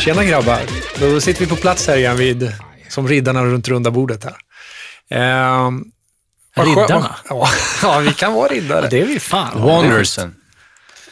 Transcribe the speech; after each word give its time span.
Tjena 0.00 0.24
grabbar. 0.24 0.60
Då 1.00 1.20
sitter 1.20 1.40
vi 1.40 1.46
på 1.46 1.56
plats 1.56 1.86
här 1.86 1.96
igen 1.96 2.16
vid, 2.16 2.52
som 2.88 3.08
riddarna 3.08 3.44
runt 3.44 3.68
runda 3.68 3.90
bordet 3.90 4.24
här. 4.24 4.36
Ehm, 5.10 5.84
Riddarna? 6.56 7.16
Ja, 7.28 7.48
ja, 7.82 7.98
vi 7.98 8.12
kan 8.12 8.32
vara 8.32 8.48
riddare. 8.48 8.88
Det 8.88 9.00
är 9.00 9.06
vi 9.06 9.20
fan. 9.20 9.62
Wanderson. 9.62 10.34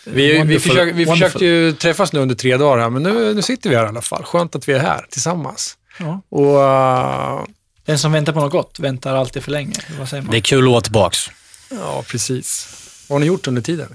Vi, 0.05 0.43
vi, 0.43 0.61
försöker, 0.61 0.93
vi 0.93 1.07
försökte 1.07 1.45
ju 1.45 1.73
träffas 1.73 2.13
nu 2.13 2.21
under 2.21 2.35
tre 2.35 2.57
dagar 2.57 2.83
här, 2.83 2.91
men 2.91 3.03
nu, 3.03 3.35
nu 3.35 3.43
sitter 3.43 3.71
vi 3.71 3.77
här 3.77 3.85
i 3.85 3.89
alla 3.89 4.03
fall. 4.03 4.25
Skönt 4.25 4.57
att 4.57 4.69
vi 4.69 4.73
är 4.73 4.79
här 4.79 5.07
tillsammans. 5.11 5.77
Ja. 5.99 6.23
Och 6.29 6.63
eh, 6.63 7.45
Den 7.85 7.99
som 7.99 8.13
väntar 8.13 8.33
på 8.33 8.41
något 8.41 8.53
gott 8.53 8.79
väntar 8.81 9.15
alltid 9.17 9.45
för 9.45 9.51
länge. 9.51 9.77
Vad 9.99 10.09
säger 10.09 10.23
man? 10.23 10.31
Det 10.31 10.39
är 10.39 10.43
kul 10.43 10.65
att 10.65 10.71
vara 10.71 10.81
tillbaks. 10.81 11.31
ja, 11.71 12.05
precis. 12.09 12.69
Vad 13.09 13.15
har 13.15 13.21
ni 13.21 13.27
gjort 13.27 13.47
under 13.47 13.63
tiden? 13.63 13.95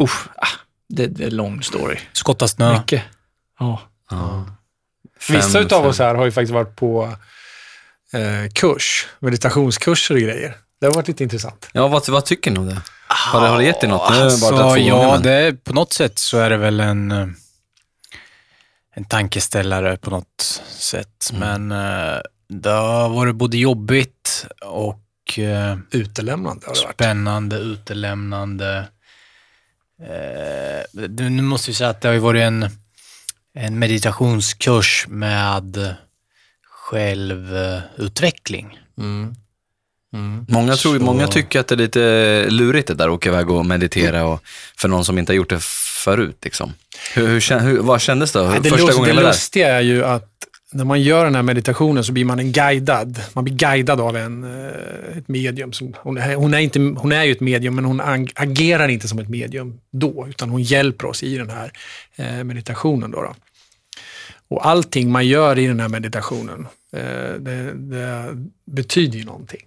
Usch, 0.00 0.28
ah, 0.36 0.46
det, 0.90 1.06
det 1.06 1.24
är 1.24 1.30
lång 1.30 1.62
story. 1.62 1.96
Skotta 2.12 2.48
snö. 2.48 2.78
Mycket. 2.78 3.02
Ja. 3.58 3.80
Vissa 5.28 5.48
Fem- 5.48 5.62
utav 5.62 5.80
fem. 5.80 5.90
oss 5.90 5.98
här 5.98 6.14
har 6.14 6.24
ju 6.24 6.32
faktiskt 6.32 6.52
varit 6.52 6.76
på 6.76 7.12
eh, 8.12 8.50
kurs, 8.54 9.06
meditationskurser 9.18 10.14
och 10.14 10.20
grejer. 10.20 10.56
Det 10.80 10.86
har 10.86 10.94
varit 10.94 11.08
lite 11.08 11.22
intressant. 11.22 11.68
Ja, 11.72 11.88
vad, 11.88 12.08
vad 12.08 12.24
tycker 12.24 12.50
ni 12.50 12.58
om 12.58 12.66
det? 12.66 12.80
Har 13.08 13.40
det, 13.40 13.48
har 13.48 13.58
det 13.58 13.64
gett 13.64 13.84
er 13.84 13.88
något? 13.88 14.10
Alltså, 14.10 14.50
bara 14.50 14.78
ja, 14.78 15.18
det 15.22 15.32
är, 15.32 15.52
på 15.52 15.72
något 15.72 15.92
sätt 15.92 16.18
så 16.18 16.38
är 16.38 16.50
det 16.50 16.56
väl 16.56 16.80
en, 16.80 17.10
eh, 17.12 17.26
en 18.94 19.04
tankeställare 19.04 19.96
på 19.96 20.10
något 20.10 20.62
sätt. 20.78 21.30
Men 21.32 21.72
eh, 21.72 22.18
det 22.48 22.70
har 22.70 23.08
varit 23.08 23.34
både 23.36 23.56
jobbigt 23.58 24.46
och 24.64 25.38
eh, 25.38 25.76
Utelämnande 25.90 26.66
har 26.66 26.74
det 26.74 26.80
varit. 26.84 26.94
spännande, 26.94 27.56
utelämnande. 27.56 28.88
Eh, 30.02 30.82
nu 31.30 31.42
måste 31.42 31.70
vi 31.70 31.74
säga 31.74 31.90
att 31.90 32.00
det 32.00 32.08
har 32.08 32.12
ju 32.12 32.18
varit 32.20 32.42
en, 32.42 32.68
en 33.54 33.78
meditationskurs 33.78 35.06
med 35.08 35.94
självutveckling. 36.64 38.78
Mm. 38.98 39.34
Mm. 40.14 40.46
Många, 40.48 40.76
tror, 40.76 40.98
Så- 40.98 41.04
många 41.04 41.26
tycker 41.26 41.60
att 41.60 41.68
det 41.68 41.74
är 41.74 41.76
lite 41.76 42.46
lurigt 42.50 42.88
det 42.88 42.94
där 42.94 43.04
att 43.08 43.14
åka 43.14 43.28
iväg 43.28 43.50
och 43.50 43.66
meditera 43.66 44.24
och, 44.24 44.42
för 44.76 44.88
någon 44.88 45.04
som 45.04 45.18
inte 45.18 45.32
har 45.32 45.36
gjort 45.36 45.50
det 45.50 45.62
förut. 46.04 46.36
Liksom. 46.42 46.72
Hur, 47.14 47.26
hur, 47.26 47.58
hur, 47.60 47.78
vad 47.78 48.00
kändes 48.00 48.32
det? 48.32 48.42
Nej, 48.48 48.60
Det, 48.62 48.70
Första 48.70 48.86
lust, 48.86 48.98
gången 48.98 49.16
det 49.16 49.22
lustiga 49.22 49.68
är 49.76 49.80
ju 49.80 50.04
att 50.04 50.26
när 50.72 50.84
man 50.84 51.02
gör 51.02 51.24
den 51.24 51.34
här 51.34 51.42
meditationen 51.42 52.04
så 52.04 52.12
blir 52.12 52.24
man 52.24 52.38
en 52.38 52.52
guidad. 52.52 53.20
Man 53.32 53.44
blir 53.44 53.54
guidad 53.54 54.00
av 54.00 54.16
en, 54.16 54.44
eh, 54.44 55.18
ett 55.18 55.28
medium. 55.28 55.72
Som, 55.72 55.94
hon, 55.98 56.18
är, 56.18 56.34
hon, 56.34 56.54
är 56.54 56.58
inte, 56.58 56.78
hon 56.78 57.12
är 57.12 57.24
ju 57.24 57.32
ett 57.32 57.40
medium, 57.40 57.74
men 57.74 57.84
hon 57.84 58.00
ag- 58.00 58.32
agerar 58.34 58.88
inte 58.88 59.08
som 59.08 59.18
ett 59.18 59.28
medium 59.28 59.80
då, 59.90 60.26
utan 60.28 60.50
hon 60.50 60.62
hjälper 60.62 61.06
oss 61.06 61.22
i 61.22 61.36
den 61.38 61.50
här 61.50 61.72
eh, 62.16 62.44
meditationen. 62.44 63.10
Då, 63.10 63.22
då. 63.22 63.34
Och 64.48 64.66
allting 64.66 65.10
man 65.10 65.26
gör 65.26 65.58
i 65.58 65.66
den 65.66 65.80
här 65.80 65.88
meditationen, 65.88 66.66
eh, 66.92 67.34
det, 67.38 67.72
det 67.74 68.36
betyder 68.64 69.18
ju 69.18 69.24
någonting. 69.24 69.60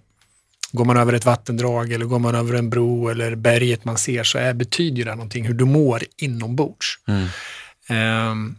Går 0.71 0.85
man 0.85 0.97
över 0.97 1.13
ett 1.13 1.25
vattendrag 1.25 1.91
eller 1.91 2.05
går 2.05 2.19
man 2.19 2.35
över 2.35 2.53
en 2.53 2.69
bro 2.69 3.09
eller 3.09 3.35
berget 3.35 3.85
man 3.85 3.97
ser 3.97 4.23
så 4.23 4.37
är, 4.37 4.53
betyder 4.53 5.05
det 5.05 5.15
någonting 5.15 5.47
hur 5.47 5.53
du 5.53 5.65
mår 5.65 6.03
inombords. 6.17 6.99
Mm. 7.07 7.27
Ehm, 7.87 8.55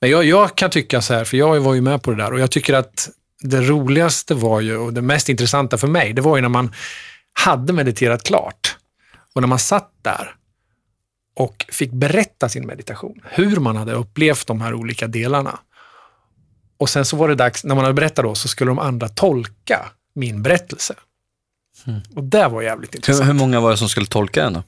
men 0.00 0.10
jag, 0.10 0.24
jag 0.24 0.56
kan 0.56 0.70
tycka 0.70 1.02
så 1.02 1.14
här, 1.14 1.24
för 1.24 1.36
jag 1.36 1.60
var 1.60 1.74
ju 1.74 1.80
med 1.80 2.02
på 2.02 2.10
det 2.10 2.16
där 2.16 2.32
och 2.32 2.40
jag 2.40 2.50
tycker 2.50 2.74
att 2.74 3.08
det 3.42 3.60
roligaste 3.60 4.34
var 4.34 4.60
ju, 4.60 4.76
och 4.76 4.92
det 4.92 5.02
mest 5.02 5.28
intressanta 5.28 5.78
för 5.78 5.88
mig, 5.88 6.12
det 6.12 6.22
var 6.22 6.36
ju 6.36 6.42
när 6.42 6.48
man 6.48 6.72
hade 7.32 7.72
mediterat 7.72 8.22
klart 8.22 8.76
och 9.34 9.40
när 9.40 9.48
man 9.48 9.58
satt 9.58 9.92
där 10.02 10.34
och 11.36 11.66
fick 11.68 11.92
berätta 11.92 12.48
sin 12.48 12.66
meditation, 12.66 13.20
hur 13.24 13.56
man 13.56 13.76
hade 13.76 13.92
upplevt 13.92 14.46
de 14.46 14.60
här 14.60 14.74
olika 14.74 15.06
delarna. 15.06 15.58
Och 16.78 16.90
sen 16.90 17.04
så 17.04 17.16
var 17.16 17.28
det 17.28 17.34
dags, 17.34 17.64
när 17.64 17.74
man 17.74 17.84
hade 17.84 17.94
berättat 17.94 18.24
då, 18.24 18.34
så 18.34 18.48
skulle 18.48 18.70
de 18.70 18.78
andra 18.78 19.08
tolka 19.08 19.88
min 20.14 20.42
berättelse. 20.42 20.94
Och 22.16 22.24
det 22.24 22.48
var 22.48 22.62
jävligt 22.62 22.94
Hur, 22.94 22.98
intressant. 22.98 23.28
hur 23.28 23.34
många 23.34 23.60
var 23.60 23.70
det 23.70 23.76
som 23.76 23.88
skulle 23.88 24.06
tolka 24.06 24.42
den 24.42 24.52
då? 24.52 24.62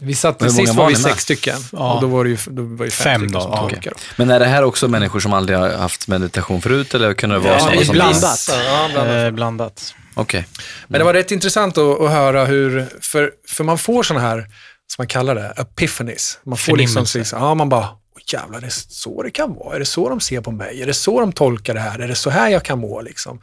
Vi 0.00 0.14
satt, 0.14 0.42
sist 0.42 0.58
var 0.58 0.74
var 0.74 0.86
vi 0.88 0.94
ni 0.94 1.02
med? 1.02 1.10
sex 1.12 1.22
stycken 1.22 1.58
Ja. 1.72 1.94
och 1.94 2.00
då 2.00 2.06
var 2.06 2.24
det 2.24 2.30
ju, 2.30 2.36
då 2.46 2.62
var 2.62 2.84
det 2.84 2.90
fem, 2.90 3.04
Fem 3.04 3.20
stycken 3.20 3.32
då, 3.32 3.40
som 3.40 3.50
ja. 3.52 3.60
tolkade. 3.70 3.96
Men 4.16 4.30
är 4.30 4.38
det 4.40 4.46
här 4.46 4.62
också 4.64 4.88
människor 4.88 5.20
som 5.20 5.32
aldrig 5.32 5.58
har 5.58 5.68
haft 5.70 6.08
meditation 6.08 6.62
förut 6.62 6.94
eller 6.94 7.14
kunde 7.14 7.36
det 7.36 7.40
vara 7.40 7.52
Ja, 7.52 7.58
sådana 7.58 7.76
det 7.76 7.82
är 7.82 7.84
som 7.84 7.92
blandat. 7.94 8.48
Ja, 8.66 8.88
blandat. 8.92 9.24
Eh, 9.24 9.30
blandat. 9.30 9.94
Okej. 10.14 10.46
Men 10.88 10.98
det 10.98 11.04
var 11.04 11.14
rätt 11.14 11.30
intressant 11.30 11.78
att, 11.78 12.00
att 12.00 12.10
höra 12.10 12.44
hur, 12.44 12.86
för, 13.00 13.30
för 13.48 13.64
man 13.64 13.78
får 13.78 14.02
sådana 14.02 14.26
här, 14.28 14.38
som 14.38 15.02
man 15.02 15.06
kallar 15.06 15.34
det, 15.34 15.54
epiphanies. 15.56 16.38
Man 16.44 16.58
får 16.58 16.76
liksom, 16.76 17.06
liksom, 17.14 17.38
ja 17.40 17.54
man 17.54 17.68
bara, 17.68 17.88
"Åh, 17.88 18.22
jävlar, 18.32 18.60
det 18.60 18.66
är 18.66 18.72
så 18.88 19.22
det 19.22 19.30
kan 19.30 19.54
vara. 19.54 19.74
Är 19.74 19.78
det 19.78 19.84
så 19.84 20.08
de 20.08 20.20
ser 20.20 20.40
på 20.40 20.50
mig? 20.50 20.82
Är 20.82 20.86
det 20.86 20.94
så 20.94 21.20
de 21.20 21.32
tolkar 21.32 21.74
det 21.74 21.80
här? 21.80 21.98
Är 21.98 22.08
det 22.08 22.14
så 22.14 22.30
här 22.30 22.48
jag 22.50 22.62
kan 22.62 22.78
må 22.78 23.00
liksom? 23.02 23.40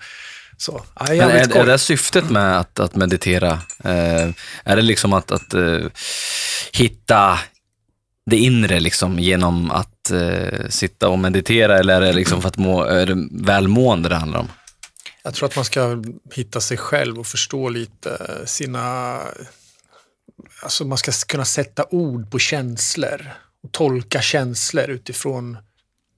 Så, 0.62 0.84
ja, 1.00 1.06
är, 1.14 1.58
är 1.58 1.66
det 1.66 1.78
syftet 1.78 2.30
med 2.30 2.60
att, 2.60 2.80
att 2.80 2.96
meditera? 2.96 3.52
Eh, 3.84 4.30
är 4.64 4.76
det 4.76 4.82
liksom 4.82 5.14
att, 5.14 5.32
att 5.32 5.54
eh, 5.54 5.86
hitta 6.74 7.40
det 8.26 8.38
inre 8.38 8.80
liksom 8.80 9.20
genom 9.20 9.72
att 9.72 10.12
eh, 10.12 10.68
sitta 10.70 11.10
och 11.10 11.20
meditera 11.20 11.80
eller 11.80 12.02
är 12.02 12.06
det 12.06 12.14
liksom 12.14 12.42
för 12.42 12.48
att 12.48 12.58
må, 12.58 12.84
är 12.84 13.06
det 13.06 13.28
välmående 13.32 14.10
det 14.10 14.16
handlar 14.16 14.40
om? 14.40 14.48
Jag 15.24 15.34
tror 15.34 15.50
att 15.50 15.56
man 15.56 15.66
ska 15.66 16.04
hitta 16.34 16.62
sig 16.62 16.78
själv 16.78 17.20
och 17.20 17.28
förstå 17.28 17.70
lite 17.70 18.42
sina... 18.46 19.18
Alltså 20.64 20.86
man 20.86 20.98
ska 20.98 21.12
kunna 21.28 21.46
sätta 21.46 21.86
ord 21.90 22.32
på 22.32 22.40
känslor 22.40 23.32
och 23.64 23.72
tolka 23.72 24.22
känslor 24.22 24.90
utifrån 24.90 25.58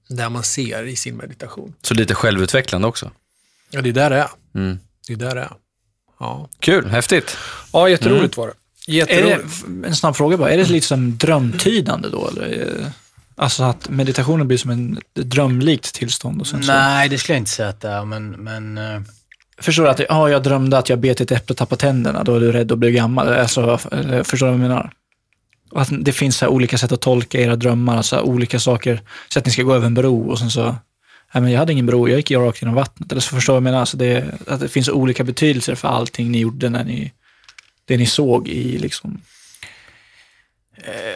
det 0.08 0.28
man 0.28 0.42
ser 0.42 0.82
i 0.82 0.96
sin 0.96 1.16
meditation. 1.16 1.74
Så 1.82 1.94
lite 1.94 2.14
självutvecklande 2.14 2.88
också. 2.88 3.10
Ja, 3.74 3.82
det 3.82 3.88
är 3.88 3.92
där 3.92 4.10
det 4.10 4.16
är. 4.16 4.28
Mm. 4.54 4.78
Det 5.06 5.12
är 5.12 5.16
där 5.16 5.34
det 5.34 5.40
är. 5.40 5.52
Ja, 6.20 6.48
Kul, 6.60 6.90
häftigt. 6.90 7.36
ja 7.72 7.88
jätteroligt 7.88 8.36
var 8.36 8.46
det. 8.46 8.52
Är 8.92 8.94
Jätteroligt. 8.96 9.64
det, 9.66 9.88
en 9.88 9.96
snabb 9.96 10.16
fråga 10.16 10.36
bara, 10.36 10.50
är 10.50 10.56
det 10.56 10.68
lite 10.70 10.86
som 10.86 11.16
drömtydande 11.18 12.08
då? 12.08 12.28
Eller? 12.28 12.86
Alltså 13.36 13.62
att 13.62 13.88
meditationen 13.88 14.48
blir 14.48 14.58
som 14.58 14.70
en 14.70 14.96
ett 14.96 15.30
drömlikt 15.30 15.94
tillstånd 15.94 16.40
och 16.40 16.46
sen 16.46 16.62
så... 16.62 16.72
Nej, 16.72 17.08
det 17.08 17.18
skulle 17.18 17.34
jag 17.34 17.40
inte 17.40 17.50
säga 17.50 17.68
att 17.68 17.80
det 17.80 17.88
är, 17.88 18.04
men, 18.04 18.30
men 18.30 18.78
eh, 18.78 19.00
Förstår 19.58 19.82
du 19.82 19.88
att 19.90 20.00
ja, 20.08 20.30
jag 20.30 20.42
drömde 20.42 20.78
att 20.78 20.88
jag 20.88 20.98
bet 20.98 21.20
ett 21.20 21.32
äpple 21.32 21.52
och 21.52 21.56
tappade 21.56 21.80
tänderna, 21.80 22.24
då 22.24 22.34
är 22.34 22.40
du 22.40 22.52
rädd 22.52 22.72
att 22.72 22.78
bli 22.78 22.92
gammal. 22.92 23.28
Alltså, 23.28 23.78
förstår 24.24 24.46
du 24.46 24.52
vad 24.52 24.52
jag 24.52 24.58
menar? 24.68 24.92
Och 25.70 25.80
Att 25.82 25.88
det 26.00 26.12
finns 26.12 26.36
så 26.36 26.44
här 26.44 26.52
olika 26.52 26.78
sätt 26.78 26.92
att 26.92 27.00
tolka 27.00 27.40
era 27.40 27.56
drömmar, 27.56 27.96
alltså 27.96 28.20
olika 28.20 28.60
saker. 28.60 29.02
Så 29.28 29.38
att 29.38 29.46
ni 29.46 29.52
ska 29.52 29.62
gå 29.62 29.74
över 29.74 29.86
en 29.86 29.94
bro 29.94 30.30
och 30.30 30.38
sen 30.38 30.50
så, 30.50 30.76
men 31.40 31.52
jag 31.52 31.58
hade 31.58 31.72
ingen 31.72 31.86
bro, 31.86 32.08
jag 32.08 32.16
gick 32.16 32.30
rakt 32.30 32.62
genom 32.62 32.74
vattnet. 32.74 33.12
Eller 33.12 33.20
så 33.20 33.34
förstår 33.36 33.56
jag 33.56 33.62
menar? 33.62 33.80
Alltså 33.80 33.96
det, 33.96 34.34
att 34.46 34.60
det 34.60 34.68
finns 34.68 34.88
olika 34.88 35.24
betydelser 35.24 35.74
för 35.74 35.88
allting 35.88 36.30
ni 36.30 36.38
gjorde 36.38 36.70
när 36.70 36.84
ni, 36.84 37.12
det 37.84 37.96
ni 37.96 38.06
såg 38.06 38.48
i 38.48 38.78
liksom 38.78 39.20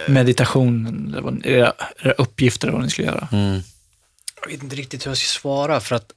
meditationen, 0.08 1.08
eller 1.12 1.22
vad- 1.22 1.46
era, 1.46 1.72
era 2.02 2.12
uppgifter, 2.12 2.68
eller 2.68 2.76
vad 2.76 2.84
ni 2.84 2.90
skulle 2.90 3.08
göra. 3.08 3.28
Mm. 3.32 3.60
jag 4.42 4.48
vet 4.50 4.62
inte 4.62 4.76
riktigt 4.76 5.06
hur 5.06 5.10
jag 5.10 5.18
ska 5.18 5.40
svara 5.40 5.80
för 5.80 5.96
att 5.96 6.12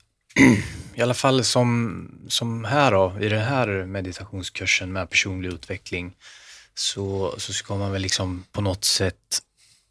i 0.95 1.01
alla 1.01 1.13
fall 1.13 1.44
som, 1.44 2.07
som 2.27 2.63
här 2.65 2.92
då, 2.92 3.18
i 3.21 3.30
den 3.30 3.42
här 3.45 3.68
meditationskursen 3.86 4.92
med 4.94 5.09
personlig 5.09 5.53
utveckling 5.53 6.13
så, 6.75 7.36
så 7.38 7.53
ska 7.53 7.75
man 7.75 7.92
väl 7.92 8.01
liksom 8.01 8.44
på 8.51 8.62
något 8.62 8.86
sätt 8.86 9.42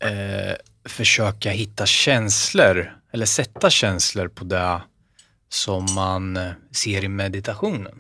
eh, 0.05 0.55
försöka 0.85 1.51
hitta 1.51 1.87
känslor 1.87 2.93
eller 3.13 3.27
sätta 3.27 3.71
känslor 3.71 4.29
på 4.29 4.45
det 4.45 4.81
som 5.49 5.87
man 5.95 6.37
eh, 6.37 6.53
ser 6.73 7.05
i 7.05 7.09
meditationen. 7.09 7.95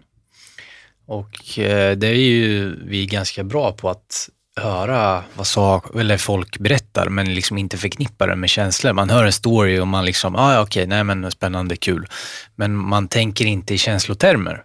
Och 1.06 1.58
eh, 1.58 1.96
det 1.96 2.06
är 2.06 2.14
ju 2.14 2.76
vi 2.84 3.06
ganska 3.06 3.44
bra 3.44 3.72
på 3.72 3.90
att 3.90 4.28
höra 4.56 5.24
vad 5.34 5.46
sak, 5.46 5.94
eller 5.96 6.16
folk 6.16 6.58
berättar 6.58 7.08
men 7.08 7.34
liksom 7.34 7.58
inte 7.58 7.78
förknippa 7.78 8.26
det 8.26 8.36
med 8.36 8.50
känslor. 8.50 8.92
Man 8.92 9.10
hör 9.10 9.24
en 9.24 9.32
story 9.32 9.78
och 9.78 9.88
man 9.88 10.04
liksom, 10.04 10.36
ah, 10.36 10.54
ja 10.54 10.62
okej, 10.62 10.86
nej 10.86 11.04
men 11.04 11.30
spännande, 11.30 11.76
kul. 11.76 12.06
Men 12.54 12.76
man 12.76 13.08
tänker 13.08 13.44
inte 13.44 13.74
i 13.74 13.78
känslotermer. 13.78 14.62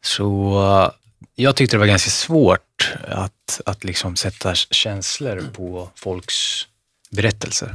Så 0.00 0.52
eh, 0.84 0.90
jag 1.34 1.56
tyckte 1.56 1.76
det 1.76 1.80
var 1.80 1.86
ganska 1.86 2.10
svårt 2.10 2.94
att, 3.08 3.60
att 3.66 3.84
liksom 3.84 4.16
sätta 4.16 4.54
känslor 4.54 5.44
på 5.52 5.90
folks 5.94 6.66
berättelser. 7.10 7.74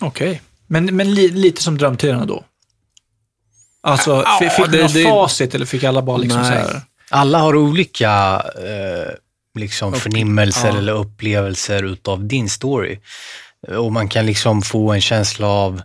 Okej. 0.00 0.42
Men, 0.66 0.96
men 0.96 1.14
li, 1.14 1.28
lite 1.28 1.62
som 1.62 1.78
drömtydande 1.78 2.26
då? 2.26 2.44
Alltså, 3.80 4.10
Ja, 4.10 4.38
fi- 4.40 4.50
fick 4.50 4.70
det- 4.70 4.76
ni 4.76 4.82
något 4.82 4.94
det- 4.94 5.04
facit 5.04 5.54
eller 5.54 5.66
fick 5.66 5.84
alla 5.84 6.02
bara 6.02 6.16
liksom 6.16 6.40
Nej. 6.42 6.50
så 6.50 6.54
här? 6.72 6.80
Alla 7.10 7.38
har 7.38 7.56
olika 7.56 8.42
eh, 8.58 9.12
liksom 9.58 9.92
förnimmelser 9.92 10.68
ja. 10.68 10.78
eller 10.78 10.92
upplevelser 10.92 11.82
utav 11.82 12.24
din 12.24 12.48
story. 12.50 12.98
Och 13.68 13.92
man 13.92 14.08
kan 14.08 14.26
liksom 14.26 14.62
få 14.62 14.92
en 14.92 15.00
känsla 15.00 15.46
av, 15.46 15.82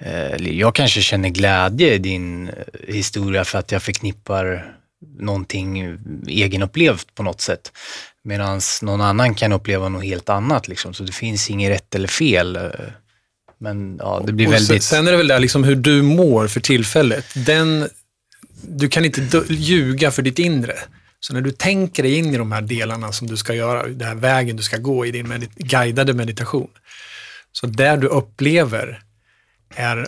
eh, 0.00 0.36
jag 0.58 0.74
kanske 0.74 1.00
känner 1.02 1.28
glädje 1.28 1.94
i 1.94 1.98
din 1.98 2.48
eh, 2.48 2.54
historia 2.94 3.44
för 3.44 3.58
att 3.58 3.72
jag 3.72 3.82
förknippar 3.82 4.72
någonting 5.18 5.98
egenupplevt 6.28 7.14
på 7.14 7.22
något 7.22 7.40
sätt. 7.40 7.72
Medan 8.22 8.60
någon 8.82 9.00
annan 9.00 9.34
kan 9.34 9.52
uppleva 9.52 9.88
något 9.88 10.04
helt 10.04 10.28
annat. 10.28 10.68
Liksom. 10.68 10.94
Så 10.94 11.02
det 11.02 11.12
finns 11.12 11.50
inget 11.50 11.70
rätt 11.70 11.94
eller 11.94 12.08
fel. 12.08 12.56
Men 13.58 13.96
ja, 13.98 14.22
det 14.26 14.32
blir 14.32 14.48
väldigt... 14.48 14.82
Sen, 14.82 14.98
sen 14.98 15.06
är 15.06 15.10
det 15.10 15.16
väl 15.16 15.28
där 15.28 15.38
liksom 15.38 15.64
hur 15.64 15.76
du 15.76 16.02
mår 16.02 16.48
för 16.48 16.60
tillfället. 16.60 17.26
Den, 17.34 17.88
du 18.62 18.88
kan 18.88 19.04
inte 19.04 19.42
ljuga 19.48 20.10
för 20.10 20.22
ditt 20.22 20.38
inre. 20.38 20.74
Så 21.20 21.32
när 21.34 21.40
du 21.40 21.50
tänker 21.50 22.02
dig 22.02 22.14
in 22.14 22.34
i 22.34 22.38
de 22.38 22.52
här 22.52 22.62
delarna 22.62 23.12
som 23.12 23.26
du 23.26 23.36
ska 23.36 23.54
göra, 23.54 23.86
den 23.86 24.08
här 24.08 24.14
vägen 24.14 24.56
du 24.56 24.62
ska 24.62 24.76
gå 24.76 25.06
i 25.06 25.10
din 25.10 25.26
medit- 25.26 25.56
guidade 25.56 26.14
meditation. 26.14 26.68
Så 27.52 27.66
där 27.66 27.96
du 27.96 28.06
upplever 28.06 29.02
är 29.74 30.06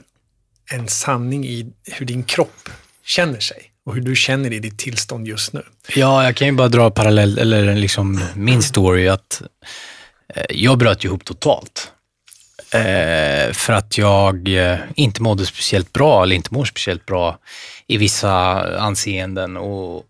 en 0.70 0.88
sanning 0.88 1.46
i 1.46 1.72
hur 1.84 2.06
din 2.06 2.22
kropp 2.24 2.68
känner 3.04 3.40
sig 3.40 3.62
och 3.86 3.94
hur 3.94 4.00
du 4.02 4.16
känner 4.16 4.52
i 4.52 4.58
ditt 4.58 4.78
tillstånd 4.78 5.28
just 5.28 5.52
nu. 5.52 5.62
Ja, 5.94 6.24
jag 6.24 6.36
kan 6.36 6.48
ju 6.48 6.52
bara 6.52 6.68
dra 6.68 6.90
parallell, 6.90 7.38
eller 7.38 7.74
liksom 7.74 8.20
min 8.34 8.62
story, 8.62 9.08
att 9.08 9.42
eh, 10.34 10.44
jag 10.50 10.78
bröt 10.78 11.04
ihop 11.04 11.24
totalt. 11.24 11.92
Eh, 12.70 13.52
för 13.52 13.72
att 13.72 13.98
jag 13.98 14.48
eh, 14.48 14.78
inte 14.94 15.22
mådde 15.22 15.46
speciellt 15.46 15.92
bra, 15.92 16.22
eller 16.22 16.36
inte 16.36 16.54
mår 16.54 16.64
speciellt 16.64 17.06
bra 17.06 17.38
i 17.86 17.96
vissa 17.96 18.30
anseenden. 18.78 19.56
Och, 19.56 20.04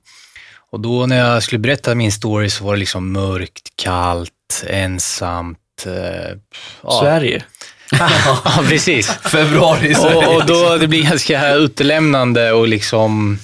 och 0.71 0.81
då 0.81 1.07
när 1.07 1.19
jag 1.19 1.43
skulle 1.43 1.59
berätta 1.59 1.95
min 1.95 2.13
story 2.13 2.51
så 2.51 2.65
var 2.65 2.73
det 2.73 2.79
liksom 2.79 3.13
mörkt, 3.13 3.69
kallt, 3.77 4.65
ensamt. 4.67 5.59
Eh, 5.87 6.37
ja. 6.83 7.01
Sverige. 7.01 7.45
ja, 8.45 8.65
precis. 8.69 9.09
Februari 9.09 9.89
i 9.89 9.95
Sverige. 9.95 10.27
Och, 10.27 10.37
och 10.37 10.47
då 10.47 10.77
det 10.77 10.89
blir 10.89 11.03
ganska 11.03 11.55
utelämnande 11.55 12.53
och 12.53 12.69
liksom, 12.69 13.39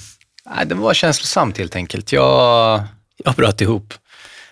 nej, 0.55 0.65
det 0.65 0.75
var 0.75 0.93
känslosamt 0.93 1.57
helt 1.57 1.75
enkelt. 1.75 2.11
Jag, 2.11 2.83
jag 3.23 3.33
bröt 3.33 3.61
ihop. 3.61 3.93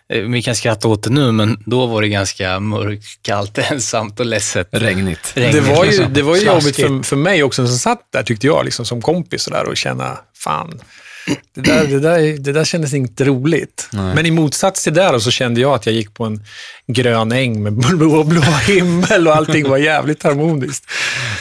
Eh, 0.09 0.21
Vi 0.21 0.41
kan 0.41 0.55
skratta 0.55 0.87
åt 0.87 1.03
det 1.03 1.09
nu, 1.09 1.31
men 1.31 1.63
då 1.65 1.85
var 1.85 2.01
det 2.01 2.07
ganska 2.09 2.59
mörkt, 2.59 3.05
kallt, 3.21 3.57
ensamt 3.71 4.19
och 4.19 4.25
ledset. 4.25 4.67
Regnigt. 4.71 5.31
Det 5.35 5.41
Regnigt, 5.41 5.67
var 5.67 5.83
ju, 5.85 5.91
liksom. 5.91 6.13
det 6.13 6.21
var 6.21 6.35
ju 6.35 6.45
jobbigt 6.45 6.75
för, 6.75 7.03
för 7.03 7.15
mig 7.15 7.43
också 7.43 7.67
som 7.67 7.77
satt 7.77 8.07
där, 8.13 8.23
tyckte 8.23 8.47
jag, 8.47 8.65
liksom, 8.65 8.85
som 8.85 9.01
kompis 9.01 9.47
och, 9.47 9.53
där, 9.53 9.67
och 9.67 9.77
känna, 9.77 10.17
fan, 10.37 10.81
det 11.55 11.61
där, 11.61 11.87
det 11.87 11.99
där, 11.99 12.37
det 12.39 12.51
där 12.51 12.65
kändes 12.65 12.93
inte 12.93 13.23
roligt. 13.23 13.87
Nej. 13.91 14.15
Men 14.15 14.25
i 14.25 14.31
motsats 14.31 14.83
till 14.83 14.93
det 14.93 15.19
så 15.21 15.31
kände 15.31 15.61
jag 15.61 15.73
att 15.73 15.85
jag 15.85 15.95
gick 15.95 16.13
på 16.13 16.23
en 16.25 16.43
grön 16.87 17.31
äng 17.31 17.63
med 17.63 17.73
blå, 17.73 18.23
blå 18.23 18.41
himmel 18.67 19.27
och 19.27 19.35
allting 19.35 19.69
var 19.69 19.77
jävligt 19.77 20.23
harmoniskt. 20.23 20.85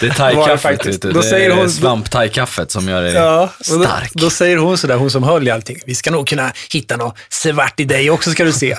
Det 0.00 0.06
är 0.06 0.10
det 0.10 0.16
thai-kaffet. 0.16 1.00
Då 1.02 1.08
Det 1.10 1.22
säger 1.22 1.50
är 1.50 1.68
svamp-thai-kaffet 1.68 2.70
som 2.70 2.88
gör 2.88 3.02
dig 3.02 3.12
Ja, 3.14 3.42
och 3.70 3.78
då, 3.78 3.84
stark. 3.84 4.12
då 4.14 4.30
säger 4.30 4.56
hon 4.56 4.78
sådär, 4.78 4.96
hon 4.96 5.10
som 5.10 5.22
höll 5.22 5.48
i 5.48 5.50
allting, 5.50 5.78
vi 5.86 5.94
ska 5.94 6.10
nog 6.10 6.26
kunna 6.28 6.52
hitta 6.72 6.96
något 6.96 7.16
svart 7.28 7.80
i 7.80 7.84
dig 7.84 8.10
också 8.10 8.30
ska 8.30 8.44
du 8.44 8.52
se. 8.52 8.76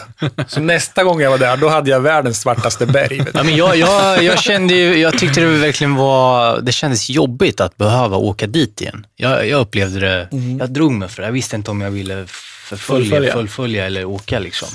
Så 0.47 0.59
nästa 0.59 1.03
gång 1.03 1.21
jag 1.21 1.31
var 1.31 1.37
där, 1.37 1.57
då 1.57 1.69
hade 1.69 1.89
jag 1.89 1.99
världens 1.99 2.41
svartaste 2.41 2.85
berg. 2.85 3.25
Ja, 3.33 3.43
men 3.43 3.55
jag, 3.55 3.75
jag, 3.77 4.23
jag 4.23 4.39
kände 4.39 4.73
ju, 4.73 4.97
jag 4.99 5.17
tyckte 5.17 5.41
det 5.41 5.47
verkligen 5.47 5.95
var, 5.95 6.61
det 6.61 6.71
kändes 6.71 7.09
jobbigt 7.09 7.61
att 7.61 7.77
behöva 7.77 8.17
åka 8.17 8.47
dit 8.47 8.81
igen. 8.81 9.05
Jag, 9.15 9.47
jag 9.47 9.61
upplevde 9.61 9.99
det, 9.99 10.27
jag 10.59 10.69
drog 10.69 10.92
mig 10.99 11.09
för 11.09 11.21
det. 11.21 11.27
Jag 11.27 11.33
visste 11.33 11.55
inte 11.55 11.71
om 11.71 11.81
jag 11.81 11.91
ville 11.91 12.25
förfölja, 12.27 13.01
Fullfölja. 13.05 13.33
fullfölja, 13.33 13.85
eller 13.85 14.05
åka 14.05 14.39
liksom. 14.39 14.67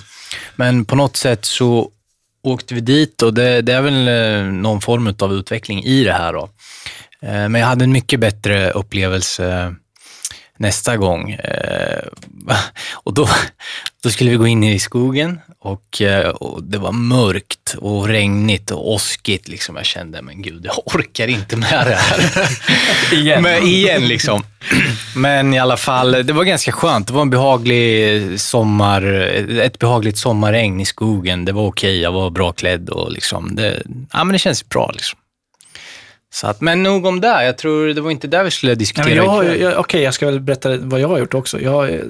Men 0.57 0.85
på 0.85 0.97
något 0.97 1.17
sätt 1.17 1.45
så 1.45 1.91
åkte 2.43 2.75
vi 2.75 2.81
dit 2.81 3.23
och 3.23 3.35
det, 3.35 3.63
det 3.63 3.73
är 3.73 3.83
väl 3.83 4.09
eh, 4.09 4.53
någon 4.53 4.81
form 4.81 5.15
av 5.19 5.33
utveckling 5.33 5.85
i 5.85 6.05
det 6.05 6.13
här 6.13 6.33
då. 6.33 6.49
Eh, 7.23 7.49
Men 7.49 7.55
jag 7.55 7.67
hade 7.67 7.85
en 7.85 7.93
mycket 7.93 8.21
bättre 8.21 8.71
upplevelse 8.71 9.75
nästa 10.59 10.97
gång. 10.97 11.31
Eh, 11.31 12.09
Och 12.93 13.15
då, 13.15 13.29
då 14.03 14.11
skulle 14.11 14.31
vi 14.31 14.37
gå 14.37 14.47
in 14.47 14.65
i 14.65 14.79
skogen 14.79 15.41
och, 15.61 16.03
eh, 16.03 16.29
och 16.29 16.63
det 16.63 16.79
var 16.79 16.93
mörkt 16.93 17.75
och 17.79 18.09
regnigt 18.09 18.71
och 18.71 18.93
åskigt. 18.93 19.49
Liksom. 19.49 19.77
Jag 19.77 19.85
kände, 19.85 20.23
men 20.23 20.43
gud, 20.43 20.65
jag 20.65 20.95
orkar 20.95 21.29
inte 21.29 21.57
med 21.57 21.87
det 21.87 21.95
här. 21.95 22.49
Igen. 23.13 23.43
Men, 23.43 23.63
igen 23.63 24.09
liksom. 24.09 24.43
Men 25.17 25.55
i 25.55 25.59
alla 25.59 25.77
fall, 25.77 26.13
det 26.13 26.33
var 26.33 26.45
ganska 26.45 26.73
skönt. 26.73 27.07
Det 27.07 27.13
var 27.13 27.23
en 27.23 27.31
behaglig 27.31 28.41
sommar, 28.41 29.03
ett 29.61 29.79
behagligt 29.79 30.19
sommarregn 30.19 30.81
i 30.81 30.85
skogen. 30.85 31.45
Det 31.45 31.53
var 31.53 31.67
okej, 31.67 32.01
jag 32.01 32.13
var 32.13 32.31
bra 32.31 32.53
klädd 32.53 32.89
och 32.89 33.13
liksom, 33.13 33.55
det, 33.55 33.83
ja, 34.13 34.25
men 34.25 34.33
det 34.33 34.39
känns 34.39 34.69
bra. 34.69 34.91
Liksom. 34.95 35.19
Så 36.31 36.47
att, 36.47 36.61
men 36.61 36.83
nog 36.83 37.07
om 37.07 37.21
det. 37.21 37.45
Jag 37.45 37.59
tror 37.59 37.87
det 37.87 38.01
var 38.01 38.11
inte 38.11 38.27
där 38.27 38.45
vi 38.45 38.51
skulle 38.51 38.75
diskutera 38.75 39.15
ju- 39.15 39.21
ikväll. 39.23 39.61
jag, 39.61 39.79
Okej, 39.79 40.03
jag 40.03 40.15
ska 40.15 40.27
väl 40.27 40.41
berätta 40.41 40.77
vad 40.77 41.01
jag 41.01 41.09
har 41.09 41.19
gjort 41.19 41.35
också. 41.35 41.61
Jag, 41.61 42.01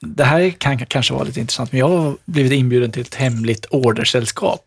det 0.00 0.24
här 0.24 0.50
kan 0.50 0.86
kanske 0.86 1.14
vara 1.14 1.24
lite 1.24 1.40
intressant, 1.40 1.72
men 1.72 1.78
jag 1.78 1.88
har 1.88 2.16
blivit 2.24 2.52
inbjuden 2.52 2.92
till 2.92 3.02
ett 3.02 3.14
hemligt 3.14 3.66
ordersällskap. 3.70 4.64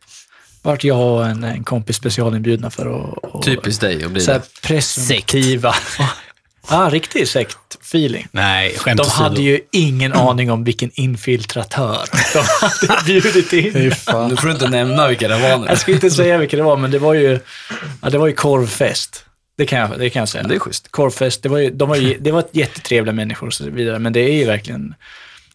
Vart 0.62 0.84
jag 0.84 1.00
och 1.14 1.26
en, 1.26 1.44
en 1.44 1.64
kompis 1.64 1.96
specialinbjudna 1.96 2.70
för 2.70 2.86
att... 2.86 3.18
och- 3.24 3.46
Typiskt 3.46 3.82
dig 3.82 4.04
att 4.04 4.12
bli 4.12 4.22
så 4.22 4.32
här 4.32 4.40
det. 4.40 4.68
presumtiva... 4.68 5.76
Ja, 6.70 6.90
riktig 6.92 7.28
sektfeeling. 7.28 8.28
Nej, 8.32 8.74
skämt 8.78 8.98
De 8.98 9.10
hade 9.10 9.42
ju 9.42 9.60
ingen 9.72 10.14
aning 10.14 10.52
om 10.52 10.64
vilken 10.64 10.92
infiltratör 10.94 12.06
de 12.34 12.44
hade 12.62 13.04
bjudit 13.06 13.54
in. 13.54 13.74
Nu 13.74 13.92
får 14.36 14.46
du 14.46 14.52
inte 14.52 14.70
nämna 14.70 15.08
vilka 15.08 15.28
det 15.28 15.38
var 15.38 15.58
nu. 15.58 15.66
Jag 15.68 15.78
ska 15.78 15.92
inte 15.92 16.12
säga 16.12 16.38
vilka 16.38 16.58
det 16.58 16.64
var, 16.64 16.78
men 16.78 16.92
det 16.92 17.00
var 17.00 17.14
ju, 17.14 17.40
ja, 18.02 18.10
det 18.10 18.18
var 18.18 18.28
ju 18.28 18.34
korvfest. 18.34 19.26
Det 19.58 19.66
kan 19.66 19.80
jag, 19.80 20.00
det 20.00 20.10
kan 20.10 20.20
jag 20.20 20.30
säga. 20.30 20.44
Det 20.44 20.56
är 20.56 20.60
schysst. 20.60 20.92
Korvfest, 20.92 21.44
det 21.44 21.50
var, 21.50 21.58
ju, 21.58 21.70
de 21.70 21.90
var 21.90 21.96
ju, 21.96 22.18
det 22.20 22.32
var 22.32 22.44
jättetrevliga 22.52 23.14
människor 23.14 23.48
och 23.48 23.54
så 23.54 23.70
vidare, 23.70 24.00
men 24.00 24.14
det 24.14 24.20
är 24.20 24.34
ju 24.34 24.46
verkligen... 24.46 24.96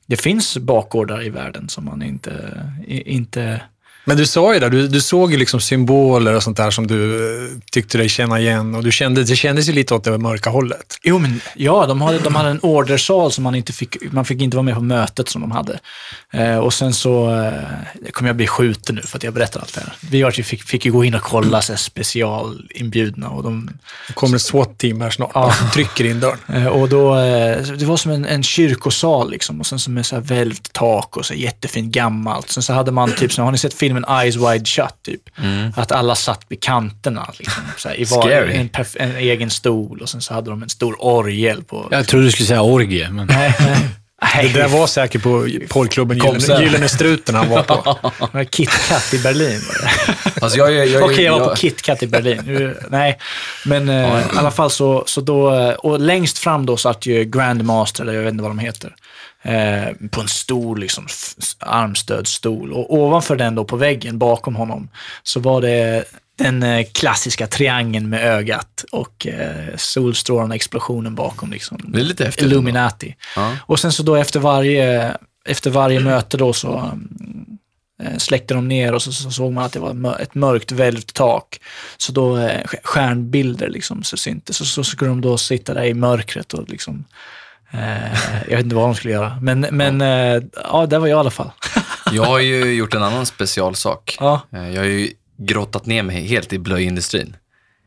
Det 0.07 0.17
finns 0.17 0.57
bakgårdar 0.57 1.27
i 1.27 1.31
världen 1.31 1.69
som 1.69 1.85
man 1.85 2.03
inte... 2.03 2.63
inte 2.87 3.61
Men 4.09 4.17
du 4.17 4.27
sa 4.27 4.55
ju 4.55 4.61
det, 4.61 4.69
du, 4.69 4.89
du 4.89 5.01
såg 5.01 5.33
ju 5.33 5.39
liksom 5.39 5.61
symboler 5.61 6.35
och 6.35 6.43
sånt 6.43 6.57
där 6.57 6.71
som 6.71 6.87
du 6.87 7.17
eh, 7.45 7.51
tyckte 7.73 7.99
dig 7.99 8.09
känna 8.09 8.41
igen 8.41 8.75
och 8.75 8.85
du 8.85 8.93
kände, 8.93 9.25
det 9.25 9.37
kändes 9.37 9.69
ju 9.69 9.73
lite 9.73 9.95
åt 9.95 10.05
det 10.05 10.19
mörka 10.19 10.51
hållet. 10.51 10.99
jo, 11.03 11.19
men 11.19 11.41
ja, 11.57 11.87
de 11.87 12.01
hade, 12.01 12.19
de 12.19 12.35
hade 12.35 12.49
en 12.51 12.61
ordersal 12.63 13.33
som 13.33 13.45
man 13.45 13.55
inte 13.55 13.73
fick... 13.73 13.97
Man 14.13 14.25
fick 14.25 14.43
inte 14.43 14.57
vara 14.57 14.65
med 14.65 14.75
på 14.75 14.81
mötet 14.81 15.29
som 15.29 15.41
de 15.41 15.51
hade. 15.51 15.79
Eh, 16.33 16.57
och 16.59 16.75
sen 16.75 16.95
så 16.95 17.35
eh, 17.35 18.11
kommer 18.13 18.29
jag 18.29 18.37
bli 18.37 18.47
skjuten 18.47 18.95
nu 18.95 19.03
för 19.03 19.17
att 19.19 19.23
jag 19.25 19.35
berättar 19.35 19.61
allt 19.61 19.75
det 19.75 19.81
här. 19.81 19.93
Vi 20.11 20.23
var, 20.23 20.31
fick, 20.31 20.63
fick 20.63 20.85
ju 20.87 20.93
gå 20.93 21.05
in 21.05 21.15
och 21.15 21.23
kolla 21.23 21.63
så 21.63 21.73
här, 21.73 21.79
specialinbjudna 21.79 23.29
och 23.29 23.43
de 23.43 23.71
Det 24.09 24.13
kommer 24.15 24.37
ett 24.37 24.43
SWAT-team 24.43 25.01
här 25.01 25.11
snart 25.11 25.31
Ja. 25.35 25.53
trycker 25.75 26.05
in 26.05 26.21
dörren. 26.21 26.39
Eh, 26.49 26.67
Och 26.67 26.89
då, 26.89 27.15
eh, 27.17 27.63
det 27.63 27.85
var 27.85 27.97
som 27.97 28.11
en, 28.13 28.25
en 28.25 28.43
kyrkosal 28.43 29.31
liksom 29.31 29.61
och 29.61 29.67
sen 29.67 29.79
som 29.79 29.95
med 29.95 30.07
så 30.07 30.15
här 30.17 30.23
välvt 30.23 30.73
tak 30.73 31.17
och 31.17 31.27
så 31.27 31.35
här 31.35 31.41
jättefint 31.41 31.95
gammalt. 31.95 32.51
Sen 32.51 32.63
så 32.63 32.73
hade 32.73 32.93
man 32.93 33.13
typ, 33.13 33.33
så 33.33 33.43
har 33.43 33.53
ni 33.53 33.59
sett 33.59 33.75
filmen 33.75 33.96
Eyes 34.05 34.37
Wide 34.37 34.65
Shut? 34.67 34.95
Typ? 35.05 35.23
Att 35.77 35.93
alla 35.93 36.15
satt 36.15 36.41
vid 36.49 36.63
kanterna 36.63 37.31
liksom, 37.39 37.63
så 37.77 37.89
här, 37.89 38.01
i 38.01 38.05
var, 38.05 38.23
Scary. 38.23 38.55
en, 38.55 38.69
perf- 38.69 38.97
en 39.01 39.17
egen 39.17 39.51
stol 39.51 40.01
och 40.03 40.09
sen 40.09 40.21
så 40.21 40.35
hade 40.35 40.51
de 40.51 40.63
en 40.63 40.69
stor 40.69 40.97
orgel 41.05 41.65
på... 41.65 41.89
Jag 41.91 42.07
trodde 42.09 42.25
du 42.27 42.31
skulle 42.33 42.47
säga 42.47 42.63
orgie, 42.63 43.11
men... 43.11 43.27
Nej, 43.27 43.55
nej. 43.61 43.77
Det 44.43 44.49
där 44.49 44.69
var 44.69 44.87
säkert 44.87 45.23
på 45.23 45.49
porrklubben 45.69 46.19
Gyllene, 46.61 46.89
Struten 46.89 47.35
han 47.35 47.49
var 47.49 47.63
på. 47.63 48.45
KitKat 48.51 49.15
i 49.15 49.19
Berlin. 49.19 49.61
var 49.69 49.75
det. 49.83 50.15
Alltså 50.41 50.59
jag, 50.59 50.73
jag, 50.73 50.87
jag, 50.87 51.03
Okej, 51.05 51.25
jag 51.25 51.39
var 51.41 51.49
på 51.49 51.57
KitKat 51.57 52.03
i 52.03 52.07
Berlin. 52.07 52.75
Nej, 52.89 53.19
men 53.65 53.89
eh, 53.89 54.21
i 54.21 54.23
alla 54.37 54.51
fall 54.51 54.71
så, 54.71 55.05
så 55.07 55.21
då, 55.21 55.55
eh, 55.55 55.71
och 55.75 56.01
längst 56.01 56.39
fram 56.39 56.67
då 56.67 56.77
satt 56.77 57.07
ju 57.07 57.25
Grandmaster, 57.25 58.03
eller 58.03 58.13
jag 58.13 58.23
vet 58.23 58.31
inte 58.33 58.43
vad 58.43 58.51
de 58.51 58.59
heter, 58.59 58.95
eh, 59.47 60.09
på 60.11 60.21
en 60.21 60.29
stor 60.29 60.77
liksom, 60.77 61.07
armstödstol. 61.59 62.73
Och 62.73 62.95
ovanför 62.95 63.37
den 63.37 63.55
då 63.55 63.65
på 63.65 63.77
väggen 63.77 64.19
bakom 64.19 64.57
honom 64.57 64.89
så 65.23 65.41
var 65.41 65.61
det 65.61 66.05
den 66.39 66.63
eh, 66.63 66.87
klassiska 66.93 67.47
triangeln 67.47 68.09
med 68.09 68.25
ögat 68.25 68.85
och 68.93 69.27
eh, 69.27 69.77
solstrålarna, 69.77 70.55
explosionen 70.55 71.15
bakom. 71.15 71.51
Liksom. 71.51 71.79
Det 71.85 72.01
är 72.01 72.05
lite 72.05 72.25
häftigt 72.25 72.45
Illuminati. 72.45 73.17
Ja. 73.37 73.57
Och 73.61 73.81
sen 73.81 73.93
så 73.93 74.03
då 74.03 74.17
efter 74.17 74.41
varje, 74.41 75.17
efter 75.45 75.71
varje 75.71 76.01
möte 76.01 76.37
då 76.37 76.53
så 76.53 76.91
eh, 78.03 78.17
släckte 78.17 78.55
de 78.55 78.69
ner 78.69 78.93
och 78.93 79.03
så, 79.03 79.13
så 79.13 79.31
såg 79.31 79.53
man 79.53 79.65
att 79.65 79.73
det 79.73 79.81
var 79.81 80.21
ett 80.21 80.35
mörkt 80.35 80.73
välvt 80.73 81.15
tak. 81.15 81.61
Så 81.97 82.13
då 82.13 82.51
stjärnbilder 82.83 83.69
liksom 83.69 84.03
så 84.03 84.17
syntes. 84.17 84.57
Så, 84.57 84.65
så 84.65 84.85
skulle 84.85 85.11
de 85.11 85.21
då 85.21 85.39
sitta 85.39 85.75
där 85.75 85.85
i 85.85 85.95
mörkret 85.95 86.55
och 86.55 86.69
liksom 86.69 87.05
jag 88.49 88.57
vet 88.57 88.65
inte 88.65 88.75
vad 88.77 88.85
de 88.85 88.95
skulle 88.95 89.15
göra. 89.15 89.39
Men, 89.43 89.61
men 89.61 90.01
eh, 90.01 90.43
ja, 90.65 90.87
där 90.87 90.99
var 90.99 91.07
jag 91.07 91.17
i 91.17 91.21
alla 91.21 91.31
fall. 91.31 91.51
jag 92.13 92.23
har 92.25 92.39
ju 92.39 92.75
gjort 92.75 92.95
en 92.95 93.03
annan 93.03 93.27
specialsak. 93.27 94.17
Ja, 94.21 94.41
Eh, 94.53 94.71
Jag 94.71 94.81
har 94.83 94.89
ju 94.89 95.11
grottat 95.39 95.87
ner 95.87 96.03
mig 96.03 96.27
helt 96.27 96.53
i 96.53 96.59
blöjindustrin. 96.59 97.37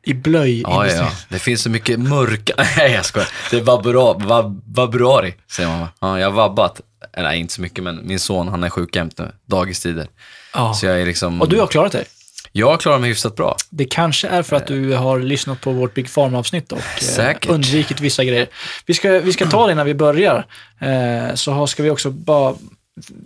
i 0.03 0.13
blöj. 0.13 0.61
Ja, 0.61 0.87
ja, 0.87 0.93
ja. 0.93 1.11
Det 1.29 1.39
finns 1.39 1.61
så 1.61 1.69
mycket 1.69 1.99
mörka... 1.99 2.53
Nej, 2.77 2.91
jag 2.91 3.05
skojar. 3.05 3.29
Det 3.51 3.57
är 3.57 3.61
vab, 3.61 4.61
vabruari, 4.75 5.33
säger 5.51 5.69
man 5.69 5.79
va? 5.79 5.89
Ja, 5.99 6.19
jag 6.19 6.27
har 6.27 6.33
vabbat. 6.35 6.81
Eller 7.13 7.31
inte 7.31 7.53
så 7.53 7.61
mycket, 7.61 7.83
men 7.83 8.07
min 8.07 8.19
son 8.19 8.47
han 8.47 8.63
är 8.63 8.69
sjuk 8.69 8.95
jämt 8.95 9.17
nu. 9.17 9.31
Dagistider. 9.45 10.07
Ja. 10.53 10.73
Så 10.73 10.85
jag 10.85 11.01
är 11.01 11.05
liksom... 11.05 11.41
Och 11.41 11.49
du 11.49 11.59
har 11.59 11.67
klarat 11.67 11.91
dig. 11.91 12.05
Jag 12.51 12.81
klarar 12.81 12.99
mig 12.99 13.09
hyfsat 13.09 13.35
bra. 13.35 13.57
Det 13.69 13.85
kanske 13.85 14.27
är 14.27 14.43
för 14.43 14.55
att 14.55 14.67
du 14.67 14.93
har 14.93 15.19
lyssnat 15.19 15.61
på 15.61 15.71
vårt 15.71 15.93
Big 15.93 16.13
Pharma-avsnitt 16.13 16.71
och 16.71 16.77
eh, 16.77 17.01
Säkert. 17.01 17.49
undvikit 17.49 18.01
vissa 18.01 18.23
grejer. 18.23 18.47
Vi 18.85 18.93
ska, 18.93 19.19
vi 19.19 19.33
ska 19.33 19.45
ta 19.45 19.65
det 19.65 19.71
innan 19.71 19.85
vi 19.85 19.93
börjar. 19.93 20.45
Eh, 20.79 21.35
så 21.35 21.67
ska 21.67 21.83
vi 21.83 21.89
också 21.89 22.11
bara 22.11 22.55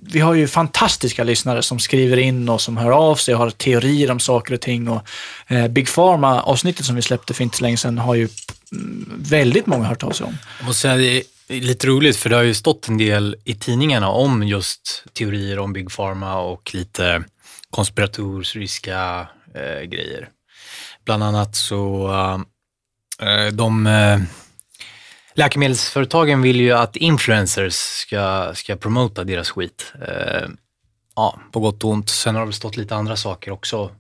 vi 0.02 0.20
har 0.20 0.34
ju 0.34 0.48
fantastiska 0.48 1.24
lyssnare 1.24 1.62
som 1.62 1.80
skriver 1.80 2.18
in 2.18 2.50
och 2.50 2.62
som 2.62 2.78
hör 2.78 2.92
av 2.92 3.16
sig 3.16 3.34
och 3.34 3.40
har 3.40 3.50
teorier 3.50 4.12
om 4.12 4.20
saker 4.20 4.54
och 4.54 4.62
ting. 4.62 4.88
Och, 4.88 5.02
eh, 5.48 5.68
Big 5.68 5.88
Pharma-avsnittet 5.88 6.86
som 6.86 6.96
vi 6.96 7.02
släppte 7.02 7.34
för 7.34 7.44
inte 7.44 7.58
så 7.58 7.64
länge 7.64 7.78
sedan 7.78 7.98
har 7.98 8.16
ju 8.16 8.28
mm, 8.72 9.12
väldigt 9.18 9.66
många 9.66 9.86
hört 9.86 10.04
av 10.04 10.12
sig 10.12 10.26
om. 10.26 10.38
Jag 10.60 10.68
måste 10.68 10.82
säga, 10.82 10.96
det 10.96 11.24
är 11.48 11.62
lite 11.62 11.88
roligt 11.88 12.18
för 12.18 12.30
det 12.30 12.36
har 12.36 12.44
ju 12.44 12.54
stått 12.54 12.88
en 12.88 12.98
del 12.98 13.36
i 13.44 13.56
tidningarna 13.56 14.10
om 14.10 14.44
just 14.44 15.04
teorier 15.14 15.60
om 15.60 15.74
Big 15.74 15.96
Pharma 15.96 16.40
och 16.40 16.72
lite 16.74 17.24
konspiratoriska 17.74 19.28
eh, 19.56 19.82
grejer. 19.82 20.30
Bland 21.06 21.24
annat 21.24 21.56
så 21.56 22.10
eh, 23.22 23.48
de 23.54 23.88
eh, 23.88 24.20
läkemedelsföretagen 25.34 26.42
vill 26.42 26.60
ju 26.62 26.72
att 26.72 26.96
influencers 26.96 27.74
ska, 27.74 28.52
ska 28.56 28.76
promota 28.76 29.24
deras 29.24 29.50
skit. 29.50 29.94
Eh, 30.08 30.50
ja, 31.16 31.40
på 31.52 31.60
gott 31.60 31.84
och 31.84 31.90
ont. 31.90 32.10
Sen 32.10 32.36
har 32.36 32.42
det 32.42 32.46
väl 32.48 32.54
stått 32.54 32.78
lite 32.78 32.96
andra 32.96 33.16
saker 33.16 33.52
också. 33.52 33.92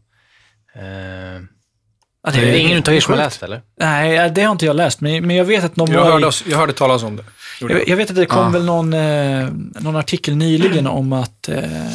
Eh, 0.75 1.41
Ja, 2.25 2.31
det 2.31 2.39
är 2.39 2.55
ingen 2.59 2.77
utav 2.77 2.93
er 2.93 2.99
som 2.99 3.13
har 3.13 3.17
läst 3.17 3.43
eller? 3.43 3.61
Nej, 3.79 4.29
det 4.31 4.41
har 4.43 4.51
inte 4.51 4.65
jag 4.65 4.75
läst, 4.75 5.01
men, 5.01 5.27
men 5.27 5.35
jag 5.35 5.45
vet 5.45 5.63
att 5.63 5.75
de 5.75 5.91
Jag 5.91 6.05
hörde, 6.05 6.31
jag 6.47 6.57
hörde 6.57 6.73
talas 6.73 7.03
om 7.03 7.15
det. 7.15 7.23
Jag, 7.61 7.87
jag 7.87 7.97
vet 7.97 8.09
att 8.09 8.15
det 8.15 8.25
kom 8.25 8.39
Ja. 8.43 8.49
väl 8.49 8.65
någon, 8.65 8.93
eh, 8.93 9.47
någon 9.79 9.95
artikel 9.95 10.35
nyligen 10.35 10.87
om 10.87 11.13
att, 11.13 11.49
eh, 11.49 11.87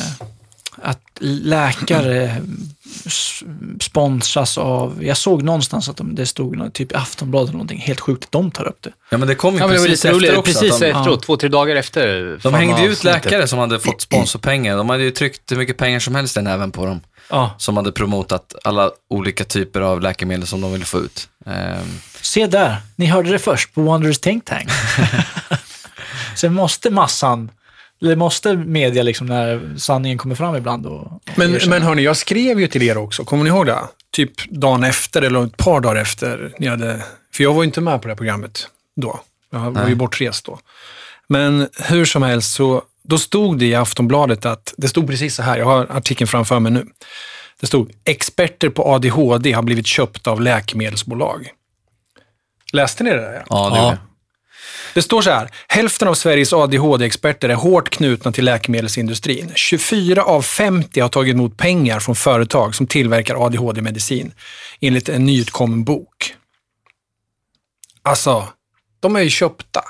att 0.82 1.00
läkare 1.20 2.42
sponsras 3.80 4.58
av, 4.58 5.04
jag 5.04 5.16
såg 5.16 5.42
någonstans 5.42 5.88
att 5.88 5.96
de, 5.96 6.14
det 6.14 6.26
stod 6.26 6.72
typ 6.74 6.92
i 6.92 6.94
Aftonbladet 6.94 7.48
eller 7.48 7.52
någonting, 7.52 7.78
helt 7.78 8.00
sjukt 8.00 8.24
att 8.24 8.32
de 8.32 8.50
tar 8.50 8.68
upp 8.68 8.82
det. 8.82 8.90
Ja, 9.10 9.18
men 9.18 9.28
det 9.28 9.34
kom 9.34 9.54
ju 9.54 9.60
Ja, 9.60 9.66
men 9.66 9.74
det 9.74 9.80
var 9.80 9.86
precis 9.88 10.04
lite 10.04 10.16
efter 10.16 10.38
också. 10.38 10.52
Precis 10.52 10.82
efteråt, 10.82 11.06
ja. 11.06 11.26
två, 11.26 11.36
tre 11.36 11.48
dagar 11.48 11.76
efter. 11.76 12.38
de 12.42 12.54
hängde 12.54 12.84
ut 12.84 13.04
läkare 13.04 13.48
som 13.48 13.58
hade 13.58 13.80
fått 13.80 14.00
sponsorpengar. 14.00 14.76
De 14.76 14.88
hade 14.90 15.02
ju 15.02 15.10
tryckt 15.10 15.52
hur 15.52 15.56
mycket 15.56 15.76
pengar 15.76 16.00
som 16.00 16.14
helst 16.14 16.36
i 16.36 16.42
näven 16.42 16.70
på 16.70 16.86
dem. 16.86 17.00
Ja. 17.30 17.54
Som 17.58 17.76
hade 17.76 17.92
promotat 17.92 18.54
alla 18.64 18.90
olika 19.10 19.44
typer 19.44 19.80
av 19.80 20.00
läkemedel 20.00 20.46
som 20.46 20.60
de 20.60 20.72
ville 20.72 20.84
få 20.84 20.98
ut. 20.98 21.28
Ehm, 21.46 22.00
Se 22.20 22.46
där, 22.46 22.76
ni 22.96 23.06
hörde 23.06 23.30
det 23.30 23.38
först 23.38 23.74
på 23.74 23.82
Wonders 23.82 24.18
Think 24.18 24.44
Tank. 24.44 24.68
Sen 26.36 26.54
måste 26.54 26.90
massan, 26.90 27.50
eller 28.02 28.16
måste 28.16 28.56
media 28.56 29.02
liksom 29.02 29.26
när 29.26 29.74
sanningen 29.76 30.18
kommer 30.18 30.34
fram 30.34 30.56
ibland 30.56 30.86
och, 30.86 31.00
och 31.02 31.20
Men, 31.36 31.54
erkänna. 31.54 31.70
men 31.74 31.82
hörni, 31.82 32.02
jag 32.02 32.16
skrev 32.16 32.60
ju 32.60 32.66
till 32.66 32.82
er 32.82 32.98
också. 32.98 33.24
Kommer 33.24 33.44
ni 33.44 33.50
ihåg 33.50 33.66
det? 33.66 33.78
Typ 34.12 34.50
dagen 34.50 34.84
efter 34.84 35.22
eller 35.22 35.44
ett 35.46 35.56
par 35.56 35.80
dagar 35.80 36.00
efter. 36.00 36.54
Ni 36.58 36.66
hade, 36.66 37.02
för 37.34 37.44
jag 37.44 37.54
var 37.54 37.62
ju 37.62 37.66
inte 37.66 37.80
med 37.80 38.02
på 38.02 38.08
det 38.08 38.12
här 38.12 38.16
programmet 38.16 38.68
då. 38.96 39.20
Jag 39.52 39.58
var 39.58 39.80
ju 39.82 39.86
Nej. 39.86 39.94
bortrest 39.94 40.44
då. 40.44 40.58
Men 41.28 41.68
hur 41.82 42.04
som 42.04 42.22
helst 42.22 42.52
så 42.54 42.82
då 43.02 43.18
stod 43.18 43.58
det 43.58 43.66
i 43.66 43.74
Aftonbladet 43.74 44.46
att, 44.46 44.74
det 44.76 44.88
stod 44.88 45.06
precis 45.06 45.34
så 45.34 45.42
här, 45.42 45.58
jag 45.58 45.64
har 45.66 45.86
artikeln 45.90 46.28
framför 46.28 46.60
mig 46.60 46.72
nu. 46.72 46.86
Det 47.60 47.66
stod, 47.66 47.92
experter 48.04 48.68
på 48.68 48.94
ADHD 48.94 49.52
har 49.52 49.62
blivit 49.62 49.86
köpta 49.86 50.30
av 50.30 50.40
läkemedelsbolag. 50.40 51.50
Läste 52.72 53.04
ni 53.04 53.10
det 53.10 53.16
där? 53.16 53.44
ja, 53.48 53.70
det 53.70 53.76
Ja. 53.76 53.96
Det 54.94 55.02
står 55.02 55.22
så 55.22 55.30
här, 55.30 55.50
hälften 55.68 56.08
av 56.08 56.14
Sveriges 56.14 56.52
ADHD-experter 56.52 57.48
är 57.48 57.54
hårt 57.54 57.90
knutna 57.90 58.32
till 58.32 58.44
läkemedelsindustrin. 58.44 59.52
24 59.54 60.22
av 60.22 60.42
50 60.42 61.00
har 61.00 61.08
tagit 61.08 61.34
emot 61.34 61.56
pengar 61.56 62.00
från 62.00 62.14
företag 62.16 62.74
som 62.74 62.86
tillverkar 62.86 63.46
ADHD-medicin, 63.46 64.32
enligt 64.80 65.08
en 65.08 65.24
nyutkommen 65.26 65.84
bok. 65.84 66.34
Alltså, 68.02 68.48
de 69.00 69.16
är 69.16 69.20
ju 69.20 69.30
köpta. 69.30 69.80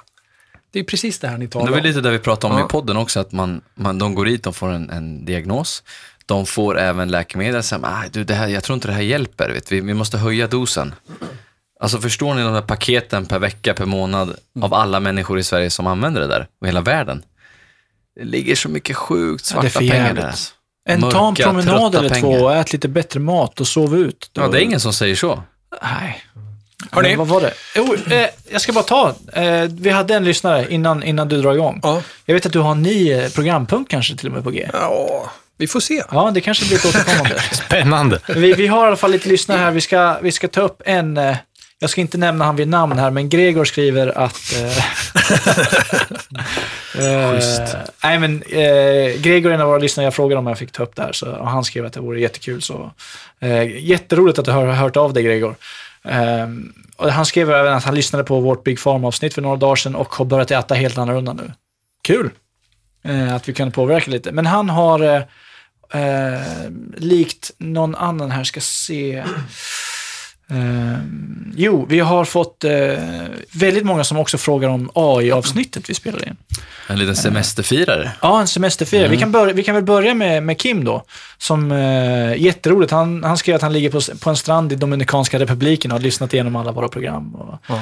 Det 0.73 0.79
är 0.79 0.85
precis 0.85 1.19
det 1.19 1.29
här 1.29 1.39
ni 1.39 1.47
Det 1.47 1.53
talar 1.53 1.71
var 1.71 1.79
om. 1.79 1.85
lite 1.85 2.01
det 2.01 2.11
vi 2.11 2.19
pratade 2.19 2.55
om 2.55 2.61
Ja. 2.61 2.67
i 2.67 2.69
podden 2.69 2.97
också, 2.97 3.21
att 3.21 3.33
man, 3.33 3.61
man, 3.75 3.99
de 3.99 4.15
går 4.15 4.25
dit, 4.25 4.43
de 4.43 4.55
får 4.55 4.69
en, 4.69 4.91
en 4.91 5.25
diagnos. 5.25 5.83
De 6.27 6.47
får 6.47 6.79
även 6.79 7.09
läkemedel, 7.09 7.63
så 7.63 7.77
ah, 7.83 8.03
du, 8.13 8.25
det 8.25 8.35
här, 8.35 8.49
jag 8.49 8.65
tror 8.65 8.75
inte 8.75 8.89
det 8.89 8.95
här 8.95 9.03
hjälper, 9.03 9.51
vet 9.51 9.73
vi, 9.73 9.81
vi 9.81 9.95
måste 9.95 10.19
höja 10.19 10.47
dosen. 10.47 10.95
Alltså 11.81 11.99
förstår 12.01 12.35
ni 12.35 12.43
de 12.43 12.53
där 12.53 12.63
paketen 12.63 13.27
per 13.27 13.39
vecka, 13.39 13.75
per 13.75 13.85
månad 13.87 14.37
av 14.61 14.75
alla 14.75 15.01
människor 15.01 15.39
i 15.39 15.43
Sverige 15.43 15.71
som 15.71 15.87
använder 15.87 16.21
det 16.21 16.27
där 16.27 16.47
och 16.61 16.67
hela 16.67 16.81
världen? 16.81 17.23
Det 18.17 18.25
ligger 18.25 18.55
så 18.55 18.69
mycket 18.69 18.97
sjukt 18.97 19.51
Ja, 19.55 19.61
det 19.61 19.67
är 19.67 19.71
svarta 19.71 19.87
för 19.87 19.91
pengar 19.91 20.15
där. 20.15 20.35
En, 20.89 21.01
ta 21.01 21.19
en 21.19 21.25
Mörka, 21.25 21.45
promenad 21.45 21.95
eller 21.95 22.09
två 22.09 22.15
pengar. 22.15 22.43
och 22.45 22.55
ät 22.55 22.73
lite 22.73 22.89
bättre 22.89 23.21
mat 23.21 23.61
och 23.61 23.69
sov 23.69 23.97
ut. 23.97 24.31
Ja, 24.33 24.49
det 24.49 24.59
är 24.59 24.63
ingen 24.63 24.81
som 24.81 24.93
säger 24.93 25.15
så. 25.17 25.43
Nej. 25.83 26.25
Hörni. 26.91 27.13
Eh, 27.13 27.19
vad 27.19 27.27
var 27.27 27.41
det? 27.41 27.53
Jo, 27.77 27.97
eh, 28.11 28.27
jag 28.51 28.61
ska 28.61 28.73
bara 28.73 28.85
ta. 28.85 29.15
Eh, 29.33 29.63
vi 29.71 29.91
hade 29.91 30.15
en 30.15 30.25
lyssnare 30.25 30.67
innan, 30.71 31.03
innan 31.03 31.29
du 31.29 31.43
drar 31.43 31.55
igång. 31.55 31.81
Ja. 31.83 32.03
Jag 32.25 32.35
vet 32.35 32.47
att 32.47 32.53
du 32.53 32.59
har 32.59 32.73
en 32.73 32.83
ny 32.83 33.13
eh, 33.13 33.31
programpunkt 33.31 33.91
kanske 33.91 34.17
till 34.17 34.27
och 34.27 34.33
med 34.33 34.45
på 34.45 34.51
G. 34.51 34.69
ja, 34.73 35.31
vi 35.59 35.67
får 35.67 35.81
se. 35.81 36.03
Ja, 36.11 36.31
det 36.35 36.41
kanske 36.41 36.67
blir 36.67 36.77
ett 36.77 36.85
återkommande. 36.95 37.41
Spännande. 37.53 38.21
vi, 38.29 38.53
vi 38.53 38.67
har 38.67 38.85
i 38.85 38.87
alla 38.87 38.97
fall 38.97 39.11
lite 39.11 39.29
lyssnare 39.29 39.59
här. 39.59 39.71
Vi 39.71 39.81
ska, 39.81 40.19
vi 40.23 40.33
ska 40.33 40.49
ta 40.49 40.61
upp 40.61 40.83
en... 40.87 41.21
Eh, 41.79 41.83
jag 41.83 41.91
ska 41.91 42.01
inte 42.01 42.19
nämna 42.19 42.45
han 42.45 42.57
vid 42.57 42.69
namn 42.69 42.99
här, 42.99 43.11
men 43.11 43.29
Gregor 43.29 43.65
skriver 43.65 44.19
att... 44.19 44.53
Eh, 44.57 44.79
eh, 47.05 47.41
nej, 48.03 48.19
men 48.19 48.43
eh, 48.43 49.21
Gregor 49.21 49.51
är 49.51 49.55
en 49.55 49.61
av 49.61 49.69
våra 49.69 49.79
lyssnare. 49.79 50.07
Jag 50.07 50.15
frågade 50.15 50.39
om 50.39 50.47
jag 50.47 50.59
fick 50.59 50.73
ta 50.73 50.83
upp 50.83 50.97
det 50.97 51.03
här, 51.03 51.13
så, 51.13 51.31
och 51.31 51.51
han 51.51 51.65
skrev 51.65 51.87
att 51.87 51.93
det 51.93 52.01
vore 52.01 52.21
jättekul. 52.21 52.63
Så, 52.63 52.91
eh, 53.41 53.85
jätteroligt 53.85 54.39
att 54.39 54.45
du 54.45 54.51
har 54.51 54.67
hört 54.67 54.97
av 54.97 55.13
dig, 55.13 55.23
Gregor. 55.23 55.55
Eh, 56.05 56.49
och 56.97 57.13
han 57.13 57.27
skrev 57.27 57.51
även 57.51 57.75
att 57.75 57.85
han 57.85 57.95
lyssnade 57.95 58.25
på 58.25 58.41
vårt 58.41 58.65
Big 58.65 58.83
Pharma-avsnitt 58.83 59.35
för 59.35 59.43
några 59.43 59.57
dagar 59.57 59.77
sedan 59.77 59.95
och 59.95 60.15
har 60.15 60.25
börjat 60.25 60.51
äta 60.51 60.75
helt 60.75 60.99
annorlunda 60.99 61.33
nu. 61.33 61.53
Kul! 62.03 62.31
Eh, 63.05 63.35
att 63.35 63.49
vi 63.49 63.53
kan 63.53 63.73
påverka 63.73 64.11
lite. 64.11 64.33
Men 64.33 64.47
han 64.47 64.71
har, 64.71 65.01
eh, 65.01 65.23
eh, 66.03 66.71
likt 66.97 67.51
någon 67.59 67.95
annan 67.95 68.31
här, 68.31 68.45
ska 68.45 68.61
se. 68.61 69.25
Eh, 70.51 70.99
jo, 71.57 71.87
vi 71.89 72.01
har 72.01 72.25
fått 72.25 72.65
eh, 72.65 72.71
väldigt 73.53 73.85
många 73.85 74.05
som 74.05 74.17
också 74.19 74.39
frågar 74.39 74.69
om 74.69 74.91
AI-avsnittet 74.95 75.91
vi 75.91 75.95
spelade 75.95 76.27
in. 76.27 76.37
En 76.89 76.99
liten 76.99 77.17
semesterfirare. 77.17 78.11
Ja, 78.23 78.41
en 78.41 78.47
semesterfirare. 78.49 79.09
Vi, 79.09 79.17
kan 79.17 79.33
börja, 79.33 79.53
vi 79.53 79.63
kan 79.65 79.75
väl 79.75 79.85
börja 79.85 80.15
med, 80.15 80.43
med 80.43 80.59
Kim 80.59 80.85
då. 80.85 81.03
Som 81.39 81.73
eh, 81.73 82.37
jätteroligt. 82.43 82.93
Han, 82.93 83.25
han 83.25 83.37
skrev 83.39 83.57
att 83.57 83.63
han 83.63 83.73
ligger 83.73 83.91
på, 83.91 84.01
på 84.21 84.31
en 84.31 84.37
strand 84.37 84.73
i 84.73 84.77
Dominikanska 84.77 85.39
republiken 85.39 85.91
och 85.91 85.99
har 85.99 86.03
lyssnat 86.03 86.35
igenom 86.35 86.57
alla 86.57 86.73
våra 86.73 86.89
program. 86.89 87.35
Och, 87.35 87.59
Ja. 87.69 87.75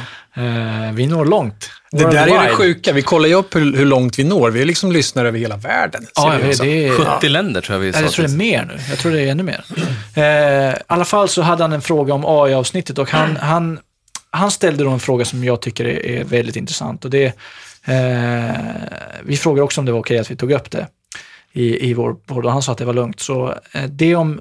eh, 0.42 0.92
vi 0.92 1.06
når 1.06 1.24
långt. 1.24 1.70
Det 1.92 2.04
där 2.10 2.26
är 2.26 2.48
det 2.48 2.54
sjuka. 2.54 2.92
Vi 2.92 3.02
kollar 3.02 3.28
ju 3.28 3.34
upp 3.34 3.56
hur, 3.56 3.76
hur 3.76 3.84
långt 3.84 4.18
vi 4.18 4.24
når. 4.24 4.50
Vi 4.50 4.62
är 4.62 4.64
liksom 4.64 4.92
lyssnare 4.92 5.28
över 5.28 5.38
hela 5.38 5.56
världen. 5.56 6.06
Ja, 6.14 6.34
det, 6.42 6.62
det 6.62 6.86
är... 6.86 6.90
70 7.18 7.28
länder 7.28 7.60
tror 7.60 7.74
jag 7.74 7.80
vi 7.80 7.86
Ja, 7.86 7.92
sa. 7.92 8.00
jag 8.00 8.12
tror 8.12 8.26
det 8.26 8.32
är 8.32 8.36
mer 8.36 8.64
nu. 8.64 8.78
Jag 8.88 8.98
tror 8.98 9.12
det 9.12 9.20
är 9.20 9.30
ännu 9.30 9.42
mer. 9.42 9.64
Eh, 10.14 10.22
I 10.22 10.74
alla 10.86 11.04
fall 11.04 11.28
så 11.28 11.42
hade 11.42 11.64
han 11.64 11.72
en 11.72 11.82
fråga 11.82 12.14
om 12.14 12.24
AI-avsnittet 12.26 12.98
och 12.98 13.10
han, 13.10 13.36
han, 13.36 13.78
han 14.30 14.50
ställde 14.50 14.84
då 14.84 14.90
en 14.90 15.00
fråga 15.00 15.24
som 15.24 15.44
jag 15.44 15.60
tycker 15.62 15.84
är, 15.84 16.06
är 16.06 16.24
väldigt 16.24 16.56
intressant. 16.56 17.04
Och 17.04 17.10
det, 17.10 17.24
eh, 17.84 18.50
vi 19.22 19.36
frågade 19.36 19.62
också 19.62 19.80
om 19.80 19.84
det 19.84 19.92
var 19.92 20.00
okej 20.00 20.18
att 20.18 20.30
vi 20.30 20.36
tog 20.36 20.52
upp 20.52 20.70
det 20.70 20.86
i, 21.52 21.90
i 21.90 21.94
vår 21.94 22.14
podd 22.14 22.46
och 22.46 22.52
han 22.52 22.62
sa 22.62 22.72
att 22.72 22.78
det 22.78 22.84
var 22.84 22.94
lugnt. 22.94 23.20
Så 23.20 23.54
eh, 23.72 23.82
det 23.82 24.14
om 24.16 24.40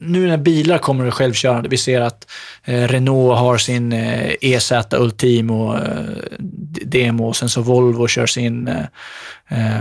nu 0.00 0.26
när 0.26 0.36
bilar 0.36 0.78
kommer 0.78 1.10
självkörande, 1.10 1.68
vi 1.68 1.76
ser 1.76 2.00
att 2.00 2.30
eh, 2.64 2.88
Renault 2.88 3.38
har 3.38 3.58
sin 3.58 3.92
eh, 3.92 4.30
EZ 4.40 4.72
Ultimo 4.92 5.76
eh, 5.76 5.80
demo 6.84 7.28
och 7.28 7.36
sen 7.36 7.48
så 7.48 7.62
Volvo 7.62 8.08
kör 8.08 8.26
sin 8.26 8.70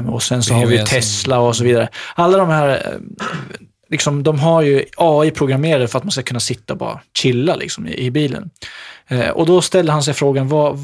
och 0.08 0.24
sen 0.24 0.44
så 0.44 0.54
har 0.54 0.66
vi 0.66 0.86
Tesla 0.86 1.40
och 1.40 1.56
så 1.56 1.64
vidare. 1.64 1.90
Alla 2.16 2.38
de 2.38 2.50
här, 2.50 2.98
liksom, 3.90 4.24
de 4.24 4.40
har 4.40 4.62
ju 4.62 4.86
AI 4.98 5.32
programmerade 5.32 5.88
för 5.88 5.98
att 5.98 6.04
man 6.04 6.12
ska 6.12 6.22
kunna 6.22 6.40
sitta 6.40 6.74
och 6.74 6.80
bara 6.80 7.02
chilla 7.18 7.56
liksom, 7.56 7.88
i, 7.88 8.06
i 8.06 8.12
bilen. 8.12 8.50
Eh, 9.08 9.30
och 9.30 9.46
då 9.46 9.62
ställde 9.62 9.92
han 9.92 10.04
sig 10.04 10.14
frågan, 10.14 10.48
vad, 10.48 10.78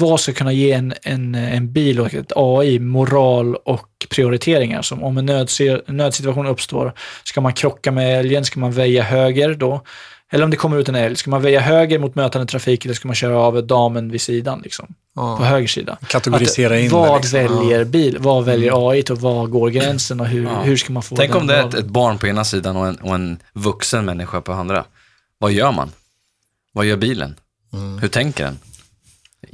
vad 0.00 0.20
ska 0.20 0.32
kunna 0.32 0.52
ge 0.52 0.72
en, 0.72 0.94
en, 1.02 1.34
en 1.34 1.72
bil 1.72 2.00
och 2.00 2.14
ett 2.14 2.32
AI 2.36 2.78
moral 2.78 3.54
och 3.56 3.88
prioriteringar? 4.10 4.82
Som 4.82 5.02
om 5.02 5.18
en 5.18 5.30
nödse- 5.30 5.92
nödsituation 5.92 6.46
uppstår, 6.46 6.92
ska 7.24 7.40
man 7.40 7.52
krocka 7.52 7.90
med 7.92 8.20
älgen? 8.20 8.44
Ska 8.44 8.60
man 8.60 8.72
väja 8.72 9.02
höger 9.02 9.54
då? 9.54 9.80
Eller 10.32 10.44
om 10.44 10.50
det 10.50 10.56
kommer 10.56 10.78
ut 10.78 10.88
en 10.88 10.94
älg, 10.94 11.16
ska 11.16 11.30
man 11.30 11.42
väja 11.42 11.60
höger 11.60 11.98
mot 11.98 12.14
mötande 12.14 12.46
trafik 12.46 12.84
eller 12.84 12.94
ska 12.94 13.08
man 13.08 13.14
köra 13.14 13.38
av 13.38 13.66
damen 13.66 14.10
vid 14.10 14.20
sidan, 14.20 14.60
liksom, 14.64 14.86
på 14.86 15.20
Ja. 15.40 15.44
höger 15.44 15.68
sida? 15.68 15.98
Kategorisera 16.06 16.74
Att, 16.74 16.80
in 16.80 16.90
vad 16.90 17.08
det. 17.08 17.16
Liksom. 17.16 17.38
väljer 17.58 17.84
bil? 17.84 18.16
Vad 18.20 18.44
väljer 18.44 18.90
AI 18.90 19.02
och 19.10 19.18
var 19.20 19.46
går 19.46 19.70
gränsen 19.70 20.20
och 20.20 20.26
hur, 20.26 20.44
Ja. 20.44 20.60
hur 20.62 20.76
ska 20.76 20.92
man 20.92 21.02
få 21.02 21.16
Tänk 21.16 21.32
den 21.32 21.40
om 21.40 21.46
det 21.46 21.56
är 21.56 21.68
ett, 21.68 21.74
ett 21.74 21.86
barn 21.86 22.18
på 22.18 22.26
ena 22.26 22.44
sidan 22.44 22.76
och 22.76 22.86
en, 22.86 22.96
och 22.96 23.14
en 23.14 23.38
vuxen 23.52 24.04
människa 24.04 24.40
på 24.40 24.52
andra. 24.52 24.84
Vad 25.38 25.52
gör 25.52 25.72
man? 25.72 25.90
Vad 26.76 26.86
gör 26.86 26.96
bilen? 26.96 27.34
Hur 28.00 28.08
tänker 28.08 28.44
den? 28.44 28.58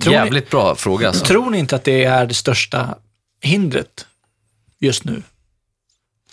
Tror 0.02 0.12
ni- 0.12 0.16
Jävligt 0.18 0.50
bra 0.50 0.74
fråga 0.74 1.08
alltså. 1.08 1.24
Tror 1.24 1.50
ni 1.50 1.58
inte 1.58 1.76
att 1.76 1.84
det 1.84 2.04
är 2.04 2.26
det 2.26 2.34
största 2.34 2.94
hindret 3.40 4.06
just 4.80 5.04
nu? 5.04 5.22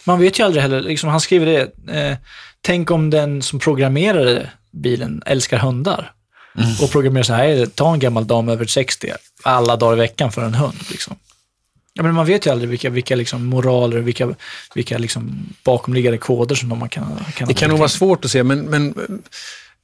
Man 0.03 0.19
vet 0.19 0.39
ju 0.39 0.43
aldrig 0.43 0.61
heller, 0.61 0.81
liksom, 0.81 1.09
han 1.09 1.21
skriver 1.21 1.45
det, 1.45 1.93
eh, 2.11 2.17
tänk 2.61 2.91
om 2.91 3.09
den 3.09 3.41
som 3.41 3.59
programmerade 3.59 4.49
bilen 4.71 5.23
älskar 5.25 5.57
hundar 5.57 6.13
och 6.81 6.91
programmerar 6.91 7.23
så 7.23 7.33
här, 7.33 7.65
ta 7.65 7.93
en 7.93 7.99
gammal 7.99 8.27
dam 8.27 8.49
över 8.49 8.65
60 8.65 9.11
alla 9.43 9.75
dagar 9.75 9.93
i 9.97 9.99
veckan 9.99 10.31
för 10.31 10.41
en 10.41 10.53
hund. 10.53 10.77
Liksom. 10.91 11.15
Ja, 11.93 12.03
men 12.03 12.13
man 12.15 12.25
vet 12.25 12.45
ju 12.45 12.51
aldrig 12.51 12.69
vilka, 12.69 12.89
vilka 12.89 13.15
liksom 13.15 13.45
moraler, 13.45 13.97
vilka, 13.99 14.35
vilka 14.75 14.97
liksom 14.97 15.53
bakomliggande 15.63 16.17
koder 16.17 16.55
som 16.55 16.69
man 16.69 16.89
kan, 16.89 17.05
kan 17.35 17.47
Det 17.47 17.53
kan 17.53 17.69
nog 17.69 17.79
vara 17.79 17.89
svårt 17.89 18.25
att 18.25 18.31
se, 18.31 18.43
men, 18.43 18.59
men 18.59 18.93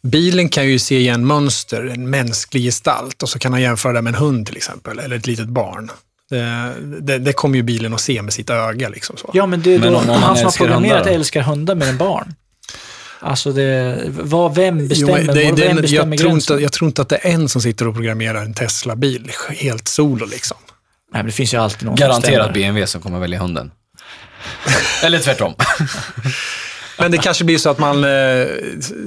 bilen 0.04 0.50
kan 0.50 0.68
ju 0.68 0.80
se 0.80 0.98
igen 1.00 1.28
mönster, 1.28 1.86
en 1.86 2.10
mänsklig 2.10 2.64
gestalt 2.64 3.24
och 3.24 3.30
så 3.30 3.40
kan 3.40 3.52
han 3.54 3.62
jämföra 3.62 3.94
det 3.94 4.02
med 4.02 4.14
en 4.16 4.20
hund 4.20 4.48
till 4.48 4.58
exempel, 4.58 5.00
eller 5.00 5.16
ett 5.16 5.28
litet 5.28 5.48
barn. 5.48 5.92
Det, 6.30 6.74
det, 7.02 7.18
det 7.20 7.34
kommer 7.34 7.56
ju 7.58 7.64
bilen 7.64 7.94
att 7.94 8.02
se 8.02 8.22
med 8.22 8.34
sitt 8.34 8.50
öga. 8.50 8.90
Liksom 8.90 9.18
så. 9.18 9.30
Ja, 9.34 9.46
men 9.46 9.62
det 9.62 9.74
är 9.74 9.80
Men 9.80 9.92
då, 9.94 9.98
om- 9.98 10.04
om 10.04 10.08
man 10.10 10.24
han 10.24 10.36
som 10.38 10.46
har 10.46 10.52
programmerat 10.52 10.98
hundar 10.98 11.12
älskar 11.12 11.42
hundar 11.42 11.76
mer 11.76 11.88
än 11.88 11.98
barn. 11.98 12.36
Alltså, 13.20 13.52
det, 13.52 14.02
vad, 14.08 14.56
vem 14.56 14.80
Jo, 14.80 14.88
bestämmer, 14.88 15.24
men 15.24 15.36
det, 15.36 15.66
vem 15.66 15.76
det, 15.76 15.82
bestämmer 15.82 16.14
jag, 16.16 16.20
tror 16.20 16.32
inte, 16.34 16.54
jag 16.54 16.72
tror 16.72 16.88
inte 16.88 17.02
att 17.02 17.10
det 17.10 17.16
är 17.18 17.32
en 17.32 17.50
som 17.50 17.62
sitter 17.62 17.88
och 17.88 17.94
programmerar 17.96 18.42
en 18.42 18.54
Tesla-bil 18.54 19.32
helt 19.50 19.88
solo. 19.88 20.26
Liksom. 20.26 20.58
Nej, 21.14 21.20
men 21.20 21.26
det 21.26 21.32
finns 21.32 21.54
ju 21.54 21.58
alltid 21.58 21.86
någon 21.88 21.98
som 21.98 22.08
Garanterat 22.08 22.24
bestämmer. 22.34 22.54
BMW 22.54 22.88
som 22.88 23.02
kommer 23.02 23.20
välja 23.20 23.40
hunden. 23.40 23.72
Eller 25.04 25.20
tvärtom. 25.20 25.54
Men 26.98 27.12
det 27.12 27.18
kanske 27.18 27.44
blir 27.44 27.58
så 27.58 27.70
att 27.70 27.80
man, 27.80 28.04
eh, 28.04 28.48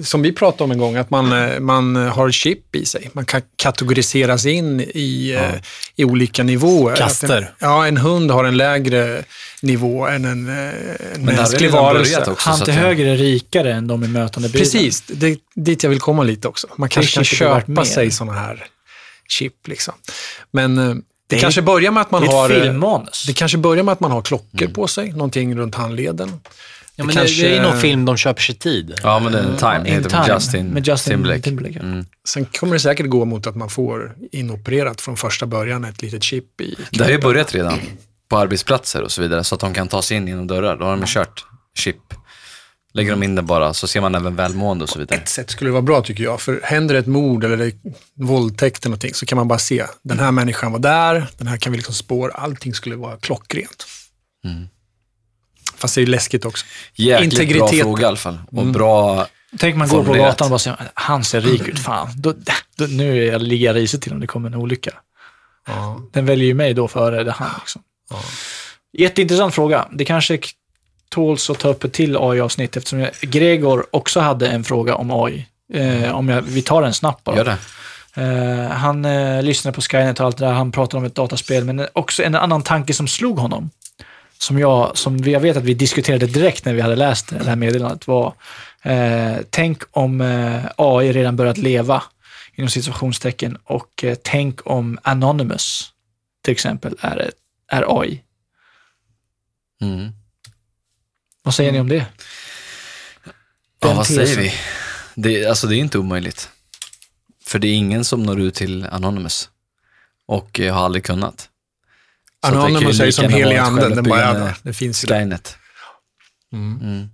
som 0.02 0.22
vi 0.22 0.32
pratade 0.32 0.64
om 0.64 0.70
en 0.70 0.78
gång, 0.78 0.96
att 0.96 1.10
man, 1.10 1.32
eh, 1.32 1.60
man 1.60 1.96
har 1.96 2.30
chip 2.30 2.76
i 2.76 2.86
sig. 2.86 3.10
Man 3.12 3.24
kan 3.24 3.42
kategoriseras 3.56 4.46
in 4.46 4.80
i, 4.80 5.36
eh, 5.38 5.60
i 5.96 6.04
olika 6.04 6.42
nivåer. 6.42 6.96
Kaster. 6.96 7.36
En, 7.36 7.46
ja, 7.58 7.86
en 7.86 7.96
hund 7.96 8.30
har 8.30 8.44
en 8.44 8.56
lägre 8.56 9.24
nivå 9.62 10.06
än 10.06 10.24
en, 10.24 10.48
en 11.14 11.24
mänsklig 11.24 11.70
varelse. 11.70 12.34
Han 12.38 12.60
till 12.60 12.74
höger 12.74 13.06
är 13.06 13.16
rikare 13.16 13.72
än 13.72 13.86
de 13.86 14.04
i 14.04 14.08
mötande 14.08 14.48
bilen. 14.48 14.64
Precis, 14.64 15.02
det 15.06 15.26
är 15.26 15.36
dit 15.54 15.82
jag 15.82 15.90
vill 15.90 16.00
komma 16.00 16.22
lite 16.22 16.48
också. 16.48 16.66
Man 16.76 16.88
kanske 16.88 17.14
kan 17.14 17.24
köpa 17.24 17.84
sig 17.84 18.10
sådana 18.10 18.38
här 18.38 18.66
chip. 19.28 19.68
Liksom. 19.68 19.94
Men 20.50 20.76
det, 21.28 21.36
Det 21.36 21.40
kanske 21.40 21.62
börjar 21.62 21.90
med 21.90 22.00
att 22.00 22.10
man 22.10 22.28
har... 22.28 22.48
filmmanus. 22.48 23.24
Det 23.26 23.32
kanske 23.32 23.58
börjar 23.58 23.82
med 23.82 23.92
att 23.92 24.00
man 24.00 24.10
har 24.10 24.22
klockor 24.22 24.66
på 24.66 24.86
sig, 24.88 25.12
någonting 25.12 25.56
runt 25.56 25.74
handleden. 25.74 26.40
Ja, 26.98 27.02
Det 27.02 27.06
men 27.06 27.16
kanske- 27.16 27.42
det, 27.42 27.48
det 27.48 27.56
är 27.56 27.62
någon 27.62 27.80
film 27.80 28.04
de 28.04 28.16
köper 28.16 28.42
sig 28.42 28.54
tid. 28.54 28.94
Ja, 29.02 29.18
men 29.20 29.32
den 29.32 29.56
Time 29.56 29.78
In 29.78 29.84
heter 29.94 30.10
Time, 30.10 30.34
Justin, 30.34 30.66
med 30.66 30.86
Justin 30.86 31.10
Timberlake. 31.12 31.42
Timberlake. 31.42 31.78
Mm. 31.78 32.04
Sen 32.28 32.44
kommer 32.44 32.72
det 32.72 32.80
säkert 32.80 33.06
gå 33.06 33.24
mot 33.24 33.46
att 33.46 33.56
man 33.56 33.70
får 33.70 34.16
inopererat 34.32 35.00
från 35.00 35.16
första 35.16 35.46
början 35.46 35.84
ett 35.84 36.02
litet 36.02 36.22
chip 36.22 36.60
i 36.60 36.74
Det 36.90 37.04
har 37.04 37.10
ju 37.10 37.18
börjat 37.18 37.54
redan 37.54 37.78
på 38.28 38.38
arbetsplatser 38.38 39.02
och 39.02 39.12
så 39.12 39.22
vidare, 39.22 39.44
så 39.44 39.54
att 39.54 39.60
de 39.60 39.74
kan 39.74 39.88
ta 39.88 40.02
sig 40.02 40.16
in 40.16 40.28
genom 40.28 40.46
dörrar. 40.46 40.76
Då 40.76 40.84
har 40.84 40.96
de 40.96 41.06
kört 41.06 41.44
chip. 41.78 41.96
Lägger 42.94 43.10
de 43.10 43.22
in 43.22 43.34
det 43.34 43.42
bara, 43.42 43.74
så 43.74 43.86
ser 43.86 44.00
man 44.00 44.14
även 44.14 44.36
välmående 44.36 44.82
och 44.82 44.88
så 44.88 44.98
vidare. 44.98 45.18
Ett 45.20 45.28
sätt 45.28 45.50
skulle 45.50 45.68
det 45.68 45.72
vara 45.72 45.82
bra 45.82 46.02
tycker 46.02 46.24
jag, 46.24 46.40
för 46.40 46.60
händer 46.64 46.94
det 46.94 47.00
ett 47.00 47.06
mord 47.06 47.44
eller 47.44 47.56
det 47.56 47.72
våldtäkt 48.14 48.84
eller 48.84 48.90
någonting 48.90 49.14
så 49.14 49.26
kan 49.26 49.36
man 49.36 49.48
bara 49.48 49.58
se, 49.58 49.84
den 50.02 50.18
här 50.18 50.32
människan 50.32 50.72
var 50.72 50.78
där, 50.78 51.26
den 51.38 51.46
här 51.46 51.56
kan 51.56 51.72
vi 51.72 51.76
liksom 51.78 51.94
spåra, 51.94 52.32
allting 52.32 52.74
skulle 52.74 52.96
vara 52.96 53.16
klockrent. 53.16 53.86
Mm. 54.44 54.68
Fast 55.78 55.94
det 55.94 55.98
är 55.98 56.02
ju 56.02 56.10
läskigt 56.10 56.44
också. 56.44 56.66
Jäkligt 56.94 57.34
bra 57.34 57.42
Integritet. 57.42 57.82
fråga 57.82 58.02
i 58.02 58.04
alla 58.04 58.16
fall. 58.16 58.38
Och 58.50 58.66
bra... 58.66 59.26
Tänk 59.58 59.76
man 59.76 59.88
går 59.88 60.04
på 60.04 60.12
gatan 60.12 60.44
och 60.46 60.50
bara 60.50 60.58
säger 60.58 60.78
han 60.94 61.24
ser 61.24 61.40
rik 61.40 61.68
ut, 61.68 61.78
fan. 61.78 62.08
Då, 62.16 62.34
då, 62.76 62.84
nu 62.84 63.22
är 63.22 63.32
jag, 63.32 63.42
ligger 63.42 63.66
jag 63.66 63.76
risigt 63.76 64.02
till 64.02 64.12
om 64.12 64.20
det 64.20 64.26
kommer 64.26 64.48
en 64.48 64.54
olycka. 64.54 64.90
Ja. 65.66 66.00
Den 66.12 66.26
väljer 66.26 66.46
ju 66.46 66.54
mig 66.54 66.74
då 66.74 66.88
före 66.88 67.24
det 67.24 67.32
han. 67.32 67.50
Liksom. 67.58 67.82
Jätteintressant 68.92 69.54
fråga. 69.54 69.88
Det 69.92 70.04
kanske 70.04 70.38
tåls 71.08 71.50
att 71.50 71.58
ta 71.58 71.68
upp 71.68 71.84
ett 71.84 71.92
till 71.92 72.16
AI-avsnitt 72.16 72.76
eftersom 72.76 73.00
jag, 73.00 73.10
Gregor 73.20 73.86
också 73.90 74.20
hade 74.20 74.48
en 74.48 74.64
fråga 74.64 74.94
om 74.94 75.10
AI. 75.10 75.46
Eh, 75.74 76.14
om 76.14 76.28
jag, 76.28 76.42
vi 76.42 76.62
tar 76.62 76.82
den 76.82 76.94
snabbt 76.94 77.24
bara. 77.24 77.36
Gör 77.36 77.44
det. 77.44 77.58
Eh, 78.22 78.70
han 78.70 79.04
eh, 79.04 79.42
lyssnade 79.42 79.74
på 79.74 79.80
Skynet 79.80 80.20
och 80.20 80.26
allt 80.26 80.36
det 80.36 80.44
där, 80.44 80.52
han 80.52 80.72
pratade 80.72 80.98
om 80.98 81.04
ett 81.04 81.14
dataspel, 81.14 81.64
men 81.64 81.86
också 81.92 82.22
en 82.22 82.34
annan 82.34 82.62
tanke 82.62 82.94
som 82.94 83.08
slog 83.08 83.38
honom, 83.38 83.70
som 84.38 84.58
jag, 84.58 84.98
som 84.98 85.18
jag 85.18 85.40
vet 85.40 85.56
att 85.56 85.64
vi 85.64 85.74
diskuterade 85.74 86.26
direkt 86.26 86.64
när 86.64 86.74
vi 86.74 86.80
hade 86.80 86.96
läst 86.96 87.28
det 87.28 87.44
här 87.44 87.56
meddelandet, 87.56 88.06
var 88.06 88.34
eh, 88.82 89.36
tänk 89.50 89.82
om 89.90 90.20
eh, 90.20 90.64
AI 90.76 91.12
redan 91.12 91.36
börjat 91.36 91.58
leva, 91.58 92.02
inom 92.54 92.70
situationstecken, 92.70 93.58
och 93.64 94.04
eh, 94.04 94.18
tänk 94.22 94.66
om 94.66 94.98
Anonymous, 95.02 95.92
till 96.42 96.52
exempel, 96.52 96.96
är, 97.00 97.30
är 97.68 98.00
AI. 98.00 98.22
Mm. 99.80 100.12
Vad 101.42 101.54
säger 101.54 101.72
ni 101.72 101.80
om 101.80 101.88
det? 101.88 102.06
Ja, 103.80 103.94
vad 103.94 104.06
tesen. 104.06 104.26
säger 104.26 104.36
vi? 104.36 104.52
Det, 105.14 105.46
alltså 105.46 105.66
det 105.66 105.76
är 105.76 105.78
inte 105.78 105.98
omöjligt. 105.98 106.50
För 107.44 107.58
det 107.58 107.68
är 107.68 107.74
ingen 107.74 108.04
som 108.04 108.22
når 108.22 108.40
ut 108.40 108.54
till 108.54 108.86
Anonymous. 108.86 109.50
Och 110.26 110.60
eh, 110.60 110.74
har 110.74 110.84
aldrig 110.84 111.04
kunnat. 111.04 111.48
Så 111.48 111.48
att 111.48 111.48
det 111.48 111.48
kan 111.48 111.48
ju 111.54 112.27
Anonymous 112.46 113.00
är 113.00 113.04
ju 113.04 113.06
lika 113.10 113.22
som 113.22 113.32
helig 113.32 113.56
anden, 113.56 113.94
den 113.94 114.04
bara 114.04 114.32
där. 114.32 114.54
Det 114.62 114.72
finns 114.72 115.04
ju 115.04 115.06
där. 115.06 115.18
Skynet. 115.20 115.56
Mm. 116.52 116.80
Mm. 116.82 117.08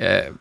Eh, 0.00 0.32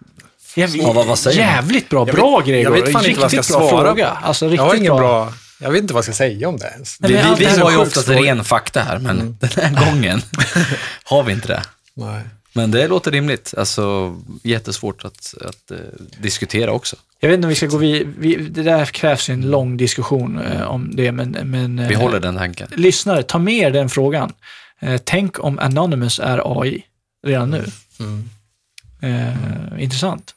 Jävligt, 0.55 0.83
Ja, 0.83 0.93
vad- 0.93 1.05
vad 1.07 1.19
säger 1.19 1.37
jävligt 1.39 1.89
bra. 1.89 2.07
Jag 2.07 2.15
Bra 2.15 2.37
vet- 2.37 2.47
Gregor. 2.47 2.77
jag 2.77 2.83
vet 2.83 2.93
fan 2.93 3.05
inte 3.05 3.19
vad 3.21 3.33
jag 3.33 3.37
Riktigt 3.37 3.45
ska 3.45 3.57
bra 3.59 3.69
svara 3.69 3.85
fråga. 3.87 4.09
Alltså, 4.09 4.45
riktigt 4.45 4.57
Jag 4.57 4.65
har 4.65 4.75
ingen 4.75 4.95
bra. 4.95 4.99
bra... 4.99 5.33
Jag 5.59 5.71
vet 5.71 5.81
inte 5.81 5.93
vad 5.93 5.99
jag 5.99 6.03
ska 6.05 6.13
säga 6.13 6.49
om 6.49 6.57
det 6.57 6.67
ens. 6.67 6.99
Nej, 6.99 7.11
vi 7.11 7.45
vi, 7.45 7.59
har 7.59 7.71
ju 7.71 7.77
oftast 7.77 8.07
ren 8.09 8.43
fakta 8.43 8.81
här, 8.81 8.97
men 8.99 9.19
Mm. 9.19 9.37
den 9.39 9.49
här 9.75 9.85
gången 9.91 10.21
har 11.03 11.23
vi 11.23 11.31
inte 11.33 11.47
det. 11.47 11.61
Nej. 11.93 12.21
Men 12.57 12.71
det 12.71 12.87
låter 12.87 13.11
rimligt. 13.11 13.53
Alltså 13.57 14.15
jättesvårt 14.43 15.05
att, 15.05 15.33
att 15.41 15.71
eh, 15.71 15.77
diskutera 16.21 16.71
också. 16.71 16.95
Jag 17.19 17.29
vet 17.29 17.35
inte 17.35 17.45
om 17.45 17.49
vi 17.49 17.55
ska 17.55 17.65
gå 17.65 17.77
vid, 17.77 18.13
vi, 18.17 18.35
Det 18.35 18.63
där 18.63 18.85
krävs 18.85 19.29
en 19.29 19.51
lång 19.51 19.77
diskussion 19.77 20.39
eh, 20.39 20.67
om 20.67 20.95
det, 20.95 21.11
men... 21.11 21.31
men 21.31 21.87
Vi 21.87 21.93
eh, 21.93 22.01
håller 22.01 22.19
den 22.19 22.35
tanken. 22.37 22.67
Lyssnare, 22.75 23.23
ta 23.23 23.39
med 23.39 23.53
er 23.53 23.71
den 23.71 23.89
frågan. 23.89 24.33
Eh, 24.79 25.01
tänk 25.03 25.43
om 25.43 25.59
Anonymous 25.59 26.19
är 26.19 26.61
AI 26.61 26.83
redan 27.27 27.51
nu. 27.51 27.65
Mm. 27.99 28.29
Eh, 29.01 29.83
intressant. 29.83 30.33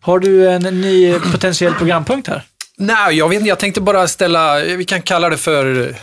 Har 0.00 0.18
du 0.18 0.48
en 0.48 0.62
ny 0.62 1.18
potentiell 1.18 1.74
programpunkt 1.74 2.28
här? 2.28 2.42
Nej, 2.76 3.16
jag 3.16 3.28
vet 3.28 3.36
inte. 3.36 3.48
Jag 3.48 3.58
tänkte 3.58 3.80
bara 3.80 4.08
ställa, 4.08 4.58
vi 4.58 4.84
kan 4.84 5.02
kalla 5.02 5.28
det 5.28 5.36
för 5.36 5.96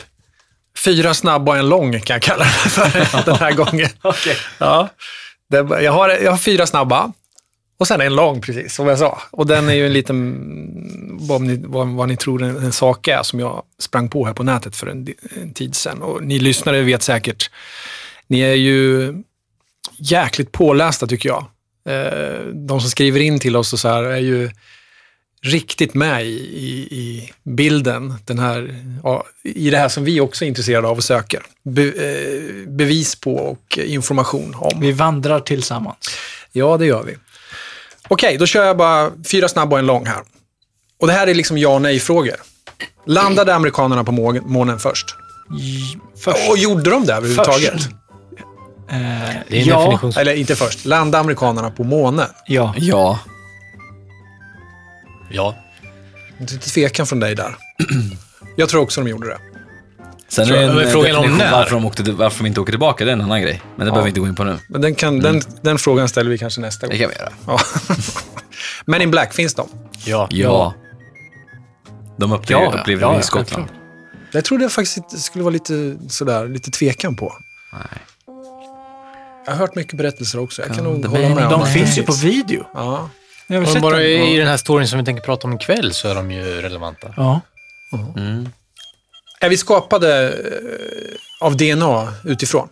fyra 0.77 1.13
snabba 1.13 1.51
och 1.51 1.57
en 1.57 1.69
lång, 1.69 1.99
kan 1.99 2.13
jag 2.13 2.21
kalla 2.21 2.43
det 2.43 2.69
för 2.69 3.25
den 3.25 3.35
här 3.35 3.51
gången. 3.51 3.89
Okej. 4.01 4.37
Ja. 4.57 4.89
Jag, 5.47 5.91
har, 5.91 6.09
jag 6.09 6.31
har 6.31 6.37
fyra 6.37 6.67
snabba 6.67 7.11
och 7.77 7.87
sen 7.87 8.01
en 8.01 8.15
lång, 8.15 8.41
precis 8.41 8.75
som 8.75 8.87
jag 8.87 8.99
sa. 8.99 9.21
Och 9.31 9.47
den 9.47 9.69
är 9.69 9.73
ju 9.73 9.85
en 9.85 9.93
liten, 9.93 11.17
vad 11.19 11.41
ni, 11.41 11.63
vad, 11.65 11.87
vad 11.87 12.07
ni 12.07 12.17
tror 12.17 12.43
en, 12.43 12.57
en 12.57 12.71
sak 12.71 13.07
är, 13.07 13.23
som 13.23 13.39
jag 13.39 13.63
sprang 13.79 14.09
på 14.09 14.25
här 14.25 14.33
på 14.33 14.43
nätet 14.43 14.75
för 14.75 14.87
en, 14.87 15.07
en 15.41 15.53
tid 15.53 15.75
sedan. 15.75 16.01
Och 16.01 16.23
ni 16.23 16.39
lyssnare 16.39 16.81
vet 16.81 17.03
säkert, 17.03 17.51
ni 18.27 18.39
är 18.39 18.53
ju 18.53 19.13
jäkligt 19.97 20.51
pålästa 20.51 21.07
tycker 21.07 21.29
jag. 21.29 21.45
Eh, 21.89 22.39
de 22.53 22.81
som 22.81 22.89
skriver 22.89 23.19
in 23.19 23.39
till 23.39 23.55
oss 23.55 23.73
och 23.73 23.79
så 23.79 23.87
här 23.87 24.03
är 24.03 24.17
ju 24.17 24.51
riktigt 25.43 25.93
med 25.93 26.25
i, 26.25 26.29
i, 26.29 26.97
i 26.99 27.31
bilden, 27.43 28.13
den 28.25 28.39
här, 28.39 28.75
ja, 29.03 29.23
i 29.43 29.69
det 29.69 29.77
här 29.77 29.89
som 29.89 30.03
vi 30.03 30.19
också 30.19 30.45
är 30.45 30.49
intresserade 30.49 30.87
av 30.87 30.97
och 30.97 31.03
söker. 31.03 31.41
Be, 31.63 31.83
eh, 31.83 32.67
bevis 32.67 33.15
på 33.15 33.35
och 33.35 33.77
information 33.77 34.55
om. 34.57 34.79
Vi 34.79 34.91
vandrar 34.91 35.39
tillsammans. 35.39 35.97
Ja, 36.51 36.77
det 36.77 36.85
gör 36.85 37.03
vi. 37.03 37.15
Okej, 38.07 38.37
då 38.37 38.45
kör 38.45 38.65
jag 38.65 38.77
bara 38.77 39.11
fyra 39.31 39.47
snabba 39.47 39.75
och 39.75 39.79
en 39.79 39.85
lång 39.85 40.05
här. 40.05 40.21
Och 40.99 41.07
det 41.07 41.13
här 41.13 41.27
är 41.27 41.33
liksom 41.33 41.57
ja 41.57 41.69
och 41.69 41.81
nej-frågor. 41.81 42.35
Landade 43.05 43.55
amerikanerna 43.55 44.03
på 44.03 44.11
må- 44.11 44.41
månen 44.41 44.79
först? 44.79 45.05
J- 45.59 45.97
Först. 46.23 46.49
Och 46.49 46.57
gjorde 46.57 46.89
de 46.89 47.05
det 47.05 47.13
överhuvudtaget? 47.13 47.73
Eh, 48.91 48.97
Det 49.49 49.57
är 49.57 49.61
en 49.61 49.67
ja. 49.67 50.11
Eller 50.17 50.33
inte 50.35 50.55
först. 50.55 50.85
Landade 50.85 51.19
amerikanerna 51.19 51.69
på 51.71 51.83
månen? 51.83 52.27
ja. 52.47 52.73
Ja, 52.77 53.19
Ja. 55.33 55.55
Lite 56.39 56.57
tvekan 56.57 57.05
från 57.07 57.19
dig 57.19 57.35
där. 57.35 57.55
Jag 58.55 58.69
tror 58.69 58.81
också 58.81 59.01
de 59.01 59.09
gjorde 59.09 59.27
det. 59.27 59.37
sen 60.27 60.47
är 60.47 60.51
det 60.53 60.63
en 60.63 60.75
men 60.75 60.85
eh, 60.85 60.91
frågan 60.91 61.15
om 61.15 61.21
definition 61.21 61.37
när? 61.37 61.51
varför 61.51 61.71
de, 61.75 61.85
åkte, 61.85 62.11
varför 62.11 62.43
de 62.43 62.47
inte 62.47 62.61
åker 62.61 62.71
tillbaka, 62.71 63.05
det 63.05 63.11
är 63.11 63.13
en 63.13 63.21
annan 63.21 63.41
grej. 63.41 63.61
Men 63.75 63.85
det 63.85 63.91
behöver 63.91 64.03
vi 64.03 64.09
inte 64.09 64.19
gå 64.19 64.27
in 64.27 64.35
på 64.35 64.43
nu. 64.43 64.57
Men 64.69 64.81
den, 64.81 64.95
kan, 64.95 65.19
den, 65.19 65.41
den 65.61 65.77
frågan 65.77 66.09
ställer 66.09 66.31
vi 66.31 66.37
kanske 66.37 66.61
nästa 66.61 66.87
Det 66.87 66.97
gång. 66.97 66.99
kan 66.99 67.09
vi 67.09 67.15
göra. 67.15 67.31
Ja. 67.47 67.59
Men 68.85 69.01
in 69.01 69.11
Black, 69.11 69.33
finns 69.33 69.53
de? 69.53 69.67
Ja. 70.05 70.27
Ja. 70.31 70.73
De 72.17 72.31
upplevde, 72.31 72.63
Ja, 72.65 72.71
ja. 72.75 72.81
upplevde 72.81 73.05
Ja, 73.05 73.09
det 73.09 73.15
ja, 73.15 73.19
i 73.19 73.23
Skottland. 73.23 73.67
Jag 74.31 74.45
trodde 74.45 74.69
faktiskt 74.69 74.97
inte 74.97 75.15
det 75.15 75.21
skulle 75.21 75.43
vara 75.43 75.53
lite 75.53 75.97
sådär, 76.09 76.47
lite 76.47 76.71
tvekan 76.71 77.15
på. 77.15 77.33
Nej. 77.73 77.81
Jag 79.45 79.51
har 79.53 79.59
hört 79.59 79.75
mycket 79.75 79.97
berättelser 79.97 80.39
också. 80.39 80.61
Jag 80.61 80.67
kan 80.67 80.75
Kan 80.75 80.85
nog 80.85 81.01
det 81.01 81.07
hålla 81.07 81.29
med 81.29 81.43
om 81.45 81.49
De 81.51 81.61
att 81.61 81.65
det 81.67 81.71
finns 81.73 81.97
ju 81.97 82.03
på 82.03 82.13
video. 82.13 82.65
Ja. 82.73 83.09
Jag 83.47 83.61
har 83.61 83.73
Men 83.73 83.81
bara 83.81 83.93
dem. 83.93 84.01
i 84.01 84.37
den 84.37 84.47
här 84.47 84.57
storyn 84.57 84.87
som 84.87 84.99
vi 84.99 85.05
tänker 85.05 85.23
prata 85.23 85.47
om 85.47 85.53
ikväll 85.53 85.93
så 85.93 86.07
är 86.07 86.15
de 86.15 86.31
ju 86.31 86.61
relevanta. 86.61 87.13
Ja. 87.17 87.41
Mm. 88.17 88.49
Är 89.39 89.49
vi 89.49 89.57
skapade 89.57 90.27
eh, 90.29 91.45
av 91.47 91.57
DNA 91.57 92.13
utifrån? 92.23 92.67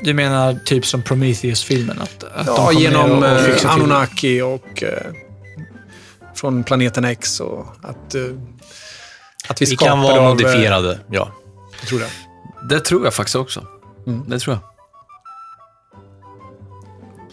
Du 0.00 0.14
menar 0.14 0.54
typ 0.64 0.86
som 0.86 1.02
Prometheus-filmen? 1.02 1.98
Att, 2.00 2.24
att 2.24 2.46
Ja, 2.46 2.72
genom 2.72 3.18
och, 3.18 3.24
eh, 3.28 3.70
Anunnaki 3.74 4.40
och 4.40 4.82
eh, 4.82 5.12
från 6.34 6.64
planeten 6.64 7.04
X 7.04 7.40
och 7.40 7.66
att, 7.82 8.14
eh, 8.14 8.22
att 9.48 9.62
vi, 9.62 9.66
Vi 9.66 9.76
kan 9.76 9.88
skapade 9.88 10.02
vara 10.02 10.12
av... 10.20 10.24
eh, 10.24 10.28
modifierade, 10.28 10.98
ja. 11.10 11.28
Jag 11.80 11.88
tror 11.88 11.98
det. 11.98 12.10
Det 12.74 12.80
tror 12.80 13.04
jag 13.04 13.14
faktiskt 13.14 13.36
också. 13.36 13.66
Mm. 14.06 14.24
Det 14.28 14.38
tror 14.38 14.54
jag. 14.56 14.75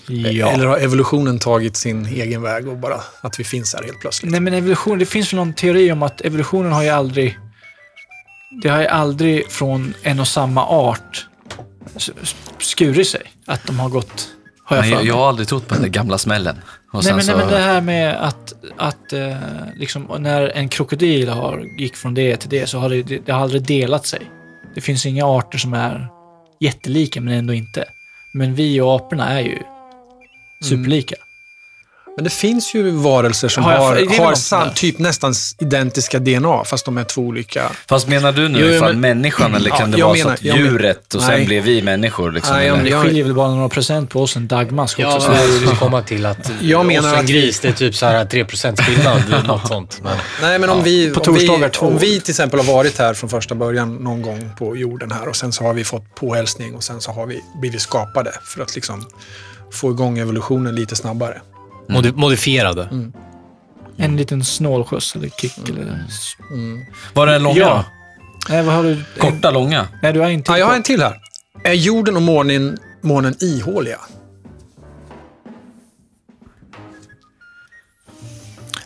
Ja. 0.08 0.52
Eller 0.52 0.66
har 0.66 0.78
evolutionen 0.78 1.40
tagit 1.40 1.78
sin 1.78 2.06
egen 2.06 2.42
väg 2.42 2.68
och 2.68 2.78
bara 2.78 3.02
att 3.22 3.40
vi 3.40 3.44
finns 3.44 3.76
här 3.76 3.84
helt 3.84 4.00
plötsligt? 4.00 4.32
Nej, 4.32 4.40
men 4.40 4.54
evolution, 4.54 5.00
det 5.00 5.06
finns 5.06 5.34
väl 5.34 5.38
någon 5.38 5.54
teori 5.54 5.92
om 5.92 6.04
att 6.04 6.22
evolutionen 6.22 6.72
har 6.72 6.84
ju 6.84 6.90
aldrig... 6.90 7.38
Det 8.62 8.70
har 8.70 8.80
ju 8.80 8.88
aldrig 8.88 9.52
från 9.52 9.94
en 10.04 10.20
och 10.20 10.28
samma 10.28 10.66
art 10.66 11.28
skurit 12.60 13.08
sig. 13.08 13.22
Att 13.46 13.68
de 13.68 13.80
har 13.80 13.90
gått... 13.90 14.28
Har 14.66 14.76
jag 14.76 14.86
Men 14.86 15.00
för 15.00 15.06
jag, 15.06 15.16
har 15.16 15.28
aldrig 15.28 15.48
trott 15.48 15.68
på 15.68 15.74
den 15.74 15.84
där 15.84 15.90
gamla 15.90 16.18
smällen. 16.18 16.56
Och 16.92 17.04
Nej 17.04 17.14
men, 17.14 17.24
så, 17.24 17.32
nej, 17.32 17.46
men 17.46 17.54
det 17.54 17.60
här 17.60 17.82
med 17.82 18.16
att, 18.28 18.54
att 18.78 19.14
eh, 19.14 19.38
liksom, 19.76 20.10
när 20.20 20.50
en 20.50 20.70
krokodil 20.70 21.30
har, 21.30 21.64
gick 21.78 21.96
från 21.96 22.14
det 22.14 22.38
till 22.38 22.50
det 22.50 22.70
så 22.70 22.80
har 22.80 22.90
det, 22.90 23.04
det, 23.04 23.20
det 23.26 23.32
har 23.32 23.42
aldrig 23.42 23.62
delat 23.62 24.06
sig. 24.06 24.32
Det 24.76 24.82
finns 24.82 25.06
inga 25.06 25.26
arter 25.26 25.58
som 25.58 25.74
är 25.74 26.08
jättelika 26.60 27.22
men 27.22 27.34
ändå 27.34 27.54
inte. 27.54 27.86
Men 28.34 28.56
vi 28.56 28.82
och 28.82 28.96
aporna 28.96 29.30
är 29.30 29.42
ju 29.42 29.60
superlika. 30.66 31.16
Men 32.16 32.24
det 32.24 32.30
finns 32.30 32.74
ju 32.76 32.90
varelser 32.92 33.48
som 33.48 33.64
Har 33.64 33.72
har, 33.78 34.18
har 34.26 34.36
sam, 34.36 34.70
typ 34.76 35.00
nästan 35.00 35.34
identiska 35.60 36.20
DNA, 36.20 36.64
fast 36.66 36.86
de 36.86 36.98
är 36.98 37.04
två 37.04 37.22
olika. 37.22 37.72
Fast 37.90 38.08
menar 38.08 38.32
du 38.32 38.50
nu 38.50 38.60
Jo, 38.62 38.68
ifall 38.68 38.92
men- 38.92 39.02
människan 39.02 39.56
eller 39.56 39.70
kan 39.70 39.92
Ja, 39.92 39.98
det 39.98 40.04
vara 40.04 40.14
menar- 40.14 40.24
så 40.24 40.34
att 40.50 40.58
djuret 40.58 41.14
och 41.14 41.22
sen 41.22 41.32
Nej. 41.32 41.46
blev 41.46 41.64
vi 41.64 41.82
människor? 41.82 42.32
Liksom, 42.32 42.56
Nej, 42.56 42.72
Det 42.84 42.92
skiljer 43.02 43.24
väl 43.24 43.34
bara 43.34 43.50
några 43.56 43.70
procent 43.70 44.10
på 44.10 44.22
oss 44.22 44.36
en 44.36 44.48
dagmask 44.48 45.00
också. 45.00 45.10
Ja, 45.10 45.20
så 45.20 45.32
jag 45.32 45.50
liksom, 45.60 45.78
komma 45.78 46.02
till 46.02 46.26
att 46.26 46.52
Jag 46.62 46.86
menar 46.86 47.16
en 47.18 47.26
vi- 47.26 47.34
gris, 47.34 47.60
det 47.60 47.68
är 47.68 47.72
typ 47.74 47.96
så 47.96 48.06
här 48.06 48.26
3% 48.26 48.82
skillnad, 48.82 49.46
något 49.48 49.68
sånt. 49.68 50.00
Men, 50.04 50.18
Nej, 50.42 50.60
men 50.60 50.70
om, 50.70 50.84
vi, 50.84 51.10
på 51.14 51.22
om, 51.22 51.34
vi, 51.36 51.50
om 51.80 51.98
vi 51.98 52.22
till 52.22 52.32
exempel 52.32 52.60
har 52.60 52.74
varit 52.74 53.00
här 53.00 53.14
från 53.14 53.30
första 53.30 53.56
början 53.56 53.96
någon 53.96 54.22
gång 54.22 54.50
på 54.60 54.78
jorden 54.78 55.12
här 55.12 55.28
och 55.28 55.36
sen 55.36 55.52
så 55.54 55.64
har 55.64 55.74
vi 55.74 55.84
fått 55.84 56.16
påhälsning 56.16 56.76
och 56.76 56.84
sen 56.84 57.02
så 57.02 57.12
har 57.12 57.26
vi 57.26 57.42
blivit 57.62 57.82
skapade 57.82 58.32
för 58.56 58.62
att 58.62 58.76
liksom 58.76 59.06
få 59.74 59.92
igång 59.92 60.18
evolutionen 60.20 60.76
lite 60.76 60.96
snabbare. 60.96 61.42
modi- 61.90 62.14
modifierade. 62.16 63.12
en 63.98 64.18
liten 64.18 64.44
snålskjuts 64.44 65.16
eller 65.16 65.30
kick 65.30 65.70
eller... 65.70 66.04
Var 67.14 67.28
det 67.28 67.36
en 67.36 67.44
långa? 67.44 67.60
Ja. 67.60 67.86
Nej, 68.50 68.64
vad 68.64 68.76
har 68.76 68.84
du? 68.84 69.04
Korta, 69.20 69.52
långa? 69.52 69.88
Nej, 70.02 70.14
du 70.14 70.20
har 70.20 70.30
inte... 70.30 70.52
Ja, 70.52 70.58
jag 70.58 70.66
har 70.66 70.76
en 70.76 70.84
till 70.84 71.02
här. 71.02 71.20
Är 71.64 71.74
jorden 71.74 72.16
och 72.16 72.22
månen, 72.22 72.78
månen 73.02 73.36
ihåliga? 73.40 74.00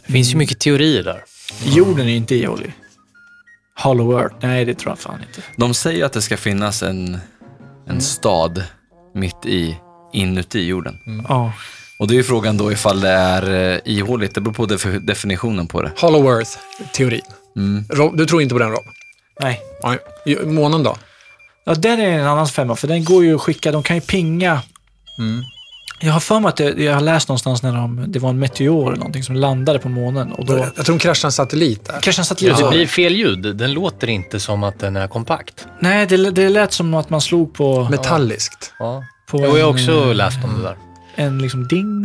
Det 0.06 0.14
finns 0.14 0.34
ju 0.34 0.38
mycket 0.38 0.60
teorier 0.60 1.04
där. 1.04 1.24
Jorden 1.64 2.08
är 2.08 2.16
inte 2.16 2.36
ihålig. 2.36 2.74
Hollow 3.80 4.20
Earth? 4.20 4.36
Nej, 4.42 4.66
det 4.66 4.74
tror 4.74 4.92
jag 4.92 5.00
fan 5.00 5.20
inte. 5.28 5.42
De 5.56 5.74
säger 5.74 6.06
att 6.06 6.14
det 6.14 6.22
ska 6.22 6.38
finnas 6.38 6.84
en, 6.84 7.18
en 7.88 8.02
stad 8.02 8.64
mitt 9.14 9.46
i, 9.46 9.78
inuti 10.14 10.60
jorden. 10.68 10.98
Ja. 11.28 11.54
Och 12.00 12.08
det 12.08 12.14
är 12.14 12.16
ju 12.16 12.24
frågan 12.24 12.58
då 12.58 12.72
ifall 12.72 13.02
det 13.02 13.10
är 13.10 13.74
eh, 13.74 13.80
ihåligt. 13.86 14.36
Det 14.36 14.42
beror 14.42 14.54
på 14.54 14.66
def- 14.66 15.00
definitionen 15.00 15.68
på 15.68 15.82
det. 15.82 15.92
Hollow 15.98 16.26
Earth-teorin. 16.26 17.22
Mm. 17.58 17.86
Du 18.18 18.26
tror 18.26 18.42
inte 18.42 18.56
på 18.56 18.60
den 18.60 18.72
Rob? 18.72 18.84
Nej. 19.42 19.60
Nej. 19.84 20.00
Månen 20.46 20.84
då? 20.84 20.98
Ja, 21.66 21.76
den 21.76 22.00
är 22.00 22.10
en 22.20 22.28
annan 22.28 22.48
femma, 22.48 22.76
för 22.76 22.88
den 22.88 23.04
går 23.04 23.24
ju 23.24 23.36
att 23.36 23.42
skicka, 23.42 23.72
de 23.72 23.84
kan 23.84 23.96
ju 23.96 24.02
pinga. 24.02 24.62
Jag 26.00 26.14
har 26.14 26.20
för 26.20 26.40
mig 26.40 26.50
att 26.50 26.60
jag 26.60 26.94
har 26.94 27.02
läst 27.02 27.28
någonstans 27.30 27.64
när 27.64 27.74
de, 27.74 28.06
det 28.08 28.20
var 28.20 28.30
en 28.30 28.40
meteor 28.40 28.88
eller 28.88 28.98
någonting 28.98 29.24
som 29.24 29.36
landade 29.36 29.80
på 29.80 29.90
månen 29.90 30.32
och 30.32 30.46
då 30.46 30.58
Jag 30.58 30.86
tror 30.86 30.96
de 30.96 31.00
kraschade 31.00 31.28
en 31.28 31.32
satellit 31.32 31.86
där. 31.86 32.00
kanske 32.02 32.22
en 32.22 32.26
satellit. 32.26 32.58
Det 32.58 32.70
blir 32.70 32.88
fel 32.88 33.16
ljud. 33.16 33.56
Den 33.56 33.74
låter 33.74 34.10
inte 34.10 34.40
som 34.40 34.64
att 34.64 34.80
den 34.80 34.96
är 34.96 35.08
kompakt. 35.08 35.68
Nej, 35.80 36.06
det, 36.06 36.32
det 36.32 36.50
lät 36.50 36.74
som 36.74 36.94
att 36.94 37.10
man 37.10 37.22
slog 37.22 37.54
på, 37.54 37.88
Metalliskt. 37.90 38.74
Ja. 38.80 39.04
På 39.32 39.38
Jo, 39.38 39.44
jag 39.44 39.52
har 39.52 39.60
en, 39.60 39.66
också 39.76 39.92
eh, 39.92 40.16
läst 40.16 40.44
om 40.44 40.54
det 40.58 40.62
där. 40.62 40.78
en 41.16 41.40
liksom 41.40 41.68
ding. 41.68 42.04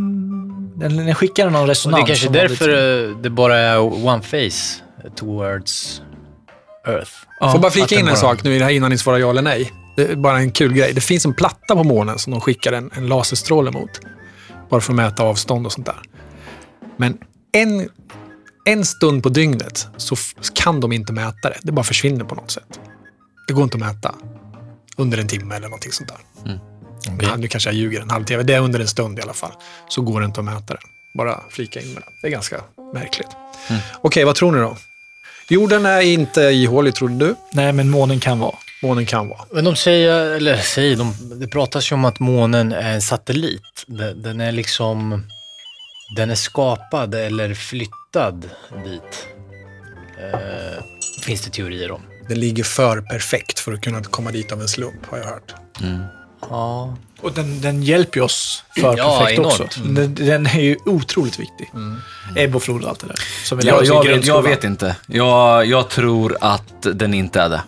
Den, 0.76 0.96
den 0.96 1.14
skickade 1.14 1.50
någon 1.50 1.62
Och 1.62 1.68
resonans. 1.68 2.00
det 2.00 2.12
är 2.12 2.14
kanske 2.14 2.28
därför 2.28 2.68
eh, 3.10 3.16
det 3.16 3.30
bara 3.30 3.58
är 3.58 3.78
one 4.06 4.22
face 4.22 4.82
towards 5.16 6.02
Earth. 6.86 7.10
Ja, 7.40 7.52
Får 7.52 7.58
bara 7.58 7.70
flika 7.70 7.94
in 7.94 8.00
en 8.00 8.06
bara- 8.06 8.16
sak 8.16 8.44
nu 8.44 8.54
i 8.54 8.58
det 8.58 8.64
här 8.64 8.72
innan 8.72 8.90
ni 8.90 8.98
svarar 8.98 9.18
ja 9.18 9.30
eller 9.30 9.42
nej. 9.42 9.72
Det 9.96 10.02
är 10.10 10.16
bara 10.16 10.38
en 10.38 10.50
kul 10.50 10.72
grej. 10.72 10.92
Det 10.92 11.00
finns 11.00 11.24
en 11.26 11.34
platta 11.34 11.76
på 11.76 11.84
månen 11.84 12.18
som 12.18 12.30
de 12.30 12.40
skickar 12.40 12.72
en, 12.72 12.90
en 12.94 13.06
laserstråle 13.06 13.70
mot. 13.70 13.90
Bara 14.70 14.80
för 14.80 14.92
att 14.92 14.96
mäta 14.96 15.22
avstånd 15.22 15.66
och 15.66 15.72
sånt 15.72 15.86
där. 15.86 16.00
Men 16.96 17.18
en, 17.52 17.88
en 18.64 18.84
stund 18.84 19.22
på 19.22 19.28
dygnet 19.28 19.88
så 19.96 20.16
kan 20.54 20.80
de 20.80 20.92
inte 20.92 21.12
mäta 21.12 21.48
det. 21.48 21.58
Det 21.62 21.72
bara 21.72 21.84
försvinner 21.84 22.24
på 22.24 22.34
något 22.34 22.50
sätt. 22.50 22.80
Det 23.48 23.52
går 23.54 23.64
inte 23.64 23.76
att 23.76 23.80
mäta 23.94 24.14
under 24.96 25.18
en 25.18 25.28
timme 25.28 25.56
eller 25.56 25.68
någonting 25.68 25.92
sånt 25.92 26.08
där. 26.08 26.50
Mm. 26.52 26.58
Ja, 27.22 27.36
nu 27.36 27.48
kanske 27.48 27.70
jag 27.70 27.76
ljuger, 27.76 28.00
en 28.00 28.10
halvtimme. 28.10 28.42
Det 28.42 28.54
är 28.54 28.60
under 28.60 28.80
en 28.80 28.88
stund 28.88 29.18
i 29.18 29.22
alla 29.22 29.32
fall. 29.32 29.52
Så 29.88 30.02
går 30.02 30.20
det 30.20 30.26
inte 30.26 30.40
att 30.40 30.44
mäta 30.44 30.74
det. 30.74 30.80
Bara 31.14 31.40
flika 31.50 31.80
in 31.80 31.92
med 31.92 32.02
det. 32.02 32.08
Det 32.20 32.26
är 32.26 32.30
ganska 32.30 32.60
märkligt. 32.94 33.28
Mm. 33.68 33.82
Okej, 34.02 34.24
vad 34.24 34.34
tror 34.34 34.52
ni 34.52 34.58
då? 34.58 34.76
Jorden 35.48 35.86
är 35.86 36.00
inte 36.00 36.40
ihålig, 36.40 36.94
tror 36.94 37.08
du? 37.08 37.34
Nej, 37.52 37.72
men 37.72 37.90
månen 37.90 38.20
kan 38.20 38.38
vara. 38.38 38.54
Månen 38.82 39.06
kan 39.06 39.28
vara. 39.28 39.40
Men 39.50 39.64
de 39.64 39.76
säger, 39.76 40.30
eller 40.30 40.56
säger, 40.56 40.96
de, 40.96 41.14
det 41.40 41.48
pratas 41.48 41.92
ju 41.92 41.94
om 41.94 42.04
att 42.04 42.20
månen 42.20 42.72
är 42.72 42.94
en 42.94 43.02
satellit. 43.02 43.84
Den, 43.86 44.22
den 44.22 44.40
är 44.40 44.52
liksom, 44.52 45.26
den 46.16 46.30
är 46.30 46.34
skapad 46.34 47.14
eller 47.14 47.54
flyttad 47.54 48.50
dit. 48.84 49.28
Eh, 50.18 50.84
finns 51.22 51.40
det 51.40 51.50
teorier 51.50 51.90
om. 51.90 52.02
Den 52.28 52.40
ligger 52.40 52.64
för 52.64 53.00
perfekt 53.00 53.58
för 53.58 53.72
att 53.72 53.80
kunna 53.80 54.02
komma 54.02 54.30
dit 54.30 54.52
av 54.52 54.60
en 54.60 54.68
slump, 54.68 55.06
har 55.06 55.18
jag 55.18 55.24
hört. 55.24 55.54
Mm. 55.80 56.02
Ja. 56.50 56.96
Och 57.20 57.32
den, 57.32 57.60
den 57.60 57.82
hjälper 57.82 58.18
ju 58.18 58.24
oss 58.24 58.64
för 58.80 58.96
Ja, 58.98 59.18
perfekt 59.18 59.38
enormt. 59.38 59.60
också. 59.60 59.80
Den, 59.80 60.14
den 60.14 60.46
är 60.46 60.60
ju 60.60 60.76
otroligt 60.86 61.38
viktig. 61.40 61.70
Ebb 62.36 62.56
och 62.56 62.62
flod 62.62 62.82
och 62.82 62.88
allt 62.90 63.00
det 63.00 63.06
där. 63.06 63.16
Som 63.44 63.58
vi 63.58 63.64
lär 63.64 63.82
Jag, 63.84 64.04
vet, 64.04 64.26
jag 64.26 64.42
vet 64.42 64.64
inte. 64.64 64.96
Jag, 65.06 65.66
jag 65.66 65.90
tror 65.90 66.36
att 66.40 66.72
den 66.82 67.14
inte 67.14 67.40
är 67.40 67.48
det. 67.48 67.62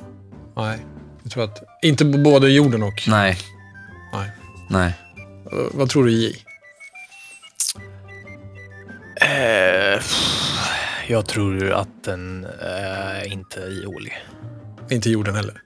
Nej, 0.57 0.79
jag 1.23 1.33
tror 1.33 1.45
att... 1.45 1.63
Inte 1.83 2.05
både 2.05 2.49
jorden 2.51 2.83
och... 2.83 3.03
Nej. 3.09 3.39
Nej. 4.13 4.31
Nej. 4.71 4.93
Eh, 5.53 5.59
Vad 5.73 5.91
tror 5.91 6.05
du, 6.05 6.13
J? 6.13 6.37
Eh, 9.21 10.01
jag 11.09 11.27
tror 11.27 11.73
att 11.73 12.05
den 12.05 12.47
är 12.61 13.33
inte 13.33 13.61
ihålig. 13.61 14.13
Inte 14.91 15.11
jorden 15.11 15.35
heller. 15.35 15.61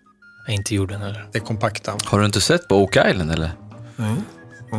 Är 0.48 0.52
Inte 0.52 0.74
jorden 0.74 1.00
heller. 1.02 1.28
Det 1.32 1.38
är 1.38 1.42
kompakta. 1.42 1.96
Har 2.04 2.18
du 2.20 2.26
inte 2.26 2.40
sett 2.40 2.68
på 2.68 2.76
Oak 2.76 2.96
Island 2.96 3.32
eller? 3.32 3.50
Mm. 3.98 4.22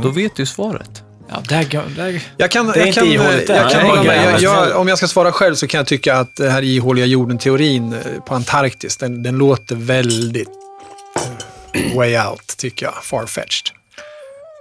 Då 0.03 0.10
vet 0.10 0.36
du 0.36 0.45
svaret. 0.45 1.03
Ja, 1.29 1.43
där, 1.49 1.86
där, 1.95 2.23
Jag 2.38 2.51
kan, 2.51 2.67
Det 2.67 2.73
är 2.73 2.77
jag 2.77 2.88
inte 2.88 2.99
kan, 2.99 3.08
ihåligt 3.10 3.47
där. 3.47 3.55
jag 3.55 3.71
kan 3.71 3.88
Nej. 3.88 4.05
Jag, 4.05 4.34
nej, 4.34 4.43
jag, 4.43 4.77
om 4.77 4.88
jag 4.88 4.97
ska 4.97 5.08
svara 5.08 5.32
själv 5.32 5.55
så 5.55 5.67
kan 5.67 5.77
jag 5.77 5.88
tycka 5.88 6.15
att 6.17 6.36
det 6.36 6.49
här 6.49 6.62
ihåliga 6.62 7.05
jorden-teorin 7.05 7.93
eh, 7.93 8.21
på 8.25 8.36
Antarktis, 8.36 8.97
den, 8.97 9.23
den 9.23 9.38
låter 9.38 9.75
väldigt 9.75 10.49
eh, 11.73 11.95
way 11.97 12.19
out, 12.19 12.47
tycker 12.58 12.86
jag. 12.86 13.03
Farfetched. 13.03 13.75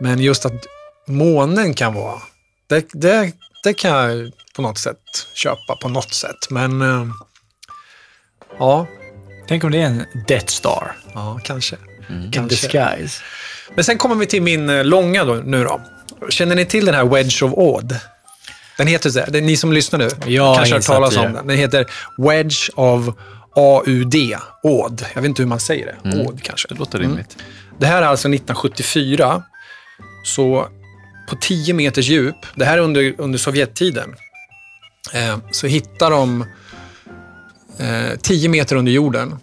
Men 0.01 0.19
just 0.19 0.47
att 0.47 0.67
månen 1.07 1.75
kan 1.75 1.95
vara, 1.95 2.23
det, 2.69 2.87
det, 2.93 3.33
det 3.65 3.75
kan 3.75 3.91
jag 3.91 4.33
på 4.57 4.63
något 4.63 4.79
sätt 4.79 5.03
köpa 5.35 5.77
på 5.83 5.89
något 5.89 6.15
sätt. 6.15 6.51
Men 6.51 6.83
eh, 6.83 7.07
ja, 8.59 8.87
tänk 9.49 9.65
om 9.65 9.71
det 9.71 9.79
är 9.79 9.87
en 9.87 10.05
Death 10.29 10.47
Star 10.47 10.97
ja, 11.15 11.41
kanske. 11.45 11.77
in 12.11 12.31
Kanske. 12.33 12.57
disguise. 12.57 13.23
Men 13.75 13.85
sen 13.85 13.99
kommer 13.99 14.15
vi 14.15 14.27
till 14.27 14.43
min 14.43 14.71
eh, 14.71 14.85
långa 14.85 15.25
då, 15.25 15.35
nu 15.35 15.65
då. 15.65 15.81
Känner 16.29 16.57
ni 16.57 16.65
till 16.65 16.85
den 16.85 16.95
här 16.95 17.05
Wedge 17.05 17.43
of 17.43 17.53
Odd? 17.53 17.97
Den 18.77 18.87
heter 18.87 19.11
så 19.11 19.21
här, 19.21 19.41
ni 19.41 19.57
som 19.57 19.73
lyssnar 19.73 19.99
nu 19.99 20.39
har 20.39 20.57
kanske 20.57 20.75
har 20.75 20.79
hört 20.79 20.87
talas 20.87 21.17
om 21.17 21.33
den. 21.33 21.47
Den 21.47 21.57
heter 21.57 21.87
Wedge 22.19 22.71
of 22.75 23.09
AUD, 23.57 24.15
Odd. 24.63 25.05
Jag 25.15 25.23
vet 25.23 25.29
inte 25.29 25.43
hur 25.43 25.49
man 25.49 25.61
säger 25.61 25.87
det. 25.87 26.09
Mm. 26.09 26.27
Odd 26.27 26.43
kanske. 26.43 26.69
Det 26.69 26.75
låter 26.75 26.99
rimligt. 26.99 27.37
Det 27.79 27.87
här 27.87 28.03
är 28.03 28.07
alltså 28.07 28.29
1974. 28.29 29.43
Så 30.25 30.69
på 31.29 31.37
10 31.37 31.75
meters 31.75 32.09
djup, 32.09 32.37
det 32.55 32.65
här 32.65 32.79
är 32.79 32.83
under, 32.83 33.15
under 33.19 33.39
Sovjettiden, 33.39 34.15
eh, 35.13 35.39
så 35.51 35.67
hittar 35.67 36.11
de 36.11 36.45
10 38.23 38.49
meter 38.49 38.77
under 38.77 38.93
jorden 38.93 39.37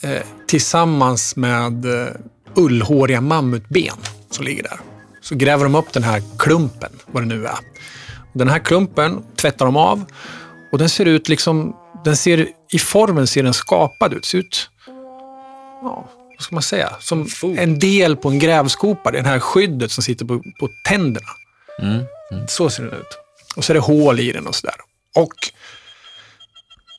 eh, 0.00 0.22
tillsammans 0.46 1.36
med 1.36 1.84
eh, 1.84 2.12
ullhåriga 2.54 3.20
mammutben 3.20 3.96
som 4.30 4.44
ligger 4.44 4.62
där. 4.62 4.80
Så 5.20 5.34
gräver 5.34 5.64
de 5.64 5.74
upp 5.74 5.92
den 5.92 6.02
här 6.02 6.22
klumpen, 6.38 6.92
vad 7.06 7.22
det 7.22 7.26
nu 7.26 7.46
är. 7.46 7.58
Den 8.32 8.48
här 8.48 8.58
klumpen 8.58 9.22
tvättar 9.36 9.64
de 9.64 9.76
av 9.76 10.04
och 10.72 10.78
den 10.78 10.88
ser 10.88 11.06
ut 11.06 11.28
liksom, 11.28 11.76
den 12.04 12.16
ser, 12.16 12.48
i 12.72 12.78
formen 12.78 13.26
ser 13.26 13.42
den 13.42 13.54
skapad 13.54 14.12
ut. 14.12 14.24
Ser 14.24 14.38
ut, 14.38 14.70
ja, 15.82 16.08
vad 16.28 16.42
ska 16.42 16.54
man 16.54 16.62
säga, 16.62 16.92
som 17.00 17.28
en 17.42 17.78
del 17.78 18.16
på 18.16 18.28
en 18.28 18.38
grävskopa. 18.38 19.10
Det 19.10 19.22
här 19.22 19.38
skyddet 19.38 19.92
som 19.92 20.02
sitter 20.02 20.24
på, 20.24 20.42
på 20.60 20.68
tänderna. 20.84 21.28
Mm. 21.78 22.04
Så 22.48 22.70
ser 22.70 22.82
den 22.82 22.92
ut. 22.92 23.18
Och 23.56 23.64
så 23.64 23.72
är 23.72 23.74
det 23.74 23.80
hål 23.80 24.20
i 24.20 24.32
den 24.32 24.46
och 24.46 24.54
sådär. 24.54 24.76
Och 25.14 25.34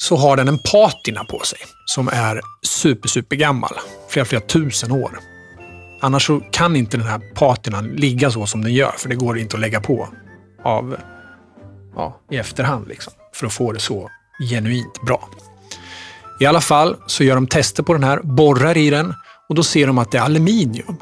så 0.06 0.16
har 0.16 0.38
den 0.38 0.48
en 0.48 0.58
patina 0.58 1.24
på 1.24 1.40
sig 1.40 1.60
som 1.86 2.08
är 2.08 2.42
super, 2.62 3.10
super 3.10 3.36
gammal. 3.36 3.74
Flera, 4.10 4.26
flera 4.26 4.42
tusen 4.42 4.92
år. 4.92 5.20
Annars 6.02 6.28
så 6.28 6.40
kan 6.52 6.76
inte 6.76 6.98
den 6.98 7.08
här 7.08 7.22
patinan 7.36 7.88
ligga 7.88 8.32
så 8.32 8.46
som 8.46 8.62
den 8.62 8.74
gör, 8.74 8.92
för 8.98 9.10
det 9.10 9.16
går 9.16 9.38
inte 9.38 9.56
att 9.56 9.62
lägga 9.62 9.82
på 9.82 10.08
av, 10.64 10.98
ja, 11.96 12.20
i 12.32 12.38
efterhand 12.38 12.88
liksom, 12.88 13.14
för 13.34 13.48
att 13.48 13.54
få 13.54 13.72
det 13.72 13.80
så 13.80 14.10
genuint 14.50 15.02
bra. 15.02 15.30
I 16.40 16.46
alla 16.46 16.62
fall 16.62 16.98
så 17.08 17.24
gör 17.24 17.36
de 17.36 17.48
tester 17.48 17.84
på 17.84 17.94
den 17.94 18.04
här, 18.04 18.20
borrar 18.24 18.78
i 18.78 18.90
den 18.90 19.14
och 19.50 19.56
då 19.56 19.64
ser 19.64 19.88
de 19.88 19.98
att 19.98 20.12
det 20.12 20.18
är 20.18 20.22
aluminium. 20.22 20.98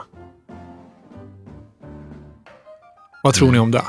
Vad 3.23 3.33
tror 3.33 3.51
ni 3.51 3.59
om 3.59 3.71
det? 3.71 3.83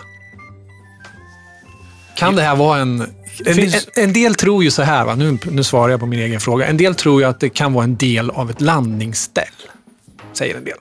Kan 2.16 2.36
det 2.36 2.42
här 2.42 2.56
vara 2.56 2.78
en... 2.78 3.23
En, 3.46 3.54
Finns- 3.54 3.88
en, 3.96 4.04
en 4.04 4.12
del 4.12 4.34
tror 4.34 4.64
ju 4.64 4.70
så 4.70 4.82
här, 4.82 5.04
va? 5.04 5.14
Nu, 5.14 5.38
nu 5.50 5.64
svarar 5.64 5.90
jag 5.90 6.00
på 6.00 6.06
min 6.06 6.20
egen 6.20 6.40
fråga. 6.40 6.66
En 6.66 6.76
del 6.76 6.94
tror 6.94 7.20
ju 7.20 7.26
att 7.28 7.40
det 7.40 7.48
kan 7.48 7.72
vara 7.72 7.84
en 7.84 7.96
del 7.96 8.30
av 8.30 8.50
ett 8.50 8.60
landningsställ. 8.60 9.44
Säger 10.32 10.54
en 10.56 10.64
del. 10.64 10.76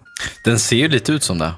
Den 0.45 0.59
ser 0.59 0.75
ju 0.75 0.87
lite 0.87 1.11
ut 1.11 1.23
som 1.23 1.37
det. 1.37 1.51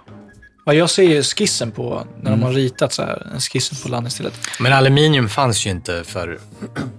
Ja, 0.65 0.73
jag 0.73 0.89
ser 0.89 1.03
ju 1.03 1.23
skissen 1.23 1.71
på, 1.71 2.07
när 2.21 2.27
Mm. 2.31 2.39
de 2.39 2.45
har 2.45 2.53
ritat 2.53 2.93
så 2.93 3.01
här, 3.01 3.27
en 3.33 3.39
skissen 3.39 3.77
på 3.83 3.89
landningsstället. 3.89 4.33
Men 4.59 4.73
aluminium 4.73 5.29
fanns 5.29 5.65
ju 5.65 5.69
inte 5.69 6.03
för, 6.03 6.39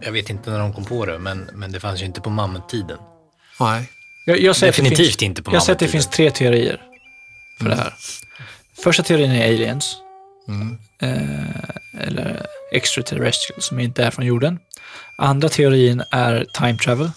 jag 0.01 0.13
vet 0.13 0.31
inte 0.31 0.51
när 0.51 0.59
de 0.59 0.73
kom 0.73 0.85
på 0.85 1.07
det, 1.07 1.19
men, 1.19 1.51
men 1.55 1.73
det 1.73 1.81
fanns 1.81 2.01
ju 2.03 2.05
inte 2.07 2.21
på 2.21 2.31
mammuttiden. 2.31 2.99
Nej. 3.61 3.91
Jag, 4.27 4.41
jag 4.41 4.57
säger 4.57 4.73
att 4.73 4.77
det 4.77 4.83
Definitivt 4.83 5.07
finns, 5.07 5.23
inte 5.23 5.43
på 5.43 5.53
Jag 5.53 5.63
säger 5.63 5.75
att 5.75 5.79
det 5.79 5.89
finns 5.89 6.07
tre 6.07 6.31
teorier 6.31 6.81
för 7.61 7.69
det 7.69 7.75
här. 7.77 7.95
Första 8.85 9.03
teorin 9.03 9.31
är 9.31 9.49
aliens. 9.49 9.97
Mm. 10.49 10.79
Eh, 11.03 12.01
eller 12.01 12.47
extraterrestrial 12.73 13.63
som 13.63 13.81
inte 13.81 14.05
är 14.05 14.11
från 14.11 14.27
jorden. 14.27 14.59
Andra 15.19 15.49
teorin 15.49 16.03
är 16.11 16.47
time 16.55 16.79
travel. 16.79 17.11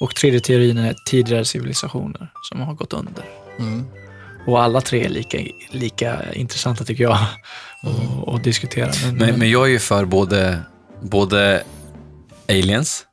Och 0.00 0.14
tredje 0.14 0.40
teorin 0.40 0.78
är 0.78 0.94
tidigare 1.06 1.44
civilisationer 1.44 2.32
som 2.42 2.60
har 2.60 2.74
gått 2.74 2.92
under. 2.92 3.24
Mm. 3.58 3.86
Och 4.46 4.62
alla 4.62 4.80
tre 4.80 5.04
är 5.04 5.08
lika, 5.08 5.38
lika 5.70 6.32
intressanta 6.32 6.84
tycker 6.84 7.04
jag 7.04 7.12
att 7.82 8.34
att 8.34 8.44
diskutera. 8.44 8.90
Men, 9.04 9.16
Men, 9.16 9.38
men 9.38 9.50
jag 9.50 9.64
är 9.66 9.70
ju 9.70 9.78
för 9.78 10.04
både, 10.04 10.62
både 11.02 11.62
aliens 12.48 13.04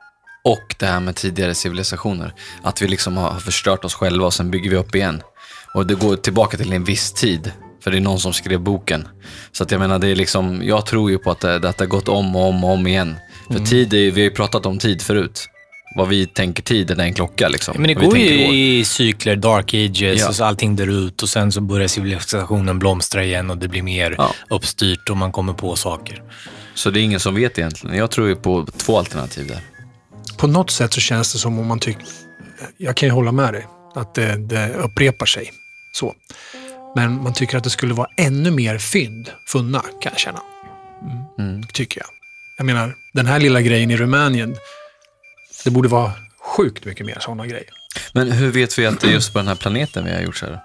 och 0.43 0.75
det 0.79 0.85
här 0.85 0.99
med 0.99 1.15
tidigare 1.15 1.55
civilisationer. 1.55 2.33
Att 2.61 2.81
vi 2.81 2.87
liksom 2.87 3.17
har 3.17 3.29
har 3.29 3.39
förstört 3.39 3.85
oss 3.85 3.93
själva 3.93 4.25
och 4.25 4.33
sen 4.33 4.51
bygger 4.51 4.69
vi 4.69 4.75
upp 4.75 4.95
igen. 4.95 5.21
Och 5.73 5.87
det 5.87 5.95
går 5.95 6.15
tillbaka 6.15 6.57
till 6.57 6.73
en 6.73 6.83
viss 6.83 7.13
tid. 7.13 7.51
För 7.85 7.91
det 7.91 7.97
är 7.97 8.01
någon 8.01 8.19
som 8.19 8.33
skrev 8.33 8.59
boken. 8.59 9.07
Så 9.51 9.63
att 9.63 9.71
jag 9.71 9.79
menar, 9.79 9.99
det 9.99 10.07
är 10.07 10.15
liksom, 10.15 10.61
jag 10.63 10.85
tror 10.85 11.11
ju 11.11 11.17
på 11.17 11.31
att 11.31 11.39
det, 11.39 11.55
att 11.55 11.61
det 11.61 11.83
har 11.83 11.85
gått 11.85 12.07
om 12.07 12.35
och 12.35 12.49
om 12.49 12.63
och 12.63 12.71
om 12.71 12.87
igen. 12.87 13.15
För 13.51 13.59
tid, 13.59 13.93
är, 13.93 13.97
vi 14.11 14.21
har 14.21 14.29
ju 14.29 14.31
pratat 14.31 14.65
om 14.65 14.77
tid 14.79 15.01
förut. 15.01 15.47
Vad 15.95 16.07
vi 16.07 16.25
tänker 16.27 16.63
tid 16.63 16.91
är 16.91 16.99
en 16.99 17.13
klocka 17.13 17.47
liksom. 17.47 17.75
Men 17.77 17.87
det 17.87 17.93
går 17.93 18.01
tänker 18.01 18.19
ju 18.19 18.77
i 18.79 18.85
cykler, 18.85 19.35
dark 19.35 19.73
ages, 19.73 20.19
Ja. 20.21 20.27
och 20.29 20.35
så 20.35 20.43
allting 20.43 20.75
dör 20.75 20.87
ut 20.87 21.23
och 21.23 21.29
sen 21.29 21.51
så 21.51 21.61
börjar 21.61 21.87
civilisationen 21.87 22.79
blomstra 22.79 23.23
igen 23.23 23.49
och 23.49 23.57
det 23.57 23.67
blir 23.67 23.81
mer 23.81 24.15
Ja. 24.17 24.31
uppstyrt 24.49 25.09
och 25.09 25.17
man 25.17 25.31
kommer 25.31 25.53
på 25.53 25.75
saker. 25.75 26.23
Så 26.75 26.89
det 26.89 26.99
är 26.99 27.03
ingen 27.03 27.19
som 27.19 27.35
vet 27.35 27.57
egentligen. 27.57 27.97
Jag 27.97 28.11
tror 28.11 28.27
ju 28.27 28.35
på 28.35 28.67
två 28.77 28.97
alternativ 28.97 29.47
där. 29.47 29.59
På 30.37 30.47
något 30.47 30.71
sätt 30.71 30.93
så 30.93 30.99
känns 31.01 31.33
det 31.33 31.39
som 31.39 31.59
om 31.59 31.67
man 31.67 31.79
tycker... 31.79 32.05
Jag 32.77 32.95
kan 32.95 33.09
ju 33.09 33.13
hålla 33.13 33.31
med 33.31 33.53
dig. 33.53 33.65
Att 33.95 34.15
det, 34.15 34.37
det 34.47 34.73
upprepar 34.73 35.25
sig. 35.25 35.51
Så. 35.93 36.13
Men 36.95 37.23
man 37.23 37.33
tycker 37.33 37.57
att 37.57 37.63
det 37.63 37.69
skulle 37.69 37.93
vara 37.93 38.07
ännu 38.17 38.51
mer 38.51 38.77
fynd 38.77 39.31
funna, 39.47 39.79
kan 39.79 40.11
jag 40.11 40.19
känna. 40.19 40.41
Mm. 41.39 41.63
Tycker 41.63 42.01
jag. 42.01 42.07
Jag 42.57 42.65
menar, 42.65 42.95
den 43.13 43.25
här 43.25 43.39
lilla 43.39 43.61
grejen 43.61 43.91
i 43.91 43.97
Rumänien. 43.97 44.55
Det 45.63 45.69
borde 45.69 45.89
vara 45.89 46.11
sjukt 46.57 46.85
mycket 46.85 47.05
mer 47.05 47.17
sådana 47.19 47.47
grejer. 47.47 47.69
Men 48.13 48.31
hur 48.31 48.51
vet 48.51 48.79
vi 48.79 48.85
att 48.85 49.01
det 49.01 49.07
är 49.07 49.11
just 49.11 49.33
på 49.33 49.39
den 49.39 49.47
här 49.47 49.55
planeten 49.55 50.05
vi 50.05 50.13
har 50.13 50.21
gjort 50.21 50.37
så 50.37 50.45
här? 50.45 50.59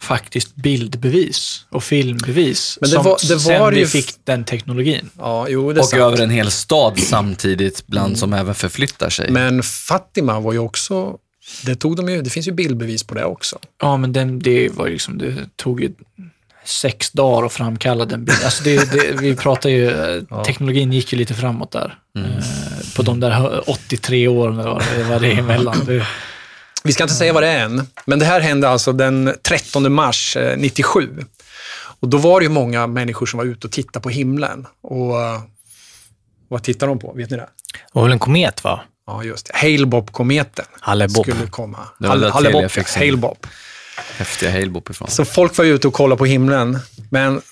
faktiskt 0.03 0.55
bildbevis 0.57 1.67
och 1.71 1.85
filmbevis. 1.85 2.79
Men 2.81 2.91
det 2.91 2.95
som 2.95 3.05
var- 3.05 3.29
det 3.29 3.41
sen 3.41 3.61
var 3.61 3.73
vi 3.73 3.79
ju- 3.81 3.87
fick 3.87 4.15
den 4.25 4.45
teknologin. 4.45 5.11
ja 5.19 5.47
jo 5.49 5.73
det 5.73 5.79
är 5.79 5.83
Och 5.83 5.89
sant. 5.89 6.03
över 6.03 6.21
en 6.23 6.31
hel 6.31 6.51
stad 6.51 6.99
samtidigt, 7.01 7.87
bland 7.87 8.19
som 8.19 8.33
även 8.33 8.55
förflyttar 8.55 9.11
sig. 9.11 9.31
Men 9.31 9.63
Fatima 9.63 10.41
var 10.41 10.53
ju 10.53 10.59
också, 10.59 11.17
det 11.65 11.75
tog 11.75 11.97
de 11.97 12.09
ju, 12.09 12.23
det 12.23 12.31
finns 12.31 12.49
ju 12.49 12.53
bildbevis 12.53 13.03
på 13.05 13.15
det 13.15 13.25
också. 13.25 13.59
Ja, 13.83 13.97
men 13.97 14.13
den, 14.13 14.39
det 14.39 14.69
var 14.75 14.89
liksom, 14.89 15.19
det 15.19 15.35
tog 15.57 15.81
ju 15.81 15.91
sex 16.65 17.11
dagar 17.13 17.47
att 17.47 17.53
framkalla 17.53 18.05
den 18.05 18.25
bilden. 18.25 18.45
Alltså 18.45 18.65
det, 18.65 18.93
det, 18.93 19.13
vi 19.21 19.37
pratar 19.37 19.71
ju, 19.71 19.91
eh, 20.31 20.43
teknologin 20.45 20.93
gick 20.93 21.13
ju 21.13 21.19
lite 21.19 21.35
framåt 21.35 21.73
där. 21.73 21.99
Eh, 22.19 22.23
på 22.97 23.03
de 23.03 23.21
där 23.21 23.71
83 23.71 24.29
åren 24.29 24.59
eller 24.59 24.71
vad 24.71 24.83
det 24.99 25.05
var 25.05 25.21
det 25.21 25.33
emellan. 25.33 25.77
Det, 25.87 26.07
Vi 26.85 26.93
ska 26.93 27.03
inte 27.03 27.15
säga 27.15 27.33
vad 27.33 27.43
det 27.43 27.49
är 27.49 27.65
än, 27.65 27.87
men 28.05 28.19
det 28.19 28.25
här 28.25 28.41
hände 28.41 28.69
alltså 28.69 28.93
den 28.93 29.35
13 29.43 29.93
mars 29.93 30.37
eh, 30.37 30.57
97. 30.59 31.25
Och 32.01 32.09
då 32.09 32.19
var 32.19 32.41
det 32.41 32.45
ju 32.45 32.51
många 32.51 32.87
människor 32.87 33.27
som 33.27 33.39
var 33.39 33.45
ute 33.45 33.67
och 33.67 33.73
tittade 33.73 34.03
på 34.03 34.09
himlen. 34.11 34.67
Och 34.83 35.21
eh, 35.21 35.41
vad 36.49 36.63
tittar 36.63 36.87
de 36.87 36.99
på? 36.99 37.13
Vet 37.13 37.31
ni 37.31 37.37
det? 37.37 37.43
det 37.73 37.79
var 37.93 38.03
väl 38.03 38.13
en 38.13 38.19
komet, 38.19 38.65
va? 38.65 38.81
Ja, 39.07 39.25
just 39.25 39.47
det. 39.47 39.53
Hale-Bopp-kometen 39.57 40.65
skulle 41.23 41.47
komma. 41.51 41.79
Hale-Bopp, 42.01 42.87
Hale-Bopp. 42.97 43.47
Häftiga 44.17 44.51
Halebop 44.51 44.91
ifrån. 44.91 45.09
Så 45.11 45.25
folk 45.25 45.59
var 45.59 45.65
ute 45.65 45.89
och 45.89 45.95
kollade 45.95 46.19
på 46.19 46.25
himlen, 46.25 46.79
men 47.11 47.43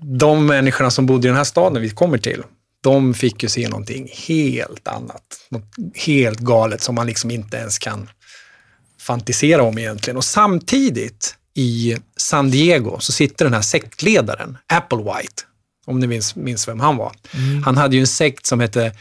de 0.00 0.46
människorna 0.46 0.90
som 0.90 1.06
bodde 1.06 1.26
i 1.26 1.28
den 1.28 1.36
här 1.36 1.44
staden 1.44 1.82
vi 1.82 1.90
kommer 1.90 2.18
till, 2.18 2.42
de 2.82 3.14
fick 3.14 3.42
ju 3.42 3.48
se 3.48 3.68
någonting 3.68 4.08
helt 4.28 4.88
annat. 4.88 5.22
Något 5.50 5.74
helt 5.94 6.38
galet 6.38 6.82
som 6.82 6.94
man 6.94 7.06
liksom 7.06 7.30
inte 7.30 7.56
ens 7.56 7.78
kan 7.78 8.10
fantisera 9.08 9.62
om 9.62 9.78
egentligen. 9.78 10.16
Och 10.16 10.24
samtidigt 10.24 11.34
i 11.54 11.96
San 12.16 12.50
Diego 12.50 12.96
så 13.00 13.12
sitter 13.12 13.44
den 13.44 13.54
här 13.54 13.62
sektledaren, 13.62 14.58
Applewhite, 14.66 15.42
om 15.86 16.00
ni 16.00 16.06
minns, 16.06 16.36
minns 16.36 16.68
vem 16.68 16.80
han 16.80 16.96
var. 16.96 17.12
Han 17.64 17.76
hade 17.76 17.96
ju 17.96 18.00
en 18.00 18.06
sekt 18.06 18.46
som 18.46 18.60
hette 18.60 18.92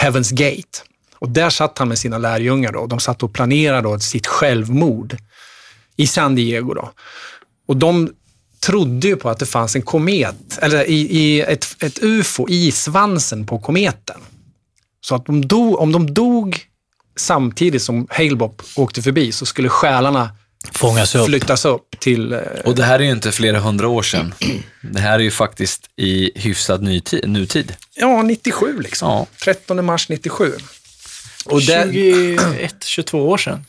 Heaven's 0.00 0.34
Gate. 0.34 0.78
Och 1.18 1.28
där 1.28 1.50
satt 1.50 1.78
han 1.78 1.88
med 1.88 1.98
sina 1.98 2.18
lärjungar 2.18 2.72
då, 2.72 2.78
och 2.78 2.88
de 2.88 3.00
satt 3.00 3.22
och 3.22 3.32
planerade 3.32 3.88
då 3.88 3.98
sitt 3.98 4.26
självmord 4.26 5.16
i 5.96 6.06
San 6.06 6.34
Diego. 6.34 6.74
Då. 6.74 6.90
Och 7.68 7.76
de 7.76 8.10
trodde 8.60 9.08
ju 9.08 9.16
på 9.16 9.30
att 9.30 9.38
det 9.38 9.46
fanns 9.46 9.76
en 9.76 9.82
komet, 9.82 10.58
eller 10.62 10.84
i, 10.84 11.00
i 11.00 11.40
ett, 11.40 11.76
ett 11.82 11.98
ufo 12.02 12.48
i 12.48 12.72
svansen 12.72 13.46
på 13.46 13.58
kometen. 13.58 14.20
Så 15.00 15.14
att 15.14 15.26
de 15.26 15.46
dog, 15.46 15.78
om 15.78 15.92
de 15.92 16.14
dog 16.14 16.73
samtidigt 17.16 17.82
som 17.82 18.06
Halebop 18.10 18.62
åkte 18.76 19.02
förbi 19.02 19.32
så 19.32 19.46
skulle 19.46 19.68
själarna 19.68 20.30
Fångas 20.72 21.14
upp. 21.14 21.26
flyttas 21.26 21.64
upp 21.64 21.96
till... 21.98 22.32
eh, 22.32 22.38
Och 22.64 22.74
det 22.74 22.84
här 22.84 22.98
är 22.98 23.04
ju 23.04 23.10
inte 23.10 23.32
flera 23.32 23.58
hundra 23.60 23.88
år 23.88 24.02
sedan. 24.02 24.34
Det 24.82 25.00
här 25.00 25.14
är 25.14 25.22
ju 25.22 25.30
faktiskt 25.30 25.82
i 25.96 26.30
hyfsad 26.40 26.82
nytid, 26.82 27.28
nutid. 27.28 27.76
Ja, 27.94 28.22
97 28.22 28.80
liksom. 28.80 29.08
Ja. 29.10 29.26
13 29.44 29.84
mars 29.84 30.08
97. 30.08 30.52
Och 31.46 31.60
det, 31.62 31.88
21, 31.92 32.74
22 32.84 33.28
år 33.28 33.38
sedan. 33.38 33.64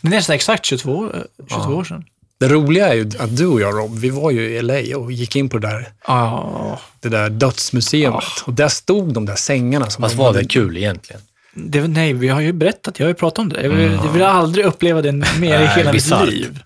Det 0.00 0.08
är 0.08 0.10
nästan 0.10 0.36
exakt 0.36 0.64
22, 0.64 1.04
eh, 1.14 1.20
22 1.48 1.74
år 1.74 1.84
sedan. 1.84 2.04
det 2.40 2.48
roliga 2.48 2.88
är 2.88 2.94
ju 2.94 3.10
att 3.18 3.36
du 3.36 3.46
och 3.46 3.60
jag 3.60 3.74
Rob, 3.78 3.98
vi 3.98 4.10
var 4.10 4.30
ju 4.30 4.42
i 4.50 4.62
LA 4.62 4.96
och 4.98 5.12
gick 5.12 5.36
in 5.36 5.48
på 5.48 5.58
det 5.58 5.68
där, 5.68 5.92
Ja, 6.06 6.80
det 7.00 7.08
där 7.08 7.30
dödsmuseet. 7.30 8.14
Och 8.44 8.52
där 8.52 8.68
stod 8.68 9.14
de 9.14 9.26
där 9.26 9.36
sängarna 9.36 9.90
som 9.90 10.02
Fast 10.02 10.14
var 10.14 10.26
hade- 10.26 10.38
det 10.40 10.48
kul 10.48 10.76
egentligen? 10.76 11.22
Det, 11.54 11.88
nej, 11.88 12.12
vi 12.12 12.28
har 12.28 12.40
ju 12.40 12.52
berättat, 12.52 12.98
jag 12.98 13.06
har 13.06 13.10
ju 13.10 13.14
pratat 13.14 13.38
om 13.38 13.48
det. 13.48 13.62
Jag 13.62 13.70
vill, 13.70 13.92
jag 13.92 14.12
vill 14.12 14.22
aldrig 14.22 14.64
uppleva 14.64 15.02
det 15.02 15.12
mer 15.12 15.60
i 15.60 15.66
hela 15.66 15.92
mitt 15.92 16.10
liv. 16.26 16.62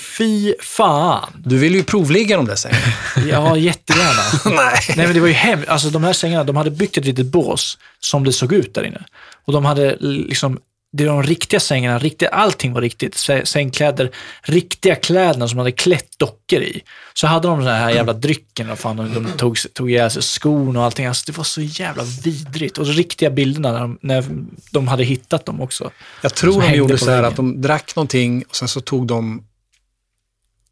Fy 0.00 0.54
fan. 0.60 1.32
Du 1.44 1.58
ville 1.58 1.76
ju 1.76 1.84
provligga 1.84 2.36
de 2.36 2.46
där 2.46 2.54
sängarna. 2.54 2.82
Ja, 3.28 3.56
jättegärna. 3.56 4.56
Nej. 4.56 4.80
Nej, 4.96 5.06
men 5.06 5.14
det 5.14 5.20
var 5.20 5.28
ju 5.28 5.34
hemskt. 5.34 5.68
Alltså 5.68 5.90
de 5.90 6.04
här 6.04 6.12
sängarna, 6.12 6.44
de 6.44 6.56
hade 6.56 6.70
byggt 6.70 6.98
ett 6.98 7.04
litet 7.04 7.26
bås 7.26 7.78
som 8.00 8.24
det 8.24 8.32
såg 8.32 8.52
ut 8.52 8.74
där 8.74 8.82
inne. 8.82 9.04
Och 9.44 9.52
de 9.52 9.64
hade 9.64 9.96
liksom, 10.00 10.58
det 10.96 11.06
var 11.06 11.12
de 11.12 11.22
riktiga 11.22 11.60
sängarna, 11.60 11.98
riktiga, 11.98 12.28
allting 12.28 12.72
var 12.72 12.80
riktigt. 12.80 13.14
Sä- 13.14 13.44
Sängkläder, 13.44 14.10
riktiga 14.42 14.94
kläderna 14.94 15.48
som 15.48 15.56
de 15.56 15.60
hade 15.60 15.72
klätt 15.72 16.18
dockor 16.18 16.62
i. 16.62 16.82
Så 17.14 17.26
hade 17.26 17.48
de 17.48 17.58
den 17.58 17.68
här 17.68 17.90
jävla 17.90 18.12
drycken 18.12 18.70
och 18.70 18.78
fan, 18.78 18.96
de, 18.96 19.26
tog, 19.36 19.56
tog 19.74 19.90
ihjäl 19.90 20.10
sig 20.10 20.22
skon 20.22 20.76
och 20.76 20.82
allting. 20.82 21.06
Alltså 21.06 21.32
det 21.32 21.36
var 21.36 21.44
så 21.44 21.60
jävla 21.60 22.02
vidrigt. 22.02 22.78
Och 22.78 22.86
de 22.86 22.92
riktiga 22.92 23.30
bilderna 23.30 23.72
när 23.72 23.80
de, 23.80 23.98
när 24.02 24.24
de 24.70 24.88
hade 24.88 25.04
hittat 25.04 25.46
dem 25.46 25.60
också. 25.60 25.90
Jag 26.22 26.34
tror 26.34 26.62
de 26.62 26.74
gjorde 26.74 26.98
så 26.98 27.10
här 27.10 27.22
att 27.22 27.36
de 27.36 27.62
drack 27.62 27.96
någonting 27.96 28.44
och 28.48 28.56
sen 28.56 28.68
så 28.68 28.80
tog 28.80 29.06
de, 29.06 29.44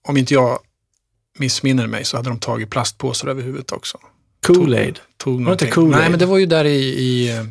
om 0.09 0.17
inte 0.17 0.35
jag 0.35 0.59
missminner 1.39 1.87
mig, 1.87 2.05
så 2.05 2.17
hade 2.17 2.29
de 2.29 2.39
tagit 2.39 2.71
plastpåsar 2.71 3.29
över 3.29 3.43
huvudet 3.43 3.73
också. 3.73 3.99
Kool-Aid. 4.47 4.99
Tog 5.17 5.45
Var 5.45 5.57
det 5.57 5.65
inte 5.65 5.75
Kool-Aid? 5.75 5.99
Nej, 5.99 6.11
men 6.11 6.19
det 6.19 6.27
var 6.27 6.39
ju 6.39 6.47
där 6.47 6.65
i, 6.65 6.79
i 6.79 7.37
eh, 7.37 7.45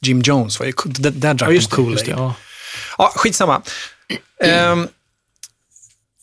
Jim 0.00 0.22
Jones, 0.22 0.58
var 0.58 0.66
ju, 0.66 0.72
där, 0.84 1.10
där 1.10 1.34
drack 1.34 1.50
Ja, 1.50 1.52
just 1.54 1.70
de 1.70 1.76
det. 1.76 1.82
Kool-Aid. 1.82 1.92
Just 1.92 2.04
det 2.04 2.10
ja. 2.10 2.34
Ja, 2.98 3.12
skitsamma. 3.14 3.62
Um, 4.72 4.88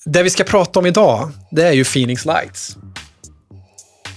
det 0.06 0.24
vi 0.24 0.30
ska 0.30 0.44
prata 0.44 0.80
om 0.80 0.86
idag, 0.86 1.32
det 1.52 1.68
är 1.68 1.72
ju 1.72 1.84
Phoenix 1.84 2.26
Lights. 2.26 2.78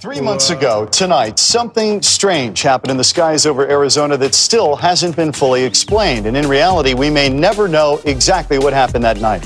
Three 0.00 0.20
months 0.20 0.50
ago, 0.50 0.86
tonight, 0.92 1.38
something 1.38 2.02
strange 2.02 2.62
happened 2.62 2.92
in 2.92 2.96
the 2.96 3.04
skies 3.04 3.46
over 3.46 3.68
Arizona 3.68 4.16
that 4.18 4.34
still 4.34 4.76
hasn't 4.76 5.16
been 5.16 5.32
fully 5.32 5.64
explained. 5.64 6.26
And 6.26 6.36
in 6.36 6.48
reality, 6.48 6.94
we 6.94 7.10
may 7.10 7.28
never 7.28 7.66
know 7.66 8.00
exactly 8.04 8.58
what 8.58 8.72
happened 8.72 9.04
that 9.04 9.20
night. 9.20 9.44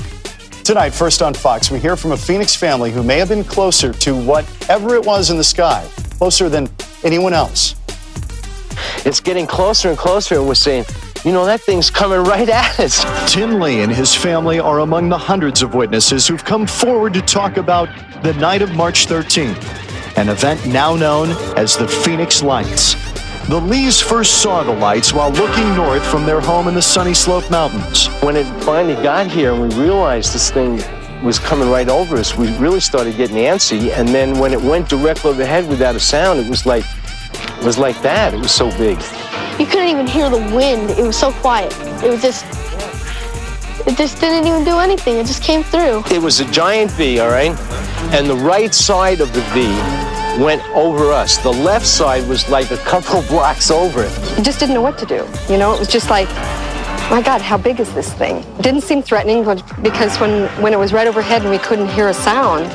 Tonight, 0.63 0.93
first 0.93 1.21
on 1.23 1.33
Fox, 1.33 1.71
we 1.71 1.79
hear 1.79 1.95
from 1.95 2.11
a 2.11 2.17
Phoenix 2.17 2.55
family 2.55 2.91
who 2.91 3.01
may 3.01 3.17
have 3.17 3.29
been 3.29 3.43
closer 3.43 3.93
to 3.93 4.13
whatever 4.13 4.93
it 4.93 5.03
was 5.03 5.31
in 5.31 5.37
the 5.37 5.43
sky, 5.43 5.87
closer 6.19 6.49
than 6.49 6.69
anyone 7.03 7.33
else. 7.33 7.75
It's 9.05 9.19
getting 9.19 9.47
closer 9.47 9.89
and 9.89 9.97
closer, 9.97 10.35
and 10.35 10.47
we're 10.47 10.55
saying, 10.55 10.85
you 11.23 11.31
know, 11.31 11.45
that 11.45 11.61
thing's 11.61 11.89
coming 11.89 12.19
right 12.19 12.49
at 12.49 12.79
us. 12.79 13.05
Tim 13.31 13.59
Lee 13.59 13.81
and 13.81 13.91
his 13.91 14.13
family 14.13 14.59
are 14.59 14.79
among 14.79 15.09
the 15.09 15.17
hundreds 15.17 15.61
of 15.61 15.73
witnesses 15.73 16.27
who've 16.27 16.43
come 16.43 16.67
forward 16.67 17.13
to 17.13 17.21
talk 17.21 17.57
about 17.57 17.87
the 18.23 18.33
night 18.33 18.61
of 18.61 18.75
March 18.75 19.07
13th, 19.07 20.17
an 20.17 20.29
event 20.29 20.65
now 20.67 20.95
known 20.95 21.29
as 21.57 21.77
the 21.77 21.87
Phoenix 21.87 22.43
Lights. 22.43 22.95
The 23.47 23.59
Lees 23.59 23.99
first 23.99 24.41
saw 24.41 24.63
the 24.63 24.73
lights 24.73 25.11
while 25.11 25.29
looking 25.31 25.75
north 25.75 26.05
from 26.05 26.25
their 26.25 26.39
home 26.39 26.69
in 26.69 26.75
the 26.75 26.81
Sunny 26.81 27.13
Slope 27.13 27.49
Mountains. 27.51 28.07
When 28.21 28.37
it 28.37 28.45
finally 28.63 28.95
got 28.95 29.27
here 29.27 29.53
and 29.53 29.61
we 29.61 29.81
realized 29.81 30.33
this 30.33 30.49
thing 30.49 30.81
was 31.23 31.39
coming 31.39 31.69
right 31.69 31.89
over 31.89 32.15
us, 32.15 32.37
we 32.37 32.57
really 32.57 32.79
started 32.79 33.17
getting 33.17 33.35
antsy. 33.35 33.91
And 33.91 34.07
then 34.09 34.39
when 34.39 34.53
it 34.53 34.61
went 34.61 34.87
direct 34.87 35.25
overhead 35.25 35.67
without 35.67 35.95
a 35.95 35.99
sound, 35.99 36.39
it 36.39 36.49
was 36.49 36.65
like, 36.65 36.85
it 37.33 37.63
was 37.63 37.77
like 37.77 38.01
that. 38.01 38.33
It 38.33 38.39
was 38.39 38.51
so 38.51 38.69
big. 38.77 38.97
You 39.59 39.65
couldn't 39.65 39.89
even 39.89 40.07
hear 40.07 40.29
the 40.29 40.43
wind. 40.55 40.91
It 40.91 41.03
was 41.03 41.17
so 41.17 41.31
quiet. 41.31 41.73
It 42.03 42.09
was 42.09 42.21
just. 42.21 42.45
It 43.85 43.97
just 43.97 44.19
didn't 44.19 44.47
even 44.47 44.63
do 44.63 44.79
anything. 44.79 45.17
It 45.17 45.25
just 45.25 45.43
came 45.43 45.61
through. 45.63 46.03
It 46.09 46.21
was 46.21 46.39
a 46.39 46.45
giant 46.51 46.91
V, 46.91 47.19
all 47.19 47.29
right? 47.29 47.57
And 48.13 48.29
the 48.29 48.35
right 48.35 48.73
side 48.73 49.19
of 49.19 49.33
the 49.33 49.41
V 49.53 49.67
went 50.41 50.63
over 50.69 51.11
us. 51.11 51.37
The 51.37 51.51
left 51.51 51.85
side 51.85 52.27
was 52.27 52.49
like 52.49 52.71
a 52.71 52.77
couple 52.77 53.21
blocks 53.27 53.69
over 53.69 54.03
it. 54.03 54.37
You 54.37 54.43
just 54.43 54.59
didn't 54.59 54.75
know 54.75 54.81
what 54.81 54.97
to 54.99 55.05
do. 55.05 55.27
You 55.49 55.57
know, 55.57 55.73
it 55.73 55.79
was 55.79 55.89
just 55.89 56.09
like, 56.09 56.29
my 57.11 57.21
God, 57.21 57.41
how 57.41 57.57
big 57.57 57.79
is 57.79 57.93
this 57.93 58.13
thing? 58.13 58.37
It 58.37 58.61
didn't 58.61 58.81
seem 58.81 59.01
threatening 59.01 59.43
because 59.81 60.17
when, 60.19 60.47
when 60.61 60.73
it 60.73 60.79
was 60.79 60.93
right 60.93 61.07
overhead 61.07 61.41
and 61.41 61.51
we 61.51 61.59
couldn't 61.59 61.89
hear 61.89 62.07
a 62.07 62.13
sound, 62.13 62.71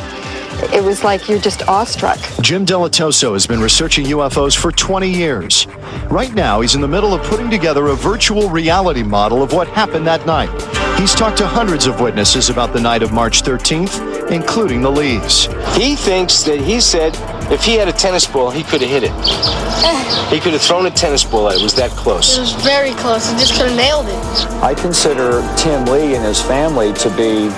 it 0.73 0.83
was 0.83 1.05
like 1.05 1.29
you're 1.29 1.39
just 1.39 1.67
awestruck. 1.69 2.19
Jim 2.41 2.67
Delatoso 2.67 3.33
has 3.33 3.47
been 3.47 3.61
researching 3.61 4.07
UFOs 4.07 4.57
for 4.57 4.73
20 4.73 5.09
years. 5.09 5.67
Right 6.11 6.35
now, 6.35 6.61
he's 6.61 6.75
in 6.75 6.81
the 6.81 6.89
middle 6.89 7.15
of 7.15 7.23
putting 7.25 7.51
together 7.51 7.89
a 7.89 7.95
virtual 7.95 8.49
reality 8.51 9.03
model 9.03 9.43
of 9.43 9.53
what 9.53 9.69
happened 9.69 10.07
that 10.07 10.27
night. 10.27 10.51
He's 10.99 11.15
talked 11.15 11.39
to 11.39 11.47
hundreds 11.47 11.87
of 11.87 12.01
witnesses 12.01 12.51
about 12.51 12.73
the 12.73 12.81
night 12.81 13.03
of 13.03 13.13
March 13.13 13.43
13th, 13.43 14.31
including 14.33 14.83
the 14.83 14.91
Lees. 14.91 15.47
He 15.77 15.95
thinks 15.95 16.43
that 16.43 16.61
he 16.61 16.81
said 16.81 17.17
if 17.53 17.63
he 17.65 17.75
had 17.75 17.89
a 17.89 17.93
tennis 17.93 18.27
ball, 18.27 18.51
he 18.51 18.63
could 18.63 18.81
have 18.81 18.91
hit 18.91 19.05
it. 19.05 19.13
He 20.29 20.41
could 20.41 20.53
have 20.53 20.61
thrown 20.61 20.85
a 20.85 20.91
tennis 20.91 21.25
ball 21.25 21.49
at 21.49 21.55
it. 21.55 21.61
It 21.61 21.63
was 21.63 21.75
that 21.75 21.91
close. 21.93 22.37
It 22.37 22.41
was 22.41 22.53
very 22.53 22.93
close. 22.93 23.31
He 23.31 23.39
just 23.39 23.55
could 23.55 23.69
have 23.69 23.77
nailed 23.77 24.07
it. 24.07 24.63
I 24.63 24.75
consider 24.75 25.41
Tim 25.57 25.87
Lee 25.87 26.17
and 26.17 26.25
his 26.25 26.43
family 26.43 26.93
to 26.95 27.09
be 27.17 27.49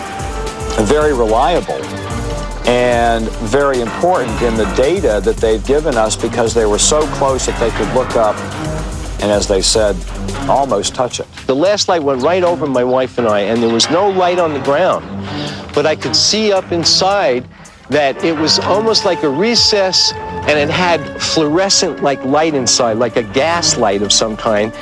very 0.86 1.12
reliable 1.12 1.80
and 2.66 3.28
very 3.48 3.80
important 3.80 4.40
in 4.42 4.54
the 4.56 4.72
data 4.76 5.20
that 5.24 5.36
they've 5.36 5.64
given 5.66 5.96
us 5.96 6.16
because 6.16 6.54
they 6.54 6.66
were 6.66 6.78
so 6.78 7.06
close 7.14 7.46
that 7.46 7.58
they 7.58 7.70
could 7.70 7.92
look 7.94 8.16
up 8.16 8.36
and, 9.20 9.30
as 9.30 9.46
they 9.46 9.60
said, 9.60 9.96
almost 10.48 10.94
touch 10.94 11.20
it. 11.20 11.26
The 11.46 11.54
last 11.54 11.88
light 11.88 12.02
went 12.02 12.22
right 12.22 12.42
over 12.42 12.66
my 12.66 12.84
wife 12.84 13.18
and 13.18 13.26
I, 13.26 13.40
and 13.40 13.62
there 13.62 13.72
was 13.72 13.90
no 13.90 14.08
light 14.08 14.38
on 14.38 14.54
the 14.54 14.60
ground. 14.60 15.04
But 15.74 15.86
I 15.86 15.94
could 15.94 16.16
see 16.16 16.52
up 16.52 16.72
inside 16.72 17.46
that 17.90 18.22
it 18.24 18.36
was 18.36 18.58
almost 18.60 19.04
like 19.04 19.24
a 19.24 19.28
recess 19.28 20.12
and 20.12 20.58
it 20.58 20.70
had 20.70 21.00
fluorescent 21.20 22.02
like 22.02 22.24
light 22.24 22.54
inside, 22.54 22.94
like 22.94 23.16
a 23.16 23.22
gas 23.22 23.76
light 23.76 24.00
of 24.00 24.12
some 24.12 24.36
kind. 24.36 24.72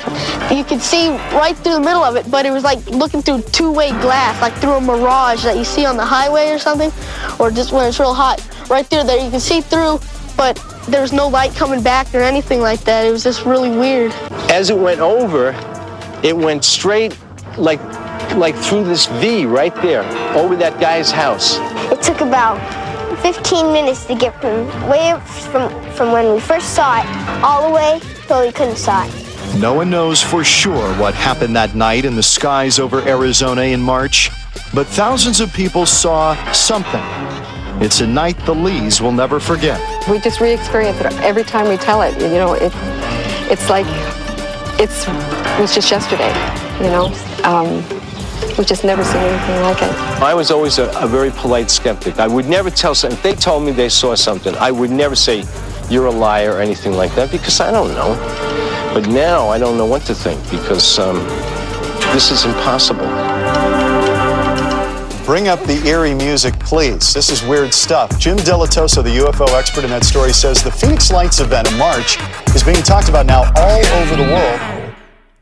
You 0.51 0.63
could 0.63 0.81
see 0.81 1.09
right 1.33 1.57
through 1.57 1.73
the 1.73 1.79
middle 1.79 2.03
of 2.03 2.15
it, 2.15 2.29
but 2.29 2.45
it 2.45 2.51
was 2.51 2.63
like 2.63 2.85
looking 2.87 3.21
through 3.21 3.41
two-way 3.51 3.89
glass, 3.89 4.39
like 4.41 4.53
through 4.55 4.73
a 4.73 4.81
mirage 4.81 5.43
that 5.43 5.57
you 5.57 5.63
see 5.63 5.85
on 5.85 5.97
the 5.97 6.05
highway 6.05 6.51
or 6.51 6.59
something, 6.59 6.91
or 7.39 7.49
just 7.49 7.71
when 7.71 7.87
it's 7.87 7.99
real 7.99 8.13
hot. 8.13 8.39
Right 8.69 8.85
through 8.85 9.03
there, 9.03 9.23
you 9.23 9.31
can 9.31 9.39
see 9.39 9.61
through, 9.61 9.99
but 10.37 10.55
there 10.87 11.01
was 11.01 11.11
no 11.11 11.27
light 11.27 11.53
coming 11.55 11.81
back 11.81 12.13
or 12.13 12.19
anything 12.19 12.61
like 12.61 12.81
that. 12.81 13.05
It 13.05 13.11
was 13.11 13.23
just 13.23 13.43
really 13.43 13.71
weird. 13.71 14.11
As 14.51 14.69
it 14.69 14.77
went 14.77 15.01
over, 15.01 15.49
it 16.23 16.37
went 16.37 16.63
straight 16.63 17.17
like 17.57 17.81
like 18.35 18.55
through 18.55 18.83
this 18.83 19.07
V 19.07 19.45
right 19.45 19.73
there, 19.81 20.03
over 20.37 20.55
that 20.55 20.79
guy's 20.79 21.09
house. 21.09 21.57
It 21.91 22.01
took 22.03 22.21
about 22.21 22.59
15 23.17 23.73
minutes 23.73 24.05
to 24.05 24.15
get 24.15 24.39
from 24.41 24.65
way 24.89 25.19
from 25.51 25.69
from 25.93 26.11
when 26.11 26.33
we 26.33 26.39
first 26.39 26.73
saw 26.75 27.01
it 27.01 27.43
all 27.43 27.67
the 27.67 27.73
way 27.73 27.99
till 28.27 28.45
we 28.45 28.51
couldn't 28.51 28.77
saw 28.77 29.05
it. 29.05 29.29
No 29.59 29.73
one 29.73 29.89
knows 29.89 30.21
for 30.21 30.43
sure 30.43 30.93
what 30.95 31.13
happened 31.13 31.55
that 31.55 31.75
night 31.75 32.05
in 32.05 32.15
the 32.15 32.23
skies 32.23 32.79
over 32.79 33.01
Arizona 33.01 33.63
in 33.63 33.81
March, 33.81 34.29
but 34.73 34.85
thousands 34.87 35.41
of 35.41 35.51
people 35.53 35.85
saw 35.85 36.35
something. 36.53 37.03
It's 37.81 38.01
a 38.01 38.07
night 38.07 38.37
the 38.45 38.53
Lees 38.53 39.01
will 39.01 39.11
never 39.11 39.39
forget. 39.39 39.79
We 40.09 40.19
just 40.19 40.39
re-experience 40.39 40.99
it 40.99 41.05
every 41.21 41.43
time 41.43 41.67
we 41.67 41.77
tell 41.77 42.01
it. 42.01 42.13
You 42.21 42.27
know, 42.27 42.53
it, 42.53 42.71
it's 43.49 43.69
like, 43.69 43.85
it's, 44.79 45.07
it 45.07 45.61
was 45.61 45.73
just 45.73 45.89
yesterday, 45.89 46.33
you 46.83 46.91
know. 46.91 47.05
Um, 47.43 47.83
we've 48.57 48.67
just 48.67 48.83
never 48.83 49.03
seen 49.03 49.21
anything 49.21 49.61
like 49.61 49.81
it. 49.81 49.91
I 50.21 50.33
was 50.33 50.51
always 50.51 50.79
a, 50.79 50.89
a 50.99 51.07
very 51.07 51.31
polite 51.31 51.69
skeptic. 51.69 52.19
I 52.19 52.27
would 52.27 52.47
never 52.47 52.69
tell 52.69 52.95
some 52.95 53.11
if 53.11 53.23
they 53.23 53.33
told 53.33 53.63
me 53.63 53.71
they 53.71 53.89
saw 53.89 54.15
something, 54.15 54.55
I 54.55 54.71
would 54.71 54.91
never 54.91 55.15
say 55.15 55.43
you're 55.89 56.05
a 56.05 56.11
liar 56.11 56.53
or 56.53 56.61
anything 56.61 56.93
like 56.93 57.13
that 57.15 57.31
because 57.31 57.59
I 57.59 57.71
don't 57.71 57.89
know. 57.89 58.15
But 58.93 59.07
now 59.07 59.49
I 59.49 59.57
don't 59.57 59.77
know 59.77 59.85
what 59.85 60.03
to 60.03 60.15
think 60.15 60.41
because 60.49 60.99
um, 60.99 61.17
this 62.13 62.31
is 62.31 62.45
impossible. 62.45 63.07
Bring 65.25 65.47
up 65.47 65.61
the 65.65 65.79
eerie 65.85 66.15
music, 66.15 66.59
please. 66.59 67.13
This 67.13 67.29
is 67.29 67.43
weird 67.43 67.71
stuff. 67.71 68.17
Jim 68.17 68.35
Delatoso, 68.37 69.03
the 69.03 69.15
UFO 69.17 69.47
expert 69.49 69.83
in 69.83 69.91
that 69.91 70.03
story, 70.03 70.33
says 70.33 70.63
the 70.63 70.71
Phoenix 70.71 71.11
Lights 71.11 71.39
event 71.39 71.71
in 71.71 71.77
March 71.77 72.17
is 72.55 72.63
being 72.63 72.81
talked 72.81 73.09
about 73.09 73.27
now 73.27 73.43
all 73.55 73.85
over 73.85 74.15
the 74.15 74.23
world. 74.23 74.78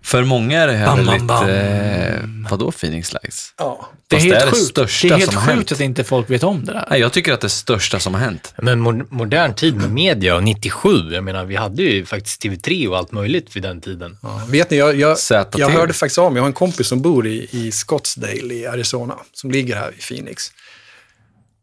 För 0.07 0.23
många 0.23 0.61
är 0.61 0.67
det 0.67 0.73
här 0.73 0.85
Bam, 0.85 0.97
bam, 0.97 1.05
väldigt, 1.05 1.27
bam. 1.27 1.49
eh, 1.49 2.49
vadå 2.51 2.71
Phoenix 2.71 3.13
Lights? 3.13 3.53
Ja. 3.57 3.89
Det 4.07 4.15
är 4.15 4.19
Fast 4.19 4.25
helt 4.31 4.39
det 4.39 4.41
är 4.41 4.45
det 4.45 4.51
sjukt. 4.51 4.65
största 4.67 5.07
det 5.07 5.13
är 5.13 5.17
helt 5.17 5.33
som 5.33 5.41
sjukt 5.41 5.71
att 5.71 5.79
inte 5.79 6.03
folk 6.03 6.29
vet 6.29 6.43
om 6.43 6.65
det 6.65 6.73
där. 6.73 6.87
Nej, 6.89 6.99
jag 6.99 7.13
tycker 7.13 7.33
att 7.33 7.41
det 7.41 7.47
är 7.47 7.49
största 7.49 7.99
som 7.99 8.13
har 8.13 8.21
hänt. 8.21 8.53
Men 8.61 8.87
mo- 8.87 9.07
modern 9.09 9.53
tid 9.55 9.75
med 9.75 9.91
media 9.91 10.35
och 10.35 10.43
97, 10.43 10.89
jag 11.11 11.23
menar 11.23 11.45
vi 11.45 11.55
hade 11.55 11.83
ju 11.83 12.05
faktiskt 12.05 12.43
TV3 12.43 12.87
och 12.87 12.97
allt 12.97 13.11
möjligt 13.11 13.55
vid 13.55 13.63
den 13.63 13.81
tiden. 13.81 14.17
Ja, 14.21 14.41
vet 14.49 14.69
ni, 14.69 14.77
jag, 14.77 14.95
jag, 14.95 15.17
jag 15.55 15.69
hörde 15.69 15.93
faktiskt 15.93 16.17
av 16.17 16.31
mig. 16.31 16.37
Jag 16.37 16.43
har 16.43 16.47
en 16.47 16.53
kompis 16.53 16.87
som 16.87 17.01
bor 17.01 17.27
i, 17.27 17.47
i 17.51 17.71
Scottsdale 17.71 18.53
i 18.53 18.67
Arizona, 18.67 19.15
som 19.33 19.51
ligger 19.51 19.75
här 19.75 19.91
i 19.97 20.01
Phoenix. 20.01 20.51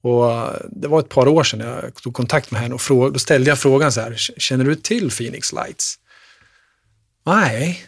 Och 0.03 0.33
eh, 0.33 0.49
det 0.71 0.89
var 0.89 1.01
ett 1.01 1.09
par 1.09 1.29
år 1.29 1.45
sedan 1.45 1.61
jag 1.61 1.95
tog 1.95 2.15
kontakt 2.15 2.51
med 2.51 2.61
henne 2.61 2.75
och 2.75 2.81
fråg, 2.81 3.13
då 3.13 3.19
ställde 3.19 3.51
jag 3.51 3.59
frågan 3.59 3.93
så 3.93 4.01
här, 4.01 4.15
känner 4.39 4.65
du 4.65 4.75
till 4.75 5.11
Phoenix 5.11 5.53
Lights? 5.53 5.95
Nej, 7.27 7.87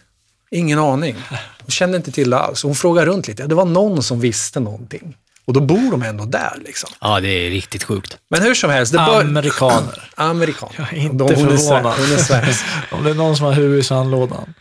ingen 0.51 0.79
aning. 0.79 1.17
Hon 1.61 1.71
kände 1.71 1.97
inte 1.97 2.13
till 2.13 2.31
det 2.31 2.39
alls. 2.39 2.63
Hon 2.63 2.75
frågade 2.75 3.07
runt 3.07 3.29
lite. 3.29 3.47
Det 3.47 3.55
var 3.55 3.65
någon 3.65 4.03
som 4.03 4.21
visste 4.21 4.61
någonting. 4.61 5.17
Och 5.45 5.53
då 5.53 5.61
bor 5.61 5.91
de 5.91 6.03
ändå 6.03 6.25
där 6.25 6.59
liksom. 6.65 6.91
Ja, 7.01 7.21
det 7.21 7.29
är 7.29 7.51
riktigt 7.51 7.85
sjukt. 7.85 8.17
Men 8.31 8.43
hur 8.43 8.55
som 8.55 8.71
helst, 8.71 8.93
det 8.93 8.99
bör... 8.99 9.21
Amerikaner. 9.21 10.11
Amerikan. 10.17 10.69
Jag 10.77 10.93
är 10.93 10.97
inte 10.97 11.17
De- 11.17 11.35
hon 11.35 11.49
är 11.49 11.57
förvånad. 11.57 11.95
Hon 11.99 12.13
är 12.13 12.17
svensk. 12.23 12.65
Om 12.91 13.05
det 13.05 13.11
är 13.11 13.15
någon 13.15 13.37
som 13.37 13.47
har 13.47 13.53
huvudet 13.53 13.85
i 13.85 13.89
sandlådan. 13.89 14.55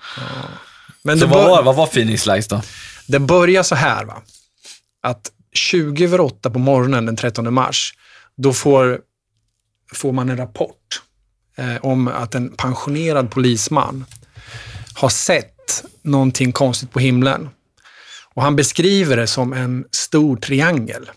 Men 1.03 1.19
Så 1.19 1.25
det, 1.25 1.31
vad 1.31 1.43
bör, 1.43 1.49
var, 1.49 1.63
vad 1.63 1.75
var 1.75 1.87
Phoenix 1.87 2.25
Lights 2.25 2.47
då? 2.47 2.61
det 3.07 3.19
börjar 3.19 3.63
så 3.63 3.75
här, 3.75 4.05
va? 4.05 4.21
att 5.03 5.31
20 5.53 6.03
över 6.05 6.21
8 6.21 6.49
på 6.49 6.59
morgonen 6.59 7.05
den 7.05 7.15
13 7.15 7.53
mars, 7.53 7.93
då 8.37 8.53
får, 8.53 8.99
får 9.93 10.11
man 10.11 10.29
en 10.29 10.37
rapport 10.37 11.01
eh, 11.57 11.75
om 11.81 12.07
att 12.07 12.35
en 12.35 12.49
pensionerad 12.55 13.31
polisman 13.31 14.05
har 14.93 15.09
sett 15.09 15.54
någonting 16.01 16.51
konstigt 16.51 16.91
på 16.91 16.99
himlen. 16.99 17.49
Och 18.33 18.43
han 18.43 18.55
beskriver 18.55 19.17
det 19.17 19.27
som 19.27 19.53
en 19.53 19.85
stor 19.91 20.37
triangel. 20.37 21.09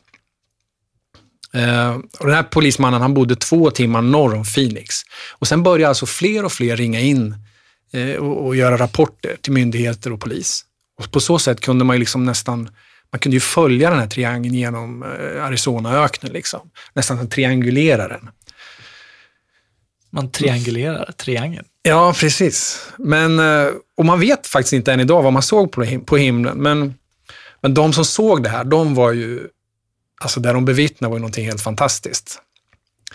Eh, 1.53 1.95
och 1.95 2.27
den 2.27 2.35
här 2.35 2.43
polismannen 2.43 3.01
han 3.01 3.15
bodde 3.15 3.37
två 3.37 3.71
timmar 3.71 4.03
norr 4.03 4.35
om 4.35 4.45
Phoenix. 4.45 4.95
Och 5.31 5.49
sen 5.49 5.63
började 5.63 5.89
alltså 5.89 6.07
fler 6.07 6.45
och 6.45 6.53
fler 6.53 6.77
ringa 6.77 7.01
in 7.01 7.37
eh, 7.93 8.15
och, 8.15 8.47
och 8.47 8.57
göra 8.57 8.77
rapporter 8.77 9.37
till 9.41 9.53
myndigheter 9.53 10.13
och 10.13 10.21
polis. 10.21 10.65
Och 10.99 11.11
på 11.11 11.21
så 11.21 11.39
sätt 11.39 11.61
kunde 11.61 11.85
man 11.85 11.97
ju 11.97 12.01
liksom 12.01 12.25
nästan, 12.25 12.71
man 13.13 13.19
kunde 13.19 13.37
ju 13.37 13.41
följa 13.41 13.91
den 13.91 13.99
här 13.99 14.07
triangeln 14.07 14.55
genom 14.55 15.03
eh, 15.03 15.45
Arizonaöknen. 15.45 16.33
Liksom. 16.33 16.71
Nästan 16.95 17.29
triangulera 17.29 18.09
den. 18.09 18.31
Man 20.11 20.31
triangulerar 20.31 21.13
triangeln. 21.13 21.67
Ja, 21.83 22.15
precis. 22.17 22.87
Men, 22.99 23.39
eh, 23.39 23.69
och 23.97 24.05
man 24.05 24.21
vet 24.21 24.47
faktiskt 24.47 24.73
inte 24.73 24.93
än 24.93 25.01
idag 25.01 25.23
vad 25.23 25.33
man 25.33 25.43
såg 25.43 25.73
på, 25.73 25.83
him- 25.85 26.05
på 26.05 26.17
himlen. 26.17 26.59
Men, 26.59 26.95
men 27.61 27.75
de 27.75 27.93
som 27.93 28.05
såg 28.05 28.43
det 28.43 28.49
här, 28.49 28.65
de 28.65 28.95
var 28.95 29.13
ju, 29.13 29.49
alltså 30.21 30.41
där 30.41 30.55
de 30.55 30.65
bevittnade 30.65 31.11
var 31.11 31.17
ju 31.17 31.21
någonting 31.21 31.47
helt 31.47 31.63
fantastiskt. 31.63 32.43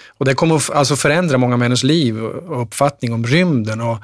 Och 0.07 0.25
det 0.25 0.33
kommer 0.33 0.55
att 0.55 0.69
alltså 0.69 0.95
förändra 0.95 1.37
många 1.37 1.57
människors 1.57 1.83
liv 1.83 2.23
och 2.23 2.61
uppfattning 2.61 3.13
om 3.13 3.27
rymden 3.27 3.81
och 3.81 3.97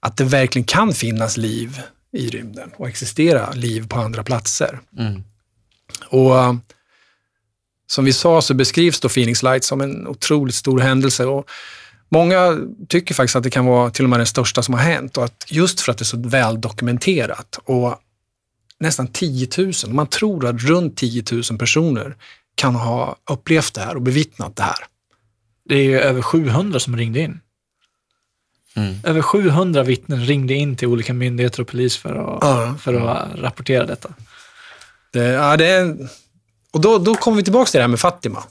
att 0.00 0.16
det 0.16 0.24
verkligen 0.24 0.66
kan 0.66 0.92
finnas 0.92 1.36
liv 1.36 1.80
i 2.12 2.28
rymden 2.28 2.70
och 2.76 2.88
existera 2.88 3.52
liv 3.52 3.88
på 3.88 3.98
andra 3.98 4.24
platser. 4.24 4.80
Mm. 4.98 5.22
Och 6.08 6.38
eh, 6.38 6.54
som 7.86 8.04
vi 8.04 8.12
sa 8.12 8.42
så 8.42 8.54
beskrivs 8.54 9.00
då 9.00 9.08
Phoenix 9.08 9.42
Lights 9.42 9.66
som 9.66 9.80
en 9.80 10.06
otroligt 10.06 10.54
stor 10.54 10.78
händelse. 10.78 11.24
Och 11.24 11.50
många 12.14 12.58
tycker 12.88 13.14
faktiskt 13.14 13.36
att 13.36 13.42
det 13.42 13.50
kan 13.50 13.66
vara 13.66 13.90
till 13.90 14.04
och 14.04 14.10
med 14.10 14.20
det 14.20 14.26
största 14.26 14.62
som 14.62 14.74
har 14.74 14.80
hänt. 14.80 15.16
Och 15.16 15.24
att 15.24 15.44
just 15.48 15.80
för 15.80 15.92
att 15.92 15.98
det 15.98 16.02
är 16.02 16.04
så 16.04 16.28
väl 16.28 16.60
dokumenterat 16.60 17.58
och 17.64 17.98
nästan 18.80 19.06
10 19.06 19.48
000, 19.58 19.72
man 19.88 20.06
tror 20.06 20.46
att 20.46 20.62
runt 20.62 20.96
10 20.96 21.24
000 21.32 21.58
personer 21.58 22.16
kan 22.54 22.74
ha 22.74 23.16
upplevt 23.30 23.74
det 23.74 23.80
här 23.80 23.94
och 23.94 24.02
bevittnat 24.02 24.56
det 24.56 24.62
här. 24.62 24.78
Det 25.68 25.74
är 25.74 25.82
ju 25.82 26.00
över 26.00 26.22
700 26.22 26.80
som 26.80 26.96
ringde 26.96 27.20
in. 27.20 27.40
Mm. 28.76 28.94
Över 29.04 29.22
700 29.22 29.82
vittnen 29.82 30.26
ringde 30.26 30.54
in 30.54 30.76
till 30.76 30.88
olika 30.88 31.14
myndigheter 31.14 31.60
och 31.60 31.68
polis 31.68 31.96
för 31.96 32.14
att, 32.14 32.38
Ja. 32.40 32.74
för 32.80 32.94
att 32.94 33.38
rapportera 33.38 33.86
detta. 33.86 34.14
Det, 35.12 35.24
ja, 35.24 35.56
det 35.56 35.66
är, 35.66 35.96
och 36.70 36.80
då, 36.80 36.98
då 36.98 37.14
kommer 37.14 37.36
vi 37.36 37.42
tillbaka 37.42 37.70
till 37.70 37.78
det 37.78 37.82
här 37.82 37.88
med 37.88 38.00
Fatima. 38.00 38.42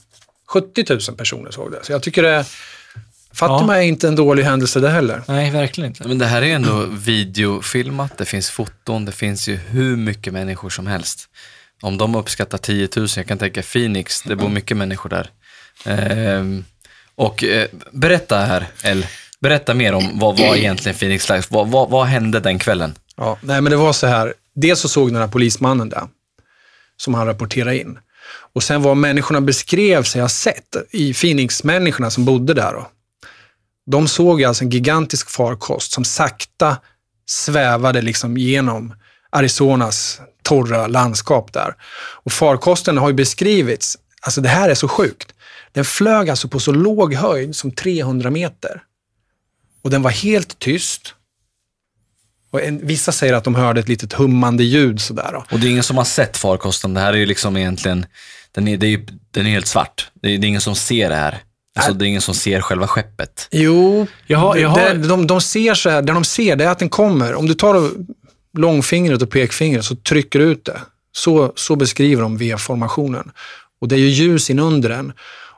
70 0.46 0.84
000 0.90 1.00
personer 1.16 1.50
såg 1.50 1.72
det. 1.72 1.78
Så 1.82 1.92
jag 1.92 2.02
tycker 2.02 2.22
det, 2.22 2.46
Fatima 3.34 3.76
är 3.76 3.82
inte 3.82 4.08
en 4.08 4.16
dålig 4.16 4.42
händelse 4.42 4.80
det 4.80 4.90
heller. 4.90 5.22
Nej, 5.28 5.50
verkligen 5.50 5.90
inte. 5.90 6.08
Men 6.08 6.18
det 6.18 6.26
här 6.26 6.42
är 6.42 6.46
ju 6.46 6.52
ändå 6.52 6.86
videofilmat, 6.86 8.18
det 8.18 8.24
finns 8.24 8.50
foton, 8.50 9.04
det 9.04 9.12
finns 9.12 9.48
ju 9.48 9.56
hur 9.56 9.96
mycket 9.96 10.32
människor 10.32 10.70
som 10.70 10.86
helst. 10.86 11.28
Om 11.82 11.98
de 11.98 12.14
uppskattar 12.14 12.58
10 12.58 12.88
000, 12.96 13.08
jag 13.16 13.26
kan 13.26 13.38
tänka 13.38 13.62
Phoenix, 13.62 14.22
det 14.22 14.36
bor 14.36 14.48
mycket 14.48 14.76
människor 14.76 15.10
där. 15.10 15.30
Ehm, 15.84 16.64
och 17.14 17.44
eh, 17.44 17.68
berätta 17.92 18.38
här, 18.38 18.66
El, 18.82 19.06
berätta 19.40 19.74
mer 19.74 19.92
om 19.92 20.18
vad 20.18 20.38
var 20.38 20.56
egentligen 20.56 20.98
Phoenix 20.98 21.28
Lights, 21.28 21.50
vad, 21.50 21.68
vad, 21.68 21.90
vad 21.90 22.06
hände 22.06 22.40
den 22.40 22.58
kvällen? 22.58 22.94
Ja, 23.16 23.38
nej, 23.40 23.60
men 23.60 23.70
det 23.70 23.76
var 23.76 23.92
så 23.92 24.06
här. 24.06 24.34
Dels 24.54 24.80
så 24.80 24.88
såg 24.88 25.12
den 25.12 25.20
här 25.20 25.28
polismannen 25.28 25.88
där, 25.88 26.08
som 26.96 27.14
han 27.14 27.26
rapporterade 27.26 27.80
in. 27.80 27.98
Och 28.54 28.62
sen 28.62 28.82
vad 28.82 28.96
människorna 28.96 29.40
beskrev 29.40 30.02
sig 30.02 30.20
ha 30.20 30.28
sett, 30.28 30.76
i 30.90 31.14
Phoenix-människorna 31.14 32.10
som 32.10 32.24
bodde 32.24 32.54
där. 32.54 32.72
Då, 32.72 32.88
de 33.86 34.08
såg 34.08 34.44
alltså 34.44 34.64
en 34.64 34.70
gigantisk 34.70 35.30
farkost 35.30 35.92
som 35.92 36.04
sakta 36.04 36.76
svävade 37.26 38.02
liksom 38.02 38.36
genom 38.36 38.94
Arizonas 39.30 40.20
torra 40.42 40.86
landskap 40.86 41.52
där. 41.52 41.74
Och 42.24 42.32
farkosten 42.32 42.98
har 42.98 43.08
ju 43.08 43.14
beskrivits, 43.14 43.98
alltså 44.20 44.40
det 44.40 44.48
här 44.48 44.68
är 44.68 44.74
så 44.74 44.88
sjukt. 44.88 45.34
Den 45.72 45.84
flög 45.84 46.30
alltså 46.30 46.48
på 46.48 46.60
så 46.60 46.72
låg 46.72 47.14
höjd 47.14 47.56
som 47.56 47.70
300 47.72 48.30
meter. 48.30 48.82
Och 49.82 49.90
den 49.90 50.02
var 50.02 50.10
helt 50.10 50.58
tyst. 50.58 51.14
Och 52.50 52.62
en, 52.62 52.86
vissa 52.86 53.12
säger 53.12 53.34
att 53.34 53.44
de 53.44 53.54
hörde 53.54 53.80
ett 53.80 53.88
litet 53.88 54.12
hummande 54.12 54.64
ljud 54.64 55.00
sådär. 55.00 55.30
Då. 55.32 55.44
Och 55.50 55.60
det 55.60 55.66
är 55.66 55.70
ingen 55.70 55.82
som 55.82 55.96
har 55.96 56.04
sett 56.04 56.36
farkosten, 56.36 56.94
det 56.94 57.00
här 57.00 57.12
är 57.12 57.16
ju 57.16 57.26
liksom 57.26 57.56
egentligen, 57.56 58.06
den 58.52 58.68
är, 58.68 58.76
det 58.76 58.86
är, 58.86 59.06
den 59.30 59.46
är 59.46 59.50
helt 59.50 59.66
svart. 59.66 60.10
Det 60.14 60.34
är, 60.34 60.38
det 60.38 60.46
är 60.46 60.48
ingen 60.48 60.60
som 60.60 60.74
ser 60.74 61.08
det 61.08 61.14
här. 61.14 61.42
Alltså, 61.76 61.92
det 61.92 62.04
är 62.04 62.06
ingen 62.06 62.20
som 62.20 62.34
ser 62.34 62.60
själva 62.60 62.86
skeppet. 62.86 63.48
Jo, 63.50 64.06
Jag 64.26 64.38
har- 64.38 64.56
jag 64.56 64.68
har- 64.68 64.94
det, 64.94 65.08
de, 65.08 65.26
de 65.26 65.40
ser 65.40 65.74
så 65.74 65.90
här, 65.90 66.02
det 66.02 66.12
de 66.12 66.24
ser 66.24 66.56
det 66.56 66.64
är 66.64 66.68
att 66.68 66.78
den 66.78 66.88
kommer. 66.88 67.34
Om 67.34 67.46
du 67.46 67.54
tar 67.54 67.90
långfingret 68.58 69.22
och 69.22 69.30
pekfingret 69.30 69.84
så 69.84 69.96
trycker 69.96 70.38
du 70.38 70.44
ut 70.44 70.64
det. 70.64 70.80
Så, 71.12 71.52
så 71.56 71.76
beskriver 71.76 72.22
de 72.22 72.36
V-formationen. 72.36 73.30
Och 73.80 73.88
det 73.88 73.94
är 73.94 73.98
ju 73.98 74.08
ljus 74.08 74.50
inunder 74.50 74.88
den. 74.88 75.12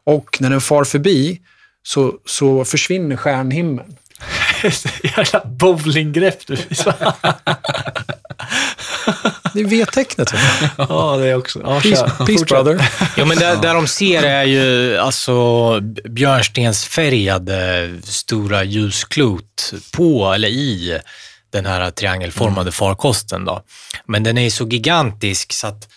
Och 0.04 0.36
när 0.40 0.50
den 0.50 0.60
far 0.60 0.84
förbi 0.84 1.40
så, 1.82 2.12
så 2.26 2.64
försvinner 2.64 3.16
stjärnhimlen. 3.16 3.96
Jävla 5.16 5.42
bowlinggrepp 5.44 6.46
du. 6.46 6.56
Det 9.56 9.62
är 9.62 9.64
V-tecknet. 9.64 10.32
Ja, 10.76 11.16
det 11.16 11.28
är 11.28 11.34
också. 11.34 11.60
Ja, 11.64 11.80
Peace, 11.80 12.10
peace 12.26 12.44
brother. 12.44 12.90
Ja, 13.16 13.24
men 13.24 13.38
där, 13.38 13.56
där 13.56 13.74
de 13.74 13.86
ser 13.86 14.22
är 14.22 14.44
ju 14.44 14.96
alltså 14.98 15.80
björnstensfärgade 16.08 17.90
stora 18.02 18.64
ljusklot 18.64 19.72
på 19.92 20.32
eller 20.32 20.48
i 20.48 20.98
den 21.52 21.66
här 21.66 21.90
triangelformade 21.90 22.72
farkosten. 22.72 23.44
Då. 23.44 23.62
Men 24.06 24.22
den 24.22 24.38
är 24.38 24.50
så 24.50 24.68
gigantisk 24.68 25.52
så 25.52 25.66
att 25.66 25.88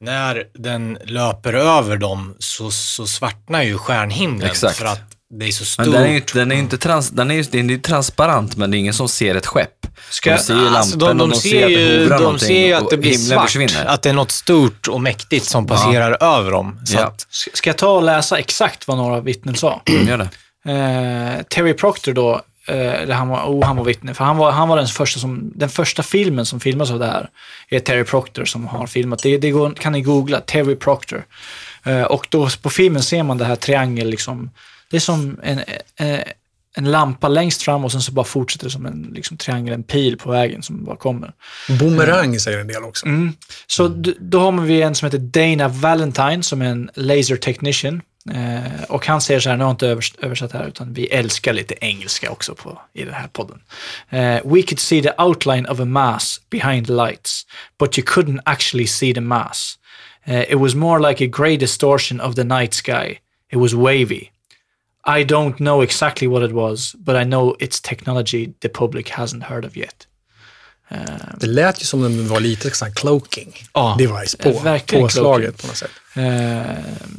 när 0.00 0.44
den 0.54 0.98
löper 1.04 1.54
över 1.54 1.96
dem 1.96 2.36
så, 2.38 2.70
så 2.70 3.06
svartnar 3.06 3.62
ju 3.62 3.78
stjärnhimlen 3.78 4.50
Exakt. 4.50 4.76
för 4.76 4.84
att 4.84 5.15
det 5.30 5.46
är 5.46 5.50
så 5.52 5.64
stort. 5.64 5.86
Men 5.86 5.94
den 5.94 6.04
är 6.04 6.12
ju 6.12 6.22
den 6.34 6.50
är 6.50 6.54
ju 6.54 6.60
inte 6.60 6.78
trans, 6.78 7.10
den 7.10 7.30
är 7.30 7.34
ju, 7.34 7.42
den 7.42 7.70
är 7.70 7.74
ju 7.74 7.80
transparent, 7.80 8.56
men 8.56 8.70
det 8.70 8.76
är 8.76 8.78
ingen 8.78 8.94
som 8.94 9.08
ser 9.08 9.34
ett 9.34 9.46
skepp. 9.46 9.86
Ska, 10.10 10.30
de 10.30 10.38
ser 10.38 10.54
ju 10.54 10.68
alltså, 10.68 10.98
lampen 10.98 11.20
och 11.20 11.28
de 11.28 11.36
ser 11.36 11.62
att 11.62 11.68
det 11.68 11.80
ju, 11.80 12.08
de 12.08 12.38
ser 12.38 12.66
ju 12.66 12.72
att 12.72 12.82
och 12.82 12.90
det 12.90 12.96
blir 12.96 13.12
svart, 13.12 13.44
försvinner. 13.44 13.84
att 13.84 14.02
det 14.02 14.08
är 14.08 14.14
något 14.14 14.30
stort 14.30 14.88
och 14.88 15.00
mäktigt 15.00 15.46
som 15.46 15.66
passerar 15.66 16.22
över 16.38 16.50
dem. 16.50 16.80
Så 16.84 16.96
Ja. 16.96 17.06
att, 17.06 17.26
Ska 17.30 17.70
jag 17.70 17.76
ta 17.76 17.88
och 17.88 18.02
läsa 18.02 18.38
exakt 18.38 18.88
vad 18.88 18.96
några 18.96 19.20
vittnen 19.20 19.54
sa? 19.54 19.82
Gör 20.06 20.18
det. 20.18 20.28
Eh, 20.72 21.42
Terry 21.42 21.72
Proctor 21.74 22.12
då, 22.12 22.42
eh, 22.66 23.08
han 23.10 23.28
var, 23.28 23.44
oh, 23.46 23.64
han 23.64 23.76
var 23.76 23.84
vittne, 23.84 24.14
för 24.14 24.24
han 24.24 24.36
var, 24.36 24.50
han 24.52 24.68
var 24.68 24.76
den 24.76 24.86
första, 24.86 25.20
som, 25.20 25.52
den 25.54 25.68
första 25.68 26.02
filmen 26.02 26.46
som 26.46 26.60
filmas 26.60 26.90
av 26.90 26.98
det 26.98 27.06
här 27.06 27.28
är 27.68 27.80
Terry 27.80 28.04
Proctor 28.04 28.44
som 28.44 28.66
har 28.66 28.86
filmat. 28.86 29.22
Det, 29.22 29.38
det 29.38 29.50
går, 29.50 29.70
kan 29.70 29.92
ni 29.92 30.00
googla, 30.00 30.40
Terry 30.40 30.76
Proctor. 30.76 31.24
Eh, 31.84 32.02
och 32.02 32.26
då 32.30 32.48
på 32.62 32.70
filmen 32.70 33.02
ser 33.02 33.22
man 33.22 33.38
det 33.38 33.44
här 33.44 33.56
triangel, 33.56 34.08
liksom, 34.10 34.50
det 34.90 34.96
är 34.96 35.00
som 35.00 35.40
en, 35.42 35.58
eh, 35.96 36.20
en 36.78 36.90
lampa 36.90 37.28
längst 37.28 37.62
fram 37.62 37.84
och 37.84 37.92
sen 37.92 38.00
så 38.00 38.12
bara 38.12 38.24
fortsätter 38.24 38.64
det 38.66 38.70
som 38.70 38.86
en 38.86 39.10
liksom, 39.14 39.36
triangel, 39.36 39.74
en 39.74 39.82
pil 39.82 40.18
på 40.18 40.30
vägen 40.30 40.62
som 40.62 40.84
bara 40.84 40.96
kommer. 40.96 41.32
Boomerang 41.78 42.38
säger 42.40 42.58
en 42.58 42.66
del 42.66 42.82
också. 42.82 43.06
Mm. 43.06 43.32
Så 43.66 43.88
d- 43.88 44.12
då 44.20 44.40
har 44.40 44.52
vi 44.52 44.82
en 44.82 44.94
som 44.94 45.06
heter 45.06 45.18
Dana 45.18 45.68
Valentine 45.68 46.42
som 46.42 46.62
är 46.62 46.66
en 46.66 46.90
laser 46.94 47.36
technician. 47.36 48.02
Eh, 48.34 48.82
och 48.88 49.06
han 49.06 49.20
säger 49.20 49.40
så 49.40 49.48
här, 49.50 49.56
nu 49.56 49.64
har 49.64 49.70
jag 49.70 49.74
inte 49.74 49.94
övers- 49.94 50.14
översatt 50.24 50.52
här, 50.52 50.66
utan 50.68 50.92
vi 50.92 51.06
älskar 51.06 51.52
lite 51.52 51.74
engelska 51.80 52.30
också 52.30 52.54
på, 52.54 52.80
i 52.94 53.04
den 53.04 53.14
här 53.14 53.28
podden. 53.32 53.58
Eh, 54.10 54.18
We 54.44 54.62
could 54.62 54.78
see 54.78 55.02
the 55.02 55.12
outline 55.22 55.66
of 55.66 55.80
a 55.80 55.84
mass 55.84 56.40
behind 56.50 56.86
the 56.86 56.92
lights, 56.92 57.42
but 57.78 57.98
you 57.98 58.06
couldn't 58.06 58.40
actually 58.44 58.86
see 58.86 59.14
the 59.14 59.20
mass. 59.20 59.78
Eh, 60.24 60.40
it 60.42 60.54
was 60.58 60.74
more 60.74 61.08
like 61.08 61.24
a 61.24 61.28
grey 61.32 61.56
distortion 61.56 62.20
of 62.20 62.34
the 62.34 62.44
night 62.44 62.74
sky. 62.74 63.18
It 63.52 63.58
was 63.58 63.72
wavy. 63.74 64.30
I 65.08 65.24
don't 65.24 65.56
know 65.56 65.82
exactly 65.82 66.28
what 66.28 66.50
it 66.50 66.52
was, 66.52 66.94
but 66.94 67.16
I 67.16 67.24
know 67.24 67.56
it's 67.58 67.80
technology 67.80 68.52
the 68.60 68.68
public 68.68 69.10
hasn't 69.10 69.42
heard 69.42 69.64
of 69.64 69.76
yet. 69.76 70.06
Det 71.40 71.46
lät 71.46 71.82
ju 71.82 71.84
som 71.84 72.04
om 72.04 72.16
det 72.16 72.22
var 72.22 72.40
lite 72.40 72.70
sån 72.70 72.88
här 72.88 72.94
cloaking 72.94 73.54
Ja, 73.72 73.96
device 73.98 74.36
på 74.36 74.50
verkligen 74.50 75.04
påslaget 75.04 75.62
på 75.62 75.66
något 75.66 75.76
sätt. 75.76 75.90
Eh, 76.14 76.62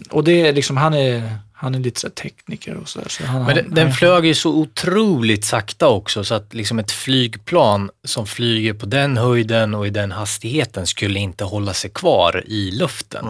och 0.09 0.23
det 0.23 0.47
är 0.47 0.53
liksom, 0.53 0.77
han 0.77 0.93
är, 0.93 1.37
han 1.53 1.75
är 1.75 1.79
lite 1.79 1.99
så 1.99 2.09
tekniker 2.09 2.75
och 2.75 2.89
så. 2.89 2.99
där, 2.99 3.09
så 3.09 3.25
han, 3.25 3.43
Men 3.45 3.55
den, 3.55 3.65
han, 3.65 3.73
den 3.73 3.93
flög 3.93 4.25
ju 4.25 4.33
så 4.35 4.49
otroligt 4.49 5.45
sakta 5.45 5.87
också 5.87 6.23
så 6.23 6.35
att 6.35 6.53
liksom 6.53 6.79
ett 6.79 6.91
flygplan 6.91 7.89
som 8.03 8.27
flyger 8.27 8.73
på 8.73 8.85
den 8.85 9.17
höjden 9.17 9.75
och 9.75 9.87
i 9.87 9.89
den 9.89 10.11
hastigheten 10.11 10.87
skulle 10.87 11.19
inte 11.19 11.43
hålla 11.43 11.73
sig 11.73 11.89
kvar 11.89 12.43
i 12.47 12.71
luften. 12.71 13.25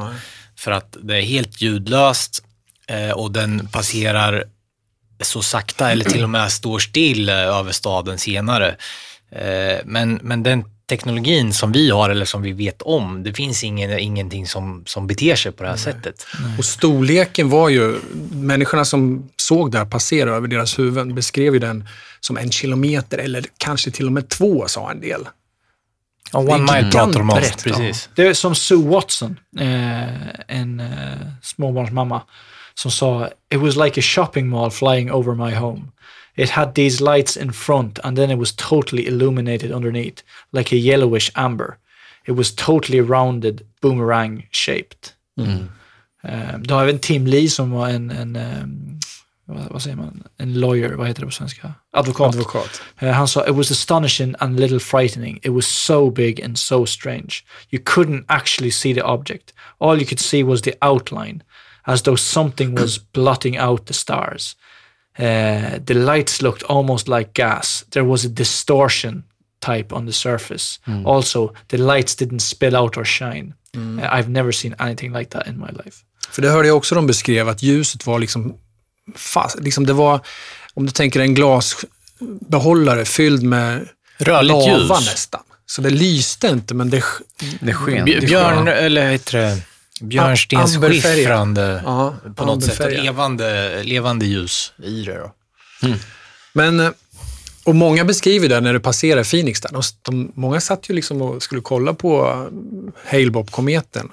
För 0.55 0.71
att 0.71 0.97
det 1.01 1.17
är 1.17 1.21
helt 1.21 1.61
ljudlöst 1.61 2.43
och 3.15 3.31
den 3.31 3.67
passerar 3.67 4.43
så 5.21 5.41
sakta 5.41 5.91
eller 5.91 6.05
till 6.05 6.23
och 6.23 6.29
med 6.29 6.51
står 6.51 6.79
still 6.79 7.29
eh, 7.29 7.35
över 7.35 7.71
staden 7.71 8.17
senare. 8.17 8.75
Eh, 9.31 9.77
men, 9.85 10.19
men 10.23 10.43
den 10.43 10.65
teknologin 10.89 11.53
som 11.53 11.71
vi 11.71 11.89
har 11.89 12.09
eller 12.09 12.25
som 12.25 12.41
vi 12.41 12.51
vet 12.51 12.81
om, 12.81 13.23
det 13.23 13.33
finns 13.33 13.63
ingen, 13.63 13.99
ingenting 13.99 14.47
som, 14.47 14.83
som 14.85 15.07
beter 15.07 15.35
sig 15.35 15.51
på 15.51 15.63
det 15.63 15.69
här 15.69 15.77
sättet. 15.77 16.25
Och 16.57 16.65
storleken 16.65 17.49
var 17.49 17.69
ju, 17.69 17.95
människorna 18.31 18.85
som 18.85 19.29
såg 19.37 19.71
det 19.71 19.77
här 19.77 19.85
passera 19.85 20.35
över 20.35 20.47
deras 20.47 20.79
huvuden 20.79 21.15
beskrev 21.15 21.53
ju 21.53 21.59
den 21.59 21.89
som 22.19 22.37
en 22.37 22.51
kilometer 22.51 23.17
eller 23.17 23.45
kanske 23.57 23.91
till 23.91 24.05
och 24.05 24.11
med 24.11 24.29
två, 24.29 24.67
sa 24.67 24.91
en 24.91 25.01
del. 25.01 25.27
Ja, 26.31 26.39
One 26.39 26.73
Mile 26.73 26.91
pratar 26.91 27.19
de 27.19 27.29
om. 27.29 27.41
Precis. 27.63 28.09
Det 28.15 28.27
är 28.27 28.33
som 28.33 28.55
Sue 28.55 28.87
Watson, 28.87 29.39
eh, 29.59 30.57
en 30.57 30.79
eh, 30.79 31.27
småbarnsmamma, 31.41 32.21
som 32.77 32.91
sa 32.91 33.29
“It 33.49 33.59
was 33.59 33.75
like 33.75 33.99
a 33.99 34.01
shopping 34.01 34.49
mall 34.49 34.69
flying 34.69 35.11
over 35.11 35.35
my 35.35 35.55
home. 35.55 35.91
It 36.35 36.49
had 36.49 36.73
these 36.73 37.03
lights 37.03 37.37
in 37.37 37.51
front 37.51 37.99
and 38.03 38.17
then 38.17 38.31
it 38.31 38.37
was 38.37 38.53
totally 38.53 39.07
illuminated 39.07 39.71
underneath, 39.71 40.23
like 40.51 40.75
a 40.75 40.79
yellowish 40.79 41.31
amber. 41.33 41.77
It 42.27 42.35
was 42.35 42.55
totally 42.55 43.01
rounded, 43.01 43.65
boomerang 43.81 44.43
shaped.” 44.51 45.13
Eh, 46.23 46.57
då 46.59 46.75
har 46.75 46.85
vi 46.85 46.91
en 46.91 46.99
Tim 46.99 47.27
Lee 47.27 47.49
som 47.49 47.71
var 47.71 47.89
en, 47.89 48.11
en 48.11 48.37
vad, 49.45 49.71
vad 49.71 49.81
säger 49.81 49.95
man, 49.95 50.23
en 50.37 50.53
lawyer, 50.53 50.89
vad 50.93 51.07
heter 51.07 51.21
det 51.21 51.25
på 51.25 51.31
svenska? 51.31 51.73
Advokat. 51.93 52.35
Advokat. 52.35 52.81
Uh, 53.03 53.09
han 53.09 53.27
sa, 53.27 53.47
it 53.47 53.55
was 53.55 53.71
astonishing 53.71 54.35
and 54.39 54.59
a 54.59 54.61
little 54.61 54.79
frightening. 54.79 55.39
It 55.43 55.49
was 55.49 55.67
so 55.67 56.11
big 56.11 56.41
and 56.41 56.57
so 56.57 56.85
strange. 56.85 57.45
You 57.69 57.81
couldn't 57.85 58.25
actually 58.27 58.71
see 58.71 58.93
the 58.93 59.01
object. 59.01 59.53
All 59.79 59.97
you 59.97 60.05
could 60.05 60.19
see 60.19 60.43
was 60.43 60.61
the 60.61 60.73
outline, 60.81 61.43
as 61.87 62.01
though 62.01 62.17
something 62.19 62.75
was 62.75 62.99
blotting 63.13 63.57
out 63.57 63.85
the 63.85 63.93
stars. 63.93 64.55
Uh, 65.19 65.79
the 65.85 65.93
lights 65.93 66.41
looked 66.41 66.63
almost 66.63 67.07
like 67.07 67.29
gas. 67.33 67.85
There 67.89 68.05
was 68.05 68.25
a 68.25 68.27
distortion 68.29 69.23
type 69.59 69.95
on 69.95 70.05
the 70.05 70.11
surface. 70.13 70.79
Also, 71.05 71.53
the 71.67 71.77
lights 71.77 72.15
didn't 72.15 72.39
spill 72.41 72.75
out 72.75 72.97
or 72.97 73.05
shine. 73.05 73.53
Uh, 73.75 74.19
I've 74.19 74.29
never 74.29 74.51
seen 74.51 74.75
anything 74.79 75.13
like 75.17 75.29
that 75.29 75.47
in 75.47 75.57
my 75.59 75.71
life. 75.85 75.97
För 76.31 76.41
det 76.41 76.49
hörde 76.49 76.67
jag 76.67 76.77
också 76.77 76.95
de 76.95 77.07
beskrev, 77.07 77.49
att 77.49 77.63
ljuset 77.63 78.05
var 78.05 78.19
liksom 78.19 78.53
fast. 79.15 79.59
Liksom 79.59 79.85
det 79.85 79.93
var, 79.93 80.19
om 80.73 80.85
du 80.85 80.91
tänker 80.91 81.19
en 81.19 81.33
glasbehållare 81.33 83.05
fylld 83.05 83.43
med 83.43 83.87
Rörligt 84.17 84.47
lava 84.67 84.79
ljus. 84.79 84.89
nästan. 84.89 85.41
Så 85.65 85.81
det 85.81 85.89
lyste 85.89 86.47
inte, 86.47 86.73
men 86.73 86.89
det... 86.89 87.03
Det 87.59 87.73
sken. 87.73 88.07
Bj- 88.07 88.25
Björn, 88.25 88.67
eller 88.67 89.11
heter 89.11 89.37
det? 89.37 89.61
Björnstensskiffrande 90.01 91.81
Ja, 91.85 92.15
på 92.35 92.45
något 92.45 92.63
sätt. 92.63 93.03
Levande, 93.03 93.83
levande 93.83 94.25
ljus 94.25 94.73
i 94.83 95.03
det 95.03 95.17
då. 95.17 95.31
Men, 96.53 96.79
eh, 96.79 96.89
och 97.63 97.75
många 97.75 98.05
beskriver 98.05 98.49
det 98.49 98.61
när 98.61 98.73
du 98.73 98.79
passerar 98.79 99.23
Phoenix. 99.23 99.61
Där. 99.61 99.69
De, 99.71 99.81
de, 100.01 100.31
många 100.35 100.61
satt 100.61 100.89
ju 100.89 100.93
liksom 100.93 101.21
och 101.21 101.43
skulle 101.43 101.61
kolla 101.61 101.93
på 101.93 102.27
eh, 102.27 103.11
Hale-Bopp-kometen. 103.11 104.09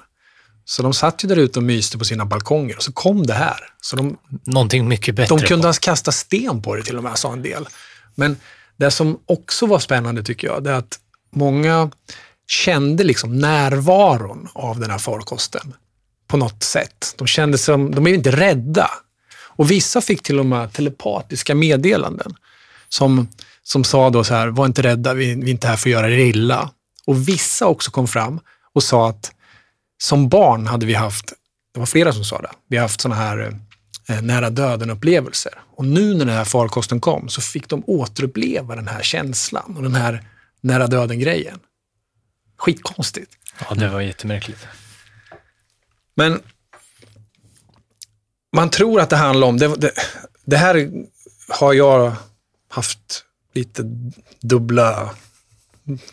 Så 0.65 0.83
de 0.83 0.93
satt 0.93 1.23
ju 1.23 1.27
där 1.27 1.35
ute 1.37 1.59
och 1.59 1.63
myste 1.63 1.97
på 1.97 2.05
sina 2.05 2.25
balkonger 2.25 2.75
och 2.77 2.83
så 2.83 2.91
kom 2.91 3.25
det 3.25 3.33
här. 3.33 3.59
Så 3.81 3.95
de, 3.95 4.17
Någonting 4.45 4.87
mycket 4.87 5.15
bättre. 5.15 5.35
de 5.35 5.45
kunde 5.45 5.61
på. 5.61 5.67
ens 5.67 5.79
kasta 5.79 6.11
sten 6.11 6.61
på 6.61 6.75
det 6.75 6.83
till 6.83 6.97
och 6.97 7.03
med, 7.03 7.17
sa 7.17 7.33
en 7.33 7.41
del. 7.41 7.67
Men 8.15 8.37
det 8.77 8.91
som 8.91 9.19
också 9.25 9.65
var 9.65 9.79
spännande 9.79 10.23
tycker 10.23 10.47
jag, 10.47 10.63
det 10.63 10.69
är 10.71 10.75
att 10.75 10.99
många 11.35 11.91
kände 12.47 13.03
liksom 13.03 13.39
närvaron 13.39 14.47
av 14.53 14.79
den 14.79 14.91
här 14.91 14.97
farkosten 14.97 15.73
på 16.27 16.37
något 16.37 16.63
sätt. 16.63 17.13
De 17.17 17.27
kände 17.27 17.57
som, 17.57 17.95
de 17.95 18.07
är 18.07 18.13
inte 18.13 18.31
rädda. 18.31 18.89
Och 19.37 19.71
vissa 19.71 20.01
fick 20.01 20.23
till 20.23 20.39
och 20.39 20.45
med 20.45 20.73
telepatiska 20.73 21.55
meddelanden 21.55 22.35
som, 22.89 23.27
som 23.63 23.83
sa 23.83 24.09
då 24.09 24.23
så 24.23 24.33
här, 24.33 24.47
var 24.47 24.65
inte 24.65 24.83
rädda, 24.83 25.13
vi, 25.13 25.35
vi 25.35 25.41
är 25.41 25.51
inte 25.51 25.67
här 25.67 25.75
för 25.75 25.89
att 25.89 25.93
göra 25.93 26.09
er 26.09 26.17
illa. 26.17 26.71
Och 27.05 27.29
vissa 27.29 27.67
också 27.67 27.91
kom 27.91 28.07
fram 28.07 28.39
och 28.73 28.83
sa 28.83 29.09
att 29.09 29.31
som 29.97 30.29
barn 30.29 30.67
hade 30.67 30.85
vi 30.85 30.93
haft, 30.93 31.33
det 31.73 31.79
var 31.79 31.85
flera 31.85 32.13
som 32.13 32.23
sa 32.23 32.41
det, 32.41 32.51
vi 32.67 32.77
har 32.77 32.81
haft 32.81 33.01
sådana 33.01 33.21
här 33.21 33.59
eh, 34.09 34.21
nära 34.21 34.49
döden-upplevelser. 34.49 35.53
Och 35.75 35.85
nu 35.85 36.13
när 36.13 36.25
den 36.25 36.35
här 36.35 36.45
farkosten 36.45 36.99
kom 36.99 37.29
så 37.29 37.41
fick 37.41 37.69
de 37.69 37.83
återuppleva 37.87 38.75
den 38.75 38.87
här 38.87 39.01
känslan 39.01 39.73
och 39.77 39.83
den 39.83 39.95
här 39.95 40.23
nära 40.61 40.87
döden-grejen. 40.87 41.59
Skitkonstigt. 42.57 43.31
Ja, 43.69 43.75
det 43.75 43.89
var 43.89 44.01
jättemärkligt. 44.01 44.67
Men 46.15 46.41
man 48.55 48.69
tror 48.69 49.01
att 49.01 49.09
det 49.09 49.15
handlar 49.15 49.47
om, 49.47 49.57
det, 49.57 49.75
det, 49.75 49.91
det 50.45 50.57
här 50.57 50.89
har 51.49 51.73
jag 51.73 52.13
haft 52.69 53.23
lite 53.53 53.83
dubbla, 54.41 55.09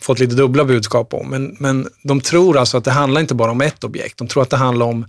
fått 0.01 0.19
lite 0.19 0.35
dubbla 0.35 0.65
budskap 0.65 1.13
om. 1.13 1.29
Men, 1.29 1.55
men 1.59 1.87
de 2.03 2.21
tror 2.21 2.57
alltså 2.57 2.77
att 2.77 2.83
det 2.83 2.91
handlar 2.91 3.21
inte 3.21 3.35
bara 3.35 3.51
om 3.51 3.61
ett 3.61 3.83
objekt. 3.83 4.17
De 4.17 4.27
tror 4.27 4.43
att 4.43 4.49
det 4.49 4.57
handlar 4.57 4.85
om, 4.85 5.05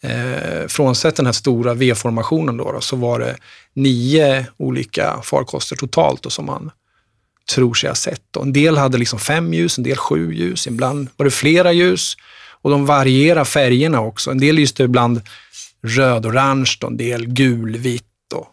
eh, 0.00 0.66
frånsett 0.68 1.16
den 1.16 1.26
här 1.26 1.32
stora 1.32 1.74
V-formationen 1.74 2.56
då, 2.56 2.72
då, 2.72 2.80
så 2.80 2.96
var 2.96 3.18
det 3.18 3.36
nio 3.74 4.46
olika 4.56 5.22
farkoster 5.22 5.76
totalt 5.76 6.22
då, 6.22 6.30
som 6.30 6.46
man 6.46 6.70
tror 7.50 7.74
sig 7.74 7.90
ha 7.90 7.94
sett. 7.94 8.36
Och 8.36 8.42
en 8.42 8.52
del 8.52 8.76
hade 8.76 8.98
liksom 8.98 9.18
fem 9.18 9.54
ljus, 9.54 9.78
en 9.78 9.84
del 9.84 9.96
sju 9.96 10.32
ljus, 10.34 10.66
ibland 10.66 11.08
var 11.16 11.24
det 11.24 11.30
flera 11.30 11.72
ljus. 11.72 12.16
Och 12.62 12.70
de 12.70 12.86
varierar 12.86 13.44
färgerna 13.44 14.00
också. 14.00 14.30
En 14.30 14.38
del 14.38 14.54
lyste 14.54 14.82
ibland 14.82 15.20
röd-orange, 15.82 16.78
en 16.82 16.96
del 16.96 17.26
gul-vitt. 17.26 18.32
Och 18.34 18.48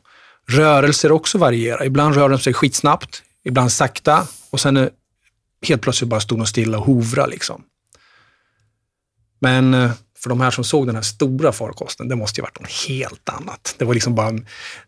rörelser 0.48 1.12
också 1.12 1.38
varierar. 1.38 1.86
Ibland 1.86 2.16
rör 2.16 2.30
de 2.30 2.39
sig 2.39 2.54
skitsnabbt, 2.54 3.24
ibland 3.44 3.72
sakta 3.72 4.28
och 4.50 4.60
sen 4.60 4.89
helt 5.68 5.82
plötsligt 5.82 6.10
bara 6.10 6.20
stod 6.20 6.39
de 6.39 6.46
stilla 6.46 6.78
och 6.78 6.86
hovra. 6.86 7.26
Liksom. 7.26 7.64
Men 9.39 9.74
eh, 9.74 9.92
för 10.20 10.30
de 10.30 10.42
här 10.42 10.52
som 10.52 10.64
såg 10.64 10.88
den 10.88 10.96
här 10.96 11.02
stora 11.02 11.52
farkosten, 11.52 12.08
det 12.08 12.16
måste 12.16 12.39
ju 12.39 12.42
varit 12.42 12.60
något 12.60 12.72
helt 12.88 13.30
annat. 13.30 13.76
Det 13.78 13.86
var, 13.86 13.94
liksom 13.94 14.16
bara, 14.16 14.32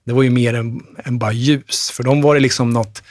det 0.03 0.13
var 0.13 0.23
ju 0.23 0.29
mer 0.29 0.53
än, 0.53 0.81
än 1.05 1.19
bara 1.19 1.31
ljus. 1.31 1.91
För 1.91 2.03
dem 2.03 2.21
var 2.21 2.35
det 2.35 2.41
liksom 2.41 2.69
något, 2.69 3.03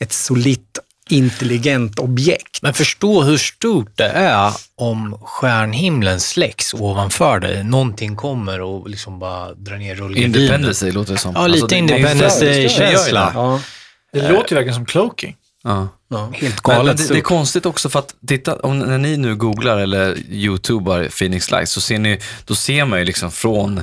ett 0.00 0.12
solitt, 0.12 0.78
intelligent 1.08 1.98
objekt. 1.98 2.62
Men 2.62 2.74
förstå 2.74 3.22
hur 3.22 3.36
stort 3.38 3.90
det 3.96 4.08
är 4.08 4.52
om 4.76 5.18
stjärnhimlen 5.24 6.20
släcks 6.20 6.74
ovanför 6.74 7.38
dig. 7.40 7.64
Någonting 7.64 8.16
kommer 8.16 8.60
och 8.60 8.88
liksom 8.90 9.18
bara 9.18 9.54
drar 9.54 9.76
ner 9.76 9.94
rullgardinen. 9.94 10.40
Independence 10.40 10.84
Day 10.84 10.92
låter 10.92 11.12
det 11.12 11.18
som. 11.18 11.34
Ja, 11.34 11.46
lite 11.46 11.62
Alltså, 11.64 11.76
det- 11.76 11.86
det 11.86 11.92
är 11.92 11.96
Independence 11.98 12.38
för- 12.38 12.46
det 12.46 12.52
gör 12.52 12.60
ju 12.62 12.68
Day-känsla. 12.68 13.20
det. 13.24 13.30
Ja. 13.34 13.60
Det 14.12 14.32
låter 14.32 14.50
ju 14.50 14.54
verkligen 14.54 14.74
som 14.74 14.86
cloaking. 14.86 15.36
Ja. 15.64 15.88
Helt 16.32 16.40
Men, 16.66 16.76
galet 16.76 16.98
men 16.98 17.06
det, 17.06 17.12
det 17.14 17.18
är 17.18 17.22
konstigt 17.22 17.66
också 17.66 17.88
för 17.88 17.98
att 17.98 18.14
titta, 18.28 18.56
om, 18.56 18.78
när 18.78 18.98
ni 18.98 19.16
nu 19.16 19.36
googlar 19.36 19.78
eller 19.78 20.18
youtubar 20.30 21.08
Phoenix 21.18 21.50
Lights 21.50 21.72
så 21.72 21.80
ser 21.80 21.98
ni, 21.98 22.20
då 22.44 22.54
ser 22.54 22.84
man 22.84 22.98
ju 22.98 23.04
liksom 23.04 23.30
från, 23.30 23.82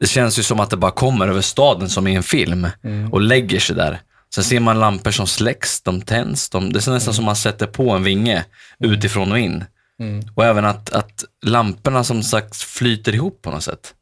det 0.00 0.06
känns 0.06 0.38
ju 0.38 0.42
som 0.42 0.60
att 0.60 0.70
det 0.70 0.76
bara 0.76 0.90
kommer 0.90 1.28
över 1.28 1.40
staden 1.40 1.88
som 1.88 2.06
i 2.06 2.14
en 2.14 2.22
film 2.22 2.66
och 3.12 3.20
lägger 3.20 3.60
sig 3.60 3.76
där. 3.76 4.00
Sen 4.34 4.44
ser 4.44 4.60
man 4.60 4.80
lampor 4.80 5.10
som 5.10 5.26
släcks, 5.26 5.80
de 5.80 6.00
tänds, 6.02 6.48
de, 6.50 6.72
det 6.72 6.86
är 6.86 6.90
nästan 6.90 7.14
som 7.14 7.24
man 7.24 7.36
sätter 7.36 7.66
på 7.66 7.90
en 7.90 8.02
vinge 8.04 8.44
utifrån 8.78 9.32
och 9.32 9.38
in. 9.38 9.64
Och 10.34 10.44
även 10.44 10.64
att, 10.64 10.90
att 10.90 11.24
lamporna 11.42 12.04
som 12.04 12.22
sagt 12.22 12.56
flyter 12.56 13.14
ihop 13.14 13.42
på 13.42 13.50
något 13.50 13.64
sätt. 13.64 13.94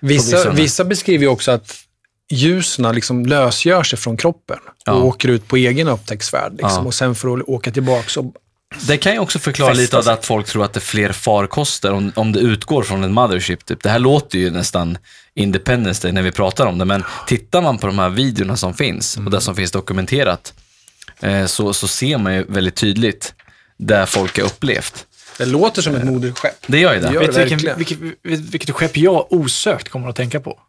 Vissa, 0.00 0.50
vissa- 0.50 0.84
beskriver 0.84 1.26
också 1.26 1.50
att 1.50 1.76
ljusen 2.30 2.94
liksom 2.94 3.26
lösgör 3.26 3.82
sig 3.82 3.98
från 3.98 4.16
kroppen 4.16 4.58
Ja. 4.84 4.92
och 4.92 5.06
åker 5.06 5.28
ut 5.28 5.48
på 5.48 5.56
egen 5.56 5.88
upptäcktsfärd. 5.88 6.52
Liksom. 6.52 6.70
Ja. 6.70 6.80
Och 6.80 6.94
sen 6.94 7.14
för 7.14 7.36
att 7.38 7.42
åka 7.48 7.70
tillbaka 7.70 8.08
så 8.08 8.32
Det 8.80 8.96
kan 8.96 9.12
ju 9.12 9.18
också 9.18 9.38
förklara 9.38 9.70
Fästa 9.70 9.80
lite 9.82 9.98
av 9.98 10.04
det 10.04 10.12
att 10.12 10.26
folk 10.26 10.46
tror 10.46 10.64
att 10.64 10.72
det 10.72 10.78
är 10.78 10.80
fler 10.80 11.12
farkoster 11.12 11.92
om, 11.92 12.12
om 12.16 12.32
det 12.32 12.40
utgår 12.40 12.82
från 12.82 13.04
en 13.04 13.12
mothership. 13.12 13.64
Typ. 13.64 13.82
Det 13.82 13.90
här 13.90 13.98
låter 13.98 14.38
ju 14.38 14.50
nästan 14.50 14.98
Independence 15.34 16.02
Day 16.02 16.12
när 16.12 16.22
vi 16.22 16.32
pratar 16.32 16.66
om 16.66 16.78
det, 16.78 16.84
men 16.84 17.04
tittar 17.26 17.62
man 17.62 17.78
på 17.78 17.86
de 17.86 17.98
här 17.98 18.08
videorna 18.08 18.56
som 18.56 18.74
finns 18.74 19.16
och 19.16 19.30
det 19.30 19.40
som 19.40 19.56
finns 19.56 19.70
dokumenterat, 19.70 20.54
eh, 21.20 21.46
så, 21.46 21.72
så 21.72 21.88
ser 21.88 22.18
man 22.18 22.34
ju 22.34 22.44
väldigt 22.48 22.74
tydligt 22.76 23.34
där 23.76 24.06
folk 24.06 24.38
har 24.38 24.44
upplevt. 24.46 25.06
Det 25.38 25.46
låter 25.46 25.82
som 25.82 25.94
ett 25.94 26.04
moderskepp. 26.04 26.56
Det 26.66 26.78
gör 26.78 26.94
ju 26.94 27.00
det. 27.00 27.08
Det 27.08 27.14
gör 27.14 27.20
Vet 27.20 27.36
verkligen. 27.36 27.76
vilken, 27.76 28.00
vilket, 28.00 28.18
vilket, 28.22 28.54
vilket 28.54 28.70
skepp 28.70 28.96
jag 28.96 29.32
osökt 29.32 29.88
kommer 29.88 30.08
att 30.08 30.16
tänka 30.16 30.40
på? 30.40 30.60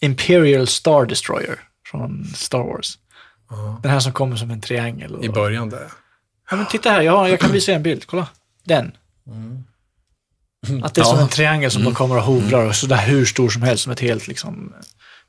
Imperial 0.00 0.66
Star 0.66 1.06
Destroyer 1.06 1.58
från 1.90 2.24
Star 2.34 2.58
Wars. 2.58 2.98
Den 3.82 3.90
här 3.92 4.00
som 4.00 4.12
kommer 4.12 4.36
som 4.36 4.50
en 4.50 4.60
triangel. 4.60 5.14
och- 5.14 5.24
I 5.24 5.28
början 5.28 5.70
där. 5.70 5.86
Ja, 6.50 6.56
men 6.56 6.66
titta 6.66 6.90
här, 6.90 7.00
jag, 7.00 7.16
har, 7.16 7.28
jag 7.28 7.40
kan 7.40 7.52
visa 7.52 7.72
er 7.72 7.76
en 7.76 7.82
bild. 7.82 8.06
Kolla. 8.06 8.26
Den. 8.64 8.92
Att 10.82 10.94
det 10.94 11.00
är 11.00 11.04
som 11.04 11.18
en 11.18 11.28
triangel 11.28 11.70
som 11.70 11.84
bara 11.84 11.94
kommer 11.94 12.16
och 12.16 12.22
hovrar 12.22 12.66
och 12.66 12.76
sådär 12.76 13.06
hur 13.06 13.24
stor 13.24 13.48
som 13.48 13.62
helst, 13.62 13.82
som 13.84 13.92
ett 13.92 14.00
helt, 14.00 14.28
liksom, 14.28 14.74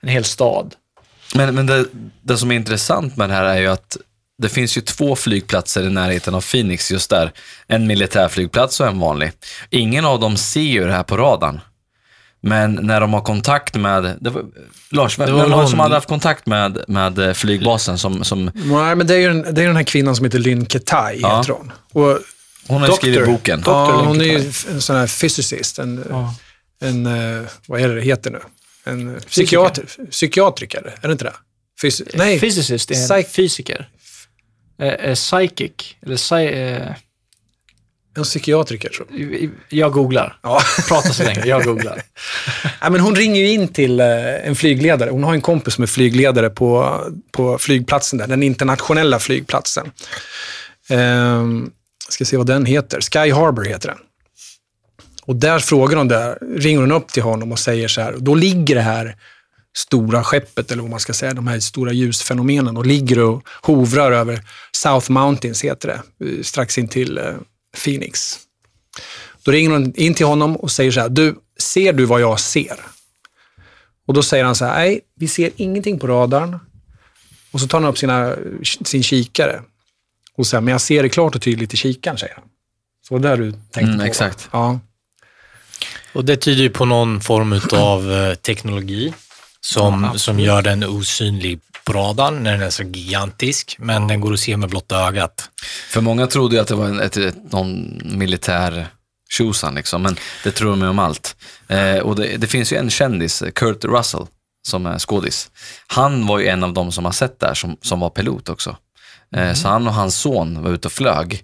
en 0.01 0.09
hel 0.09 0.23
stad. 0.23 0.75
Men, 1.35 1.55
men 1.55 1.65
det, 1.65 1.85
det 2.21 2.37
som 2.37 2.51
är 2.51 2.55
intressant 2.55 3.17
med 3.17 3.29
det 3.29 3.33
här 3.33 3.43
är 3.43 3.57
ju 3.57 3.67
att 3.67 3.97
det 4.41 4.49
finns 4.49 4.77
ju 4.77 4.81
två 4.81 5.15
flygplatser 5.15 5.83
i 5.83 5.89
närheten 5.89 6.35
av 6.35 6.41
Phoenix 6.41 6.91
just 6.91 7.09
där. 7.09 7.31
En 7.67 7.87
militärflygplats 7.87 8.79
och 8.79 8.87
en 8.87 8.99
vanlig. 8.99 9.31
Ingen 9.69 10.05
av 10.05 10.19
dem 10.19 10.37
ser 10.37 10.61
ju 10.61 10.85
det 10.85 10.93
här 10.93 11.03
på 11.03 11.17
radarn. 11.17 11.59
Men 12.43 12.73
när 12.81 13.01
de 13.01 13.13
har 13.13 13.21
kontakt 13.21 13.75
med, 13.75 14.17
det 14.21 14.29
var, 14.29 14.45
Lars, 14.91 15.17
Det 15.17 15.25
vem 15.25 15.35
var 15.35 15.47
någon- 15.47 15.69
som 15.69 15.79
hade 15.79 15.95
haft 15.95 16.07
kontakt 16.07 16.45
med, 16.45 16.83
med 16.87 17.19
eh, 17.19 17.33
flygbasen 17.33 17.97
som, 17.97 18.23
som 18.23 18.51
Nej, 18.53 18.95
men 18.95 19.07
det 19.07 19.15
är 19.15 19.19
ju 19.19 19.27
den, 19.27 19.41
det 19.55 19.61
är 19.63 19.67
den 19.67 19.75
här 19.75 19.83
kvinnan 19.83 20.15
som 20.15 20.25
heter 20.25 20.39
Lynn 20.39 20.65
Ketai, 20.65 21.19
Ja. 21.21 21.37
heter 21.37 21.53
hon. 21.53 21.71
Och, 21.91 22.17
hon 22.67 22.81
har 22.81 22.87
ju 22.89 22.93
skrivit 22.93 23.19
Doktor. 23.19 23.31
boken. 23.33 23.63
ja, 23.65 24.01
hon 24.05 24.21
är 24.21 24.25
ju 24.25 24.51
en 24.71 24.81
sån 24.81 24.95
här 24.95 25.07
physicist, 25.21 25.79
en, 25.79 26.05
Ja. 26.09 26.35
en 26.81 27.05
eh, 27.05 27.41
vad 27.67 27.81
är 27.81 27.87
det 27.87 27.95
det 27.95 28.01
heter 28.01 28.31
nu? 28.31 28.39
En 28.83 29.19
psykiater, 29.27 29.85
psykiatriker, 30.11 30.95
är 31.01 31.07
det 31.07 31.11
inte 31.11 31.23
det? 31.25 31.33
Fysi- 31.81 32.11
Nej, 32.13 32.39
Physicist 32.39 32.91
är 32.91 32.95
en 32.95 33.01
Psych- 33.01 33.29
fysiker. 33.29 33.89
Eh, 34.81 35.13
psychic, 35.13 35.95
eller 36.05 36.39
eh, 36.81 36.87
en 38.17 38.23
psykiatriker 38.23 38.89
tror 38.89 39.07
jag. 39.11 39.49
jag 39.69 39.91
googlar. 39.91 40.39
Ja. 40.41 40.61
Prata 40.87 41.09
så 41.09 41.23
länge, 41.23 41.45
jag 41.45 41.63
googlar. 41.63 42.01
Ja, 42.81 42.89
men 42.89 43.01
hon 43.01 43.15
ringer 43.15 43.43
in 43.43 43.67
till 43.67 43.99
eh, 43.99 44.47
en 44.47 44.55
flygledare. 44.55 45.09
Hon 45.09 45.23
har 45.23 45.33
en 45.33 45.41
kompis 45.41 45.73
som 45.73 45.83
är 45.83 45.87
flygledare 45.87 46.49
på, 46.49 46.99
på 47.31 47.57
flygplatsen 47.57 48.19
där, 48.19 48.27
den 48.27 48.43
internationella 48.43 49.19
flygplatsen. 49.19 49.91
Ehm, 50.89 51.71
ska 52.09 52.25
se 52.25 52.37
vad 52.37 52.47
den 52.47 52.65
heter. 52.65 52.99
Sky 53.01 53.31
Harbor 53.31 53.65
heter 53.65 53.87
den. 53.87 53.97
Och 55.25 55.35
där 55.35 55.59
frågar 55.59 55.97
hon 55.97 56.07
där, 56.07 56.37
ringer 56.57 56.79
hon 56.79 56.91
upp 56.91 57.07
till 57.07 57.23
honom 57.23 57.51
och 57.51 57.59
säger 57.59 57.87
så 57.87 58.01
här, 58.01 58.15
då 58.17 58.35
ligger 58.35 58.75
det 58.75 58.81
här 58.81 59.15
stora 59.77 60.23
skeppet, 60.23 60.71
eller 60.71 60.81
vad 60.81 60.91
man 60.91 60.99
ska 60.99 61.13
säga, 61.13 61.33
de 61.33 61.47
här 61.47 61.59
stora 61.59 61.91
ljusfenomenen, 61.91 62.77
och 62.77 62.85
ligger 62.85 63.19
och 63.19 63.47
hovrar 63.61 64.11
över 64.11 64.41
South 64.71 65.11
Mountains, 65.11 65.63
heter 65.63 65.87
det, 65.87 66.25
eh, 66.25 66.41
strax 66.43 66.77
in 66.77 66.87
till 66.87 67.17
eh, 67.17 67.33
Phoenix. 67.83 68.39
Då 69.43 69.51
ringer 69.51 69.69
hon 69.69 69.93
in 69.95 70.13
till 70.13 70.25
honom 70.25 70.55
och 70.55 70.71
säger 70.71 70.91
så 70.91 70.99
här, 70.99 71.09
du, 71.09 71.35
ser 71.59 71.93
du 71.93 72.05
vad 72.05 72.21
jag 72.21 72.39
ser? 72.39 72.79
Och 74.07 74.13
då 74.13 74.23
säger 74.23 74.43
han 74.43 74.55
så 74.55 74.65
här, 74.65 74.75
nej, 74.75 75.01
vi 75.15 75.27
ser 75.27 75.51
ingenting 75.55 75.99
på 75.99 76.07
radarn. 76.07 76.59
Och 77.51 77.59
så 77.61 77.67
tar 77.67 77.81
han 77.81 77.89
upp 77.89 77.97
sina, 77.97 78.35
sin 78.63 79.03
kikare 79.03 79.61
och 80.37 80.47
säger, 80.47 80.61
men 80.61 80.71
jag 80.71 80.81
ser 80.81 81.03
det 81.03 81.09
klart 81.09 81.35
och 81.35 81.41
tydligt 81.41 81.73
i 81.73 81.77
kikaren, 81.77 82.17
säger 82.17 82.33
han. 82.35 82.43
Så 83.07 83.17
det 83.17 83.27
där 83.29 83.37
du 83.37 83.51
tänkte 83.51 83.81
Mm, 83.81 83.99
på? 83.99 84.05
exakt. 84.05 84.49
Ja. 84.51 84.79
Och 86.13 86.25
det 86.25 86.37
tyder 86.37 86.63
ju 86.63 86.69
på 86.69 86.85
någon 86.85 87.21
form 87.21 87.59
av 87.73 88.11
eh, 88.13 88.33
teknologi 88.35 89.13
som, 89.61 90.11
som 90.15 90.39
gör 90.39 90.61
den 90.61 90.83
osynlig 90.83 91.59
på 91.83 91.93
radarn 91.93 92.43
när 92.43 92.51
den 92.51 92.61
är 92.61 92.69
så 92.69 92.83
gigantisk, 92.83 93.75
men 93.79 94.07
den 94.07 94.21
går 94.21 94.33
att 94.33 94.39
se 94.39 94.57
med 94.57 94.69
blotta 94.69 95.07
ögat. 95.07 95.49
För 95.89 96.01
många 96.01 96.27
trodde 96.27 96.55
ju 96.55 96.61
att 96.61 96.67
det 96.67 96.75
var 96.75 96.85
en, 96.85 96.99
ett, 96.99 97.17
ett, 97.17 97.51
någon 97.51 98.01
militär 98.03 98.87
tjosan 99.29 99.75
liksom, 99.75 100.01
men 100.01 100.15
det 100.43 100.51
tror 100.51 100.69
de 100.69 100.81
ju 100.81 100.87
om 100.87 100.99
allt. 100.99 101.35
Eh, 101.67 101.97
och 101.97 102.15
det, 102.15 102.37
det 102.37 102.47
finns 102.47 102.73
ju 102.73 102.77
en 102.77 102.89
kändis, 102.89 103.43
Kurt 103.55 103.85
Russell, 103.85 104.25
som 104.67 104.85
är 104.85 104.99
skådis. 104.99 105.49
Han 105.87 106.27
var 106.27 106.39
ju 106.39 106.47
en 106.47 106.63
av 106.63 106.73
dem 106.73 106.91
som 106.91 107.05
har 107.05 107.11
sett 107.11 107.39
det 107.39 107.47
här, 107.47 107.53
som, 107.53 107.77
som 107.81 107.99
var 107.99 108.09
pilot 108.09 108.49
också. 108.49 108.77
Eh, 109.35 109.53
Så 109.53 109.67
han 109.67 109.87
och 109.87 109.93
hans 109.93 110.15
son 110.15 110.63
var 110.63 110.71
ute 110.71 110.87
och 110.87 110.91
flög 110.91 111.43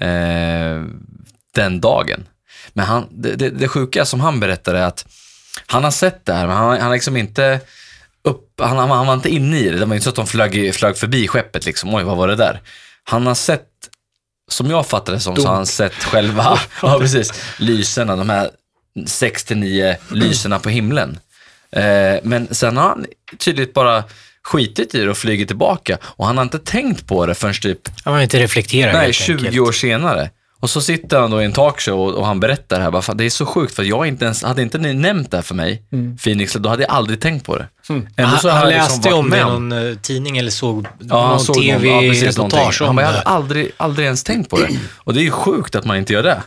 eh, 0.00 0.82
den 1.54 1.80
dagen. 1.80 2.26
Men 2.72 2.86
han, 2.86 3.06
det, 3.10 3.36
det, 3.36 3.50
det 3.50 3.68
sjuka 3.68 4.04
som 4.04 4.20
han 4.20 4.40
berättade 4.40 4.78
är 4.78 4.86
att 4.86 5.06
han 5.66 5.84
har 5.84 5.90
sett 5.90 6.24
det 6.24 6.32
här, 6.34 6.46
men 6.46 6.56
han, 6.56 6.70
han 6.70 6.80
har 6.80 6.92
liksom 6.92 7.16
inte 7.16 7.60
upp, 8.24 8.60
han, 8.60 8.90
han, 8.90 9.06
var 9.06 9.14
inte 9.14 9.28
inne 9.28 9.58
i 9.58 9.68
det. 9.68 9.78
Det 9.78 9.84
var 9.84 9.94
inte 9.94 10.04
så 10.04 10.10
att 10.10 10.16
de 10.16 10.26
flög, 10.26 10.74
flög 10.74 10.96
förbi 10.96 11.28
skeppet 11.28 11.66
liksom. 11.66 11.94
Oj, 11.94 12.04
vad 12.04 12.16
var 12.16 12.28
det 12.28 12.36
där? 12.36 12.60
Han 13.04 13.26
har 13.26 13.34
sett, 13.34 13.68
som 14.50 14.70
jag 14.70 14.86
fattar 14.86 15.12
det 15.12 15.20
som, 15.20 15.36
så 15.36 15.46
har 15.46 15.54
han 15.54 15.66
sett 15.66 15.94
själva, 15.94 16.58
ja 16.82 16.98
precis, 16.98 17.32
lyserna, 17.58 18.16
de 18.16 18.30
här 18.30 18.50
6-9 18.96 19.96
lyserna 20.08 20.58
på 20.58 20.68
himlen. 20.68 21.18
Eh, 21.70 22.16
men 22.22 22.54
sen 22.54 22.76
har 22.76 22.88
han 22.88 23.06
tydligt 23.38 23.74
bara 23.74 24.04
skitit 24.42 24.94
i 24.94 25.00
det 25.04 25.10
och 25.10 25.16
flugit 25.16 25.48
tillbaka 25.48 25.98
och 26.02 26.26
han 26.26 26.36
har 26.36 26.44
inte 26.44 26.58
tänkt 26.58 27.06
på 27.06 27.26
det 27.26 27.34
förrän 27.34 27.54
typ 27.54 27.80
Han 28.04 28.14
har 28.14 28.20
inte 28.20 28.38
reflekterat 28.38 28.94
Nej, 28.94 29.02
helt 29.04 29.16
20 29.16 29.32
enkelt. 29.32 29.58
år 29.58 29.72
senare. 29.72 30.30
Och 30.64 30.70
så 30.70 30.80
sitter 30.80 31.20
han 31.20 31.30
då 31.30 31.42
i 31.42 31.44
en 31.44 31.52
talkshow 31.52 32.00
och, 32.00 32.14
och 32.14 32.26
han 32.26 32.40
berättar 32.40 32.76
det 32.78 32.82
här. 32.82 32.90
Bara, 32.90 33.14
det 33.14 33.24
är 33.24 33.30
så 33.30 33.46
sjukt 33.46 33.74
för 33.74 33.82
jag 33.82 34.06
inte 34.06 34.24
ens, 34.24 34.42
hade 34.42 34.62
inte 34.62 34.78
ni 34.78 34.94
nämnt 34.94 35.30
det 35.30 35.36
här 35.36 35.42
för 35.42 35.54
mig, 35.54 35.82
Phoenix, 36.22 36.52
då 36.52 36.68
hade 36.68 36.82
jag 36.82 36.90
aldrig 36.90 37.20
tänkt 37.20 37.46
på 37.46 37.56
det. 37.58 37.68
Ändå 37.88 38.36
så 38.36 38.48
Han, 38.48 38.56
har 38.56 38.64
han 38.64 38.70
jag 38.72 38.78
liksom 38.82 38.96
läste 38.96 39.08
varit 39.10 39.18
om 39.18 39.30
det 39.30 39.38
i 39.38 39.40
någon 39.40 39.72
eh, 39.72 39.94
tidning 39.94 40.38
eller 40.38 40.50
såg 40.50 40.86
Ja, 41.00 41.28
någon 41.28 41.40
såg 41.40 41.56
någon- 41.56 41.66
ja, 41.66 42.00
precis, 42.00 42.36
någonting. 42.36 42.58
tv-reportage 42.58 42.80
Han 42.80 42.88
om 42.88 42.96
bara, 42.96 43.02
jag 43.02 43.08
hade 43.08 43.22
aldrig, 43.22 43.70
aldrig 43.76 44.04
ens 44.06 44.24
tänkt 44.24 44.50
på 44.50 44.56
det. 44.58 44.68
Och 44.96 45.14
det 45.14 45.20
är 45.20 45.24
ju 45.24 45.30
sjukt 45.30 45.74
att 45.74 45.84
man 45.84 45.96
inte 45.96 46.12
gör 46.12 46.22
det. 46.22 46.42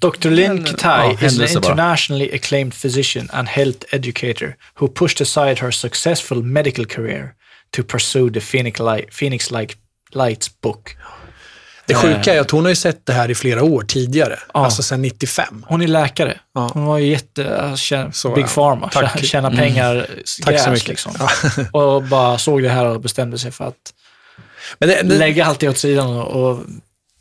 Dr. 0.00 0.30
Lynn 0.30 0.54
Men, 0.54 0.66
Ketai 0.66 1.16
ja, 1.20 1.26
is 1.26 1.38
an 1.40 1.46
internationally 1.62 2.30
acclaimed 2.34 2.74
physician 2.82 3.28
and 3.32 3.48
health 3.48 3.78
educator 3.90 4.56
who 4.80 4.88
pushed 4.88 5.20
aside 5.20 5.58
her 5.58 5.70
successful 5.70 6.42
medical 6.42 6.86
career 6.86 7.34
to 7.76 7.82
pursue 7.82 8.30
the 8.30 8.40
Phoenix, 8.40 8.80
Light, 8.80 9.14
Phoenix 9.14 9.50
Light, 9.50 9.76
Lights 10.14 10.60
book. 10.60 10.96
Det 11.88 11.94
sjuka 11.94 12.34
är 12.34 12.40
att 12.40 12.50
hon 12.50 12.62
har 12.64 12.68
ju 12.68 12.74
sett 12.76 13.06
det 13.06 13.12
här 13.12 13.30
i 13.30 13.34
flera 13.34 13.62
år 13.62 13.82
tidigare, 13.82 14.38
Ja. 14.54 14.64
alltså 14.64 14.82
sedan 14.82 15.02
95. 15.02 15.64
Hon 15.68 15.82
är 15.82 15.86
läkare. 15.88 16.38
Ja. 16.54 16.70
Hon 16.74 16.84
var 16.84 16.98
ju 16.98 17.06
jätte, 17.06 17.72
tjän, 17.76 18.12
Så, 18.12 18.34
big 18.34 18.46
pharma, 18.48 18.88
Tack. 18.88 19.14
Mm. 19.14 19.24
tjäna 19.24 19.50
pengar, 19.50 20.06
Tack 20.44 20.54
gräs, 20.54 20.64
så 20.64 20.70
mycket. 20.70 20.88
Liksom. 20.88 21.12
Och 21.72 22.02
bara 22.02 22.38
såg 22.38 22.62
det 22.62 22.68
här 22.68 22.84
och 22.86 23.00
bestämde 23.00 23.38
sig 23.38 23.50
för 23.50 23.64
att 23.64 23.74
Men 24.78 24.88
det, 24.88 25.02
det, 25.02 25.18
lägga 25.18 25.44
allt 25.46 25.60
det 25.60 25.68
åt 25.68 25.78
sidan 25.78 26.16
och... 26.16 26.50
och 26.50 26.60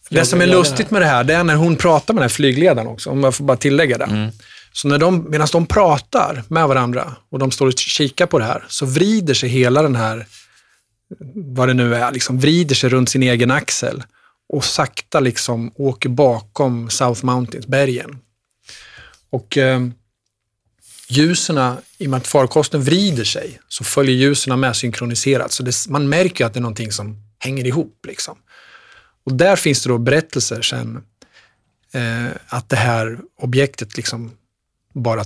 Det 0.10 0.26
som 0.26 0.42
är 0.42 0.48
lustigt 0.48 0.92
med 0.92 1.02
det 1.02 1.06
här, 1.06 1.24
det 1.24 1.34
är 1.34 1.44
när 1.44 1.56
hon 1.56 1.76
pratar 1.76 2.14
med 2.14 2.22
den 2.22 2.30
här 2.30 2.36
flygledaren 2.36 2.88
också, 2.88 3.10
om 3.10 3.24
jag 3.24 3.36
får 3.36 3.44
bara 3.44 3.58
tillägga 3.58 3.98
det. 3.98 4.32
Så 4.74 4.88
när 4.88 4.98
de, 4.98 5.26
medan 5.30 5.48
de 5.52 5.66
pratar 5.66 6.44
med 6.48 6.68
varandra 6.68 7.16
och 7.32 7.40
de 7.40 7.52
står 7.52 7.68
och 7.68 7.74
kikar 7.78 8.26
på 8.26 8.40
det 8.40 8.46
här, 8.46 8.64
så 8.68 8.86
vrider 8.86 9.34
sig 9.34 9.50
hela 9.50 9.82
den 9.82 9.96
här, 9.96 10.26
vad 11.36 11.68
det 11.68 11.74
nu 11.74 11.96
är, 11.96 12.12
liksom 12.12 12.40
vrider 12.40 12.76
sig 12.76 12.90
runt 12.90 13.10
sin 13.10 13.24
egen 13.24 13.52
axel 13.52 14.04
och 14.50 14.66
sakta 14.66 15.20
liksom 15.20 15.72
åker 15.76 16.10
bakom 16.10 16.90
South 16.90 17.26
Mountains, 17.26 17.68
bergen. 17.68 18.20
Och 19.30 19.58
eh, 19.58 19.88
ljusen, 21.08 21.78
i 21.98 22.06
och 22.06 22.10
med 22.10 22.18
att 22.18 22.28
farkosten 22.28 22.82
vrider 22.82 23.24
sig, 23.24 23.60
så 23.68 23.84
följer 23.84 24.16
ljusen 24.16 24.60
med 24.60 24.76
synkroniserat. 24.76 25.52
Så 25.52 25.64
det, 25.64 25.76
man 25.90 26.10
märker 26.10 26.44
ju 26.44 26.48
att 26.48 26.54
det 26.54 26.60
är 26.60 26.62
någonting 26.62 26.92
som 26.92 27.24
hänger 27.40 27.68
ihop. 27.68 28.06
Liksom. 28.08 28.38
Och 29.24 29.34
där 29.34 29.56
finns 29.56 29.84
det 29.84 29.90
då 29.90 29.98
berättelser 29.98 30.62
sen 30.62 31.04
eh, 31.92 32.28
att 32.48 32.70
det 32.70 32.76
här 32.76 33.20
objektet 33.38 33.98
liksom 33.98 34.32
bara 34.94 35.24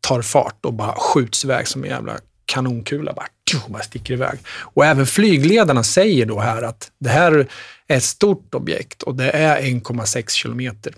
tar 0.00 0.22
fart 0.22 0.64
och 0.64 0.74
bara 0.74 0.94
skjuts 0.98 1.44
iväg 1.44 1.68
som 1.68 1.84
en 1.84 1.90
jävla 1.90 2.18
kanonkula. 2.46 3.12
Bara, 3.12 3.26
tju, 3.50 3.58
bara 3.68 3.82
sticker 3.82 4.14
iväg. 4.14 4.38
Och 4.48 4.84
även 4.84 5.06
flygledarna 5.06 5.82
säger 5.82 6.26
då 6.26 6.40
här 6.40 6.62
att 6.62 6.90
det 6.98 7.10
här 7.10 7.48
är 7.88 7.96
ett 7.96 8.04
stort 8.04 8.54
objekt 8.54 9.02
och 9.02 9.14
det 9.14 9.30
är 9.30 9.62
1,6 9.62 10.30
kilometer 10.30 10.92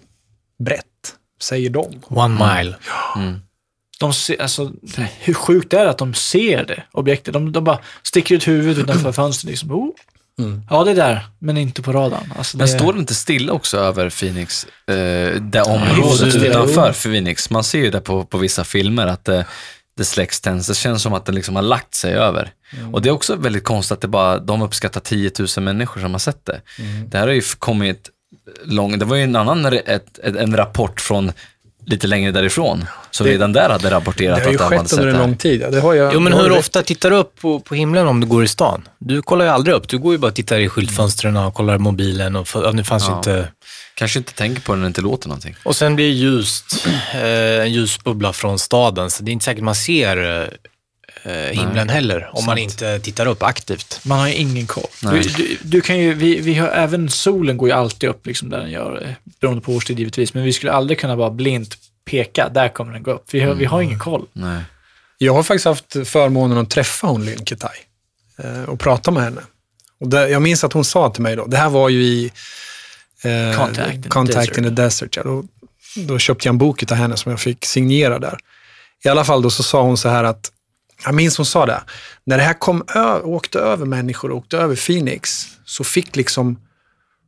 brett, 0.64 0.84
säger 1.40 1.70
de. 1.70 2.02
One 2.08 2.54
mile. 2.54 2.76
De 4.00 4.12
ser, 4.12 4.42
alltså, 4.42 4.72
hur 5.18 5.34
sjukt 5.34 5.72
är 5.72 5.84
det 5.84 5.90
att 5.90 5.98
de 5.98 6.14
ser 6.14 6.64
det 6.64 6.82
objektet? 6.92 7.32
De, 7.32 7.52
de 7.52 7.64
bara 7.64 7.78
sticker 8.02 8.34
ut 8.34 8.48
huvudet 8.48 8.84
utanför 8.84 9.12
fönstret. 9.12 9.50
Liksom. 9.50 9.72
Oh. 9.72 9.90
Ja, 10.70 10.84
det 10.84 10.90
är 10.90 10.94
där, 10.94 11.26
men 11.38 11.56
inte 11.56 11.82
på 11.82 11.92
radarn. 11.92 12.32
Alltså, 12.38 12.58
det, 12.58 12.62
Men 12.62 12.68
står 12.68 12.92
det 12.92 12.98
inte 12.98 13.14
stilla 13.14 13.52
också 13.52 13.78
över 13.78 14.10
Phoenix, 14.10 14.66
eh, 14.86 15.42
det 15.42 15.62
området 15.62 16.34
utanför. 16.34 16.92
Phoenix? 16.92 17.50
Man 17.50 17.64
ser 17.64 17.78
ju 17.78 17.90
det 17.90 18.00
på, 18.00 18.24
på 18.24 18.38
vissa 18.38 18.64
filmer 18.64 19.06
att 19.06 19.24
det, 19.24 19.46
The 19.98 20.04
Slex 20.04 20.40
Tens. 20.40 20.66
Det 20.66 20.74
känns 20.74 21.02
som 21.02 21.14
att 21.14 21.26
den 21.26 21.34
liksom 21.34 21.56
har 21.56 21.62
lagt 21.62 21.94
sig 21.94 22.14
över. 22.14 22.50
Mm. 22.78 22.94
Och 22.94 23.02
det 23.02 23.08
är 23.08 23.12
också 23.12 23.36
väldigt 23.36 23.64
konstigt 23.64 23.92
att 23.92 24.00
det 24.00 24.08
bara, 24.08 24.38
de 24.38 24.62
uppskattar 24.62 25.00
10 25.00 25.30
000 25.38 25.64
människor 25.64 26.00
som 26.00 26.12
har 26.12 26.18
sett 26.18 26.44
det. 26.46 26.60
Mm. 26.78 27.08
Det 27.10 27.18
här 27.18 27.26
har 27.26 27.34
ju 27.34 27.42
kommit 27.58 28.10
långt, 28.64 28.98
det 28.98 29.04
var 29.04 29.16
ju 29.16 29.22
en 29.22 29.36
annan 29.36 29.66
ett, 29.66 29.86
ett, 30.18 30.36
en 30.36 30.56
rapport 30.56 31.00
från 31.00 31.32
lite 31.86 32.06
längre 32.06 32.30
därifrån, 32.32 32.84
som 33.10 33.26
Det- 33.26 33.32
redan 33.32 33.52
där 33.52 33.70
hade 33.70 33.90
rapporterat 33.90 34.38
Det 34.38 34.44
har 34.44 34.50
ju 34.50 34.56
att 34.56 34.58
de 34.58 34.64
hade 34.64 34.78
skett 34.78 34.88
sett 34.88 34.98
under 34.98 35.08
en 35.08 35.14
det 35.14 35.20
här. 35.20 35.26
lång 35.28 35.36
tid. 35.36 35.60
Ja, 35.60 35.70
det 35.70 35.80
har 35.80 35.94
jag, 35.94 36.14
Jo, 36.14 36.20
men 36.20 36.30
det 36.32 36.36
har 36.38 36.42
hur 36.44 36.50
du 36.50 36.58
ofta 36.58 36.82
tittar 36.82 37.10
du 37.10 37.16
upp 37.16 37.40
på, 37.40 37.60
på 37.60 37.74
himlen 37.74 38.06
om 38.06 38.20
du 38.20 38.26
går 38.26 38.44
i 38.44 38.48
stan? 38.48 38.88
Du 38.98 39.22
kollar 39.22 39.44
ju 39.44 39.50
aldrig 39.50 39.76
upp. 39.76 39.88
Du 39.88 39.98
går 39.98 40.12
ju 40.12 40.18
bara 40.18 40.26
och 40.26 40.34
tittar 40.34 40.58
i 40.58 40.68
skyltfönstren 40.68 41.36
och 41.36 41.54
kollar 41.54 41.78
mobilen. 41.78 42.36
Och, 42.36 42.48
ja, 42.54 42.70
nu 42.72 42.84
fanns 42.84 43.04
ju 43.04 43.10
Ja. 43.10 43.16
inte... 43.18 43.48
Kanske 43.98 44.18
inte 44.18 44.32
tänker 44.32 44.62
på 44.62 44.72
det 44.72 44.78
när 44.78 44.84
det 44.84 44.88
inte 44.88 45.00
låter 45.00 45.28
någonting. 45.28 45.56
Och 45.62 45.76
sen 45.76 45.96
blir 45.96 46.06
det 46.06 46.12
ljust, 46.12 46.86
eh, 47.14 47.60
en 47.60 47.72
ljusbubbla 47.72 48.32
från 48.32 48.58
staden, 48.58 49.10
så 49.10 49.22
det 49.22 49.30
är 49.30 49.32
inte 49.32 49.44
säkert 49.44 49.64
man 49.64 49.74
ser 49.74 50.48
eh, 51.22 51.32
himlen 51.32 51.88
heller 51.88 52.30
om 52.32 52.44
man 52.46 52.56
sant. 52.56 52.58
inte 52.58 53.00
tittar 53.00 53.26
upp 53.26 53.42
aktivt. 53.42 54.00
Man 54.04 54.18
har 54.18 54.28
ju 54.28 54.34
ingen 54.34 54.66
koll. 54.66 54.86
Du, 55.00 55.08
Nej. 55.08 55.34
du, 55.36 55.58
du 55.62 55.80
kan 55.80 55.98
ju, 55.98 56.14
vi, 56.14 56.40
vi 56.40 56.54
har, 56.54 56.68
även 56.68 57.10
solen 57.10 57.56
går 57.56 57.68
ju 57.68 57.74
alltid 57.74 58.10
upp 58.10 58.26
liksom 58.26 58.50
där 58.50 58.58
den 58.58 58.70
gör, 58.70 59.02
eh, 59.02 59.10
beroende 59.40 59.62
på 59.62 59.72
årstid 59.72 59.98
givetvis, 59.98 60.34
men 60.34 60.44
vi 60.44 60.52
skulle 60.52 60.72
aldrig 60.72 60.98
kunna 60.98 61.16
bara 61.16 61.30
blint 61.30 61.76
peka, 62.04 62.48
där 62.48 62.68
kommer 62.68 62.92
den 62.92 63.02
gå 63.02 63.10
upp. 63.10 63.24
Vi 63.30 63.40
har, 63.40 63.54
vi 63.54 63.64
har 63.64 63.82
ingen 63.82 63.98
koll. 63.98 64.26
Nej. 64.32 64.62
Jag 65.18 65.34
har 65.34 65.42
faktiskt 65.42 65.64
haft 65.64 65.92
förmånen 66.04 66.58
att 66.58 66.70
träffa 66.70 67.06
hon 67.06 67.24
Lynn 67.24 67.46
Ketai 67.46 67.78
eh, 68.38 68.62
och 68.62 68.80
prata 68.80 69.10
med 69.10 69.22
henne. 69.22 69.40
Och 70.00 70.08
det, 70.08 70.28
jag 70.28 70.42
minns 70.42 70.64
att 70.64 70.72
hon 70.72 70.84
sa 70.84 71.10
till 71.10 71.22
mig 71.22 71.36
då, 71.36 71.46
det 71.46 71.56
här 71.56 71.68
var 71.68 71.88
ju 71.88 72.02
i 72.02 72.32
eh, 73.22 73.56
Contact 73.56 73.94
in 73.94 74.02
the 74.02 74.08
Contact 74.08 74.48
Desert. 74.48 74.58
in 74.58 74.64
the 74.64 74.82
Desert. 74.82 75.16
Ja, 75.16 75.22
då, 75.22 75.44
då 75.96 76.18
köpte 76.18 76.48
jag 76.48 76.52
en 76.52 76.58
bok 76.58 76.92
av 76.92 76.98
henne 76.98 77.16
som 77.16 77.30
jag 77.30 77.40
fick 77.40 77.64
signera 77.64 78.18
där. 78.18 78.38
I 79.04 79.08
alla 79.08 79.24
fall 79.24 79.42
då 79.42 79.50
så 79.50 79.62
sa 79.62 79.82
hon 79.82 79.96
så 79.96 80.08
här 80.08 80.24
att, 80.24 80.52
jag 81.04 81.14
minns 81.14 81.36
hon 81.36 81.46
sa 81.46 81.66
det, 81.66 81.82
när 82.24 82.36
det 82.36 82.42
här 82.42 82.54
kom 82.54 82.84
ö, 82.94 83.20
åkte 83.20 83.58
över 83.58 83.86
människor 83.86 84.30
och 84.30 84.36
åkte 84.36 84.58
över 84.58 84.76
Phoenix 84.76 85.48
så 85.64 85.84
fick 85.84 86.16
liksom, 86.16 86.60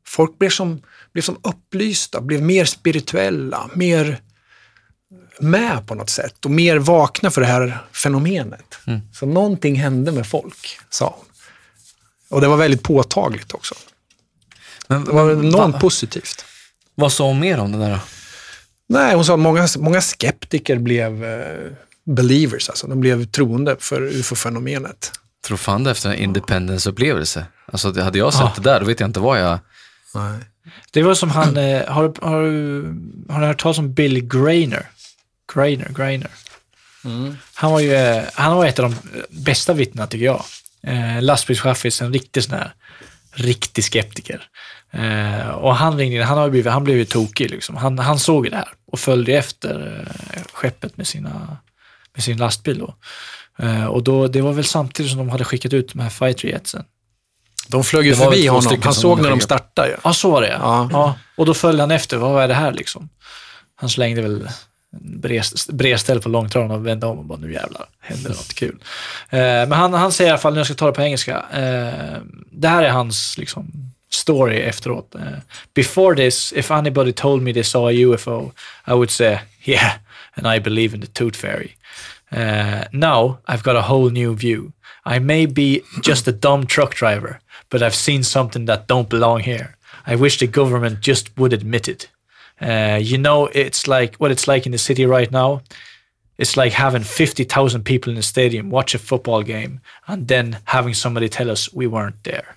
folk 0.06 0.38
blev 0.38 0.50
som, 0.50 0.82
blev 1.12 1.22
som 1.22 1.38
upplysta, 1.42 2.20
blev 2.20 2.42
mer 2.42 2.64
spirituella, 2.64 3.70
mer 3.74 4.20
med 5.40 5.86
på 5.86 5.94
något 5.94 6.10
sätt 6.10 6.44
och 6.44 6.50
mer 6.50 6.76
vakna 6.76 7.30
för 7.30 7.40
det 7.40 7.46
här 7.46 7.78
fenomenet. 7.92 8.78
Så 9.12 9.26
någonting 9.26 9.76
hände 9.76 10.12
med 10.12 10.26
folk, 10.26 10.78
sa 10.90 11.14
hon. 11.16 11.26
Och 12.28 12.40
det 12.40 12.48
var 12.48 12.56
väldigt 12.56 12.82
påtagligt 12.82 13.54
också. 13.54 13.74
Men, 14.90 15.04
Det 15.04 15.12
var 15.12 15.68
va- 15.68 15.78
positivt. 15.80 16.44
Vad 16.94 17.12
sa 17.12 17.26
hon 17.26 17.40
mer 17.40 17.58
om 17.58 17.72
det 17.72 17.78
där 17.78 17.90
då? 17.90 17.98
Nej, 18.88 19.14
hon 19.14 19.24
sa 19.24 19.34
att 19.34 19.40
många, 19.40 19.68
många 19.78 20.00
skeptiker 20.00 20.78
blev 20.78 21.24
eh, 21.24 21.72
believers, 22.06 22.68
alltså. 22.68 22.86
De 22.86 23.00
blev 23.00 23.24
troende 23.24 23.76
för 23.80 24.02
ufo-fenomenet. 24.02 25.12
Tror 25.46 25.56
fan 25.56 25.84
det 25.84 25.90
efter 25.90 26.08
en 26.10 26.16
independence-upplevelse. 26.18 27.44
Alltså, 27.72 28.00
hade 28.02 28.18
jag 28.18 28.32
sett 28.32 28.40
Ja. 28.42 28.52
det 28.56 28.62
där, 28.62 28.80
då 28.80 28.86
vet 28.86 29.00
jag 29.00 29.08
inte 29.08 29.20
vad 29.20 29.40
jag... 29.40 29.58
Nej. 30.14 30.38
Det 30.92 31.02
var 31.02 31.14
som 31.14 31.30
han, 31.30 31.56
eh, 31.56 31.88
har, 31.88 32.08
du- 32.08 32.26
har, 32.26 32.42
du- 32.42 33.00
har 33.32 33.40
ni 33.40 33.46
hört 33.46 33.60
talas 33.62 33.78
om 33.78 33.94
Bill 33.94 34.28
Grainer? 34.28 34.86
Grainer, 35.54 35.88
Grainer. 35.96 36.30
Han 37.54 37.72
var 37.72 37.80
ju, 37.80 37.94
eh, 37.94 38.24
han 38.34 38.56
var 38.56 38.66
ett 38.66 38.78
av 38.78 38.90
de 38.90 38.92
eh, 39.18 39.24
bästa 39.30 39.72
vittnena 39.72 40.06
tycker 40.06 40.24
jag. 40.24 40.44
Eh, 40.82 41.22
lastbilschaffis, 41.22 42.02
en 42.02 42.12
riktig 42.12 42.44
sån 42.44 42.54
här, 42.54 42.74
riktig 43.32 43.84
skeptiker. 43.84 44.42
Eh, 44.92 45.48
och 45.48 45.76
han 45.76 45.98
ringde 45.98 46.16
in, 46.16 46.22
han, 46.22 46.38
har 46.38 46.44
ju 46.44 46.50
blivit, 46.50 46.72
han 46.72 46.84
blev 46.84 46.96
ju 46.96 47.04
tokig 47.04 47.50
liksom. 47.50 47.76
Han, 47.76 47.98
han 47.98 48.18
såg 48.18 48.44
ju 48.44 48.50
det 48.50 48.56
här 48.56 48.68
och 48.92 48.98
följde 48.98 49.32
efter 49.32 50.06
eh, 50.34 50.42
skeppet 50.52 50.96
med, 50.96 51.06
sina, 51.06 51.56
med 52.14 52.24
sin 52.24 52.36
lastbil 52.36 52.78
då. 52.78 52.94
Eh, 53.58 53.84
och 53.84 54.02
då, 54.02 54.26
det 54.26 54.40
var 54.40 54.52
väl 54.52 54.64
samtidigt 54.64 55.12
som 55.12 55.18
de 55.18 55.28
hade 55.28 55.44
skickat 55.44 55.72
ut 55.72 55.92
de 55.92 56.00
här 56.00 56.10
fighter 56.10 56.48
jetsen. 56.48 56.84
De 57.68 57.84
flög 57.84 58.06
ju 58.06 58.14
förbi 58.14 58.46
honom. 58.46 58.62
stycken 58.62 58.84
Han 58.84 58.94
såg 58.94 59.22
när 59.22 59.30
de 59.30 59.40
startade. 59.40 59.90
Ja. 59.90 59.96
Ja, 60.04 60.12
så 60.12 60.30
var 60.30 60.42
det 60.42 60.48
Ja. 60.48 60.88
ja. 60.92 61.14
Och 61.36 61.46
då 61.46 61.54
följde 61.54 61.82
han 61.82 61.90
efter. 61.90 62.16
Vad 62.16 62.42
är 62.42 62.48
det 62.48 62.54
här 62.54 62.72
liksom? 62.72 63.08
Han 63.74 63.90
slängde 63.90 64.22
väl 64.22 64.48
bredställ 65.68 66.20
på 66.20 66.28
långtradaren 66.28 66.70
och 66.70 66.86
vände 66.86 67.06
om 67.06 67.18
och 67.18 67.24
bara 67.24 67.38
nu 67.38 67.52
jävlar 67.52 67.86
händer 68.00 68.30
något 68.30 68.54
kul. 68.54 68.78
Eh, 69.30 69.38
men 69.40 69.72
han, 69.72 69.94
han 69.94 70.12
säger 70.12 70.28
i 70.28 70.32
alla 70.32 70.40
fall, 70.40 70.52
nu 70.52 70.60
jag 70.60 70.66
ska 70.66 70.74
ta 70.74 70.86
det 70.86 70.92
på 70.92 71.02
engelska, 71.02 71.36
eh, 71.52 72.22
det 72.52 72.68
här 72.68 72.82
är 72.82 72.90
hans 72.90 73.38
liksom, 73.38 73.89
story 74.10 74.62
efteråt. 74.62 75.14
Eh, 75.14 75.40
Before 75.74 76.14
this, 76.14 76.52
if 76.52 76.70
anybody 76.70 77.12
told 77.12 77.42
me 77.42 77.52
they 77.52 77.62
saw 77.64 77.88
a 77.88 77.92
UFO, 77.92 78.52
I 78.86 78.92
would 78.92 79.10
say 79.10 79.40
yeah, 79.64 79.98
and 80.36 80.46
I 80.46 80.60
believe 80.60 80.94
in 80.94 81.00
the 81.00 81.06
tooth 81.12 81.36
fairy. 81.36 81.76
Uh, 82.32 82.84
now 82.92 83.38
I've 83.48 83.62
got 83.62 83.76
a 83.76 83.82
whole 83.82 84.10
new 84.10 84.34
view. 84.36 84.72
I 85.04 85.18
may 85.18 85.46
be 85.46 85.82
just 86.02 86.28
a 86.28 86.32
dumb 86.32 86.66
truck 86.66 86.94
driver, 86.94 87.40
but 87.70 87.82
I've 87.82 87.94
seen 87.94 88.22
something 88.22 88.66
that 88.66 88.86
don't 88.86 89.08
belong 89.08 89.40
here. 89.40 89.76
I 90.06 90.16
wish 90.16 90.38
the 90.38 90.46
government 90.46 91.00
just 91.00 91.30
would 91.36 91.52
admit 91.52 91.88
it. 91.88 92.10
Uh, 92.60 92.98
you 93.02 93.18
know, 93.18 93.46
it's 93.54 93.86
like 93.86 94.16
what 94.16 94.30
it's 94.30 94.46
like 94.46 94.66
in 94.66 94.72
the 94.72 94.78
city 94.78 95.06
right 95.06 95.30
now. 95.32 95.62
It's 96.38 96.56
like 96.56 96.72
having 96.72 97.02
50,000 97.02 97.82
people 97.84 98.12
in 98.12 98.18
a 98.18 98.22
stadium 98.22 98.70
watch 98.70 98.94
a 98.94 98.98
football 98.98 99.42
game 99.42 99.80
and 100.06 100.26
then 100.28 100.58
having 100.64 100.94
somebody 100.94 101.28
tell 101.28 101.50
us 101.50 101.72
we 101.72 101.86
weren't 101.86 102.22
there. 102.24 102.56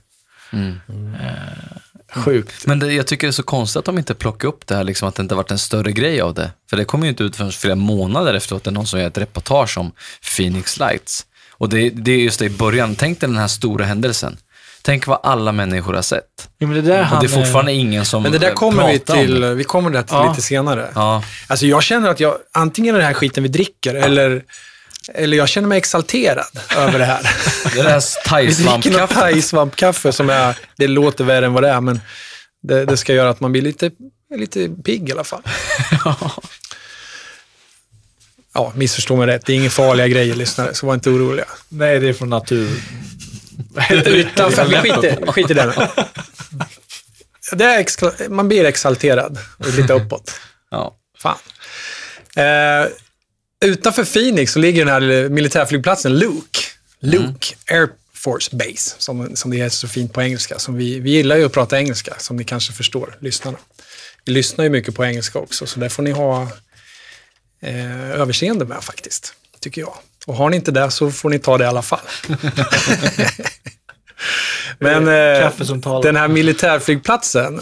Uh, 0.54 2.24
sjukt. 2.24 2.66
Men 2.66 2.80
det, 2.80 2.94
jag 2.94 3.08
tycker 3.08 3.28
det 3.28 3.30
är 3.30 3.32
så 3.32 3.44
konstigt 3.44 3.80
att 3.80 3.86
de 3.86 3.98
inte 3.98 4.14
plockar 4.14 4.48
upp 4.48 4.68
det 4.68 4.76
här, 4.76 4.84
liksom, 4.84 5.08
att 5.08 5.16
det 5.16 5.22
inte 5.22 5.36
varit 5.36 5.52
en 5.52 5.60
större 5.60 5.92
grej 5.92 6.22
av 6.22 6.34
det. 6.34 6.52
För 6.70 6.78
det 6.78 6.86
kommer 6.86 7.06
ju 7.06 7.10
inte 7.10 7.24
ut 7.24 7.36
förrän 7.36 7.52
flera 7.52 7.76
månader 7.76 8.34
efteråt, 8.34 8.64
det 8.64 8.70
är 8.70 8.72
någon 8.72 8.88
som 8.88 9.00
gör 9.00 9.08
ett 9.08 9.18
reportage 9.18 9.78
om 9.78 9.92
Phoenix 10.38 10.80
Lights. 10.80 11.26
Och 11.52 11.70
det, 11.70 11.90
det 11.90 12.12
är 12.12 12.18
just 12.18 12.40
det 12.40 12.46
i 12.46 12.50
början, 12.50 12.96
tänk 12.96 13.20
dig 13.20 13.30
den 13.30 13.38
här 13.38 13.48
stora 13.48 13.86
händelsen. 13.86 14.38
Tänk 14.86 15.08
vad 15.08 15.20
alla 15.24 15.52
människor 15.52 15.94
har 15.94 16.02
sett. 16.02 16.50
Jo, 16.60 16.68
men 16.68 16.76
det 16.76 16.82
där 16.82 17.10
Och 17.14 17.20
det 17.22 17.26
är 17.26 17.30
fortfarande 17.30 17.72
eh, 17.72 17.80
ingen 17.80 18.06
som 18.06 18.24
Men 18.24 18.32
det 18.32 18.38
där 18.38 18.48
eh, 18.48 18.54
kommer 18.54 18.92
vi 18.92 19.00
till, 19.00 19.46
vi 19.46 19.64
kommer 19.64 19.90
där 19.90 20.02
till 20.02 20.16
Ja. 20.16 20.30
lite 20.30 20.42
senare. 20.42 20.90
Ja, 20.96 21.24
Alltså 21.48 21.66
jag 21.66 21.84
känner 21.84 22.10
att 22.10 22.20
jag, 22.20 22.38
antingen 22.52 22.96
är 22.96 23.00
det 23.00 23.06
här 23.06 23.14
skiten 23.14 23.44
vi 23.44 23.50
dricker 23.50 23.96
eller, 23.96 24.44
eller 25.14 25.38
jag 25.38 25.50
känner 25.50 25.68
mig 25.68 25.78
exalterad 25.78 26.46
över 26.78 27.00
det 27.00 27.06
här. 27.06 27.22
det 27.74 27.80
är 27.80 27.84
det 27.84 27.90
här 28.30 28.42
Vi 28.42 28.54
dricker 28.54 29.00
något 29.00 29.10
thai-svampkaffe. 29.10 30.12
som 30.12 30.30
är, 30.30 30.58
det 30.78 30.88
låter 30.88 31.24
värre 31.24 31.46
än 31.46 31.54
vad 31.54 31.64
det 31.64 31.70
är, 31.70 31.82
men 31.82 32.00
det, 32.64 32.86
det 32.86 32.98
ska 32.98 33.14
göra 33.14 33.30
att 33.30 33.40
man 33.40 33.52
blir 33.52 33.62
lite, 33.62 33.92
lite 34.36 34.70
pigg 34.70 35.10
i 35.10 35.12
alla 35.12 35.24
fall. 35.24 35.42
Ja, 38.56 38.74
missförstå 38.76 39.16
mig 39.16 39.28
rätt. 39.28 39.46
Det 39.46 39.54
är 39.54 39.58
inga 39.58 39.70
farliga 39.70 40.08
grejer, 40.08 40.36
lyssnare, 40.36 40.74
så 40.74 40.86
var 40.88 40.94
inte 40.94 41.10
oroliga. 41.10 41.46
Nej, 41.70 42.00
det 42.00 42.10
är 42.10 42.14
från 42.14 42.30
natur. 42.30 42.82
Utanför, 44.06 44.66
vi 44.66 44.76
skiter, 44.76 45.32
skiter 45.32 45.52
i 45.52 45.54
det 45.54 45.66
nu. 45.66 46.04
Det 47.58 47.66
är 47.66 47.84
exkla- 47.84 48.30
man 48.30 48.48
blir 48.48 48.66
exalterad 48.66 49.38
och 49.58 49.74
lite 49.74 49.94
uppåt. 49.94 50.32
Ja. 50.72 50.96
Fan. 51.18 51.38
Eh, 52.36 52.88
utanför 53.64 54.06
Phoenix 54.06 54.52
så 54.52 54.60
ligger 54.60 54.86
den 54.86 54.94
här 54.94 55.30
militärflygplatsen 55.30 56.20
Luke. 56.20 56.60
Luke 57.00 57.56
Air 57.72 57.90
Force 58.14 58.56
Base, 58.56 58.96
som, 58.98 59.36
som 59.36 59.52
det 59.52 59.58
heter 59.58 59.76
så 59.76 59.88
fint 59.88 60.14
på 60.14 60.22
engelska. 60.22 60.60
Som 60.60 60.76
vi, 60.76 61.00
vi 61.00 61.12
gillar 61.12 61.36
ju 61.36 61.46
att 61.46 61.54
prata 61.54 61.78
engelska, 61.78 62.14
som 62.18 62.38
ni 62.38 62.44
kanske 62.44 62.74
förstår, 62.74 63.18
lyssnarna. 63.20 63.58
Vi 64.26 64.32
lyssnar 64.32 64.64
ju 64.64 64.70
mycket 64.70 64.96
på 64.96 65.06
engelska 65.06 65.40
också, 65.40 65.66
så 65.66 65.80
där 65.80 65.90
får 65.90 66.04
ni 66.04 66.12
ha 66.12 66.48
eh, 67.62 68.12
överseende 68.12 68.66
med 68.66 68.84
faktiskt, 68.84 69.34
tycker 69.60 69.82
jag. 69.82 69.94
Och 70.26 70.36
har 70.36 70.50
ni 70.50 70.56
inte 70.56 70.72
det 70.72 70.92
så 70.92 71.12
får 71.12 71.30
ni 71.30 71.40
ta 71.40 71.58
det 71.58 71.64
i 71.64 71.68
alla 71.68 71.82
fall. 71.82 72.00
Men 74.80 75.08
eh, 75.08 75.52
den 76.02 76.16
här 76.16 76.28
militärflygplatsen, 76.28 77.62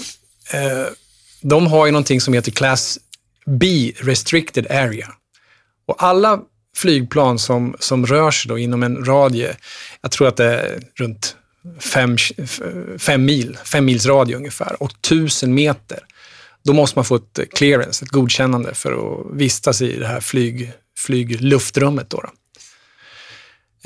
eh, 0.53 0.85
de 1.41 1.67
har 1.67 1.85
ju 1.85 1.91
någonting 1.91 2.21
som 2.21 2.33
heter 2.33 2.51
Class 2.51 2.99
B 3.45 3.93
Restricted 3.97 4.71
Area. 4.71 5.07
Och 5.91 6.03
alla 6.03 6.39
flygplan 6.75 7.39
som, 7.39 7.75
som 7.79 8.05
rör 8.05 8.31
sig 8.31 8.49
då 8.49 8.57
inom 8.57 8.83
en 8.83 9.05
radie, 9.05 9.55
jag 10.01 10.11
tror 10.11 10.27
att 10.27 10.37
det 10.37 10.45
är 10.45 10.79
runt 10.95 11.35
fem, 11.79 12.17
fem 12.99 13.25
mil, 13.25 13.57
fem 13.65 13.85
mils 13.85 14.05
radie 14.05 14.35
ungefär, 14.35 14.83
och 14.83 15.01
tusen 15.01 15.53
meter, 15.53 15.99
då 16.63 16.73
måste 16.73 16.97
man 16.97 17.05
få 17.05 17.15
ett 17.15 17.39
clearance, 17.53 18.05
ett 18.05 18.11
godkännande 18.11 18.73
för 18.73 18.91
att 18.91 19.37
vistas 19.37 19.81
i 19.81 19.99
det 19.99 20.07
här 20.07 20.19
flyg, 20.19 20.71
flygluftrummet. 20.97 22.09
Då 22.09 22.21
då. 22.21 22.29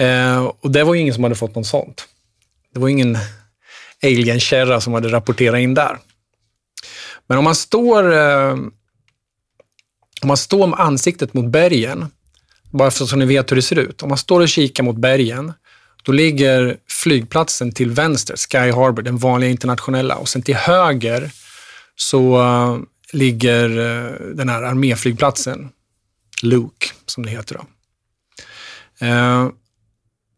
Eh, 0.03 0.45
och 0.45 0.71
det 0.71 0.83
var 0.83 0.93
ju 0.93 1.01
ingen 1.01 1.13
som 1.13 1.23
hade 1.23 1.35
fått 1.35 1.55
något 1.55 1.67
sånt. 1.67 2.07
Det 2.73 2.79
var 2.79 2.89
ingen 2.89 3.17
alien-kärra 4.03 4.81
som 4.81 4.93
hade 4.93 5.11
rapporterat 5.11 5.59
in 5.59 5.73
där. 5.73 5.97
Men 7.27 7.37
om 7.37 7.43
man 7.43 7.55
står, 7.55 8.13
eh, 8.13 8.55
om 10.25 10.27
man 10.27 10.37
står 10.37 10.67
med 10.67 10.79
ansiktet 10.79 11.33
mot 11.33 11.45
bergen, 11.45 12.05
bara 12.71 12.91
för 12.91 13.05
så 13.05 13.15
ni 13.15 13.25
vet 13.25 13.51
hur 13.51 13.55
det 13.55 13.61
ser 13.61 13.79
ut. 13.79 14.03
Om 14.03 14.09
man 14.09 14.17
står 14.17 14.41
och 14.41 14.49
kikar 14.49 14.83
mot 14.83 14.95
bergen, 14.95 15.53
då 16.03 16.11
ligger 16.11 16.77
flygplatsen 16.89 17.71
till 17.71 17.91
vänster, 17.91 18.35
Sky 18.35 18.71
Harbor, 18.71 19.01
den 19.01 19.17
vanliga 19.17 19.49
internationella. 19.49 20.15
Och 20.15 20.29
sen 20.29 20.41
till 20.41 20.55
höger 20.55 21.31
så 21.95 22.41
eh, 22.41 22.77
ligger 23.11 23.69
eh, 23.69 24.11
den 24.35 24.49
här 24.49 24.63
arméflygplatsen, 24.63 25.69
Luke, 26.41 26.87
som 27.05 27.25
det 27.25 27.31
heter. 27.31 27.55
Då. 27.55 27.65
Eh, 29.05 29.47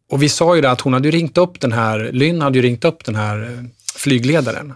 och 0.10 0.24
vi 0.24 0.30
sa 0.30 0.56
ju 0.56 0.62
det 0.62 0.72
att 0.72 0.82
hon 0.82 0.94
hade 0.94 1.12
ringt 1.12 1.38
upp 1.38 1.60
den 1.60 1.72
här, 1.72 2.10
Lynn 2.14 2.42
hade 2.42 2.58
ju 2.58 2.62
ringt 2.62 2.86
upp 2.86 3.06
den 3.06 3.16
här 3.16 3.66
flygledaren. 3.96 4.74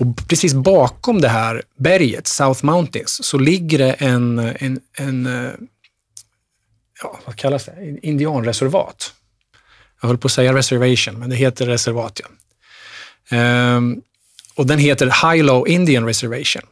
Och 0.00 0.28
precis 0.28 0.54
bakom 0.54 1.20
det 1.20 1.28
här 1.28 1.62
berget, 1.76 2.26
South 2.26 2.64
Mountains, 2.64 3.24
så 3.24 3.38
ligger 3.38 3.78
det 3.78 3.92
en, 3.92 4.38
en, 4.38 4.80
en 4.98 5.26
eh, 5.26 5.52
ja, 7.02 7.20
vad 7.24 7.36
kallas 7.36 7.64
det? 7.64 7.98
Indianreservat. 8.02 9.12
Jag 10.00 10.08
höll 10.08 10.18
på 10.18 10.26
att 10.26 10.32
säga 10.32 10.54
reservation, 10.54 11.18
men 11.18 11.30
det 11.30 11.36
heter 11.36 11.66
reservat. 11.66 12.20
Ja. 12.22 12.28
Ehm, 13.36 14.02
och 14.54 14.66
den 14.66 14.78
heter 14.78 15.32
Hilo 15.32 15.66
Indian 15.66 16.06
Reservation. 16.06 16.62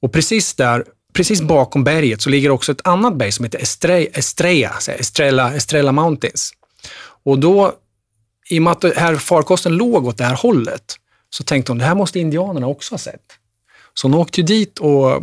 Och 0.00 0.12
precis 0.12 0.54
där, 0.54 0.84
precis 1.12 1.42
bakom 1.42 1.84
berget 1.84 2.22
så 2.22 2.30
ligger 2.30 2.50
också 2.50 2.72
ett 2.72 2.86
annat 2.86 3.16
berg 3.16 3.32
som 3.32 3.44
heter 3.44 3.58
Estrella, 3.58 4.10
Estrella, 4.12 4.94
Estrella, 4.98 5.54
Estrella 5.54 5.92
Mountains. 5.92 6.52
Och 7.24 7.38
då, 7.38 7.74
i 8.48 8.58
och 8.58 8.62
med 8.62 8.70
att 8.70 8.96
här 8.96 9.16
farkosten 9.16 9.76
låg 9.76 10.06
åt 10.06 10.18
det 10.18 10.24
här 10.24 10.36
hållet, 10.36 10.96
så 11.34 11.44
tänkte 11.44 11.72
hon, 11.72 11.78
det 11.78 11.84
här 11.84 11.94
måste 11.94 12.20
indianerna 12.20 12.66
också 12.66 12.94
ha 12.94 12.98
sett. 12.98 13.32
Så 13.94 14.08
hon 14.08 14.14
åkte 14.14 14.40
ju 14.40 14.46
dit 14.46 14.78
och 14.78 15.22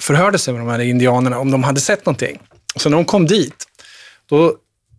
förhörde 0.00 0.38
sig 0.38 0.54
med 0.54 0.60
de 0.62 0.68
här 0.68 0.78
indianerna 0.78 1.38
om 1.38 1.50
de 1.50 1.62
hade 1.62 1.80
sett 1.80 2.06
någonting. 2.06 2.38
Så 2.76 2.88
när 2.88 2.96
hon 2.96 3.04
kom 3.04 3.26
dit, 3.26 3.66
då 4.26 4.56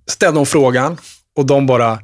ställde 0.08 0.40
hon 0.40 0.46
frågan 0.46 0.98
och 1.36 1.46
de 1.46 1.66
bara 1.66 2.00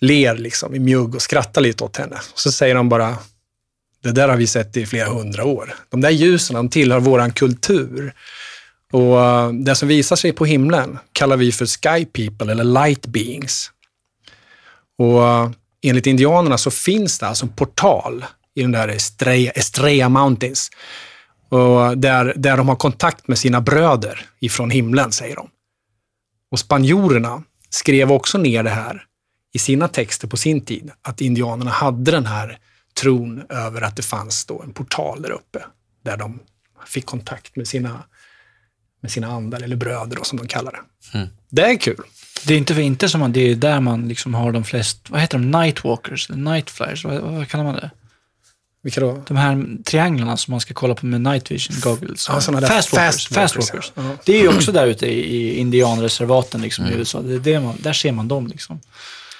ler 0.00 0.36
liksom 0.36 0.74
i 0.74 0.78
mjugg 0.78 1.14
och 1.14 1.22
skrattar 1.22 1.60
lite 1.60 1.84
åt 1.84 1.96
henne. 1.96 2.16
Och 2.32 2.38
så 2.38 2.52
säger 2.52 2.74
de 2.74 2.88
bara, 2.88 3.16
det 4.02 4.12
där 4.12 4.28
har 4.28 4.36
vi 4.36 4.46
sett 4.46 4.76
i 4.76 4.86
flera 4.86 5.08
hundra 5.08 5.44
år. 5.44 5.74
De 5.88 6.00
där 6.00 6.10
ljusen, 6.10 6.56
de 6.56 6.68
tillhör 6.68 7.00
vår 7.00 7.30
kultur. 7.30 8.14
Och 8.92 9.20
eh, 9.20 9.52
det 9.52 9.74
som 9.74 9.88
visar 9.88 10.16
sig 10.16 10.32
på 10.32 10.44
himlen 10.44 10.98
kallar 11.12 11.36
vi 11.36 11.52
för 11.52 11.66
sky 11.66 12.04
people 12.04 12.52
eller 12.52 12.64
light 12.64 13.06
beings. 13.06 13.70
Och 14.98 15.28
eh, 15.28 15.50
enligt 15.88 16.06
indianerna 16.06 16.58
så 16.58 16.70
finns 16.70 17.18
det 17.18 17.26
alltså 17.26 17.46
en 17.46 17.52
portal 17.52 18.24
i 18.54 18.62
den 18.62 18.72
där 18.72 18.88
Estrella, 18.88 19.50
Estrella 19.50 20.08
Mountains. 20.08 20.70
Och 21.48 21.98
där, 21.98 22.32
där 22.36 22.56
de 22.56 22.68
har 22.68 22.76
kontakt 22.76 23.28
med 23.28 23.38
sina 23.38 23.60
bröder 23.60 24.26
ifrån 24.40 24.70
himlen, 24.70 25.12
säger 25.12 25.36
de. 25.36 25.48
Och 26.50 26.58
spanjorerna 26.58 27.42
skrev 27.70 28.12
också 28.12 28.38
ner 28.38 28.62
det 28.62 28.70
här 28.70 29.04
i 29.52 29.58
sina 29.58 29.88
texter 29.88 30.28
på 30.28 30.36
sin 30.36 30.60
tid, 30.60 30.90
att 31.02 31.20
indianerna 31.20 31.70
hade 31.70 32.10
den 32.10 32.26
här 32.26 32.58
tron 33.00 33.42
över 33.48 33.82
att 33.82 33.96
det 33.96 34.02
fanns 34.02 34.44
då 34.44 34.62
en 34.62 34.72
portal 34.72 35.22
där 35.22 35.30
uppe, 35.30 35.64
där 36.02 36.16
de 36.16 36.40
fick 36.86 37.06
kontakt 37.06 37.56
med 37.56 37.68
sina, 37.68 38.04
med 39.00 39.10
sina 39.10 39.26
andar, 39.26 39.60
eller 39.60 39.76
bröder 39.76 40.16
då, 40.16 40.24
som 40.24 40.38
de 40.38 40.48
kallar 40.48 40.72
det. 40.72 41.18
Mm. 41.18 41.28
Det 41.50 41.62
är 41.62 41.76
kul. 41.76 42.02
Det 42.46 42.54
är 42.54 42.58
inte 42.58 42.74
för 42.74 42.82
inte 42.82 43.08
som 43.08 43.20
man, 43.20 43.32
det 43.32 43.50
är 43.50 43.54
där 43.54 43.80
man 43.80 44.08
liksom 44.08 44.34
har 44.34 44.52
de 44.52 44.64
flest, 44.64 44.98
vad 45.08 45.20
heter 45.20 45.38
de, 45.38 45.50
nightwalkers, 45.50 46.28
nightflyers, 46.28 47.04
vad, 47.04 47.20
vad 47.20 47.48
kallar 47.48 47.64
man 47.64 47.74
det? 47.74 47.90
Vilka 48.82 49.00
då? 49.00 49.22
De 49.26 49.36
här 49.36 49.82
trianglarna 49.84 50.36
som 50.36 50.50
man 50.50 50.60
ska 50.60 50.74
kolla 50.74 50.94
på 50.94 51.06
med 51.06 51.20
night 51.20 51.50
vision 51.50 51.76
goggles. 51.80 52.26
Ja, 52.28 52.40
såna 52.40 52.60
där 52.60 52.68
fast 52.68 52.92
walkers. 52.92 53.28
fast 53.28 53.54
Fast 53.54 53.92
ja. 53.94 54.02
Det 54.24 54.36
är 54.36 54.42
ju 54.42 54.48
också 54.48 54.72
där 54.72 54.86
ute 54.86 55.06
i, 55.06 55.58
indianreservaten 55.58 56.60
liksom, 56.60 56.84
Mm. 56.84 56.96
i 56.96 56.98
USA. 56.98 57.20
Det 57.22 57.34
är 57.34 57.38
det 57.38 57.60
man, 57.60 57.76
där 57.78 57.92
ser 57.92 58.12
man 58.12 58.28
dem. 58.28 58.46
Liksom. 58.46 58.80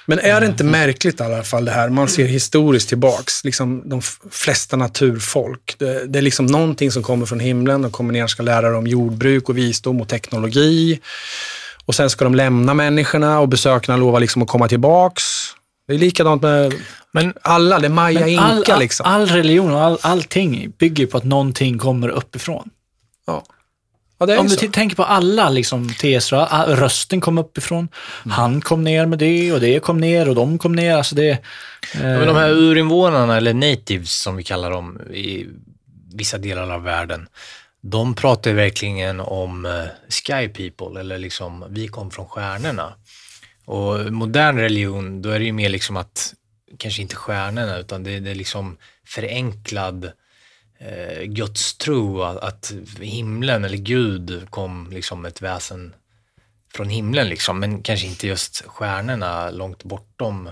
Men 0.07 0.19
är 0.19 0.41
det 0.41 0.47
inte 0.47 0.65
märkligt 0.65 1.21
i 1.21 1.23
alla 1.23 1.43
fall 1.43 1.65
det 1.65 1.71
här? 1.71 1.89
Man 1.89 2.09
ser 2.09 2.27
historiskt 2.27 2.89
tillbaks, 2.89 3.45
liksom 3.45 3.89
de 3.89 4.03
flesta 4.31 4.77
naturfolk. 4.77 5.75
Det, 5.79 6.07
det 6.07 6.19
är 6.19 6.23
liksom 6.23 6.47
någonting 6.47 6.91
som 6.91 7.03
kommer 7.03 7.27
från 7.27 7.41
himlen. 7.41 7.83
De 7.83 7.91
kommer 7.91 8.13
ner 8.13 8.25
och 8.25 8.31
ska 8.31 8.43
lära 8.43 8.71
dem 8.71 8.87
jordbruk 8.87 9.49
och 9.49 9.59
visdom 9.59 10.01
och 10.01 10.09
teknologi. 10.09 11.01
Och 11.87 11.95
sen 11.95 12.11
ska 12.11 12.25
de 12.25 12.35
lämna 12.35 12.75
människorna 12.75 13.41
och 13.41 13.49
besökarna 13.49 13.97
lovar 13.99 14.21
liksom 14.21 14.43
att 14.43 14.49
komma 14.49 14.69
tillbaks. 14.69 15.23
Det 15.89 15.95
är 15.95 15.99
likadant 15.99 16.43
med 16.43 16.75
Men 17.13 17.35
alla, 17.43 17.79
det 17.79 17.87
är 17.87 17.91
Maya 17.91 18.21
Men 18.21 18.29
Inka 18.29 18.43
all, 18.45 18.65
all, 18.71 18.79
liksom. 18.81 19.07
all 19.07 19.27
religion 19.27 19.71
och 19.75 19.81
all, 19.83 19.99
allting 20.03 20.73
bygger 20.79 21.07
på 21.07 21.17
att 21.17 21.25
någonting 21.25 21.79
kommer 21.79 22.09
uppifrån. 22.09 22.71
ja. 23.27 23.43
ja, 24.19 24.27
det 24.27 24.33
är 24.35 24.39
Om 24.39 24.47
du 24.49 24.57
så. 24.57 24.67
tänker 24.69 24.97
på 24.97 25.05
alla 25.05 25.51
liksom, 25.51 25.89
teser, 25.95 26.37
ah, 26.37 26.65
rösten 26.69 27.21
kom 27.21 27.39
uppifrån, 27.39 27.79
Mm. 28.25 28.33
han 28.37 28.61
kom 28.61 28.85
ner 28.85 29.07
med 29.07 29.19
det 29.19 29.53
och 29.53 29.61
det 29.61 29.81
kom 29.81 29.99
ner 29.99 30.29
och 30.29 30.35
de 30.35 30.59
kom 30.59 30.73
ner. 30.73 30.97
Alltså 30.97 31.15
det, 31.15 31.31
eh, 31.31 31.39
Ja, 31.93 32.03
men 32.03 32.27
de 32.27 32.37
här 32.37 32.51
urinvånarna, 32.51 33.37
eller 33.37 33.55
natives 33.55 34.13
som 34.23 34.37
vi 34.37 34.43
kallar 34.43 34.71
dem 34.71 35.01
i 35.15 35.47
vissa 36.15 36.39
delar 36.39 36.71
av 36.71 36.83
världen, 36.83 37.27
de 37.87 38.15
pratar 38.15 38.51
ju 38.51 38.57
verkligen 38.57 39.21
om 39.21 39.67
eh, 39.67 39.85
sky 40.09 40.49
people, 40.49 41.01
eller 41.01 41.19
liksom 41.19 41.65
vi 41.69 41.89
kom 41.89 42.11
från 42.11 42.27
stjärnorna. 42.27 42.95
Och 43.65 44.13
modern 44.13 44.59
religion, 44.59 45.23
då 45.23 45.31
är 45.31 45.39
det 45.39 45.45
ju 45.45 45.53
mer 45.53 45.69
liksom 45.69 45.97
att, 45.97 46.35
kanske 46.79 47.03
inte 47.03 47.17
stjärnorna, 47.17 47.79
utan 47.79 48.05
det, 48.05 48.21
det 48.21 48.31
är 48.31 48.35
liksom 48.35 48.77
förenklad 49.07 50.05
eh, 50.79 51.23
gudstro, 51.23 52.23
att, 52.23 52.37
att 52.37 52.73
himlen 53.01 53.65
eller 53.65 53.79
Gud 53.79 54.47
kom 54.51 54.89
liksom 54.91 55.25
ett 55.25 55.43
väsen 55.43 55.95
från 56.75 56.89
himlen 56.89 57.29
liksom, 57.29 57.61
men 57.61 57.83
kanske 57.83 58.07
inte 58.07 58.27
just 58.27 58.65
stjärnorna 58.67 59.51
långt 59.51 59.85
bortom 59.85 60.51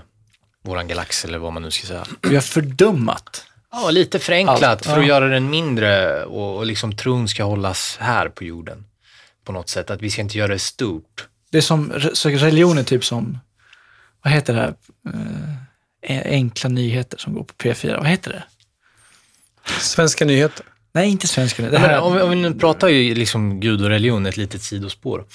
våran 0.61 0.87
galax 0.87 1.25
eller 1.25 1.37
vad 1.37 1.53
man 1.53 1.61
nu 1.61 1.71
ska 1.71 1.87
säga. 1.87 2.05
vi 2.21 2.35
har 2.35 2.41
fördummat. 2.41 3.47
Ja, 3.75 3.89
lite 3.91 4.19
förenklat 4.19 4.63
Allt, 4.63 4.85
för 4.85 4.91
ja. 4.95 4.99
att 5.01 5.07
göra 5.07 5.27
den 5.27 5.49
mindre 5.49 6.23
och, 6.25 6.57
och 6.57 6.65
liksom 6.65 6.95
tron 6.95 7.27
ska 7.27 7.43
hållas 7.43 7.97
här 7.99 8.29
på 8.29 8.43
jorden. 8.43 8.85
På 9.45 9.51
något 9.51 9.69
sätt, 9.69 9.89
att 9.89 10.01
vi 10.01 10.09
ska 10.09 10.21
inte 10.21 10.37
göra 10.37 10.53
det 10.53 10.59
stort. 10.59 11.27
Det 11.51 11.57
är 11.57 11.61
som, 11.61 11.93
så 12.13 12.29
religion 12.29 12.77
är 12.77 12.83
typ 12.83 13.05
som, 13.05 13.37
vad 14.23 14.33
heter 14.33 14.53
det 14.53 14.59
här, 14.59 14.73
eh, 16.03 16.21
enkla 16.31 16.69
nyheter 16.69 17.17
som 17.17 17.33
går 17.33 17.43
på 17.43 17.53
P4, 17.53 17.97
vad 17.97 18.07
heter 18.07 18.31
det? 18.31 18.43
Svenska 19.79 20.25
nyheter. 20.25 20.65
Nej, 20.91 21.09
inte 21.09 21.27
svenska. 21.27 21.63
Det 21.63 21.69
Men 21.71 21.81
här, 21.81 21.99
om, 21.99 22.15
vi- 22.15 22.21
om 22.21 22.29
vi 22.29 22.35
nu 22.35 22.53
pratar 22.53 22.87
ju 22.87 23.15
liksom 23.15 23.59
Gud 23.59 23.81
och 23.81 23.89
religion, 23.89 24.25
ett 24.25 24.37
litet 24.37 24.61
sidospår. 24.61 25.25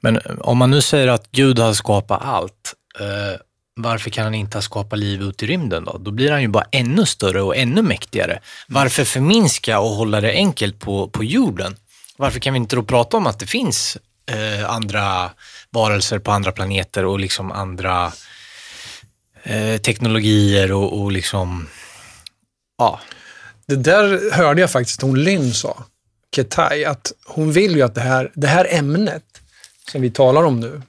Men 0.00 0.20
om 0.40 0.58
man 0.58 0.70
nu 0.70 0.80
säger 0.80 1.08
att 1.08 1.30
Gud 1.32 1.58
har 1.58 1.72
skapat 1.72 2.22
allt, 2.22 2.74
eh, 3.00 3.40
varför 3.78 4.10
kan 4.10 4.24
han 4.24 4.34
inte 4.34 4.56
ha 4.56 4.62
skapat 4.62 4.98
liv 4.98 5.22
ut 5.22 5.42
i 5.42 5.46
rymden 5.46 5.84
då? 5.84 5.98
Då 5.98 6.10
blir 6.10 6.30
han 6.30 6.42
ju 6.42 6.48
bara 6.48 6.66
ännu 6.72 7.06
större 7.06 7.42
och 7.42 7.56
ännu 7.56 7.82
mäktigare. 7.82 8.40
Varför 8.68 9.04
förminska 9.04 9.80
och 9.80 9.90
hålla 9.90 10.20
det 10.20 10.32
enkelt 10.32 10.78
på, 10.78 11.08
på 11.08 11.24
jorden? 11.24 11.76
Varför 12.16 12.40
kan 12.40 12.52
vi 12.52 12.56
inte 12.56 12.76
då 12.76 12.82
prata 12.82 13.16
om 13.16 13.26
att 13.26 13.38
det 13.38 13.46
finns 13.46 13.98
eh, 14.26 14.70
andra 14.70 15.30
varelser 15.70 16.18
på 16.18 16.30
andra 16.30 16.52
planeter 16.52 17.04
och 17.04 17.20
liksom 17.20 17.52
andra 17.52 18.12
eh, 19.42 19.76
teknologier 19.80 20.72
och, 20.72 21.00
och 21.00 21.12
liksom, 21.12 21.68
ja, 22.78 23.00
Det 23.66 23.76
där 23.76 24.32
hörde 24.32 24.60
jag 24.60 24.70
faktiskt 24.70 25.02
hon 25.02 25.22
Lynn 25.24 25.54
sa, 25.54 25.84
Ketai, 26.36 26.84
att 26.84 27.12
hon 27.26 27.52
vill 27.52 27.76
ju 27.76 27.82
att 27.82 27.94
det 27.94 28.00
här, 28.00 28.32
det 28.34 28.46
här 28.46 28.66
ämnet 28.70 29.24
som 29.92 30.02
vi 30.02 30.10
talar 30.10 30.44
om 30.44 30.60
nu, 30.60 30.82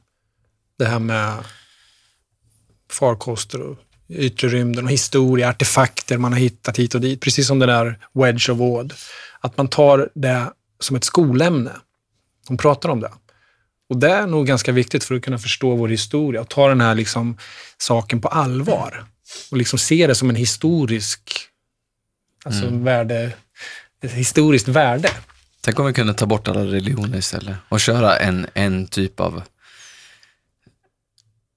det 0.78 0.86
här 0.86 1.00
med 1.00 1.34
farkoster 2.92 3.62
och 3.62 3.78
yttre 4.10 4.48
rymden 4.48 4.86
och 4.86 4.92
historia, 4.92 5.50
artefakter 5.50 6.18
man 6.18 6.34
har 6.34 6.40
hittat 6.40 6.80
hit 6.80 6.96
och 6.96 7.02
dit, 7.02 7.22
precis 7.22 7.48
som 7.48 7.60
det 7.60 7.66
där 7.66 8.00
Wedge 8.14 8.50
of 8.50 8.58
Wood, 8.58 8.94
att 9.40 9.58
man 9.58 9.68
tar 9.68 10.10
det 10.16 10.54
som 10.80 10.96
ett 10.96 11.04
skolämne. 11.04 11.72
De 12.48 12.58
pratar 12.58 12.90
om 12.90 13.00
det. 13.00 13.12
Och 13.90 13.98
det 13.98 14.12
är 14.12 14.28
nog 14.28 14.48
ganska 14.48 14.72
viktigt 14.72 15.04
för 15.04 15.16
att 15.16 15.22
kunna 15.22 15.38
förstå 15.38 15.76
vår 15.76 15.88
historia 15.88 16.42
och 16.42 16.50
ta 16.50 16.68
den 16.68 16.82
här 16.82 16.96
liksom 16.96 17.38
saken 17.78 18.22
på 18.22 18.28
allvar 18.28 19.06
och 19.52 19.58
liksom 19.58 19.80
se 19.80 20.08
det 20.08 20.16
som 20.16 20.30
en 20.30 20.36
historisk 20.36 21.50
Alltså 22.46 22.70
värde, 22.70 23.32
ett 24.04 24.12
historiskt 24.12 24.68
värde. 24.68 25.10
Tänk 25.62 25.80
om 25.80 25.86
vi 25.86 25.94
kunde 25.94 26.14
ta 26.14 26.26
bort 26.26 26.48
alla 26.48 26.66
religioner 26.66 27.18
istället 27.18 27.56
och 27.70 27.80
köra 27.80 28.18
en, 28.18 28.48
en 28.54 28.88
typ 28.88 29.20
av 29.20 29.42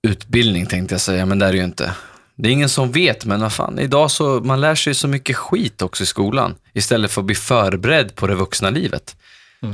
utbildning 0.02 0.66
tänkte 0.66 0.94
jag 0.94 1.00
säga, 1.00 1.26
men 1.26 1.38
det 1.38 1.46
är 1.46 1.52
det 1.52 1.58
ju 1.58 1.64
inte. 1.64 1.94
Det 2.36 2.48
är 2.48 2.52
ingen 2.52 2.68
som 2.68 2.92
vet, 2.92 3.24
men 3.24 3.40
vad 3.40 3.52
fan, 3.52 3.78
idag 3.78 4.10
så, 4.10 4.40
man 4.40 4.60
lär 4.60 4.74
sig 4.74 4.94
så 4.94 5.08
mycket 5.08 5.36
skit 5.36 5.82
också 5.82 6.02
i 6.02 6.06
skolan 6.06 6.54
istället 6.72 7.10
för 7.10 7.20
att 7.20 7.26
bli 7.26 7.34
förberedd 7.34 8.14
på 8.14 8.26
det 8.26 8.34
vuxna 8.34 8.70
livet. 8.70 9.16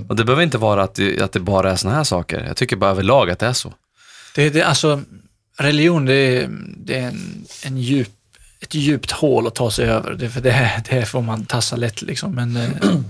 Och 0.08 0.16
det 0.16 0.24
behöver 0.24 0.42
inte 0.42 0.58
vara 0.58 0.82
att 0.82 0.94
det, 0.94 1.20
att 1.20 1.32
det 1.32 1.40
bara 1.40 1.72
är 1.72 1.76
såna 1.76 1.94
här 1.94 2.04
saker. 2.04 2.44
Jag 2.46 2.56
tycker 2.56 2.76
bara 2.76 2.90
överlag 2.90 3.30
att 3.30 3.38
det 3.38 3.46
är 3.46 3.52
så. 3.52 3.74
det, 4.34 4.50
det, 4.50 4.62
alltså, 4.62 5.02
religion, 5.58 6.04
det 6.04 6.14
är, 6.14 6.48
det 6.76 6.94
är 6.98 7.08
en, 7.08 7.46
en 7.64 7.78
djup, 7.78 8.08
ett 8.60 8.74
djupt 8.74 9.10
hål 9.10 9.46
att 9.46 9.54
ta 9.54 9.70
sig 9.70 9.88
över. 9.88 10.14
Det, 10.14 10.30
för 10.30 10.40
det, 10.40 10.82
det 10.90 11.06
får 11.06 11.22
man 11.22 11.44
tassa 11.44 11.76
lätt, 11.76 12.02
liksom. 12.02 12.34
men, 12.34 12.56
eh, 12.56 13.00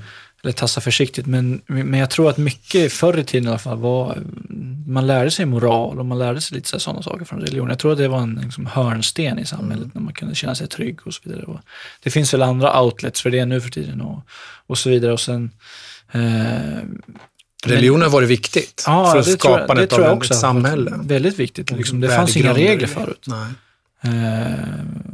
eller 0.42 0.52
tassa 0.52 0.80
försiktigt. 0.80 1.26
Men, 1.26 1.60
men 1.66 2.00
jag 2.00 2.10
tror 2.10 2.30
att 2.30 2.36
mycket 2.36 2.92
förr 2.92 3.18
i 3.18 3.24
tiden 3.24 3.44
i 3.46 3.48
alla 3.48 3.58
fall 3.58 3.78
var, 3.78 4.18
man 4.86 5.06
lärde 5.06 5.30
sig 5.30 5.46
moral 5.46 5.98
och 5.98 6.06
man 6.06 6.18
lärde 6.18 6.40
sig 6.40 6.56
lite 6.56 6.80
sådana 6.80 7.02
saker 7.02 7.24
från 7.24 7.40
religion. 7.40 7.68
Jag 7.68 7.78
tror 7.78 7.92
att 7.92 7.98
det 7.98 8.08
var 8.08 8.18
en 8.20 8.40
liksom, 8.44 8.66
hörnsten 8.66 9.38
i 9.38 9.46
samhället 9.46 9.94
när 9.94 10.02
man 10.02 10.14
kunde 10.14 10.34
känna 10.34 10.54
sig 10.54 10.68
trygg 10.68 10.98
och 11.06 11.14
så 11.14 11.20
vidare. 11.24 11.42
Och 11.42 11.60
det 12.02 12.10
finns 12.10 12.34
väl 12.34 12.42
andra 12.42 12.82
outlets 12.82 13.22
för 13.22 13.30
det 13.30 13.44
nu 13.46 13.60
för 13.60 13.70
tiden 13.70 14.00
och, 14.00 14.22
och 14.66 14.78
så 14.78 14.90
vidare. 14.90 15.12
Och 15.12 15.20
sen, 15.20 15.50
eh, 16.12 16.20
Religion 17.66 18.02
har 18.02 18.08
varit 18.08 18.28
viktigt 18.28 18.84
Ja, 18.86 19.10
för 19.10 19.18
det 19.18 19.36
tror 19.36 19.52
jag- 19.52 19.60
det 19.60 19.66
skapandet 19.66 19.92
av 19.92 20.22
ett 20.22 20.36
samhälle. 20.36 20.92
Väldigt 21.02 21.38
viktigt. 21.38 21.70
Liksom. 21.70 22.00
Det 22.00 22.08
fanns 22.08 22.36
inga 22.36 22.54
regler 22.54 22.86
förut. 22.86 23.24
Nej. 23.26 23.46
Eh, 24.02 24.10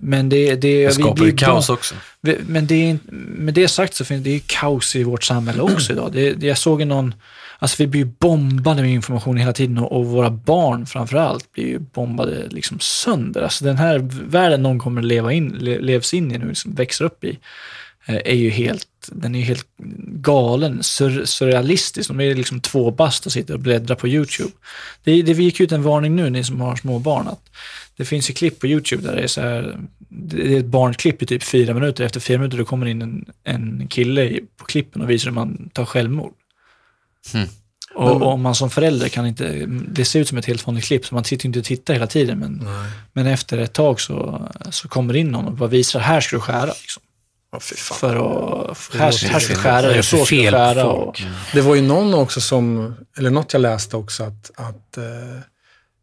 Men 0.01 0.29
det, 0.29 0.55
det, 0.55 0.87
Det 0.87 0.93
skapar 0.93 1.25
ju 1.25 1.37
kaos 1.37 1.69
bom- 1.69 1.75
också. 1.75 1.95
Men 2.47 2.67
det 2.67 2.99
med 3.09 3.55
det 3.55 3.69
sagt 3.69 3.95
så 3.95 4.05
finns 4.05 4.25
det 4.25 4.31
ju 4.31 4.41
kaos 4.47 4.97
i 4.97 5.03
vårt 5.05 5.25
samhälle 5.25 5.63
också 5.63 5.93
idag. 5.93 6.11
Det, 6.13 6.43
jag 6.43 6.59
såg 6.59 6.87
någon, 6.87 7.15
alltså 7.59 7.77
vi 7.83 7.87
blir 7.87 8.01
ju 8.01 8.07
bombade 8.19 8.83
med 8.83 8.91
information 8.91 9.37
hela 9.37 9.53
tiden 9.53 9.79
och, 9.79 9.93
och 9.93 10.07
våra 10.07 10.31
barn 10.31 10.87
framför 10.87 11.17
allt 11.17 11.53
blir 11.53 11.65
ju 11.67 11.79
bombade 11.79 12.49
liksom 12.51 12.79
sönder. 12.81 13.43
Alltså 13.43 13.65
den 13.65 13.77
här 13.77 13.99
världen 14.31 14.63
någon 14.63 14.79
kommer 14.79 15.01
att 15.01 15.07
leva 15.07 15.33
in, 15.33 15.49
le, 15.61 15.79
levs 15.79 16.15
in 16.15 16.33
i 16.33 16.39
nu, 16.39 16.49
liksom 16.49 16.75
växer 16.75 17.05
upp 17.05 17.25
i, 17.25 17.39
är 18.07 18.35
ju 18.35 18.51
helt, 18.51 18.89
den 19.07 19.35
är 19.35 19.39
ju 19.39 19.45
helt 19.45 19.67
galen, 20.07 20.83
sur, 20.83 21.25
surrealistisk. 21.25 22.09
De 22.09 22.21
är 22.21 22.35
liksom 22.35 22.61
två 22.61 22.91
bast 22.91 23.27
och 23.27 23.33
sitter 23.33 23.55
och 23.55 23.61
bläddrar 23.61 23.97
på 23.97 24.09
YouTube. 24.09 24.51
Det, 25.05 25.23
det 25.23 25.33
gick 25.33 25.61
ut 25.61 25.73
en 25.73 25.83
varning 25.83 26.17
nu, 26.17 26.31
ni 26.31 26.45
som 26.45 26.61
har 26.61 26.77
små 26.77 26.99
barn, 26.99 27.29
att 27.29 27.51
det 27.97 28.05
finns 28.05 28.31
ju 28.31 28.35
klipp 28.35 28.59
på 28.59 28.67
YouTube 28.67 29.03
där 29.03 29.17
det 29.17 29.23
är 29.23 29.27
så 29.27 29.41
här, 29.41 29.79
det 30.09 30.55
är 30.55 30.59
ett 30.59 30.65
barnklipp 30.65 31.23
i 31.23 31.27
typ 31.27 31.43
fyra 31.43 31.75
minuter. 31.75 32.05
Efter 32.05 32.21
fyra 32.21 32.39
minuter 32.39 32.59
då 32.59 32.65
kommer 32.65 32.87
in 32.87 33.03
en, 33.03 33.25
en 33.45 33.89
kille 33.89 34.41
på 34.57 34.65
klippen 34.65 35.03
och 35.03 35.11
visar 35.11 35.31
hur 35.31 35.35
man 35.35 35.71
tar 35.73 35.85
självmord. 35.85 36.33
Hmm. 37.33 37.49
Och, 37.95 38.11
och 38.11 38.33
om 38.33 38.43
man 38.43 38.55
som 38.55 38.71
förälder 38.71 39.09
kan 39.09 39.27
inte, 39.27 39.67
det 39.89 40.05
ser 40.05 40.21
ut 40.21 40.29
som 40.29 40.39
ett 40.39 40.47
helt 40.47 40.67
vanligt 40.67 40.85
klipp, 40.85 41.07
så 41.07 41.15
man 41.15 41.25
sitter 41.25 41.47
inte 41.47 41.59
och 41.59 41.65
tittar 41.65 41.95
hela 41.95 42.07
tiden, 42.07 42.39
men, 42.39 42.69
men 43.13 43.27
efter 43.27 43.59
ett 43.59 43.73
tag 43.73 44.01
så, 44.01 44.49
så 44.71 44.89
kommer 44.89 45.13
det 45.13 45.19
in 45.19 45.31
någon 45.31 45.47
och 45.47 45.53
bara 45.53 45.69
visar, 45.69 46.01
här 46.01 46.21
ska 46.21 46.37
du 46.37 46.41
skära. 46.41 46.67
Liksom. 46.67 47.03
Ja, 47.55 47.61
fy 47.61 47.77
fan. 47.77 47.99
För 47.99 48.17
att, 48.17 48.95
här, 48.95 49.29
här 49.29 49.41
ska 49.41 49.55
du 49.55 49.61
skära 49.61 49.83
Vad 49.83 49.91
är 50.33 50.53
dig 50.53 50.75
det 50.75 50.83
och? 50.85 51.23
Det 51.53 51.61
var 51.61 51.75
ju 51.75 51.83
någon 51.83 52.15
också 52.15 52.41
som, 52.41 52.95
eller 53.19 53.31
något 53.31 53.53
jag 53.53 53.63
läste 53.63 53.97
också, 53.97 54.25
att, 54.25 54.51
att 54.55 54.97
eh, 54.97 55.05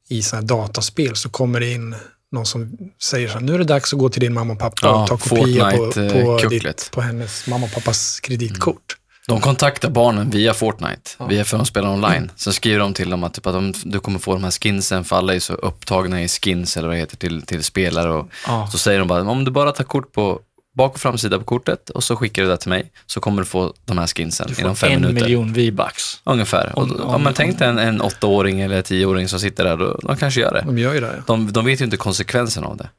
i 0.10 0.22
sådana 0.22 0.41
här 0.41 0.47
dataspel 0.47 1.16
så 1.16 1.30
kommer 1.30 1.60
det 1.60 1.72
in 1.72 1.95
någon 2.32 2.45
som 2.45 2.78
säger 3.02 3.28
så 3.28 3.34
här, 3.34 3.41
nu 3.41 3.54
är 3.54 3.58
det 3.58 3.64
dags 3.64 3.93
att 3.93 3.99
gå 3.99 4.10
till 4.10 4.22
din 4.22 4.34
mamma 4.34 4.54
och 4.54 4.60
pappa 4.60 4.78
Ja, 4.82 5.02
och 5.04 5.08
ta 5.08 5.18
kopia 5.18 5.72
på, 5.72 5.91
på, 5.91 6.39
eh, 6.43 6.49
ditt, 6.49 6.89
på 6.91 7.02
hennes 7.02 7.47
mamma 7.47 7.66
och 7.66 7.72
pappas 7.74 8.20
kreditkort. 8.20 8.97
De 9.28 9.41
kontaktar 9.41 9.89
barnen 9.89 10.30
via 10.30 10.54
Fortnite, 10.54 11.12
via 11.30 11.45
för 11.45 11.58
att 11.58 11.64
de 11.64 11.66
spelar 11.66 11.89
online. 11.89 12.32
Sen 12.36 12.54
skriver 12.54 12.80
de 12.80 12.93
till 12.93 13.10
dem 13.10 13.24
att, 13.24 13.34
typ, 13.34 13.47
att 13.47 13.54
de, 13.54 13.74
du 13.84 13.99
kommer 13.99 14.20
få 14.20 14.34
de 14.34 14.43
här 14.43 14.52
skinsen, 14.52 15.04
för 15.04 15.16
alla 15.16 15.36
är 15.36 15.39
så 15.39 15.54
upptagna 15.54 16.24
i 16.24 16.28
skins 16.28 16.78
eller 16.78 16.88
vad 16.88 16.95
det 16.97 16.99
heter 16.99 17.18
till, 17.18 17.41
till 17.41 17.64
spelare. 17.64 18.12
Och, 18.12 18.28
Ja. 18.47 18.68
Så 18.72 18.78
säger 18.78 18.99
de 18.99 19.08
bara, 19.08 19.22
om 19.22 19.45
du 19.45 19.52
bara 19.52 19.72
tar 19.72 19.84
kort 19.84 20.12
på 20.12 20.39
bak 20.78 20.94
och 20.94 21.00
framsida 21.00 21.38
på 21.40 21.44
kortet 21.46 21.90
och 21.90 22.04
så 22.04 22.16
skickar 22.16 22.44
du 22.44 22.48
det 22.50 22.58
till 22.58 22.70
mig, 22.70 22.92
så 23.06 23.20
kommer 23.20 23.42
du 23.42 23.46
få 23.46 23.74
de 23.86 23.98
här 23.98 24.08
skinsen 24.08 24.48
du 24.56 24.62
inom 24.62 24.76
får 24.76 24.88
fem 24.88 24.96
en 24.96 25.02
minuter. 25.02 25.26
miljon 25.26 25.54
V-bucks. 25.54 26.22
Ungefär. 26.24 26.72
Och, 26.76 26.84
Om- 26.84 26.92
om, 26.92 27.02
om- 27.02 27.24
man 27.24 27.34
tänk 27.34 27.60
dig 27.60 27.68
en, 27.68 27.78
en 27.80 28.02
åttaåring 28.02 28.62
eller 28.62 28.82
tioåring 28.82 29.28
som 29.28 29.40
sitter 29.40 29.64
där, 29.64 29.78
då, 29.78 30.00
de 30.04 30.18
kanske 30.18 30.42
gör 30.42 30.54
det. 30.54 30.62
De 30.66 30.78
gör 30.78 30.94
ju 30.94 31.00
det. 31.00 31.14
Ja, 31.18 31.24
De, 31.28 31.52
de 31.54 31.66
vet 31.66 31.82
ju 31.82 31.86
inte 31.86 31.98
konsekvensen 31.98 32.64
av 32.64 32.78
det. 32.78 32.90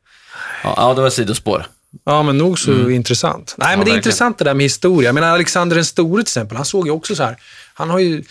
Ja, 0.64 0.74
ja 0.76 0.94
det 0.94 1.02
var 1.02 1.10
sidospår. 1.10 1.66
ja 2.04 2.22
men 2.22 2.38
nog 2.38 2.58
så 2.58 2.90
intressant. 2.90 3.54
Nej, 3.58 3.68
men 3.68 3.70
det 3.70 3.72
är 3.72 3.78
verkligen. 3.78 3.96
intressant 3.98 4.38
det 4.38 4.44
där 4.44 4.54
med 4.54 4.64
historia. 4.64 5.08
Jag 5.08 5.14
menar, 5.14 5.28
Alexander 5.28 5.76
den 5.76 5.84
store 5.84 6.22
till 6.22 6.28
exempel, 6.30 6.56
han 6.56 6.66
såg 6.66 6.86
ju 6.86 6.92
också 6.92 7.14
så 7.14 7.22
här, 7.22 7.36
han 7.74 7.90
har 7.90 7.98
ju, 7.98 8.22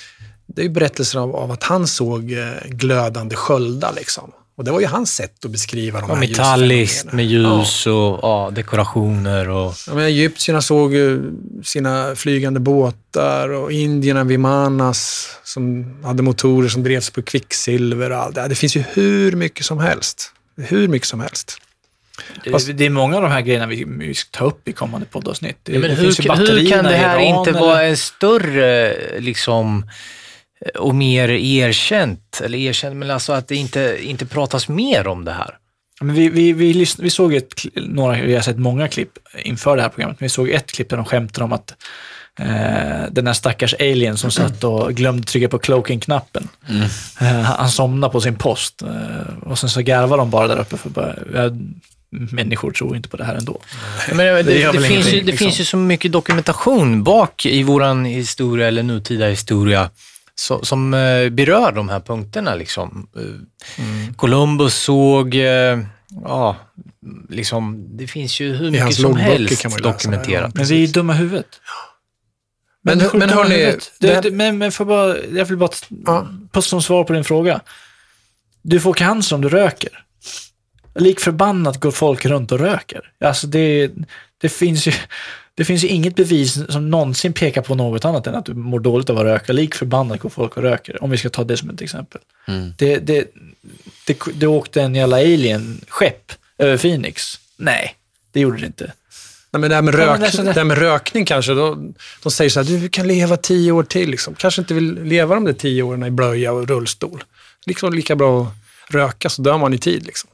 det 0.47 0.61
är 0.61 0.63
ju 0.63 0.69
berättelser 0.69 1.19
av, 1.19 1.35
av 1.35 1.51
att 1.51 1.63
han 1.63 1.87
såg 1.87 2.31
eh, 2.31 2.39
glödande 2.65 3.35
sköldar 3.35 3.93
liksom. 3.95 4.31
Och 4.61 4.65
det 4.65 4.71
var 4.71 4.79
ju 4.79 4.85
hans 4.85 5.15
sätt 5.15 5.45
att 5.45 5.51
beskriva 5.51 5.99
de 6.01 6.09
Ja, 6.09 6.15
här 6.15 6.19
metalliskt 6.27 7.11
med 7.11 7.25
ljus 7.25 7.87
och 7.87 8.19
ja, 8.21 8.51
dekorationer 8.55 9.49
och... 9.49 9.73
Ja, 9.87 9.93
men 9.93 10.03
egyptierna 10.05 10.61
såg 10.61 10.93
ju 10.93 11.31
sina 11.63 12.15
flygande 12.15 12.59
båtar 12.59 13.49
och 13.49 13.71
indierna 13.71 14.23
Vimanas 14.23 15.29
som 15.43 15.93
hade 16.03 16.23
motorer 16.23 16.69
som 16.69 16.83
drevs 16.83 17.09
på 17.09 17.21
kvicksilver 17.21 18.09
och 18.11 18.17
allt 18.17 18.35
det. 18.35 18.47
Det 18.47 18.55
finns 18.55 18.75
ju 18.75 18.83
hur 18.93 19.31
mycket 19.31 19.65
som 19.65 19.79
helst. 19.79 20.31
Hur 20.57 20.87
mycket 20.87 21.07
som 21.07 21.19
helst. 21.19 21.57
Det, 22.43 22.73
det 22.73 22.85
är 22.85 22.89
många 22.89 23.15
av 23.15 23.21
de 23.21 23.31
här 23.31 23.41
grejerna 23.41 23.65
vi, 23.67 23.83
vi 23.87 24.13
ska 24.13 24.37
ta 24.39 24.45
upp 24.45 24.67
i 24.67 24.73
kommande 24.73 25.05
poddavsnitt. 25.07 25.57
Det, 25.63 25.73
Ja, 25.73 25.79
men 25.79 25.89
det 25.89 25.95
hur, 25.95 26.03
finns 26.03 26.19
ju 26.19 26.23
kan- 26.23 26.37
hur 26.37 26.69
kan 26.69 26.83
det 26.83 26.89
här 26.95 27.19
Iran 27.19 27.37
inte 27.37 27.49
eller- 27.49 27.59
vara 27.59 27.83
en 27.83 27.97
större, 27.97 28.95
liksom, 29.19 29.89
och 30.79 30.95
mer 30.95 31.29
erkänt? 31.29 32.41
Eller 32.43 32.57
erkänt, 32.57 32.95
men 32.95 33.11
alltså 33.11 33.33
att 33.33 33.47
det 33.47 33.55
inte, 33.55 33.97
inte 34.01 34.25
pratas 34.25 34.67
mer 34.69 35.07
om 35.07 35.25
det 35.25 35.31
här. 35.31 35.57
Men 36.01 36.15
vi, 36.15 36.29
vi, 36.29 36.53
vi, 36.53 36.73
lyssn- 36.73 37.01
vi 37.01 37.09
såg 37.09 37.33
ett, 37.33 37.53
några, 37.75 38.21
vi 38.21 38.35
har 38.35 38.41
sett 38.41 38.57
många 38.57 38.87
klipp 38.87 39.11
inför 39.43 39.75
det 39.75 39.81
här 39.81 39.89
programmet, 39.89 40.19
men 40.19 40.25
vi 40.25 40.29
såg 40.29 40.49
ett 40.49 40.71
klipp 40.71 40.89
där 40.89 40.97
de 40.97 41.05
skämtade 41.05 41.43
om 41.45 41.53
att 41.53 41.73
eh, 42.39 43.11
den 43.11 43.27
här 43.27 43.33
stackars 43.33 43.73
alien 43.79 44.17
som 44.17 44.31
satt 44.31 44.63
och 44.63 44.93
glömde 44.93 45.23
trycka 45.27 45.49
på 45.49 45.59
cloaking-knappen. 45.59 46.47
Eh, 47.21 47.27
han 47.41 47.69
somnade 47.69 48.11
på 48.11 48.21
sin 48.21 48.35
post 48.35 48.81
eh, 48.81 49.37
och 49.49 49.59
sen 49.59 49.69
så 49.69 49.81
garvade 49.81 50.21
de 50.21 50.29
bara 50.29 50.47
där 50.47 50.59
uppe 50.59 50.77
för 50.77 50.89
bara, 50.89 51.15
människor 52.31 52.71
tror 52.71 52.95
inte 52.95 53.09
på 53.09 53.17
det 53.17 53.23
här 53.23 53.35
ändå. 53.35 53.59
Men 54.07 54.17
det, 54.17 54.43
det, 54.43 54.43
Det 54.43 54.71
det, 54.71 54.81
finns, 54.81 55.07
ju, 55.07 55.19
det 55.19 55.25
liksom. 55.25 55.45
finns 55.45 55.59
ju 55.59 55.65
så 55.65 55.77
mycket 55.77 56.11
dokumentation 56.11 57.03
bak 57.03 57.45
i 57.45 57.63
våran 57.63 58.05
historia 58.05 58.67
eller 58.67 58.83
nutida 58.83 59.27
historia 59.27 59.89
så, 60.41 60.65
som 60.65 60.93
eh, 60.93 61.29
berör 61.29 61.71
de 61.71 61.89
här 61.89 61.99
punkterna. 61.99 62.55
Liksom. 62.55 63.07
Eh, 63.15 64.15
Columbus 64.15 64.75
såg, 64.75 65.35
eh, 65.35 65.79
ja, 66.23 66.55
liksom, 67.29 67.87
det 67.97 68.07
finns 68.07 68.39
ju 68.39 68.53
hur 68.53 68.71
mycket 68.71 68.95
som 68.95 69.15
helst 69.15 69.61
kan 69.61 69.71
man 69.71 69.77
ju 69.77 69.83
dokumenterat. 69.83 70.55
Men 70.55 70.65
vi 70.65 70.83
är 70.83 70.87
dumma 70.87 71.13
i 71.13 71.17
huvudet. 71.17 71.61
Men, 72.83 72.97
men 72.97 73.05
är 73.07 73.11
dumma 73.11 73.25
i 73.25 73.29
hörni, 73.29 73.77
det 73.99 74.21
det, 74.21 74.31
men, 74.31 74.57
men 74.57 74.71
för 74.71 74.85
bara, 74.85 75.17
jag 75.17 75.45
vill 75.45 75.57
bara, 75.57 75.71
Ja. 76.05 76.27
på, 76.51 76.61
som 76.61 76.81
svar 76.81 77.03
på 77.03 77.13
din 77.13 77.23
fråga. 77.23 77.61
Du 78.61 78.79
får 78.79 78.93
cancer 78.93 79.35
om 79.35 79.41
du 79.41 79.49
röker. 79.49 80.03
Lik 80.95 81.19
förbannat 81.19 81.79
går 81.79 81.91
folk 81.91 82.25
runt 82.25 82.51
och 82.51 82.59
röker. 82.59 83.11
Alltså 83.25 83.47
det, 83.47 83.91
det, 84.41 84.49
finns 84.49 84.87
ju, 84.87 84.93
det 85.55 85.65
finns 85.65 85.83
ju 85.83 85.87
inget 85.87 86.15
bevis 86.15 86.53
som 86.69 86.89
någonsin 86.89 87.33
pekar 87.33 87.61
på 87.61 87.75
något 87.75 88.05
annat 88.05 88.27
än 88.27 88.35
att 88.35 88.45
du 88.45 88.53
mår 88.53 88.79
dåligt 88.79 89.09
av 89.09 89.17
att 89.17 89.23
röka. 89.23 89.53
Lik 89.53 89.75
förbannat 89.75 90.19
går 90.19 90.29
folk 90.29 90.57
och 90.57 90.63
röker, 90.63 91.03
om 91.03 91.09
vi 91.09 91.17
ska 91.17 91.29
ta 91.29 91.43
det 91.43 91.57
som 91.57 91.69
ett 91.69 91.81
exempel. 91.81 92.21
Mm. 92.47 92.73
Det, 92.77 92.97
det, 92.97 93.33
det, 94.07 94.17
det 94.33 94.47
åkte 94.47 94.81
en 94.81 94.95
jävla 94.95 95.17
alien-skepp 95.17 96.31
över 96.57 96.77
Phoenix. 96.77 97.39
Nej, 97.57 97.95
det 98.31 98.39
gjorde 98.39 98.57
det 98.59 98.65
inte. 98.65 98.93
Nej, 99.53 99.59
men 99.61 99.69
det 99.69 99.75
här 99.75 99.81
med, 99.81 99.93
Ja, 99.93 99.97
rök, 99.99 100.21
alltså 100.21 100.37
det- 100.43 100.43
det 100.53 100.59
här 100.59 100.63
med 100.63 100.77
rökning 100.77 101.25
kanske, 101.25 101.53
då, 101.53 101.77
de 102.23 102.31
säger 102.31 102.49
så 102.49 102.61
här, 102.63 102.67
du 102.79 102.89
kan 102.89 103.07
leva 103.07 103.37
tio 103.37 103.71
år 103.71 103.83
till. 103.83 104.09
Liksom. 104.11 104.35
Kanske 104.35 104.61
inte 104.61 104.73
vill 104.73 105.03
leva 105.03 105.35
de 105.35 105.43
där 105.45 105.53
tio 105.53 105.83
åren 105.83 106.03
i 106.03 106.11
blöja 106.11 106.51
och 106.51 106.67
rullstol. 106.67 107.23
Liksom 107.65 107.93
lika 107.93 108.15
bra 108.15 108.41
att 108.87 108.93
röka 108.93 109.29
så 109.29 109.41
dör 109.41 109.57
man 109.57 109.73
i 109.73 109.77
tid. 109.77 110.05
Liksom. 110.05 110.29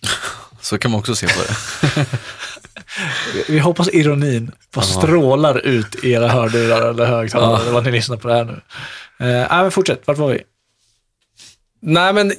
Så 0.60 0.78
kan 0.78 0.90
man 0.90 1.00
också 1.00 1.14
se 1.14 1.26
på 1.26 1.42
det. 1.42 2.06
Vi 3.48 3.58
hoppas 3.58 3.88
ironin 3.88 4.52
bara 4.74 4.84
strålar 4.84 5.58
ut 5.66 6.04
i 6.04 6.12
era 6.12 6.28
hörlurar 6.28 6.90
eller 6.90 7.06
högtalare, 7.06 7.62
eller 7.62 7.72
vad 7.72 7.84
ni 7.84 7.90
lyssnar 7.90 8.16
på 8.16 8.28
det 8.28 8.34
här 8.34 8.44
nu. 8.44 8.60
Eh, 9.26 9.48
nej, 9.50 9.62
men 9.62 9.70
fortsätt. 9.70 10.02
Vart 10.04 10.18
var 10.18 10.28
vi? 10.28 10.42
Nej, 11.80 12.12
men 12.12 12.32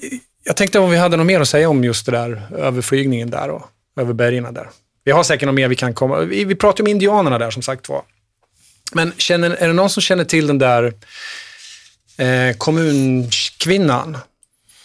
jag 0.43 0.57
tänkte 0.57 0.79
om 0.79 0.89
vi 0.89 0.97
hade 0.97 1.17
något 1.17 1.25
mer 1.25 1.39
att 1.39 1.49
säga 1.49 1.69
om 1.69 1.83
just 1.83 2.05
det 2.05 2.11
där 2.11 2.47
överflygningen 2.57 3.29
där 3.29 3.49
och 3.49 3.69
över 3.99 4.13
bergen 4.13 4.53
där. 4.53 4.69
Vi 5.03 5.11
har 5.11 5.23
säkert 5.23 5.45
något 5.45 5.55
mer 5.55 5.67
vi 5.67 5.75
kan 5.75 5.93
komma... 5.93 6.19
Vi, 6.19 6.45
vi 6.45 6.55
pratar 6.55 6.83
om 6.83 6.87
indianerna 6.87 7.37
där 7.37 7.51
som 7.51 7.61
sagt 7.61 7.89
var. 7.89 8.01
Men 8.93 9.13
känner, 9.17 9.49
är 9.49 9.67
det 9.67 9.73
någon 9.73 9.89
som 9.89 10.01
känner 10.01 10.23
till 10.23 10.47
den 10.47 10.57
där 10.57 10.93
eh, 12.17 12.55
kommunkvinnan? 12.57 14.17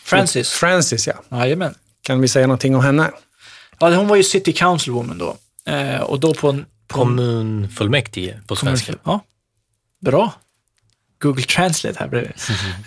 Francis. 0.04 0.50
Francis, 0.50 1.06
ja. 1.06 1.14
Jajamän. 1.38 1.74
Kan 2.02 2.20
vi 2.20 2.28
säga 2.28 2.46
någonting 2.46 2.74
om 2.74 2.84
henne? 2.84 3.10
Ja, 3.78 3.94
hon 3.94 4.08
var 4.08 4.16
ju 4.16 4.22
city 4.22 4.52
councilwoman 4.52 5.18
då. 5.18 5.36
Eh, 5.66 6.00
och 6.00 6.20
då 6.20 6.34
på 6.34 6.48
en... 6.50 6.64
På 6.88 6.98
Kommunfullmäktige 6.98 8.34
på 8.46 8.56
svenska. 8.56 8.92
ja. 9.04 9.20
Bra. 10.04 10.32
Google 11.18 11.42
Translate 11.42 11.96
här 12.00 12.08
bredvid. 12.08 12.32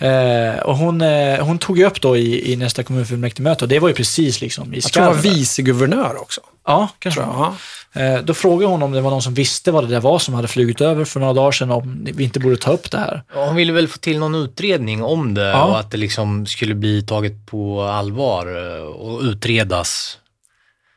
eh, 0.00 0.62
och 0.62 0.76
hon, 0.76 1.00
eh, 1.00 1.44
hon 1.46 1.58
tog 1.58 1.78
ju 1.78 1.84
upp 1.84 2.00
då 2.00 2.16
i, 2.16 2.52
i 2.52 2.56
nästa 2.56 2.82
kommunfullmäktigemöte 2.82 3.64
och 3.64 3.68
det 3.68 3.78
var 3.78 3.88
ju 3.88 3.94
precis 3.94 4.40
liksom 4.40 4.74
i 4.74 4.76
Jag 4.76 4.92
tror 4.92 5.04
hon 5.04 5.12
var 5.14 5.20
skarven. 5.20 5.38
viceguvernör 5.38 6.20
också. 6.22 6.40
Ja, 6.66 6.88
kanske. 6.98 7.20
Tror 7.22 7.34
jag. 7.34 7.54
Ja. 7.92 8.00
Eh, 8.00 8.22
då 8.22 8.34
frågade 8.34 8.72
hon 8.72 8.82
om 8.82 8.92
det 8.92 9.00
var 9.00 9.10
någon 9.10 9.22
som 9.22 9.34
visste 9.34 9.70
vad 9.72 9.84
det 9.84 9.90
där 9.90 10.00
var 10.00 10.18
som 10.18 10.34
hade 10.34 10.48
flugit 10.48 10.80
över 10.80 11.04
för 11.04 11.20
några 11.20 11.32
dagar 11.32 11.52
sedan 11.52 11.70
om 11.70 12.08
vi 12.14 12.24
inte 12.24 12.40
borde 12.40 12.56
ta 12.56 12.70
upp 12.72 12.90
det 12.90 12.98
här. 12.98 13.22
Ja, 13.34 13.46
Hon 13.46 13.56
ville 13.56 13.72
väl 13.72 13.88
få 13.88 13.98
till 13.98 14.18
någon 14.18 14.34
utredning 14.34 15.02
om 15.02 15.34
det 15.34 15.48
Ja. 15.48 15.64
och 15.64 15.78
att 15.80 15.90
det 15.90 15.96
liksom 15.98 16.46
skulle 16.46 16.74
bli 16.74 17.02
taget 17.02 17.46
på 17.46 17.82
allvar 17.82 18.76
eh, 18.76 18.82
och 18.82 19.20
utredas. 19.22 20.18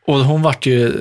Och 0.08 0.20
hon 0.20 0.42
vart 0.42 0.66
ju... 0.66 0.94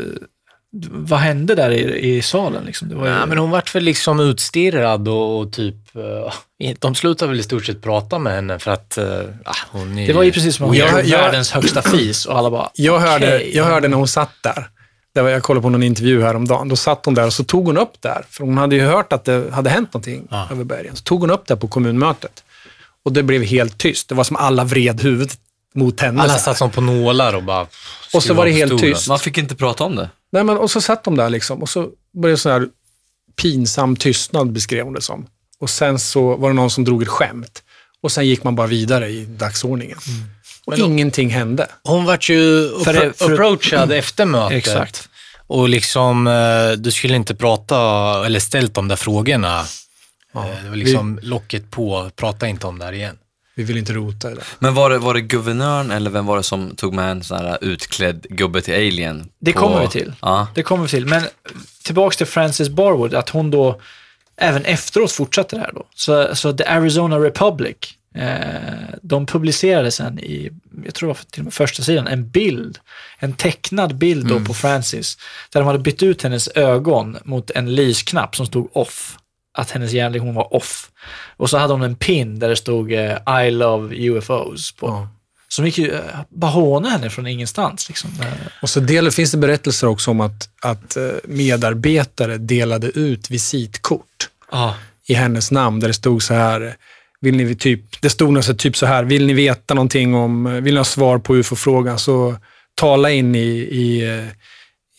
Vad 0.91 1.19
hände 1.19 1.55
där 1.55 1.71
i, 1.71 2.17
i 2.17 2.23
salen 2.23 2.65
liksom? 2.65 2.89
Det 2.89 2.95
var 2.95 3.07
ju, 3.07 3.13
Ja, 3.13 3.27
men 3.27 3.39
hon 3.39 3.51
vart 3.51 3.75
väl 3.75 3.83
liksom 3.85 4.21
utstirrad 4.21 5.09
och, 5.09 5.39
och 5.41 5.53
typ, 5.53 5.75
eh, 6.61 6.73
de 6.79 6.95
slutade 6.95 7.29
väl 7.31 7.41
i 7.41 7.43
stort 7.43 7.65
sett 7.67 7.83
prata 7.83 8.19
med 8.19 8.33
henne 8.35 8.59
för 8.59 8.71
att 8.71 8.99
ah, 9.45 9.55
hon 9.71 9.99
är 9.99 10.07
det 10.07 10.13
var 10.13 10.23
ju 10.23 10.33
precis 10.33 10.57
som 10.57 10.67
hon 10.67 10.75
Jag- 10.77 11.07
jag- 11.07 11.19
världens 11.19 11.51
högsta 11.53 11.83
fis 11.83 12.27
och 12.27 12.39
alla 12.39 12.51
bara 12.51 12.71
Jag 12.75 12.99
hörde, 12.99 13.27
okej. 13.37 13.51
jag 13.57 13.65
hörde 13.65 13.89
när 13.89 13.97
hon 13.97 14.09
satt 14.09 14.31
där 14.43 14.69
Det 15.15 15.23
var, 15.23 15.31
jag 15.31 15.43
kollade 15.43 15.63
på 15.63 15.69
någon 15.71 15.83
intervju 15.83 16.23
häromdagen. 16.23 16.69
Då 16.69 16.77
satt 16.77 17.05
hon 17.05 17.15
där 17.15 17.27
och 17.27 17.33
så 17.33 17.45
tog 17.45 17.67
hon 17.67 17.79
upp 17.79 18.01
där. 18.01 18.25
För 18.31 18.45
hon 18.45 18.59
hade 18.59 18.75
ju 18.77 18.83
hört 18.83 19.13
att 19.13 19.25
det 19.25 19.51
hade 19.53 19.71
hänt 19.71 19.95
någonting 19.95 20.27
Ja. 20.31 20.49
över 20.51 20.65
bergen. 20.65 20.97
Så 20.97 21.03
tog 21.03 21.21
hon 21.21 21.31
upp 21.31 21.47
det 21.47 21.57
på 21.57 21.69
kommunmötet. 21.69 22.45
Och 23.05 23.13
det 23.13 23.23
blev 23.23 23.43
helt 23.43 23.79
tyst. 23.79 24.09
Det 24.09 24.15
var 24.15 24.25
som 24.25 24.37
alla 24.37 24.65
vred 24.65 25.03
huvudet 25.03 25.39
mot 25.75 26.01
henne. 26.01 26.23
Alla 26.23 26.39
satt 26.39 26.59
som 26.59 26.71
på 26.71 26.81
nålar 26.81 27.35
och 27.35 27.43
bara... 27.43 27.67
Och 28.15 28.23
så 28.23 28.35
var 28.35 28.47
det 28.47 28.53
helt 28.53 28.81
tyst. 28.81 29.09
Man 29.09 29.19
fick 29.19 29.39
inte 29.39 29.55
prata 29.55 29.85
om 29.85 29.97
det. 29.97 30.11
Nej, 30.33 30.45
men, 30.45 30.59
och 30.59 30.71
så 30.71 30.81
satt 30.81 31.05
de 31.05 31.17
där 31.17 31.31
liksom 31.31 31.63
och 31.63 31.69
så 31.69 31.89
började 32.23 32.39
sån 32.39 32.53
här 32.53 32.69
pinsam 33.43 33.97
tystnad 33.97 34.53
beskrev 34.53 34.85
hon 34.85 34.95
det 34.95 35.03
som. 35.03 35.27
Och 35.59 35.71
sen 35.71 35.99
så 35.99 36.37
var 36.37 36.49
det 36.49 36.55
någon 36.55 36.71
som 36.71 36.85
drog 36.85 37.03
ett 37.03 37.09
skämt. 37.09 37.63
Och 38.03 38.13
sen 38.13 38.27
gick 38.27 38.45
man 38.45 38.57
bara 38.57 38.67
vidare 38.67 39.09
i 39.09 39.25
dagsordningen. 39.25 39.99
Och 40.65 40.79
ingenting 40.79 41.31
hände. 41.31 41.67
Hon 41.83 42.05
vart 42.05 42.29
ju 42.29 42.69
För 42.85 43.13
för- 43.13 43.33
approachad 43.33 43.93
efter 43.93 44.25
mötet. 44.27 44.57
Exakt. 44.59 45.09
Och 45.47 45.69
liksom, 45.69 46.27
eh, 46.27 46.71
du 46.79 46.91
skulle 46.91 47.17
inte 47.17 47.35
prata 47.35 47.77
eller 48.27 48.41
ställt 48.41 48.75
de 48.75 48.89
där 48.89 48.97
frågorna. 48.97 49.61
Eh, 50.35 50.63
det 50.65 50.69
var 50.69 50.77
liksom 50.77 51.19
locket 51.23 51.71
på, 51.71 52.11
prata 52.17 52.49
inte 52.49 52.67
om 52.67 52.79
det 52.79 52.85
här 52.85 52.93
igen. 52.93 53.19
Vi 53.55 53.63
vill 53.63 53.77
inte 53.77 53.93
rota 53.93 54.33
i 54.33 54.35
det. 54.35 54.43
Men 54.59 54.75
var 54.75 54.91
det, 54.91 54.99
var 54.99 55.15
det 55.15 55.21
guvernören 55.21 55.91
eller 55.91 56.11
vem 56.11 56.27
var 56.27 56.37
det 56.37 56.43
som 56.43 56.77
tog 56.77 56.95
med 56.95 57.11
en 57.11 57.25
sån 57.25 57.37
här 57.37 57.59
utklädd 57.61 58.27
gubbe 58.31 58.61
till 58.63 58.75
Alien? 58.75 59.29
Det 59.39 59.53
på- 59.53 59.59
kommer 59.59 59.81
vi 59.81 59.89
till. 59.89 60.13
Ja. 60.21 60.49
Det 60.55 60.63
kommer 60.63 60.83
vi 60.83 60.89
till. 60.89 61.07
Men 61.07 61.23
tillbaks 61.85 62.17
till 62.17 62.27
Frances 62.27 62.69
Barwood, 62.69 63.15
att 63.15 63.29
hon 63.29 63.51
då 63.51 63.81
även 64.37 64.65
efteråt 64.65 65.13
fortsatte 65.13 65.57
det 65.57 65.61
här 65.61 65.73
då. 65.75 65.87
Så, 65.95 66.37
så 66.37 66.53
The 66.53 66.65
Arizona 66.65 67.19
Republic, 67.19 67.77
eh, 68.15 68.29
de 69.03 69.27
publicerade 69.27 69.91
sen 69.91 70.19
i, 70.19 70.51
jag 70.85 70.95
tror 70.95 71.09
det 71.09 71.15
var 71.15 71.25
till 71.31 71.41
och 71.41 71.45
med 71.45 71.55
första 71.55 71.83
sidan, 71.83 72.07
en 72.07 72.31
bild, 72.31 72.79
en 73.19 73.33
tecknad 73.33 73.95
bild 73.95 74.27
då 74.27 74.41
på 74.41 74.55
Frances, 74.55 75.19
där 75.53 75.61
de 75.61 75.67
hade 75.67 75.79
bytt 75.79 76.03
ut 76.03 76.23
hennes 76.23 76.49
ögon 76.49 77.17
mot 77.25 77.51
en 77.51 77.75
lysknapp 77.75 78.37
som 78.37 78.47
stod 78.47 78.77
off. 78.77 79.19
Att 79.55 79.71
hennes 79.71 79.93
hjärnlegation 79.93 80.35
var 80.35 80.55
off. 80.55 80.91
Och 81.37 81.51
så 81.51 81.59
hade 81.59 81.73
hon 81.73 81.83
en 81.83 81.97
pin 81.97 82.39
där 82.39 82.49
det 82.49 82.57
stod 82.57 82.93
eh, 82.93 83.45
I 83.47 83.51
love 83.51 83.97
UFOs 83.97 84.73
på. 84.73 84.87
Ja. 84.87 85.09
Som 85.49 85.67
gick 85.67 85.79
ju, 85.79 85.91
eh, 85.91 86.01
bara 86.29 86.51
håna 86.51 86.89
henne 86.89 87.11
från 87.11 87.27
ingenstans. 87.27 87.89
Liksom. 87.89 88.11
Och 88.63 88.71
så 88.71 88.81
del, 88.81 89.11
finns 89.11 89.33
det 89.33 89.39
berättelser 89.39 89.87
också 89.87 90.11
om 90.11 90.21
att, 90.21 90.49
att 90.63 90.97
eh, 90.97 91.03
medarbetare 91.25 92.39
delade 92.39 92.87
ut 92.87 93.31
visitkort 93.31 94.29
Ja. 94.51 94.75
i 95.07 95.15
hennes 95.15 95.51
namn 95.51 95.81
där 95.81 95.89
det 95.89 95.95
stod 95.95 96.23
så 96.23 96.35
här, 96.35 96.77
vill 97.21 97.37
ni 97.37 97.55
typ, 97.55 98.01
det 98.01 98.11
stod 98.11 98.33
något 98.33 98.45
så 98.45 98.55
typ 98.55 98.77
så 98.77 98.87
här, 98.87 99.05
vill 99.05 99.27
ni 99.27 99.33
veta 99.33 99.75
någonting 99.75 100.15
om, 100.15 100.45
vill 100.63 100.75
ni 100.75 100.79
ha 100.79 100.85
svar 100.85 101.19
på 101.19 101.37
UFO-frågan 101.37 101.99
så 101.99 102.37
tala 102.75 103.11
in 103.11 103.35
i, 103.35 103.49
i, 103.59 104.03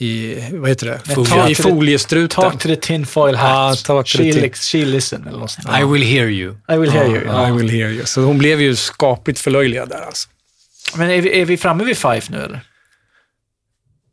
i 0.04 0.44
vad 0.54 0.70
heter 0.70 0.86
det, 0.88 1.14
Folie, 1.16 1.30
ta 1.32 1.50
i 1.50 1.56
foliestruten. 1.56 2.42
Talk 2.44 2.54
to 2.62 2.68
the 2.68 2.76
tinfoil 2.76 3.36
hat. 3.36 3.50
Ja, 3.50 3.76
talk 3.86 4.08
to 4.08 4.18
the 4.18 4.24
she, 4.24 4.32
tin- 4.32 4.42
li- 4.42 4.54
she 4.54 4.86
listen 4.86 5.28
eller 5.28 5.40
något 5.40 5.52
sånt. 5.52 5.68
I 5.80 5.84
will 5.84 6.04
hear 6.04 6.28
you. 6.28 6.56
I 6.72 6.76
will 6.78 6.92
hear 6.92 7.06
you. 7.10 7.26
Ja. 7.26 7.48
I 7.48 7.52
will 7.52 7.70
hear 7.70 7.90
you. 7.90 8.06
Så 8.06 8.22
hon 8.22 8.38
blev 8.38 8.62
ju 8.62 8.76
skapligt 8.76 9.40
förlöjligad 9.40 9.90
där 9.90 10.02
alltså. 10.02 10.30
Men 10.96 11.10
är 11.10 11.22
vi, 11.22 11.42
är 11.42 11.46
vi 11.46 11.58
framme 11.58 11.84
vid 11.84 11.98
Five 11.98 12.22
nu 12.30 12.38
eller? 12.44 12.62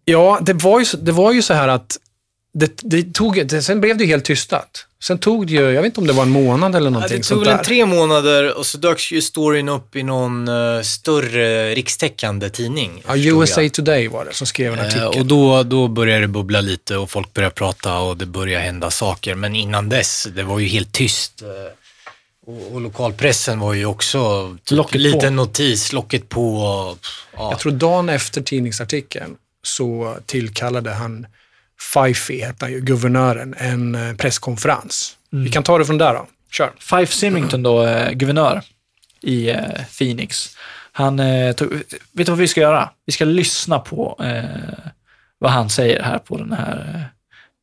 Ja, 0.05 0.39
det 0.43 0.53
var 0.53 0.81
ju, 0.81 0.87
det 1.03 1.13
var 1.13 1.33
ju 1.33 1.43
så 1.43 1.55
här 1.55 1.69
att 1.69 1.97
det, 2.53 2.73
det 2.83 3.15
tog, 3.15 3.47
det, 3.47 3.63
sen 3.63 3.81
blev 3.81 3.97
det 3.97 4.05
ju 4.05 4.11
helt 4.11 4.25
tystat. 4.25 4.87
Sen 5.03 5.19
tog 5.19 5.47
det 5.47 5.53
ju, 5.53 5.61
jag 5.61 5.83
vet 5.83 5.85
inte 5.85 6.01
om 6.01 6.07
det 6.07 6.13
var 6.13 6.23
en 6.23 6.31
månad 6.31 6.75
eller 6.77 6.87
Ja, 6.87 6.91
någonting 6.91 7.19
det 7.19 7.25
tog 7.25 7.45
väl 7.45 7.65
tre 7.65 7.87
månader 7.87 8.59
och 8.59 8.67
så 8.67 8.79
dök 8.79 9.13
ju 9.13 9.23
storyn 9.23 9.69
upp 9.69 9.97
i 9.97 10.03
någon 10.03 10.49
eh, 10.49 10.83
större 10.83 11.75
rikstäckande 11.75 12.51
tidning. 12.51 13.03
Ja, 13.07 13.17
USA 13.17 13.63
jag. 13.63 13.73
Today 13.73 14.09
var 14.09 14.25
det 14.25 14.35
som 14.35 14.47
skrev 14.47 14.73
en 14.73 14.79
Eh, 14.79 14.87
artikel. 14.87 15.21
Och 15.21 15.27
då, 15.27 15.63
då 15.63 15.89
började 15.89 16.21
det 16.21 16.29
bubbla 16.29 16.61
lite 16.61 16.97
och 16.97 17.11
folk 17.11 17.35
började 17.35 17.55
prata 17.55 17.99
och 17.99 18.17
det 18.17 18.27
började 18.27 18.65
hända 18.65 18.91
saker. 18.91 19.35
Men 19.35 19.57
innan 19.57 19.89
dess, 19.89 20.29
det 20.35 20.43
var 20.43 20.59
ju 20.59 20.67
helt 20.69 20.93
tyst. 20.93 21.43
Eh, 21.43 21.49
Och, 22.47 22.73
och 22.75 22.81
lokalpressen 22.81 23.61
var 23.61 23.75
ju 23.75 23.87
också 23.87 24.57
typ 24.65 24.95
liten 24.95 25.37
notis, 25.37 25.93
locket 25.93 26.29
på. 26.29 26.57
och, 26.57 26.99
Ja. 27.37 27.51
Jag 27.51 27.59
tror 27.59 27.73
dagen 27.73 28.09
efter 28.09 28.41
tidningsartikeln 28.43 29.37
så 29.63 30.17
tillkallade 30.27 30.91
han 30.91 31.27
Fife, 31.95 32.35
heter 32.35 32.69
ju, 32.69 32.81
guvernören, 32.81 33.55
en 33.59 33.95
eh, 33.95 34.17
presskonferens. 34.17 35.17
Vi 35.31 35.51
kan 35.51 35.63
ta 35.63 35.79
det 35.79 35.85
från 35.85 35.99
där 35.99 36.15
då. 36.15 36.27
Kör. 36.51 36.73
Five 36.79 37.07
Symington 37.07 37.63
då, 37.63 37.87
eh, 37.87 38.13
guvernör 38.13 38.63
i 39.21 39.51
eh, 39.51 39.85
Phoenix. 39.99 40.57
Han 40.93 41.17
tog, 41.57 41.73
vet 42.13 42.27
du 42.27 42.33
vad 42.33 42.39
vi 42.39 42.49
ska 42.49 42.61
göra? 42.61 42.91
Vi 43.07 43.13
ska 43.13 43.25
lyssna 43.25 43.79
på 43.79 44.21
eh, 44.25 44.91
vad 45.39 45.51
han 45.51 45.71
säger 45.71 46.03
här 46.03 46.19
på 46.19 46.39
den 46.39 46.53
här 46.53 47.05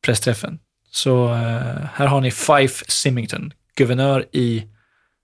pressträffen. 0.04 0.58
Så 0.90 1.32
eh, 1.32 1.86
här 1.94 2.06
har 2.06 2.20
ni 2.20 2.30
Fife 2.30 2.84
Symington, 2.88 3.52
guvernör 3.74 4.24
i 4.32 4.66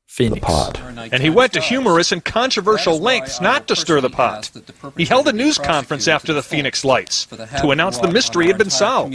Phoenix. 0.06 0.46
And 1.12 1.22
he 1.22 1.30
went 1.30 1.52
to 1.54 1.60
humorous 1.60 2.12
and 2.12 2.24
controversial 2.24 2.98
lengths 2.98 3.40
not 3.40 3.66
to 3.68 3.76
stir 3.76 4.00
the 4.00 4.10
pot. 4.10 4.50
He 4.96 5.04
held 5.04 5.26
a 5.28 5.32
news 5.32 5.58
conference 5.58 6.06
after 6.06 6.32
the 6.32 6.42
Phoenix 6.42 6.84
lights 6.84 7.26
to 7.26 7.70
announce 7.70 7.98
the 7.98 8.10
mystery 8.10 8.46
had 8.46 8.58
been 8.58 8.70
solved. 8.70 9.14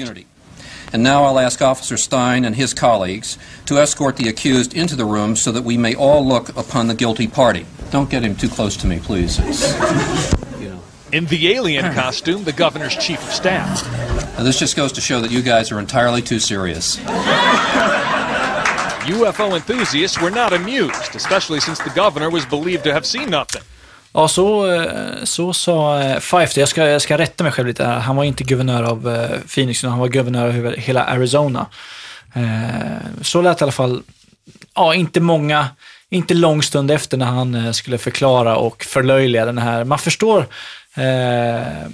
And 0.91 1.03
now 1.03 1.23
I'll 1.23 1.39
ask 1.39 1.61
Officer 1.61 1.97
Stein 1.97 2.45
and 2.45 2.55
his 2.55 2.73
colleagues 2.73 3.37
to 3.67 3.77
escort 3.77 4.17
the 4.17 4.27
accused 4.27 4.75
into 4.75 4.95
the 4.95 5.05
room 5.05 5.35
so 5.35 5.51
that 5.51 5.63
we 5.63 5.77
may 5.77 5.93
all 5.93 6.27
look 6.27 6.49
upon 6.57 6.87
the 6.87 6.95
guilty 6.95 7.27
party. 7.27 7.65
Don't 7.91 8.09
get 8.09 8.23
him 8.23 8.35
too 8.35 8.49
close 8.49 8.75
to 8.77 8.87
me, 8.87 8.99
please. 8.99 9.39
In 11.11 11.25
the 11.25 11.53
alien 11.53 11.91
costume, 11.93 12.43
the 12.43 12.53
governor's 12.53 12.95
chief 12.95 13.19
of 13.23 13.33
staff. 13.33 13.83
Now, 14.37 14.43
this 14.43 14.59
just 14.59 14.75
goes 14.75 14.91
to 14.93 15.01
show 15.01 15.21
that 15.21 15.31
you 15.31 15.41
guys 15.41 15.71
are 15.71 15.79
entirely 15.79 16.21
too 16.21 16.39
serious. 16.39 16.99
UFO 19.09 19.55
enthusiasts 19.55 20.21
were 20.21 20.43
not 20.43 20.53
amused, 20.53 21.15
especially 21.15 21.61
since 21.61 21.83
the 21.83 22.01
governor 22.01 22.31
was 22.31 22.49
believed 22.49 22.83
to 22.83 22.91
have 22.91 23.03
seen 23.03 23.29
nothing. 23.29 23.63
Ja, 24.13 24.27
så, 24.27 24.71
eh, 24.71 25.23
så 25.23 25.53
sa 25.53 26.01
eh, 26.01 26.19
Fife, 26.19 26.59
jag 26.59 26.69
ska, 26.69 26.85
jag 26.85 27.01
ska 27.01 27.17
rätta 27.17 27.43
mig 27.43 27.53
själv 27.53 27.67
lite 27.67 27.85
här. 27.85 27.99
Han 27.99 28.15
var 28.15 28.23
inte 28.23 28.43
guvernör 28.43 28.83
av 28.83 29.09
eh, 29.09 29.39
Phoenix, 29.55 29.83
utan 29.83 29.89
han 29.89 29.99
var 29.99 30.07
guvernör 30.07 30.47
över 30.47 30.77
hela 30.77 31.03
Arizona. 31.03 31.65
Så 33.21 33.41
lät 33.41 33.57
det 33.57 33.61
i 33.61 33.65
alla 33.65 33.71
fall, 33.71 34.01
ja, 34.75 34.95
inte 34.95 35.19
många, 35.19 35.67
inte 36.09 36.33
lång 36.33 36.63
stund 36.63 36.91
efter 36.91 37.17
när 37.17 37.25
han 37.25 37.73
skulle 37.73 37.97
förklara 37.97 38.55
och 38.55 38.83
förlöjliga 38.83 39.45
den 39.45 39.57
här. 39.57 39.83
Man 39.83 39.99
förstår 39.99 40.45
eh, 40.99 41.89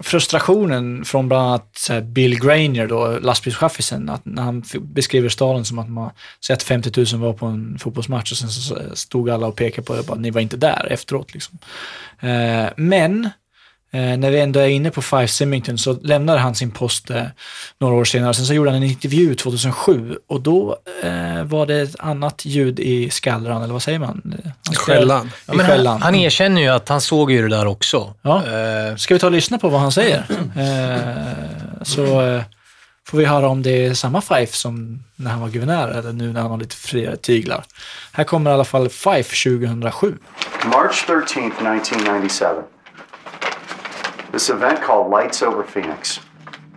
frustrationen 0.00 1.04
från 1.04 1.28
bland 1.28 1.46
annat 1.46 1.90
Bill 2.02 2.40
Grainer, 2.40 2.86
då, 2.86 3.18
lastbilschaffisen, 3.18 4.08
att 4.08 4.24
när 4.24 4.42
han 4.42 4.64
beskriver 4.80 5.28
staden 5.28 5.64
som 5.64 5.78
att 5.78 5.90
man 5.90 6.10
sett 6.46 6.62
50 6.62 7.14
000 7.14 7.22
var 7.22 7.32
på 7.32 7.46
en 7.46 7.78
fotbollsmatch 7.78 8.32
och 8.32 8.38
sen 8.38 8.48
så 8.48 8.76
stod 8.92 9.30
alla 9.30 9.46
och 9.46 9.56
pekade 9.56 9.86
på 9.86 9.96
det, 9.96 10.06
bara, 10.06 10.18
ni 10.18 10.30
var 10.30 10.40
inte 10.40 10.56
där 10.56 10.86
efteråt. 10.90 11.34
Liksom. 11.34 11.58
Eh, 12.20 12.66
men 12.76 13.30
eh, 13.94 14.18
när 14.18 14.30
vi 14.30 14.40
ändå 14.40 14.60
är 14.60 14.68
inne 14.68 14.90
på 14.90 15.02
Five 15.02 15.28
Symington 15.28 15.78
så 15.78 15.92
lämnade 15.92 16.38
han 16.38 16.54
sin 16.54 16.70
post 16.70 17.10
eh, 17.10 17.22
några 17.78 17.94
år 17.94 18.04
senare. 18.04 18.34
Sen 18.34 18.44
så 18.44 18.54
gjorde 18.54 18.70
han 18.70 18.76
en 18.76 18.88
intervju 18.90 19.34
2007 19.34 20.18
och 20.28 20.40
då 20.40 20.76
eh, 21.02 21.44
var 21.44 21.66
det 21.66 21.80
ett 21.80 21.96
annat 21.98 22.44
ljud 22.44 22.80
i 22.80 23.10
skallran, 23.10 23.62
eller 23.62 23.72
vad 23.72 23.82
säger 23.82 23.98
man? 23.98 24.34
Han 24.66 24.74
Skällan. 24.76 25.30
Ja, 25.46 25.62
han, 25.86 26.02
han 26.02 26.14
erkänner 26.14 26.62
ju 26.62 26.68
att 26.68 26.88
han 26.88 27.00
såg 27.00 27.30
ju 27.32 27.48
det 27.48 27.56
där 27.56 27.66
också. 27.66 28.14
Ja. 28.22 28.36
Eh, 28.36 28.96
Ska 28.96 29.14
vi 29.14 29.20
ta 29.20 29.26
och 29.26 29.32
lyssna 29.32 29.58
på 29.58 29.68
vad 29.68 29.80
han 29.80 29.92
säger? 29.92 30.24
Eh, 30.56 31.82
så 31.82 32.20
eh, 32.22 32.42
får 33.08 33.18
vi 33.18 33.24
höra 33.24 33.48
om 33.48 33.62
det 33.62 33.86
är 33.86 33.94
samma 33.94 34.20
Fife 34.20 34.56
som 34.56 35.04
när 35.16 35.30
han 35.30 35.40
var 35.40 35.48
guvernör 35.48 35.88
eller 35.88 36.12
nu 36.12 36.32
när 36.32 36.40
han 36.40 36.50
har 36.50 36.58
lite 36.58 36.76
friare 36.76 37.16
tyglar. 37.16 37.64
Här 38.12 38.24
kommer 38.24 38.50
i 38.50 38.54
alla 38.54 38.64
fall 38.64 38.88
Fife 38.88 39.50
2007. 39.50 40.16
March 40.64 41.04
13th, 41.08 41.76
1997. 41.80 42.46
This 44.34 44.50
event 44.50 44.82
called 44.82 45.12
Lights 45.12 45.42
Over 45.42 45.62
Phoenix. 45.62 46.18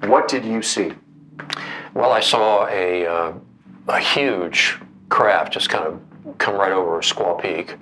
What 0.02 0.28
did 0.28 0.46
you 0.46 0.62
see? 0.62 0.94
Well, 1.96 2.12
I 2.12 2.20
saw 2.20 2.68
a, 2.68 3.08
uh, 3.08 3.34
a 3.88 4.00
huge 4.00 4.78
craft 5.10 5.54
just 5.54 5.68
kind 5.68 5.88
of 5.88 6.38
come 6.38 6.54
right 6.54 6.72
over 6.72 7.02
Squaw 7.02 7.42
Peak. 7.42 7.78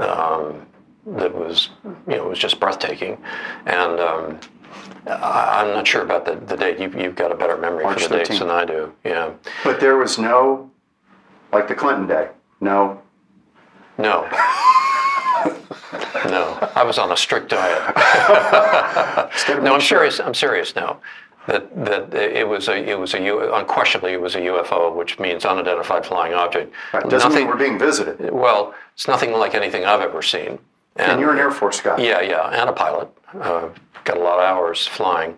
Um, 0.00 0.64
that 1.06 1.34
was, 1.34 1.70
you 1.84 2.14
know, 2.14 2.26
it 2.26 2.28
was 2.28 2.38
just 2.38 2.60
breathtaking. 2.60 3.20
And 3.66 3.98
um, 3.98 4.38
I, 5.08 5.62
I'm 5.64 5.74
not 5.74 5.84
sure 5.84 6.02
about 6.02 6.24
the, 6.24 6.36
the 6.36 6.56
date. 6.56 6.78
You've, 6.78 6.94
you've 6.94 7.16
got 7.16 7.32
a 7.32 7.34
better 7.34 7.56
memory 7.56 7.82
March 7.82 8.04
for 8.04 8.10
the 8.10 8.18
dates 8.18 8.38
than 8.38 8.48
I 8.48 8.64
do. 8.64 8.92
Yeah. 9.02 9.32
But 9.64 9.80
there 9.80 9.96
was 9.96 10.18
no, 10.20 10.70
like 11.52 11.66
the 11.66 11.74
Clinton 11.74 12.06
day, 12.06 12.28
no. 12.60 13.02
No. 13.98 14.30
no. 16.26 16.70
I 16.74 16.82
was 16.84 16.98
on 16.98 17.12
a 17.12 17.16
strict 17.16 17.50
diet. 17.50 17.94
no, 19.62 19.74
I'm 19.74 19.80
serious. 19.80 20.20
I'm 20.20 20.34
serious 20.34 20.74
now. 20.74 21.00
That 21.48 21.84
that 21.84 22.14
it 22.14 22.46
was 22.46 22.68
a 22.68 22.76
it 22.76 22.98
was 22.98 23.14
a 23.14 23.20
U, 23.20 23.52
unquestionably 23.52 24.12
it 24.12 24.20
was 24.20 24.36
a 24.36 24.40
UFO, 24.40 24.94
which 24.94 25.18
means 25.18 25.44
unidentified 25.44 26.06
flying 26.06 26.34
object. 26.34 26.72
Right, 26.94 27.08
doesn't 27.08 27.34
mean 27.34 27.48
we're 27.48 27.56
being 27.56 27.78
visited. 27.78 28.30
Well, 28.32 28.74
it's 28.94 29.08
nothing 29.08 29.32
like 29.32 29.54
anything 29.54 29.84
I've 29.84 30.00
ever 30.00 30.22
seen. 30.22 30.58
And 30.96 31.20
you're 31.20 31.32
an 31.32 31.38
Air 31.38 31.50
Force 31.50 31.80
guy. 31.80 32.00
Yeah, 32.00 32.20
yeah, 32.20 32.48
and 32.50 32.68
a 32.68 32.72
pilot. 32.72 33.08
Uh, 33.34 33.70
got 34.04 34.16
a 34.18 34.20
lot 34.20 34.38
of 34.38 34.44
hours 34.44 34.86
flying, 34.86 35.36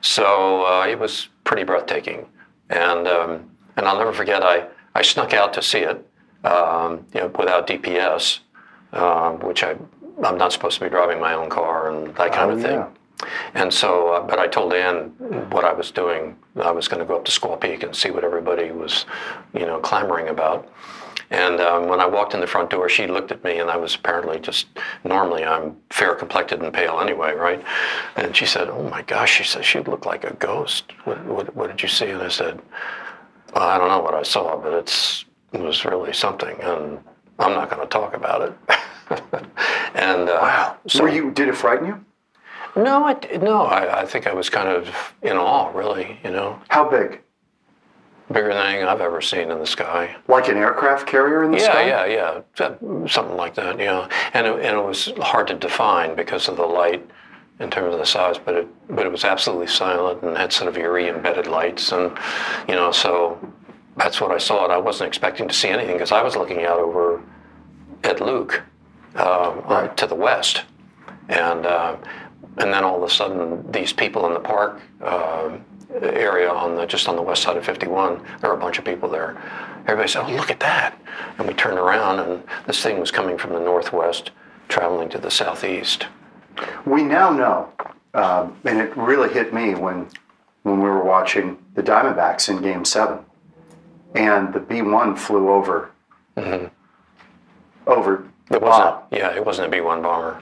so 0.00 0.64
uh, 0.64 0.86
it 0.88 0.98
was 0.98 1.28
pretty 1.44 1.62
breathtaking. 1.62 2.26
And 2.70 3.06
um, 3.06 3.50
and 3.76 3.86
I'll 3.86 3.98
never 3.98 4.12
forget. 4.12 4.42
I 4.42 4.66
I 4.94 5.02
snuck 5.02 5.34
out 5.34 5.52
to 5.54 5.62
see 5.62 5.80
it, 5.80 6.04
um, 6.44 7.06
you 7.14 7.20
know, 7.20 7.26
without 7.38 7.66
DPS, 7.66 8.40
um, 8.94 9.38
which 9.40 9.62
I 9.62 9.76
I'm 10.24 10.38
not 10.38 10.52
supposed 10.52 10.78
to 10.78 10.84
be 10.84 10.90
driving 10.90 11.20
my 11.20 11.34
own 11.34 11.50
car 11.50 11.90
and 11.90 12.14
that 12.16 12.32
kind 12.32 12.50
Oh, 12.50 12.54
of 12.54 12.62
thing. 12.62 12.72
yeah. 12.72 12.88
And 13.54 13.72
so, 13.72 14.12
uh, 14.14 14.22
but 14.26 14.38
I 14.38 14.46
told 14.46 14.72
Ann 14.72 15.08
what 15.50 15.64
I 15.64 15.72
was 15.72 15.90
doing. 15.90 16.36
I 16.60 16.70
was 16.70 16.88
going 16.88 17.00
to 17.00 17.06
go 17.06 17.16
up 17.16 17.24
to 17.24 17.32
Squaw 17.32 17.60
Peak 17.60 17.82
and 17.82 17.94
see 17.96 18.10
what 18.10 18.22
everybody 18.22 18.70
was, 18.70 19.06
you 19.54 19.66
know, 19.66 19.78
clamoring 19.80 20.28
about. 20.28 20.68
And 21.30 21.60
um, 21.60 21.88
when 21.88 22.00
I 22.00 22.06
walked 22.06 22.34
in 22.34 22.40
the 22.40 22.46
front 22.46 22.70
door, 22.70 22.88
she 22.88 23.06
looked 23.06 23.32
at 23.32 23.42
me, 23.42 23.58
and 23.58 23.70
I 23.70 23.76
was 23.76 23.94
apparently 23.94 24.38
just 24.38 24.66
normally 25.04 25.44
I'm 25.44 25.76
fair 25.90 26.14
complected 26.14 26.62
and 26.62 26.72
pale 26.72 27.00
anyway, 27.00 27.32
right? 27.34 27.64
And 28.14 28.36
she 28.36 28.46
said, 28.46 28.68
"Oh 28.68 28.82
my 28.88 29.02
gosh," 29.02 29.32
she 29.38 29.44
said, 29.44 29.64
"she 29.64 29.80
looked 29.80 30.06
like 30.06 30.22
a 30.24 30.34
ghost. 30.34 30.92
What, 31.04 31.24
what, 31.24 31.56
what 31.56 31.66
did 31.70 31.82
you 31.82 31.88
see?" 31.88 32.10
And 32.10 32.22
I 32.22 32.28
said, 32.28 32.60
well, 33.54 33.64
"I 33.68 33.78
don't 33.78 33.88
know 33.88 34.00
what 34.00 34.14
I 34.14 34.22
saw, 34.22 34.56
but 34.56 34.74
it's 34.74 35.24
it 35.52 35.60
was 35.60 35.84
really 35.84 36.12
something, 36.12 36.56
and 36.60 36.98
I'm 37.38 37.52
not 37.52 37.70
going 37.70 37.82
to 37.82 37.88
talk 37.88 38.14
about 38.14 38.42
it." 38.42 38.52
and 39.94 40.28
uh, 40.28 40.38
wow, 40.40 40.76
so 40.86 41.02
Were 41.02 41.08
you? 41.08 41.30
Did 41.30 41.48
it 41.48 41.56
frighten 41.56 41.86
you? 41.86 42.04
no, 42.76 43.04
I, 43.04 43.14
no, 43.40 43.62
I, 43.62 44.00
I 44.02 44.06
think 44.06 44.26
I 44.26 44.32
was 44.34 44.50
kind 44.50 44.68
of 44.68 44.88
in 45.22 45.36
awe, 45.36 45.70
really. 45.72 46.18
You 46.24 46.30
know, 46.30 46.60
How 46.68 46.88
big? 46.88 47.20
bigger 48.32 48.48
than 48.48 48.66
anything 48.66 48.88
I've 48.88 49.02
ever 49.02 49.20
seen 49.20 49.50
in 49.50 49.58
the 49.58 49.66
sky. 49.66 50.16
Like 50.28 50.48
an 50.48 50.56
aircraft 50.56 51.06
carrier 51.06 51.44
in 51.44 51.50
the 51.52 51.58
yeah, 51.58 51.64
sky? 51.64 51.86
yeah, 51.86 52.04
yeah, 52.06 52.40
So- 52.56 53.06
something 53.08 53.36
like 53.36 53.54
that. 53.56 53.78
Yeah, 53.78 54.08
and 54.32 54.46
it, 54.46 54.54
and 54.54 54.78
it 54.78 54.82
was 54.82 55.12
hard 55.18 55.46
to 55.48 55.54
define 55.54 56.16
because 56.16 56.48
of 56.48 56.56
the 56.56 56.64
light 56.66 57.06
in 57.60 57.70
terms 57.70 57.92
of 57.92 58.00
the 58.00 58.06
size, 58.06 58.38
but 58.38 58.54
it 58.54 58.68
but 58.88 59.06
it 59.06 59.12
was 59.12 59.24
absolutely 59.24 59.66
silent 59.68 60.22
and 60.22 60.36
had 60.36 60.52
sort 60.52 60.68
of 60.68 60.76
eerie 60.76 61.08
embedded 61.08 61.46
lights, 61.46 61.92
and 61.92 62.10
you 62.66 62.74
know, 62.74 62.90
so 62.90 63.38
that's 63.96 64.20
what 64.20 64.30
I 64.30 64.38
saw, 64.38 64.64
and 64.64 64.72
I 64.72 64.78
wasn't 64.78 65.08
expecting 65.08 65.48
to 65.48 65.54
see 65.54 65.68
anything 65.68 65.94
because 65.94 66.12
I 66.12 66.22
was 66.22 66.36
looking 66.36 66.64
out 66.64 66.78
over 66.78 67.22
at 68.02 68.20
Luke 68.20 68.62
uh, 69.14 69.88
to 69.88 70.06
the 70.06 70.14
west, 70.14 70.62
and 71.28 71.66
uh, 71.66 71.96
and 72.58 72.72
then 72.72 72.84
all 72.84 72.96
of 72.96 73.02
a 73.02 73.12
sudden 73.12 73.70
these 73.70 73.92
people 73.92 74.26
in 74.26 74.34
the 74.34 74.40
park 74.40 74.80
um 75.02 75.64
area 76.02 76.50
on 76.50 76.76
the 76.76 76.86
just 76.86 77.08
on 77.08 77.16
the 77.16 77.22
west 77.22 77.42
side 77.42 77.56
of 77.56 77.64
51, 77.64 78.22
there 78.40 78.50
were 78.50 78.56
a 78.56 78.60
bunch 78.60 78.78
of 78.78 78.84
people 78.84 79.08
there. 79.08 79.40
Everybody 79.82 80.08
said, 80.08 80.24
"Oh, 80.26 80.32
look 80.32 80.50
at 80.50 80.60
that!" 80.60 80.98
And 81.38 81.46
we 81.46 81.54
turned 81.54 81.78
around, 81.78 82.18
and 82.20 82.42
this 82.66 82.82
thing 82.82 82.98
was 82.98 83.10
coming 83.10 83.38
from 83.38 83.52
the 83.52 83.60
northwest, 83.60 84.30
traveling 84.68 85.08
to 85.10 85.18
the 85.18 85.30
southeast. 85.30 86.06
We 86.86 87.02
now 87.02 87.30
know, 87.30 87.72
um, 88.14 88.56
and 88.64 88.80
it 88.80 88.96
really 88.96 89.32
hit 89.32 89.52
me 89.52 89.74
when 89.74 90.08
when 90.62 90.80
we 90.80 90.88
were 90.88 91.04
watching 91.04 91.58
the 91.74 91.82
Diamondbacks 91.82 92.48
in 92.48 92.62
Game 92.62 92.84
Seven, 92.84 93.18
and 94.14 94.54
the 94.54 94.60
B 94.60 94.82
one 94.82 95.16
flew 95.16 95.50
over 95.50 95.90
mm-hmm. 96.36 96.66
over 97.86 98.28
the 98.48 98.56
It 98.56 98.62
wasn't, 98.62 98.96
yeah, 99.10 99.34
it 99.34 99.44
wasn't 99.44 99.68
a 99.68 99.70
B-1 99.70 100.02
bomber. 100.02 100.40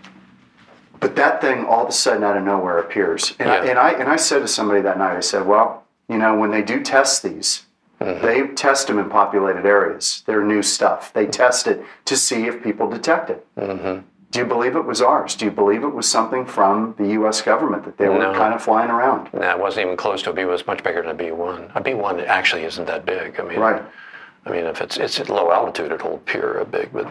But 1.00 1.16
that 1.16 1.40
thing 1.40 1.64
all 1.64 1.82
of 1.82 1.88
a 1.88 1.92
sudden 1.92 2.22
out 2.22 2.36
of 2.36 2.44
nowhere 2.44 2.78
appears, 2.78 3.34
and, 3.38 3.50
I, 3.50 3.64
Yeah. 3.64 3.70
and 3.70 3.78
I 3.78 3.90
and 3.90 4.08
I 4.08 4.16
said 4.16 4.40
to 4.40 4.48
somebody 4.48 4.80
that 4.82 4.98
night, 4.98 5.16
I 5.16 5.20
said, 5.20 5.46
"Well, 5.46 5.82
you 6.08 6.16
know, 6.16 6.36
when 6.36 6.52
they 6.52 6.62
do 6.62 6.80
test 6.80 7.24
these, 7.24 7.66
mm-hmm. 8.00 8.24
they 8.24 8.46
test 8.54 8.86
them 8.86 9.00
in 9.00 9.10
populated 9.10 9.66
areas. 9.66 10.22
They're 10.26 10.44
new 10.44 10.62
stuff. 10.62 11.12
They 11.12 11.24
mm-hmm. 11.24 11.32
test 11.32 11.66
it 11.66 11.84
to 12.04 12.16
see 12.16 12.46
if 12.46 12.62
people 12.62 12.88
detect 12.88 13.30
it. 13.30 13.44
Do 14.32 14.38
you 14.38 14.46
believe 14.46 14.76
it 14.76 14.86
was 14.86 15.02
ours? 15.02 15.34
Do 15.34 15.44
you 15.44 15.50
believe 15.50 15.82
it 15.84 15.94
was 15.94 16.10
something 16.10 16.46
from 16.46 16.94
the 16.96 17.08
U.S. 17.08 17.42
government 17.42 17.84
that 17.84 17.98
they 17.98 18.08
were 18.08 18.18
kind 18.34 18.54
of 18.54 18.62
flying 18.62 18.90
around? 18.90 19.28
That 19.34 19.60
wasn't 19.60 19.84
even 19.84 19.96
close 19.98 20.22
to 20.22 20.30
a 20.30 20.32
B. 20.32 20.40
It 20.40 20.46
was 20.46 20.66
much 20.66 20.82
bigger 20.82 21.02
than 21.02 21.10
a 21.10 21.14
B-1. 21.14 21.70
A 21.76 21.80
B-1 21.82 22.26
actually 22.26 22.64
isn't 22.64 22.86
that 22.86 23.04
big. 23.04 23.38
I 23.38 23.42
mean, 23.42 23.60
Right. 23.60 23.82
I 24.44 24.50
mean, 24.50 24.64
if 24.64 24.80
it's 24.80 24.96
it's 24.96 25.20
at 25.20 25.28
low 25.28 25.52
altitude, 25.52 25.92
it'll 25.92 26.14
appear 26.14 26.58
a 26.58 26.64
big, 26.64 26.92
but 26.92 27.06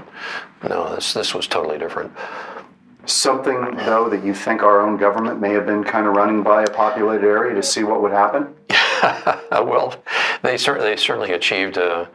no, 0.68 0.94
this 0.96 1.14
this 1.14 1.34
was 1.34 1.48
totally 1.48 1.78
different. 1.78 2.12
Something 3.06 3.78
though 3.78 4.10
that 4.10 4.26
you 4.26 4.34
think 4.34 4.64
our 4.64 4.82
own 4.82 4.98
government 4.98 5.40
may 5.40 5.52
have 5.54 5.66
been 5.66 5.84
kind 5.84 6.08
of 6.08 6.16
running 6.16 6.44
by 6.44 6.64
a 6.64 6.68
populated 6.70 7.26
area 7.26 7.56
to 7.56 7.64
see 7.64 7.84
what 7.84 8.02
would 8.02 8.12
happen? 8.12 8.54
Uh, 9.02 9.38
well, 9.66 9.96
they 10.42 10.58
certainly 10.58 10.90
they 10.90 10.98
certainly 10.98 11.32
achieved 11.32 11.78
uh, 11.78 12.06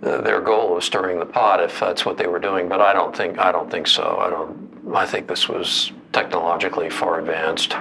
their 0.00 0.40
goal 0.40 0.76
of 0.76 0.84
stirring 0.84 1.18
the 1.18 1.26
pot, 1.26 1.62
if 1.62 1.78
that's 1.78 2.04
what 2.04 2.16
they 2.16 2.26
were 2.26 2.38
doing. 2.38 2.68
But 2.68 2.80
I 2.80 2.92
don't 2.92 3.14
think 3.14 3.38
I 3.38 3.52
don't 3.52 3.70
think 3.70 3.86
so. 3.86 4.18
I 4.18 4.30
don't. 4.30 4.94
I 4.94 5.06
think 5.06 5.28
this 5.28 5.48
was 5.48 5.92
technologically 6.12 6.90
far 6.90 7.20
advanced. 7.20 7.74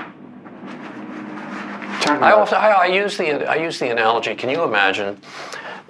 I 2.05 2.31
also 2.31 2.55
I, 2.55 2.69
I 2.69 2.85
use 2.87 3.17
the 3.17 3.49
I 3.49 3.55
use 3.55 3.79
the 3.79 3.89
analogy. 3.89 4.35
Can 4.35 4.49
you 4.49 4.63
imagine 4.63 5.19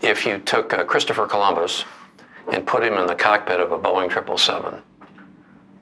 if 0.02 0.26
you 0.26 0.40
took 0.40 0.74
uh, 0.74 0.84
Christopher 0.84 1.26
Columbus 1.26 1.86
and 2.52 2.66
put 2.66 2.84
him 2.84 2.94
in 2.94 3.08
the 3.08 3.16
cockpit 3.16 3.60
of 3.60 3.72
a 3.72 3.80
Boeing 3.80 4.10
777? 4.10 4.82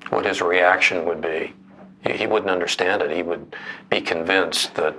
What 0.10 0.26
his 0.26 0.41
reaction 0.41 1.06
would 1.06 1.22
be? 1.22 1.53
He, 2.06 2.14
he 2.14 2.28
wouldn't 2.28 2.52
understand 2.52 3.02
it. 3.02 3.11
He 3.11 3.24
would 3.24 3.56
be 3.90 4.02
convinced 4.02 4.76
that 4.76 4.95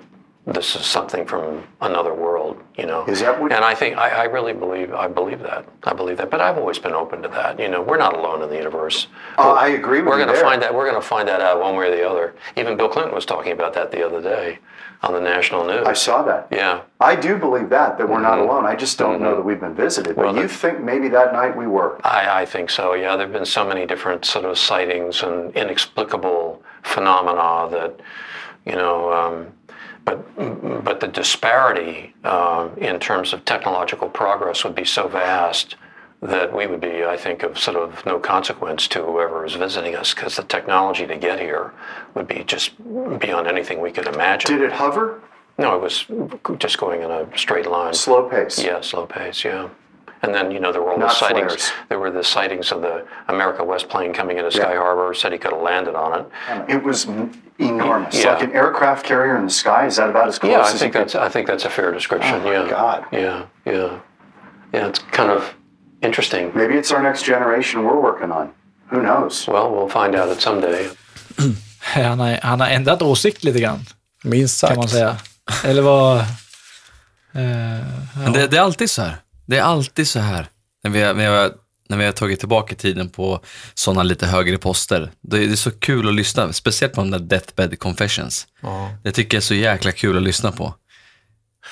this 0.55 0.75
is 0.77 0.87
something 0.87 1.27
from 1.27 1.63
another 1.81 2.15
world. 2.15 2.63
You 2.77 2.87
know. 2.87 3.05
Is 3.07 3.21
that 3.21 3.41
what- 3.41 3.53
And 3.53 3.65
I 3.65 3.75
think 3.75 3.97
I, 3.97 4.09
I 4.11 4.25
really 4.25 4.53
believe 4.53 4.93
I 4.95 5.07
believe 5.09 5.41
that. 5.41 5.67
I 5.85 5.93
believe 5.93 6.17
that. 6.19 6.31
But 6.31 6.41
I've 6.41 6.57
always 6.59 6.79
been 6.79 6.93
open 6.95 7.23
to 7.23 7.29
that. 7.29 7.59
You 7.59 7.69
know, 7.69 7.83
we're 7.83 7.99
not 7.99 8.15
alone 8.17 8.43
in 8.43 8.49
the 8.49 8.57
universe. 8.57 9.09
Oh, 9.37 9.53
I 9.53 9.69
agree 9.69 9.99
with 10.01 10.09
We're 10.09 10.19
you 10.21 10.25
going 10.27 10.37
to 10.37 10.43
find 10.43 10.63
that. 10.63 10.75
We're 10.75 10.89
going 10.89 11.01
to 11.01 11.07
find 11.07 11.29
that 11.29 11.41
out 11.41 11.61
one 11.61 11.77
way 11.77 11.89
or 11.89 11.97
the 11.97 12.09
other. 12.09 12.35
Even 12.57 12.77
Bill 12.77 12.89
Clinton 12.89 13.15
was 13.15 13.27
talking 13.27 13.53
about 13.53 13.75
that 13.75 13.91
the 13.91 14.05
other 14.05 14.23
day 14.23 14.59
on 15.03 15.13
the 15.13 15.21
national 15.21 15.65
news. 15.65 15.87
I 15.87 15.93
saw 15.93 16.23
that. 16.23 16.49
Yeah. 16.51 16.81
I 16.99 17.15
do 17.15 17.37
believe 17.39 17.69
that 17.69 17.99
that 17.99 18.09
we're 18.09 18.21
not 18.21 18.39
alone. 18.41 18.65
I 18.67 18.75
just 18.75 18.99
don't 18.99 19.21
know 19.21 19.37
that 19.37 19.43
we've 19.45 19.61
been 19.61 19.75
visited. 19.75 20.17
But 20.17 20.23
Mm-hmm. 20.27 20.35
Well, 20.35 20.43
you 20.43 20.49
think 20.49 20.81
maybe 20.83 21.09
that 21.09 21.33
night 21.33 21.57
we 21.57 21.67
were? 21.69 22.01
I, 22.05 22.43
I 22.43 22.45
think 22.47 22.69
so. 22.71 22.95
Yeah, 22.95 23.15
there 23.17 23.27
have 23.27 23.33
been 23.33 23.45
so 23.47 23.65
many 23.67 23.87
different 23.87 24.25
sort 24.25 24.45
of 24.45 24.59
sightings 24.59 25.23
and 25.23 25.55
inexplicable 25.55 26.63
phenomena 26.83 27.69
that, 27.71 28.01
you 28.67 28.73
know, 28.73 29.13
um, 29.13 29.47
but 30.09 30.85
but 30.85 31.01
the 31.01 31.09
disparity 31.09 32.15
uh, 32.25 32.69
in 32.79 32.99
terms 32.99 33.33
of 33.33 33.45
technological 33.45 34.09
progress 34.09 34.65
would 34.65 34.75
be 34.75 34.85
so 34.85 35.09
vast 35.09 35.77
that 36.21 36.53
we 36.53 36.67
would 36.67 36.81
be, 36.81 37.05
I 37.05 37.17
think, 37.17 37.45
of 37.45 37.59
sort 37.59 37.77
of 37.77 38.05
no 38.05 38.19
consequence 38.19 38.89
to 38.89 39.03
whoever 39.05 39.45
is 39.45 39.55
visiting 39.55 39.95
us 39.95 40.15
because 40.15 40.37
the 40.37 40.43
technology 40.43 41.07
to 41.07 41.17
get 41.17 41.39
here 41.39 41.73
would 42.15 42.27
be 42.27 42.43
just 42.45 42.77
beyond 43.21 43.47
anything 43.47 43.81
we 43.81 43.93
could 43.93 44.09
imagine. 44.09 44.51
Did 44.51 44.63
it 44.63 44.73
hover? 44.73 45.21
No, 45.59 45.77
it 45.77 45.83
was 45.83 46.07
just 46.59 46.79
going 46.79 47.03
in 47.03 47.11
a 47.11 47.27
straight 47.37 47.67
line. 47.67 47.95
Slow 47.95 48.29
pace. 48.29 48.63
Yeah, 48.63 48.81
slow 48.81 49.07
pace. 49.07 49.45
Yeah. 49.45 49.69
And 50.23 50.35
then 50.35 50.51
you 50.51 50.59
know 50.61 50.73
there 50.73 50.83
were 50.83 50.91
all 50.93 50.99
Not 50.99 51.09
the 51.11 51.15
sightings. 51.15 51.53
flares. 51.53 51.73
There 51.89 51.99
were 51.99 52.11
the 52.11 52.25
sightings 52.25 52.73
of 52.73 52.81
the 52.83 53.05
America 53.29 53.63
West 53.65 53.89
plane 53.89 54.13
coming 54.13 54.37
into 54.39 54.51
Sky 54.51 54.73
Yeah. 54.73 54.81
Harbor. 54.81 55.15
Said 55.15 55.33
he 55.33 55.39
could 55.39 55.53
have 55.53 55.63
landed 55.63 55.95
on 55.95 56.11
it. 56.21 56.27
It 56.75 56.83
was 56.83 57.07
enormous. 57.59 58.15
Yeah. 58.15 58.33
Like 58.35 58.43
an 58.45 58.53
aircraft 58.53 59.05
carrier 59.07 59.37
in 59.37 59.45
the 59.45 59.51
sky. 59.51 59.87
Is 59.87 59.97
that 59.97 60.11
about 60.11 60.29
as 60.29 60.39
close 60.39 60.51
yeah, 60.53 60.59
I 60.59 60.73
as 60.73 60.79
think 60.81 60.95
you 60.95 61.01
that's 61.01 61.15
I 61.15 61.29
think 61.29 61.47
that's 61.47 61.65
a 61.65 61.71
fair 61.71 61.93
description. 61.93 62.35
Oh, 62.35 62.45
my 62.45 62.53
yeah. 62.53 62.69
God. 62.71 63.05
Yeah, 63.13 63.43
yeah, 63.65 63.99
yeah. 64.73 64.89
It's 64.89 64.99
kind 65.13 65.31
of 65.31 65.55
interesting. 66.03 66.51
Maybe 66.55 66.75
it's 66.79 66.91
our 66.93 67.03
next 67.03 67.23
generation 67.25 67.85
we're 67.85 68.01
working 68.01 68.33
on. 68.33 68.51
Who 68.91 69.03
knows? 69.03 69.47
Well, 69.49 69.71
we'll 69.71 69.89
find 69.89 70.15
out 70.15 70.31
it 70.37 70.41
someday. 70.41 70.89
Han, 71.81 72.21
är, 72.21 72.41
han 72.43 72.61
har 72.61 72.69
ändrat 72.69 73.03
åsikt 73.03 73.45
lite 73.45 73.61
grann, 73.61 73.81
Minst 74.25 74.61
kan 74.61 74.69
sagt. 74.69 74.79
man 74.79 74.89
säga. 74.89 75.17
Eller 75.65 75.83
vad... 75.83 76.19
Eh, 76.19 76.25
Men 78.23 78.33
det, 78.33 78.47
det 78.47 78.57
är 78.57 78.61
alltid 78.61 78.91
så 78.91 79.03
här. 79.03 79.17
Det 79.49 79.59
är 79.59 79.63
alltid 79.63 80.09
så 80.09 80.19
här. 80.19 80.47
När 80.85 80.91
vi, 80.91 81.01
när 81.01 81.15
vi, 81.15 81.51
när 81.89 81.97
vi 81.97 82.05
har 82.05 82.13
tagit 82.13 82.39
tillbaka 82.39 82.75
tiden 82.75 83.09
på 83.09 83.41
sådana 83.75 84.03
lite 84.03 84.27
högre 84.27 84.59
poster. 84.59 85.11
Det 85.21 85.37
är, 85.37 85.47
det 85.47 85.53
är 85.53 85.57
så 85.57 85.71
kul 85.71 86.09
att 86.09 86.15
lyssna, 86.15 86.53
speciellt 86.53 86.95
på 86.95 87.01
de 87.01 87.11
där 87.11 87.19
Deathbed 87.19 87.79
Confessions. 87.79 88.47
Ja. 88.63 88.91
Det 89.03 89.13
tycker 89.13 89.37
jag 89.37 89.41
är 89.41 89.45
så 89.45 89.55
jäkla 89.55 89.93
kul 89.93 90.17
att 90.17 90.23
lyssna 90.23 90.53
på. 90.53 90.75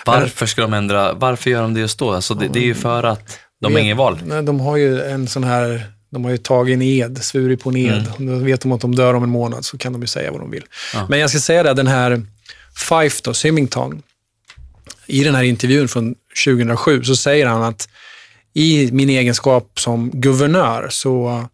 Varför 0.04 0.46
ska 0.46 0.62
de 0.62 0.74
ändra, 0.74 1.12
varför 1.12 1.50
gör 1.50 1.62
de 1.62 1.74
det 1.74 1.80
just 1.80 1.98
då? 1.98 2.12
Alltså 2.12 2.34
det, 2.34 2.48
det 2.48 2.58
är 2.58 2.64
ju 2.64 2.74
för 2.74 3.02
att 3.02 3.38
de 3.60 3.72
har 3.72 3.80
ingen 3.80 3.96
val. 3.96 4.20
Nej, 4.24 4.42
de 4.42 4.60
har 4.60 4.76
ju 4.76 5.02
en 5.02 5.28
sån 5.28 5.44
här, 5.44 5.86
de 6.10 6.24
har 6.24 6.30
ju 6.30 6.38
tagit 6.38 6.74
en 6.74 6.82
ed, 6.82 7.24
svurit 7.24 7.62
på 7.62 7.70
en 7.70 7.76
ed. 7.76 8.12
Mm. 8.18 8.38
Då 8.38 8.44
vet 8.44 8.60
de 8.60 8.72
att 8.72 8.80
de 8.80 8.94
dör 8.94 9.14
om 9.14 9.22
en 9.22 9.30
månad 9.30 9.64
så 9.64 9.78
kan 9.78 9.92
de 9.92 10.02
ju 10.02 10.06
säga 10.06 10.30
vad 10.30 10.40
de 10.40 10.50
vill. 10.50 10.64
Ja. 10.94 11.06
Men 11.08 11.18
jag 11.18 11.30
ska 11.30 11.38
säga 11.38 11.62
det, 11.62 11.74
den 11.74 11.86
här 11.86 12.22
Fife 12.76 13.20
då, 13.24 13.34
Symington, 13.34 14.02
i 15.06 15.24
den 15.24 15.34
här 15.34 15.42
intervjun 15.42 15.88
från 15.88 16.14
2007 16.44 17.04
så 17.04 17.16
säger 17.16 17.46
han 17.46 17.62
att 17.62 17.88
i 18.54 18.92
min 18.92 19.10
egenskap 19.10 19.80
som 19.80 20.10
guvernör 20.10 20.86
så 20.90 21.44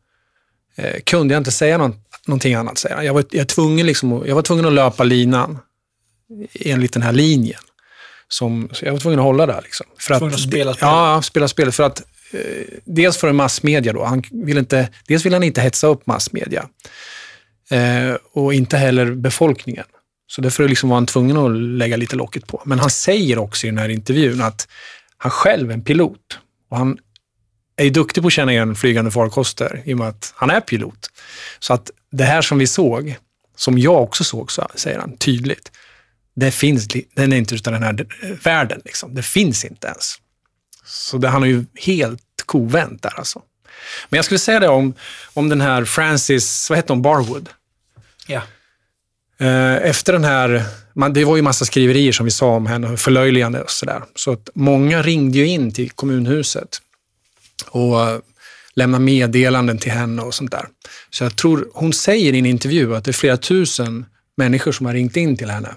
eh, 0.76 1.00
kunde 1.06 1.34
jag 1.34 1.40
inte 1.40 1.50
säga 1.52 1.78
någon, 1.78 1.94
någonting 2.26 2.54
annat, 2.54 2.78
säger 2.78 2.96
han. 2.96 3.04
Jag 3.06 3.14
var, 3.14 3.24
jag, 3.30 3.48
tvungen 3.48 3.86
liksom, 3.86 4.12
att- 4.12 4.28
jag 4.28 4.34
var 4.34 4.42
tvungen 4.42 4.64
att 4.66 4.72
löpa 4.72 5.04
linan 5.04 5.58
enligt 6.60 6.92
den 6.92 7.02
här 7.02 7.12
linjen. 7.12 7.60
Som, 8.28 8.68
så 8.72 8.84
jag 8.84 8.92
var 8.92 8.98
tvungen 8.98 9.18
att 9.18 9.24
hålla 9.24 9.46
där. 9.46 9.60
Liksom. 9.62 9.86
För 9.98 10.18
Tvungen 10.18 10.34
att 10.34 10.40
spela 10.40 10.74
spelet. 10.74 10.78
Ja, 10.80 11.22
spela 11.22 11.48
spelet. 11.48 11.74
För 11.74 11.82
att 11.82 12.02
eh, 12.32 12.40
dels 12.84 13.16
för 13.16 13.32
massmedia 13.32 13.92
då. 13.92 14.04
Han 14.04 14.22
vill 14.30 14.58
inte, 14.58 14.88
dels 15.08 15.26
vill 15.26 15.32
han 15.32 15.42
inte 15.42 15.60
hetsa 15.60 15.86
upp 15.86 16.06
massmedia 16.06 16.68
eh, 17.70 18.16
och 18.32 18.54
inte 18.54 18.76
heller 18.76 19.14
befolkningen. 19.14 19.84
Så 20.26 20.40
därför 20.40 20.68
liksom 20.68 20.88
var 20.88 20.96
han 20.96 21.06
tvungen 21.06 21.36
att 21.36 21.52
lägga 21.52 21.96
lite 21.96 22.16
locket 22.16 22.46
på. 22.46 22.62
Men 22.66 22.78
han 22.78 22.90
säger 22.90 23.38
också 23.38 23.66
i 23.66 23.70
den 23.70 23.78
här 23.78 23.88
intervjun 23.88 24.42
att 24.42 24.68
han 25.16 25.30
själv 25.30 25.70
är 25.70 25.74
en 25.74 25.84
pilot 25.84 26.38
och 26.70 26.78
han 26.78 26.98
är 27.76 27.84
ju 27.84 27.90
duktig 27.90 28.22
på 28.22 28.26
att 28.26 28.32
känna 28.32 28.52
igen 28.52 28.74
flygande 28.74 29.10
farkoster 29.10 29.82
i 29.84 29.94
och 29.94 29.98
med 29.98 30.08
att 30.08 30.32
han 30.36 30.50
är 30.50 30.60
pilot. 30.60 31.10
Så 31.58 31.74
att 31.74 31.90
det 32.10 32.24
här 32.24 32.42
som 32.42 32.58
vi 32.58 32.66
såg, 32.66 33.16
som 33.56 33.78
jag 33.78 34.02
också 34.02 34.24
såg, 34.24 34.52
så 34.52 34.66
säger 34.74 34.98
han 34.98 35.16
tydligt, 35.16 35.72
det 36.34 36.50
finns, 36.50 36.88
den 37.14 37.32
är 37.32 37.36
inte 37.36 37.54
utav 37.54 37.72
den 37.72 37.82
här 37.82 38.06
världen. 38.42 38.80
Liksom. 38.84 39.14
Det 39.14 39.22
finns 39.22 39.64
inte 39.64 39.86
ens. 39.86 40.14
Så 40.84 41.18
det, 41.18 41.28
han 41.28 41.42
har 41.42 41.48
ju 41.48 41.64
helt 41.74 42.22
kovänt 42.46 43.02
där 43.02 43.18
alltså. 43.18 43.42
Men 44.08 44.16
jag 44.18 44.24
skulle 44.24 44.38
säga 44.38 44.60
det 44.60 44.68
om, 44.68 44.94
om 45.32 45.48
den 45.48 45.60
här 45.60 45.84
Francis, 45.84 46.70
vad 46.70 46.78
heter 46.78 46.94
hon, 46.94 47.02
Barwood? 47.02 47.48
Ja. 48.26 48.42
Eh, 49.42 49.88
efter 49.88 50.12
den 50.12 50.24
här, 50.24 50.64
det 51.10 51.24
var 51.24 51.36
ju 51.36 51.42
massa 51.42 51.64
skriverier 51.64 52.12
som 52.12 52.24
vi 52.24 52.30
sa 52.30 52.46
om 52.46 52.66
henne, 52.66 52.96
förlöjligande 52.96 53.62
och 53.62 53.70
sådär. 53.70 54.02
Så 54.14 54.32
att 54.32 54.50
många 54.54 55.02
ringde 55.02 55.38
ju 55.38 55.46
in 55.46 55.72
till 55.72 55.90
kommunhuset 55.90 56.80
och 57.70 58.08
eh, 58.08 58.18
lämnade 58.74 59.04
meddelanden 59.04 59.78
till 59.78 59.92
henne 59.92 60.22
och 60.22 60.34
sånt 60.34 60.50
där. 60.50 60.66
Så 61.10 61.24
jag 61.24 61.36
tror, 61.36 61.68
hon 61.74 61.92
säger 61.92 62.32
i 62.32 62.38
en 62.38 62.46
intervju 62.46 62.96
att 62.96 63.04
det 63.04 63.10
är 63.10 63.12
flera 63.12 63.36
tusen 63.36 64.06
människor 64.36 64.72
som 64.72 64.86
har 64.86 64.92
ringt 64.92 65.16
in 65.16 65.36
till 65.36 65.50
henne. 65.50 65.74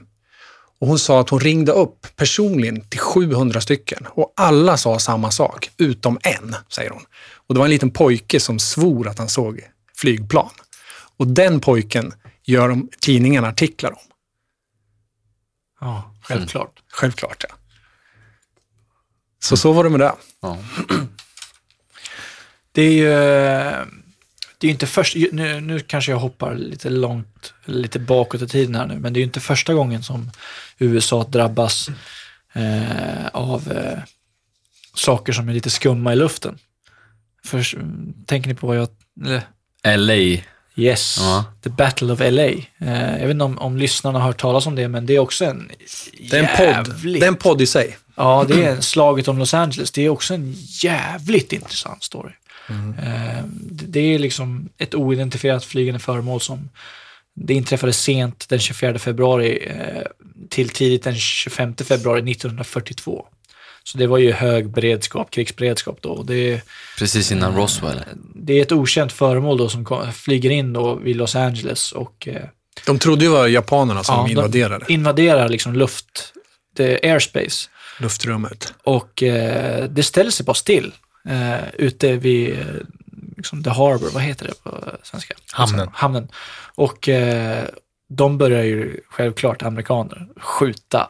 Och 0.80 0.88
hon 0.88 1.00
sa 1.00 1.22
att 1.22 1.30
hon 1.30 1.40
ringde 1.40 1.72
upp 1.72 2.08
personligen 2.16 2.82
till 2.82 3.00
700 3.00 3.62
stycken 3.62 4.08
och 4.10 4.34
alla 4.36 4.78
sa 4.78 5.00
samma 5.00 5.32
sak, 5.32 5.70
utom 5.78 6.20
en, 6.24 6.56
säger 6.70 6.90
hon. 6.90 7.04
Och 7.48 7.54
det 7.54 7.60
var 7.60 7.66
en 7.66 7.72
liten 7.72 7.92
pojke 7.92 8.40
som 8.40 8.60
svor 8.60 9.08
att 9.08 9.18
han 9.18 9.30
såg 9.30 9.62
flygplan. 9.96 10.50
Och 11.18 11.28
den 11.28 11.60
pojken 11.60 12.14
gör 12.46 12.70
de 12.70 12.90
tidningarna 13.00 13.48
artiklar 13.48 13.92
om. 13.92 14.12
Ja, 15.80 16.16
självklart. 16.22 16.82
Självklart, 16.88 17.46
ja. 17.50 17.56
Så 19.40 19.58
så 19.58 19.74
var 19.74 19.84
det 19.84 19.90
med 19.90 20.00
det. 20.00 20.14
Ja. 20.42 20.58
Det 22.72 22.82
är 22.82 22.92
ju 22.92 23.10
det 24.58 24.68
är 24.68 24.72
inte 24.72 24.88
först, 24.88 25.16
nu, 25.32 25.62
nu 25.62 25.80
kanske 25.80 26.12
jag 26.12 26.20
hoppar 26.20 26.56
lite 26.56 26.90
långt, 26.90 27.54
lite 27.66 28.00
bakåt 28.00 28.42
i 28.42 28.48
tiden 28.48 28.76
här 28.76 28.88
nu, 28.88 29.00
men 29.00 29.14
det 29.14 29.18
är 29.18 29.22
ju 29.22 29.26
inte 29.26 29.40
första 29.40 29.74
gången 29.74 30.04
som 30.04 30.32
USA 30.78 31.24
drabbas 31.24 31.90
eh, 32.54 33.28
av 33.28 33.72
eh, 33.72 34.00
saker 34.94 35.34
som 35.34 35.50
är 35.50 35.54
lite 35.54 35.70
skumma 35.70 36.14
i 36.14 36.16
luften. 36.16 36.58
För, 37.46 37.66
tänker 38.26 38.50
ni 38.50 38.56
på 38.56 38.68
vad 38.68 38.78
jag... 38.78 38.88
Eller, 39.84 40.36
LA. 40.36 40.42
Yes, 40.76 41.18
Ja. 41.20 41.46
The 41.64 41.70
Battle 41.70 42.14
of 42.14 42.20
LA. 42.20 42.44
Eh, 42.44 43.12
jag 43.20 43.20
vet 43.28 43.30
inte 43.32 43.44
om, 43.44 43.58
om 43.58 43.78
lyssnarna 43.78 44.20
har 44.20 44.26
hört 44.28 44.42
talas 44.42 44.68
om 44.68 44.76
det, 44.76 44.88
men 44.88 45.06
det 45.06 45.16
är 45.16 45.20
också 45.20 45.46
en 45.46 45.72
Det 46.30 46.38
är 46.38 46.44
en 46.44 46.58
podd. 46.58 46.88
jävligt- 46.96 47.20
Det 47.20 47.26
är 47.26 47.28
en 47.28 47.36
podd 47.36 47.62
i 47.62 47.66
sig. 47.66 47.98
Ja, 48.16 48.46
det 48.48 48.64
är 48.64 48.82
slaget 48.82 49.28
om 49.28 49.38
Los 49.38 49.54
Angeles. 49.54 49.92
Det 49.92 50.02
är 50.06 50.10
också 50.10 50.34
en 50.34 50.54
jävligt 50.84 51.54
intressant 51.54 52.04
story. 52.04 52.32
Eh, 52.70 53.44
det- 53.52 53.86
Det 53.88 54.00
är 54.00 54.20
liksom 54.20 54.70
ett 54.78 54.96
oidentifierat 54.96 55.66
flygande 55.66 56.00
föremål 56.00 56.42
som 56.42 56.70
det 57.36 57.54
inträffade 57.54 57.94
sent 57.94 58.50
den 58.50 58.60
24 58.60 59.00
februari 59.00 59.68
eh, 59.68 60.02
till 60.50 60.70
tidigt 60.70 61.04
den 61.04 61.16
25 61.16 61.76
februari 61.86 62.22
1942. 62.22 63.26
Så 63.88 63.98
det 63.98 64.08
var 64.08 64.18
ju 64.18 64.32
hög 64.32 64.70
beredskap, 64.70 65.32
krigsberedskap 65.32 65.98
då. 66.02 66.10
Och 66.10 66.26
Det, 66.26 66.62
Precis 66.98 67.32
innan 67.32 67.56
Roswell. 67.56 68.00
det 68.36 68.54
är 68.54 68.62
ett 68.62 68.72
okänt 68.72 69.12
föremål 69.12 69.58
då 69.58 69.70
som 69.70 69.86
kom, 69.86 70.12
flyger 70.12 70.50
in 70.50 70.74
då 70.74 70.96
vid 70.96 71.16
Los 71.16 71.36
Angeles 71.36 71.92
och 71.92 72.28
eh, 72.28 72.42
De 72.86 73.00
trodde 73.00 73.26
ju 73.26 73.32
det 73.32 73.38
var 73.38 73.48
japanerna 73.48 74.04
som 74.04 74.16
Ja, 74.16 74.24
de- 74.24 74.32
invaderade 74.32 74.86
invaderar 74.90 75.50
liksom 75.50 75.74
luft, 75.74 76.34
det 76.76 77.00
airspace. 77.04 77.70
luftrummet. 78.00 78.74
Och 78.84 79.24
eh, 79.24 79.84
det 79.90 80.04
ställer 80.04 80.32
sig 80.32 80.46
bara 80.46 80.54
still 80.54 80.92
eh, 81.30 81.70
ute 81.74 82.14
vid 82.16 82.52
eh, 82.60 82.66
liksom 83.38 83.64
the 83.64 83.70
harbor, 83.70 84.10
vad 84.14 84.24
heter 84.24 84.46
det 84.48 84.64
på 84.64 84.92
svenska? 85.04 85.34
Hamnen. 85.52 85.90
Hamnen. 85.94 86.28
Och 86.76 87.10
eh, 87.10 87.64
de 88.10 88.38
börjar 88.38 88.64
ju 88.64 89.00
självklart, 89.10 89.64
amerikaner, 89.64 90.28
skjuta 90.38 91.10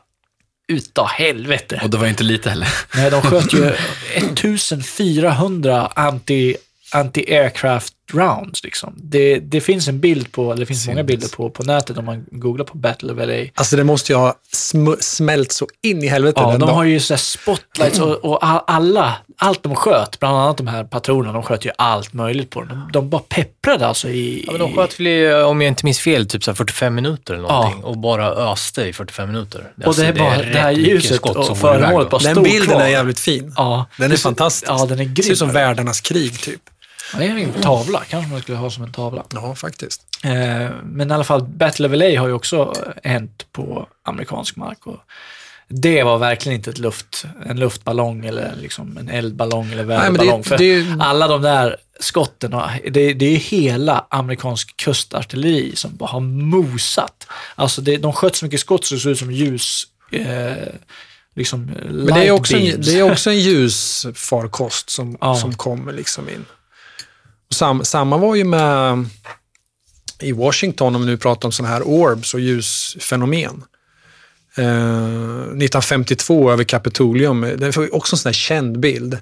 utav 0.68 1.08
helvete. 1.08 1.80
Och 1.84 1.90
det 1.90 1.98
var 1.98 2.08
inte 2.08 2.24
lite 2.24 2.50
heller. 2.50 2.68
Nej, 2.96 3.12
de 3.12 3.22
sköt 3.22 3.54
ju 3.54 3.66
1400 4.16 5.92
anti, 5.96 6.56
anti-aircraft 6.92 7.94
rounds. 8.14 8.64
Liksom. 8.64 8.94
Det, 8.98 9.40
det 9.40 9.62
finns 9.62 9.88
en 9.88 10.00
bild 10.00 10.32
på, 10.32 10.52
eller 10.52 10.60
det 10.60 10.66
finns 10.66 10.88
många 10.88 11.04
bilder 11.04 11.28
på, 11.28 11.50
på 11.50 11.64
nätet 11.64 11.98
om 11.98 12.06
man 12.06 12.26
googlar 12.32 12.66
på 12.66 12.78
Battle 12.78 13.14
of 13.14 13.18
LA. 13.28 13.50
Alltså 13.56 13.76
det 13.76 13.84
måste 13.84 14.12
ju 14.12 14.18
ha 14.18 14.36
sm- 14.54 14.98
smält 15.00 15.52
så 15.52 15.68
in 15.82 16.04
i 16.04 16.08
helvete 16.08 16.42
Ja, 16.42 16.52
den 16.52 16.60
de 16.60 16.66
dagen. 16.66 16.76
har 16.76 16.84
ju 16.84 17.00
så 17.00 17.14
här 17.14 17.20
spotlights 17.20 18.00
och, 18.00 18.26
och 18.26 18.40
alla, 18.72 19.18
allt 19.38 19.64
de 19.64 19.76
sköt, 19.76 20.20
bland 20.20 20.38
annat 20.38 20.58
de 20.58 20.68
här 20.68 20.84
patronerna, 20.84 21.34
de 21.34 21.44
sköt 21.44 21.66
ju 21.66 21.72
allt 21.78 22.14
möjligt 22.14 22.50
på 22.50 22.60
dem. 22.62 22.70
De, 22.70 22.92
de 22.92 23.10
bara 23.10 23.22
pepprade 23.30 23.88
alltså 23.88 24.10
i... 24.10 24.44
Ja, 24.46 24.52
men 24.52 24.62
de 24.62 24.76
sköt 24.76 25.00
väl, 25.00 25.44
om 25.44 25.62
jag 25.62 25.68
inte 25.68 25.86
minns 25.86 26.00
fel, 26.00 26.28
typ 26.28 26.44
så 26.44 26.52
här 26.52 26.56
45 26.56 26.96
minuter 26.96 27.34
eller 27.34 27.48
någonting 27.48 27.84
och 27.84 27.98
bara 27.98 28.28
öste 28.28 28.82
i 28.82 28.94
45 28.94 29.28
minuter. 29.32 29.72
Och 29.86 29.96
det 29.96 30.06
är 30.08 30.14
bara 30.14 30.38
det 30.38 30.44
här 30.60 30.70
rätt 30.72 30.78
mycket 30.78 30.94
ljuset 30.94 31.16
skott 31.18 31.36
och 31.36 31.46
som 31.46 31.60
går 31.60 31.70
iväg 31.72 31.82
föremålet 31.82 32.10
bara 32.10 32.22
Den 32.22 32.32
stod 32.34 32.44
bilden 32.44 32.70
kvar. 32.70 32.82
är 32.82 32.88
jävligt 32.88 33.20
fin. 33.20 33.54
Ja, 33.58 33.86
Den 33.98 34.06
är 34.06 34.10
det 34.10 34.18
fantastisk. 34.22 34.72
Ja, 34.72 34.86
den 34.86 35.00
är 35.00 35.06
Det 35.06 35.24
ser 35.24 35.32
ut 35.32 35.38
som 35.38 35.48
grym. 35.48 35.54
världarnas 35.54 36.02
krig, 36.02 36.40
typ. 36.42 36.62
Det 37.18 37.26
är 37.26 37.38
en 37.38 37.54
tavla, 37.62 38.04
kanske 38.10 38.32
man 38.32 38.42
skulle 38.42 38.58
ha 38.58 38.70
som 38.70 38.84
en 38.84 38.92
tavla. 38.92 39.24
Ja, 39.34 39.56
faktiskt. 39.56 40.02
Eh, 40.24 40.70
men 40.84 41.12
i 41.12 41.14
alla 41.14 41.24
fall, 41.24 41.44
Battle 41.44 41.88
of 41.88 41.94
LA 41.96 42.20
har 42.20 42.28
ju 42.28 42.34
också 42.34 42.74
hänt 43.04 43.46
på 43.52 43.88
amerikansk 44.04 44.56
mark. 44.56 44.88
Och 44.88 44.98
det 45.68 46.04
var 46.04 46.18
verkligen 46.18 46.56
inte 46.56 46.70
ett 46.70 46.78
luft, 46.78 47.26
en 47.46 47.60
luftballong 47.60 48.26
eller 48.26 48.56
liksom 48.56 48.98
en 48.98 49.10
eldballong 49.10 49.72
eller 49.72 49.84
väderballong. 49.84 50.44
För 50.44 50.58
det 50.58 50.86
alla 51.00 51.28
de 51.28 51.42
där 51.42 51.78
skotten, 52.00 52.54
och 52.54 52.62
det, 52.92 53.14
det 53.14 53.26
är 53.26 53.32
ju 53.32 53.38
hela 53.38 54.06
amerikansk 54.10 54.78
kustartilleri 54.78 55.76
som 55.76 55.96
bara 55.96 56.10
har 56.10 56.20
mosat. 56.20 57.28
Alltså 57.56 57.82
det, 57.82 57.98
de 57.98 58.14
sköt 58.14 58.36
så 58.36 58.46
mycket 58.46 58.60
skott 58.60 58.86
så 58.86 58.96
det 58.96 59.02
såg 59.02 59.12
ut 59.12 59.20
som 59.20 59.32
ljus. 59.32 59.84
Eh, 60.12 60.52
liksom 61.36 61.66
Men 61.86 62.06
det 62.06 62.28
är 62.28 62.32
också 62.32 62.58
en, 62.58 62.82
det 62.82 63.00
är 63.00 63.12
också 63.12 63.30
en 63.30 63.40
ljusfarkost 63.40 64.90
som, 64.90 65.18
Ja. 65.22 65.36
som 65.36 65.56
kommer 65.56 65.94
liksom 65.94 66.30
in. 66.30 66.46
Och 67.48 67.56
sam, 67.56 67.86
samma 67.86 68.18
var 68.18 68.36
ju 68.36 68.44
med 68.44 69.06
i 70.22 70.32
Washington, 70.32 70.96
om 70.96 71.02
vi 71.02 71.08
nu 71.08 71.18
pratar 71.18 71.48
om 71.48 71.52
sådana 71.52 71.74
här 71.74 71.88
orbs 71.88 72.34
och 72.34 72.40
ljusfenomen. 72.40 73.64
Eh, 74.58 75.42
1952 75.42 76.52
över 76.52 76.64
Kapitolium, 76.64 77.42
det 77.42 77.78
var 77.78 77.96
också 77.96 78.16
en 78.16 78.18
sån 78.18 78.30
här 78.30 78.34
känd 78.34 78.80
bild. 78.80 79.18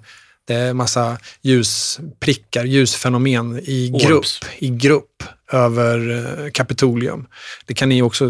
Det 0.46 0.54
är 0.54 0.74
massa 0.74 1.18
ljusprickar, 1.42 2.66
ljusfenomen 2.66 3.60
i 3.64 3.92
Orbs. 3.94 4.06
grupp, 4.06 4.52
i 4.58 4.70
grupp 4.70 5.24
över 5.52 6.12
eh, 6.46 6.52
Kapitolium. 6.52 7.28
Det 7.66 7.74
kan 7.74 7.90
ni 7.90 8.02
också, 8.02 8.26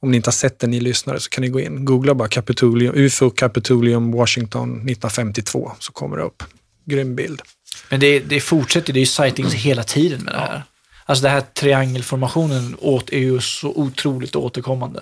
om 0.00 0.10
ni 0.10 0.16
inte 0.16 0.28
har 0.28 0.32
sett 0.32 0.58
det 0.58 0.66
ni 0.66 0.80
lyssnare, 0.80 1.20
så 1.20 1.30
kan 1.30 1.42
ni 1.42 1.48
gå 1.48 1.60
in. 1.60 1.84
Googla 1.84 2.14
bara 2.14 2.28
Kapitolium, 2.28 2.94
UFO 2.94 3.30
Kapitolium 3.30 4.12
Washington 4.12 4.70
1952 4.70 5.72
så 5.78 5.92
kommer 5.92 6.16
det 6.16 6.22
upp. 6.22 6.42
Grym 6.84 7.14
bild. 7.14 7.42
Men 7.88 8.00
det, 8.00 8.18
det 8.18 8.40
fortsätter, 8.40 8.92
det 8.92 8.98
är 8.98 9.00
ju 9.00 9.06
sightings 9.06 9.54
hela 9.54 9.82
tiden 9.84 10.20
med 10.22 10.34
det 10.34 10.38
här. 10.40 10.62
Alltså 11.06 11.22
den 11.22 11.32
här 11.32 11.40
triangelformationen 11.40 12.76
åt, 12.80 13.10
är 13.10 13.18
ju 13.18 13.40
så 13.40 13.68
otroligt 13.68 14.36
återkommande. 14.36 15.00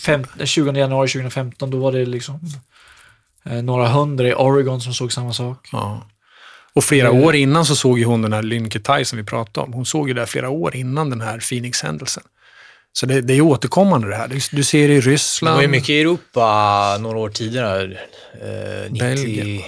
Fem, 0.00 0.26
den 0.38 0.46
20 0.46 0.72
januari 0.72 1.08
2015, 1.08 1.70
då 1.70 1.78
var 1.78 1.92
det 1.92 2.06
liksom 2.06 2.40
eh, 3.44 3.62
några 3.62 3.88
hundra 3.88 4.28
i 4.28 4.34
Oregon 4.34 4.80
som 4.80 4.94
såg 4.94 5.12
samma 5.12 5.32
sak. 5.32 5.68
Ja. 5.72 6.06
Och 6.72 6.84
flera 6.84 7.08
Mm. 7.08 7.22
år 7.22 7.34
innan 7.34 7.64
så 7.66 7.76
såg 7.76 7.98
ju 7.98 8.04
hon 8.04 8.22
den 8.22 8.32
här 8.32 8.42
Lynke 8.42 8.80
Tai 8.80 9.04
som 9.04 9.18
vi 9.18 9.24
pratade 9.24 9.66
om. 9.66 9.72
Hon 9.72 9.86
såg 9.86 10.08
ju 10.08 10.14
det 10.14 10.26
flera 10.26 10.48
år 10.48 10.76
innan 10.76 11.10
den 11.10 11.20
här 11.20 11.38
Phoenix-händelsen. 11.38 12.22
Så 12.92 13.06
det, 13.06 13.20
det 13.20 13.34
är 13.34 13.40
återkommande 13.40 14.08
det 14.08 14.16
här. 14.16 14.28
Du, 14.28 14.40
du 14.52 14.62
ser 14.64 14.88
det 14.88 14.94
i 14.94 15.00
Det 15.00 15.06
Ryssland. 15.10 15.54
var 15.54 15.62
ju 15.62 15.68
mycket 15.68 15.88
i 15.90 16.00
Europa 16.00 16.96
några 17.00 17.18
år 17.18 17.28
tidigare. 17.30 17.82
Eh, 18.42 18.90
90... 18.90 18.98
Belgien. 19.00 19.62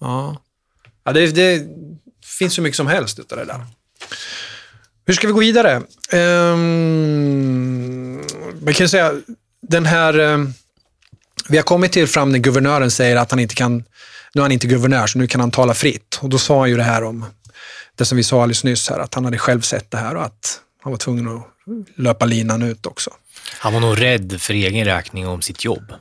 Ja, 0.00 0.36
ja 1.04 1.12
det, 1.12 1.26
det 1.26 1.68
finns 2.38 2.58
ju 2.58 2.62
mycket 2.62 2.76
som 2.76 2.86
helst 2.86 3.18
utav 3.18 3.38
det 3.38 3.44
där. 3.44 3.66
Hur 5.06 5.14
ska 5.14 5.26
vi 5.26 5.32
gå 5.32 5.40
vidare? 5.40 5.82
Um, 6.12 8.14
man 8.64 8.74
kan 8.74 8.88
säga, 8.88 9.12
den 9.62 9.86
här... 9.86 10.18
ehm, 10.18 10.52
vi 11.48 11.56
har 11.56 11.64
kommit 11.64 11.92
till 11.92 12.06
fram 12.06 12.32
när 12.32 12.38
guvernören 12.38 12.90
säger 12.90 13.16
att 13.16 13.30
han 13.30 13.40
inte 13.40 13.54
kan... 13.54 13.84
Nu 14.34 14.40
är 14.40 14.42
han 14.42 14.52
inte 14.52 14.66
guvernör, 14.66 15.06
så 15.06 15.18
nu 15.18 15.26
kan 15.26 15.40
han 15.40 15.50
tala 15.50 15.74
fritt. 15.74 16.18
Och 16.22 16.28
då 16.28 16.38
sa 16.38 16.58
han 16.58 16.70
ju 16.70 16.76
det 16.76 16.82
här 16.82 17.04
om 17.04 17.24
det 17.94 18.04
som 18.04 18.16
vi 18.16 18.24
sa 18.24 18.42
alldeles 18.42 18.64
nyss 18.64 18.90
här, 18.90 18.98
att 18.98 19.14
han 19.14 19.24
hade 19.24 19.38
själv 19.38 19.60
sett 19.60 19.90
det 19.90 19.98
här 19.98 20.14
och 20.14 20.24
att 20.24 20.60
han 20.82 20.92
var 20.92 20.98
tvungen 20.98 21.28
att 21.28 21.46
löpa 21.96 22.24
linan 22.24 22.62
ut 22.62 22.86
också. 22.86 23.10
Han 23.58 23.72
var 23.72 23.80
nog 23.80 24.00
rädd 24.00 24.40
för 24.40 24.54
egen 24.54 24.84
räkning 24.84 25.28
om 25.28 25.42
sitt 25.42 25.64
jobb. 25.64 25.92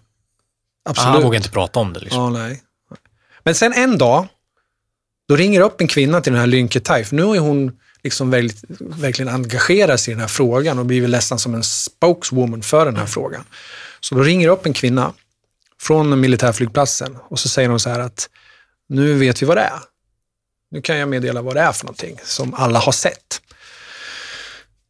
Absolut. 0.89 1.13
Han 1.13 1.21
vågade 1.21 1.37
inte 1.37 1.49
prata 1.49 1.79
om 1.79 1.93
det. 1.93 1.99
Liksom. 1.99 2.21
Ja, 2.21 2.29
nej. 2.29 2.63
Men 3.45 3.55
sen 3.55 3.73
en 3.73 3.97
dag, 3.97 4.27
då 5.27 5.35
ringer 5.35 5.61
upp 5.61 5.81
en 5.81 5.87
kvinna 5.87 6.21
till 6.21 6.33
den 6.33 6.39
här 6.39 6.47
Lynke 6.47 6.79
Taif. 6.79 7.07
för 7.07 7.15
nu 7.15 7.23
har 7.23 7.33
ju 7.33 7.39
hon 7.39 7.79
liksom 8.03 8.29
väldigt, 8.29 8.63
verkligen 8.79 9.33
engagerat 9.33 9.99
sig 9.99 10.11
i 10.11 10.15
den 10.15 10.21
här 10.21 10.27
frågan 10.27 10.79
och 10.79 10.85
blivit 10.85 11.09
nästan 11.09 11.39
som 11.39 11.55
en 11.55 11.63
spokeswoman 11.63 12.61
för 12.61 12.85
den 12.85 12.95
här 12.95 13.05
frågan. 13.05 13.43
Så 13.99 14.15
då 14.15 14.23
ringer 14.23 14.47
upp 14.47 14.65
en 14.65 14.73
kvinna 14.73 15.13
från 15.81 16.19
militärflygplatsen 16.19 17.17
och 17.21 17.39
så 17.39 17.49
säger 17.49 17.69
hon 17.69 17.79
så 17.79 17.89
här 17.89 17.99
att 17.99 18.29
nu 18.89 19.13
vet 19.13 19.41
vi 19.41 19.45
vad 19.45 19.57
det 19.57 19.61
är. 19.61 19.79
Nu 20.71 20.81
kan 20.81 20.97
jag 20.97 21.09
meddela 21.09 21.41
vad 21.41 21.55
det 21.55 21.61
är 21.61 21.71
för 21.71 21.85
någonting 21.85 22.19
som 22.23 22.53
alla 22.53 22.79
har 22.79 22.91
sett. 22.91 23.41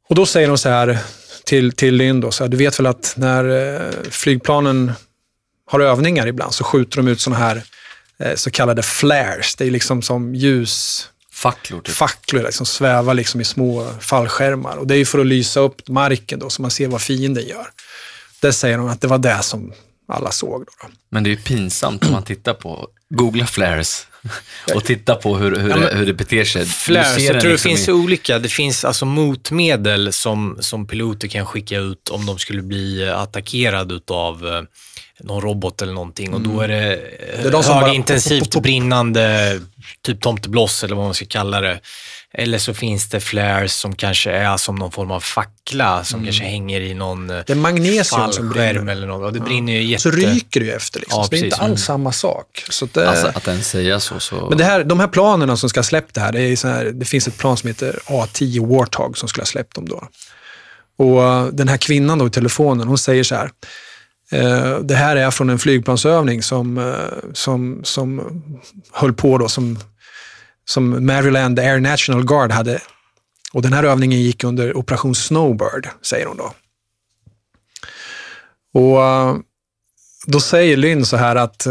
Och 0.08 0.16
då 0.16 0.26
säger 0.26 0.48
hon 0.48 0.58
så 0.58 0.70
här 0.70 0.98
till, 1.46 1.72
till 1.72 1.96
Lynn, 1.96 2.22
då, 2.22 2.32
så 2.32 2.44
här, 2.44 2.50
du 2.50 2.58
vet 2.58 2.80
väl 2.80 2.86
att 2.86 3.14
när 3.18 3.74
eh, 3.76 3.92
flygplanen 4.10 4.92
har 5.66 5.80
övningar 5.80 6.28
ibland 6.28 6.54
så 6.54 6.64
skjuter 6.64 6.98
de 6.98 7.08
ut 7.08 7.22
sådana 7.22 7.46
här 7.46 7.64
så 8.36 8.52
kallade 8.52 8.84
flares. 8.84 9.56
Det 9.56 9.66
är 9.66 9.72
liksom 9.72 10.02
som 10.02 10.36
ljus... 10.36 11.08
Facklor. 11.32 11.82
Typ. 11.82 11.96
Facklor 11.96 12.44
liksom, 12.44 12.66
svävar 12.66 13.14
liksom 13.14 13.42
i 13.42 13.44
små 13.46 13.90
fallskärmar. 14.00 14.78
Och 14.78 14.88
det 14.88 14.96
är 14.96 14.98
ju 14.98 15.06
för 15.06 15.20
att 15.20 15.26
lysa 15.26 15.60
upp 15.60 15.88
marken 15.88 16.40
då, 16.40 16.50
så 16.50 16.62
man 16.62 16.72
ser 16.72 16.88
vad 16.88 17.02
fienden 17.02 17.48
gör. 17.48 17.68
Det 18.40 18.54
säger 18.54 18.78
de 18.78 18.88
att 18.88 19.02
det 19.02 19.08
var 19.08 19.18
det 19.18 19.40
som 19.44 19.74
alla 20.08 20.32
såg. 20.32 20.60
Då, 20.60 20.72
då. 20.82 20.88
Men 21.10 21.24
det 21.24 21.30
är 21.30 21.32
ju 21.32 21.38
pinsamt 21.38 22.06
om 22.06 22.12
man 22.12 22.24
tittar 22.24 22.54
på, 22.54 22.88
googla 23.10 23.46
flares 23.48 24.08
och 24.76 24.84
titta 24.84 25.16
på 25.16 25.38
hur, 25.38 25.56
hur, 25.56 25.70
Ja, 25.70 25.76
men- 25.78 25.88
det, 25.90 25.96
hur 25.96 26.06
det 26.06 26.14
beter 26.14 26.46
sig. 26.46 26.66
Flares, 26.66 27.18
jag 27.20 27.32
tror 27.32 27.42
det 27.42 27.50
liksom 27.50 27.70
finns 27.70 27.88
i- 27.88 27.92
olika. 27.92 28.40
Det 28.40 28.50
finns 28.50 28.86
alltså 28.86 29.06
motmedel 29.06 30.14
som, 30.14 30.58
som 30.60 30.88
piloter 30.88 31.28
kan 31.28 31.46
skicka 31.46 31.78
ut 31.78 32.10
om 32.10 32.26
de 32.26 32.38
skulle 32.40 32.62
bli 32.62 33.10
attackerade 33.10 34.00
av 34.08 34.48
eh, 34.48 34.62
någon 35.24 35.42
robot 35.42 35.82
eller 35.82 35.94
någonting. 35.94 36.34
Och 36.34 36.42
då 36.42 36.62
är 36.62 36.68
det, 36.68 36.94
eh, 36.94 37.42
Det 37.42 37.48
är 37.48 37.52
de 37.52 37.64
som 37.64 37.76
bara- 37.76 37.86
högintensivt 37.88 38.56
brinnande, 38.62 39.60
typ 40.02 40.22
tomtebloss 40.22 40.84
eller 40.84 40.96
vad 40.96 41.06
man 41.06 41.14
ska 41.14 41.26
kalla 41.26 41.62
det. 41.62 41.80
Eller 42.38 42.58
så 42.58 42.74
finns 42.74 43.10
det 43.10 43.20
flares 43.20 43.74
som 43.76 43.96
kanske 43.96 44.32
är 44.32 44.58
som 44.58 44.76
någon 44.76 44.92
form 44.92 45.12
av 45.12 45.20
fackla 45.20 46.04
som 46.04 46.24
kanske 46.24 46.44
hänger 46.44 46.82
i 46.82 46.94
någon 46.94 47.30
eh, 47.30 47.38
Det 47.48 47.54
är 47.54 47.58
magnesium 47.58 48.32
som 48.32 48.50
brinner. 48.50 48.92
eller 48.92 49.08
något. 49.08 49.26
Och 49.26 49.34
det 49.34 49.40
brinner 49.40 49.74
ju 49.74 49.84
jätte... 49.84 50.02
Så 50.04 50.12
ryker 50.12 50.60
det 50.60 50.66
ju 50.66 50.72
efter. 50.72 51.00
Liksom. 51.00 51.20
Ja, 51.20 51.24
så 51.24 51.30
det 51.30 51.36
är 51.36 51.38
inte 51.38 51.50
precis. 51.50 51.60
Mm. 51.62 51.72
alls 51.72 51.84
samma 51.84 52.12
sak. 52.12 52.64
Så 52.70 52.86
att 52.86 52.94
det, 52.94 53.10
Alltså, 53.10 53.28
att 53.28 53.48
ens 53.48 53.70
säga 53.70 54.00
så. 54.00 54.20
så... 54.20 54.36
Men 54.50 54.58
det 54.58 54.64
här, 54.64 54.84
de 54.84 55.00
här 55.00 55.08
planerna 55.08 55.58
som 55.58 55.70
ska 55.70 55.78
ha 55.80 55.84
släppt 55.84 56.14
det 56.16 56.22
här, 56.22 56.32
det, 56.32 56.42
är 56.42 56.56
så 56.56 56.68
här, 56.68 56.86
det 56.86 57.06
finns 57.06 57.28
ett 57.28 57.38
plan 57.38 57.58
som 57.58 57.68
heter 57.68 58.00
A10 58.06 58.68
Warthog 58.78 59.18
som 59.18 59.30
skulle 59.30 59.42
ha 59.42 59.46
släppt 59.48 59.76
dem 59.76 59.90
då. 59.90 60.04
Och 60.98 61.24
eh, 61.24 61.46
den 61.46 61.68
här 61.68 61.78
kvinnan 61.78 62.20
då 62.20 62.28
i 62.28 62.30
telefonen, 62.30 62.88
hon 62.88 62.98
säger 62.98 63.24
så 63.24 63.36
här, 63.36 63.46
eh, 63.46 63.50
Eh, 64.32 64.80
det 64.80 64.96
här 64.96 65.16
är 65.16 65.32
från 65.32 65.50
en 65.50 65.60
flygplansövning 65.60 66.44
som, 66.44 66.78
eh, 66.78 67.32
som, 67.34 67.82
som 67.84 68.22
höll 68.92 69.14
på 69.14 69.38
då, 69.38 69.48
som, 69.48 69.80
som 70.66 71.06
Maryland 71.06 71.60
Air 71.60 71.80
National 71.80 72.26
Guard 72.26 72.52
hade. 72.52 72.82
Och 73.54 73.62
den 73.62 73.74
här 73.74 73.84
övningen 73.84 74.22
gick 74.22 74.44
under 74.44 74.78
Operation 74.78 75.16
Snowbird, 75.16 75.90
säger 76.02 76.26
hon 76.26 76.38
då. 76.38 76.54
Och 78.74 79.04
eh, 79.04 79.36
då 80.26 80.40
säger 80.40 80.78
Lynn 80.78 81.06
så 81.06 81.18
här 81.18 81.36
att 81.36 81.68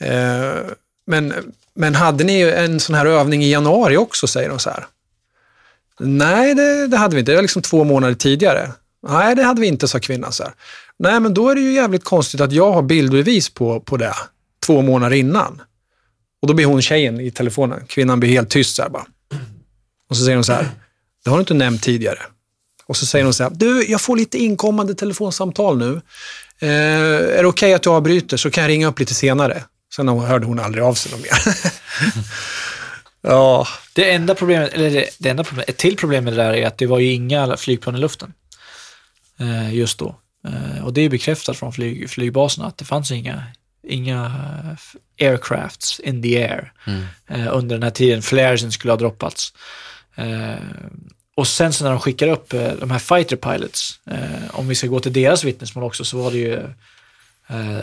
eh, 0.00 0.60
men, 1.06 1.34
men 1.74 1.94
hade 1.94 2.24
ni 2.24 2.40
en 2.40 2.80
sån 2.80 2.94
här 2.94 3.06
övning 3.06 3.44
i 3.44 3.50
januari 3.50 3.96
också, 3.96 4.26
säger 4.26 4.50
hon 4.50 4.58
så 4.58 4.70
här. 4.70 4.86
Nej, 6.00 6.54
det, 6.54 6.86
det 6.86 6.96
hade 6.96 7.14
vi 7.14 7.20
inte. 7.20 7.32
Det 7.32 7.36
var 7.36 7.42
liksom 7.42 7.62
två 7.62 7.84
månader 7.84 8.14
tidigare. 8.14 8.72
Nej, 9.08 9.34
det 9.34 9.42
hade 9.42 9.60
vi 9.60 9.66
inte, 9.66 9.88
sa 9.88 10.00
kvinnan. 10.00 10.32
Så 10.32 10.42
här. 10.42 10.52
Nej, 11.02 11.20
men 11.20 11.34
då 11.34 11.48
är 11.48 11.54
det 11.54 11.60
ju 11.60 11.72
jävligt 11.72 12.04
konstigt 12.04 12.40
att 12.40 12.52
jag 12.52 12.72
har 12.72 12.82
bildbevis 12.82 13.50
på, 13.50 13.80
på 13.80 13.96
det 13.96 14.14
två 14.66 14.82
månader 14.82 15.16
innan. 15.16 15.62
Och 16.42 16.48
då 16.48 16.54
blir 16.54 16.66
hon 16.66 16.82
tjejen 16.82 17.20
i 17.20 17.30
telefonen. 17.30 17.86
Kvinnan 17.86 18.20
blir 18.20 18.30
helt 18.30 18.50
tyst 18.50 18.76
så 18.76 18.82
här 18.82 18.88
bara. 18.88 19.06
Och 20.10 20.16
så 20.16 20.24
säger 20.24 20.36
hon 20.36 20.44
så 20.44 20.52
här. 20.52 20.68
Det 21.24 21.30
har 21.30 21.36
du 21.36 21.40
inte 21.40 21.54
nämnt 21.54 21.82
tidigare. 21.82 22.18
Och 22.86 22.96
så 22.96 23.06
säger 23.06 23.24
hon 23.24 23.34
så 23.34 23.42
här. 23.42 23.50
Du, 23.50 23.84
jag 23.88 24.00
får 24.00 24.16
lite 24.16 24.38
inkommande 24.38 24.94
telefonsamtal 24.94 25.78
nu. 25.78 26.00
Eh, 26.58 27.38
är 27.38 27.42
det 27.42 27.46
okej 27.46 27.74
att 27.74 27.82
du 27.82 27.90
avbryter 27.90 28.36
så 28.36 28.50
kan 28.50 28.62
jag 28.62 28.68
ringa 28.68 28.86
upp 28.86 28.98
lite 28.98 29.14
senare. 29.14 29.64
Sen 29.94 30.08
hörde 30.08 30.46
hon 30.46 30.60
aldrig 30.60 30.84
av 30.84 30.94
sig 30.94 31.12
någon 31.12 31.20
mer. 31.20 31.32
ja, 33.22 33.68
Det 33.92 34.10
enda 34.10 34.34
problemet, 34.34 34.72
eller 34.72 34.90
det, 34.90 35.08
det 35.18 35.28
enda 35.28 35.44
problemet, 35.44 35.68
ett 35.68 35.78
till 35.78 35.96
problem 35.96 36.24
med 36.24 36.32
det 36.32 36.42
där 36.42 36.52
är 36.52 36.66
att 36.66 36.78
det 36.78 36.86
var 36.86 36.98
ju 36.98 37.12
inga 37.12 37.56
flygplan 37.56 37.96
i 37.96 37.98
luften 37.98 38.32
eh, 39.40 39.74
just 39.74 39.98
då. 39.98 40.18
Eh, 40.48 40.84
och 40.84 40.92
det 40.92 41.00
är 41.00 41.08
bekräftat 41.08 41.56
från 41.56 41.72
flyg, 41.72 42.10
flygbaserna 42.10 42.66
att 42.66 42.78
det 42.78 42.84
fanns 42.84 43.10
inga, 43.10 43.42
inga 43.88 44.24
eh, 45.18 45.28
aircrafts 45.28 46.00
in 46.00 46.22
the 46.22 46.42
air 46.44 46.72
Mm. 46.86 47.02
eh, 47.28 47.56
under 47.56 47.76
den 47.76 47.82
här 47.82 47.90
tiden 47.90 48.22
flaresen 48.22 48.72
skulle 48.72 48.92
ha 48.92 48.96
droppats. 48.98 49.52
Och 51.34 51.46
sen 51.48 51.72
så 51.72 51.84
när 51.84 51.90
de 51.90 52.00
skickar 52.00 52.28
upp 52.28 52.50
de 52.80 52.90
här 52.90 52.98
fighter 52.98 53.36
pilots, 53.36 54.00
om 54.50 54.68
vi 54.68 54.74
ska 54.74 54.86
gå 54.86 55.00
till 55.00 55.12
deras 55.12 55.44
vittnesmål 55.44 55.84
också, 55.84 56.04
så 56.04 56.18
var 56.22 56.30
det 56.30 56.38
ju 56.38 56.60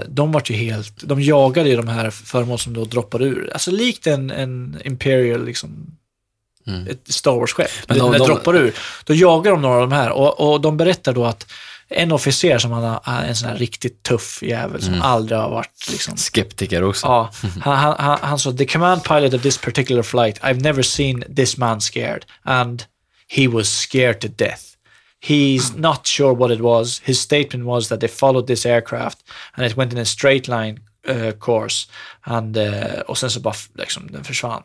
de 0.07 0.31
var 0.31 0.43
ju 0.45 0.55
helt, 0.55 0.93
de 1.07 1.21
jagade 1.21 1.69
ju 1.69 1.75
de 1.75 1.87
här 1.87 2.09
föremål 2.09 2.59
som 2.59 2.73
då 2.73 2.85
droppade 2.85 3.25
ur. 3.25 3.49
Alltså 3.53 3.71
likt 3.71 4.07
en, 4.07 4.31
en 4.31 4.81
Imperial, 4.85 5.45
liksom, 5.45 5.95
Mm. 6.67 6.87
ett 6.87 7.13
Star 7.13 7.31
Wars-skepp. 7.31 7.69
När 7.87 7.95
de- 7.99 8.17
droppar 8.25 8.55
ur, 8.55 8.73
då 9.03 9.13
jagar 9.13 9.51
de 9.51 9.61
några 9.61 9.75
av 9.75 9.81
de 9.89 9.91
här 9.95 10.09
och, 10.11 10.51
och 10.53 10.61
de 10.61 10.77
berättar 10.77 11.13
då 11.13 11.25
att 11.25 11.51
en 11.89 12.11
officer 12.11 12.57
som 12.57 12.71
han 12.71 12.83
har, 12.83 13.21
en 13.23 13.35
sån 13.35 13.49
här 13.49 13.55
riktigt 13.55 14.03
tuff 14.03 14.43
jävel 14.43 14.81
som 14.81 14.93
Mm. 14.93 15.01
aldrig 15.05 15.39
har 15.39 15.49
varit 15.49 15.87
liksom, 15.91 16.17
Skeptiker 16.17 16.83
också. 16.83 17.07
Ja, 17.07 17.31
han, 17.61 17.77
han, 17.77 17.95
han, 17.99 18.19
han 18.21 18.39
sa, 18.39 18.51
the 18.53 18.65
command 18.65 19.03
pilot 19.03 19.33
of 19.33 19.41
this 19.41 19.57
particular 19.57 20.03
flight, 20.03 20.39
I've 20.43 20.61
never 20.61 20.81
seen 20.81 21.23
this 21.35 21.57
man 21.57 21.81
scared. 21.81 22.25
And 22.43 22.83
he 23.27 23.47
was 23.47 23.79
scared 23.79 24.19
to 24.21 24.27
death. 24.27 24.63
He's 25.27 25.77
not 25.77 26.07
sure 26.07 26.35
what 26.35 26.51
it 26.51 26.59
was. 26.61 27.01
His 27.03 27.19
statement 27.21 27.65
was 27.65 27.87
that 27.87 27.99
they 27.99 28.09
followed 28.09 28.47
this 28.47 28.65
aircraft 28.65 29.17
and 29.53 29.65
it 29.71 29.77
went 29.77 29.93
in 29.93 29.99
a 29.99 30.05
straight 30.05 30.47
line 30.47 30.79
uh, 31.09 31.31
course. 31.31 31.87
And, 32.21 32.57
uh, 32.57 32.99
och 33.07 33.17
sen 33.17 33.29
så 33.31 33.39
bara, 33.39 33.55
liksom, 33.77 34.07
den 34.11 34.23
försvann. 34.23 34.63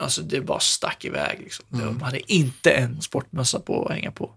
Alltså 0.00 0.22
det 0.22 0.40
bara 0.40 0.60
stack 0.60 1.04
iväg. 1.04 1.40
Liksom. 1.40 1.64
De 1.68 2.02
hade 2.02 2.32
inte 2.32 2.70
en 2.72 3.02
sportmössa 3.02 3.60
på 3.60 3.84
att 3.86 3.92
hänga 3.92 4.10
på. 4.10 4.30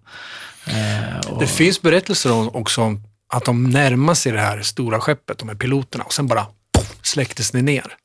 Eh, 0.65 1.31
och, 1.31 1.39
Det 1.39 1.47
finns 1.47 1.81
berättelser 1.81 2.33
om, 2.33 2.55
också 2.55 2.81
om 2.81 3.03
att 3.27 3.45
de 3.45 3.69
närmar 3.69 4.13
sig 4.13 4.31
det 4.31 4.39
här 4.39 4.61
stora 4.61 4.99
skeppet, 4.99 5.37
de 5.37 5.49
här 5.49 5.55
piloterna, 5.55 6.03
och 6.03 6.13
sen 6.13 6.27
bara 6.27 6.47
poff, 6.71 6.95
släcktes 7.01 7.51
det 7.51 7.61
ner. 7.61 7.97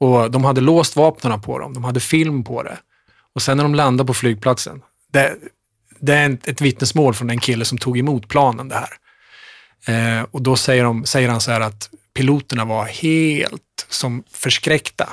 Och 0.00 0.30
de 0.30 0.44
hade 0.44 0.60
låst 0.60 0.96
vapnen 0.96 1.40
på 1.40 1.58
dem, 1.58 1.74
de 1.74 1.84
hade 1.84 2.00
film 2.00 2.44
på 2.44 2.62
det. 2.62 2.78
Och 3.34 3.42
sen 3.42 3.56
när 3.56 3.64
de 3.64 3.74
landade 3.74 4.06
på 4.06 4.14
flygplatsen, 4.14 4.82
det, 5.12 5.36
det 5.98 6.14
är 6.14 6.38
ett, 6.44 6.60
vittnesmål 6.60 7.14
från 7.14 7.30
en 7.30 7.40
kille 7.40 7.64
som 7.64 7.78
tog 7.78 7.98
emot 7.98 8.28
planen 8.28 8.68
det 8.68 8.74
här. 8.74 8.98
Eh, 9.86 10.26
och 10.30 10.42
då 10.42 10.56
säger, 10.56 10.84
de, 10.84 11.04
säger 11.04 11.28
han 11.28 11.40
så 11.40 11.50
här 11.50 11.60
att 11.60 11.90
piloterna 12.14 12.64
var 12.64 12.84
helt 12.84 13.86
som 13.88 14.24
förskräckta. 14.30 15.08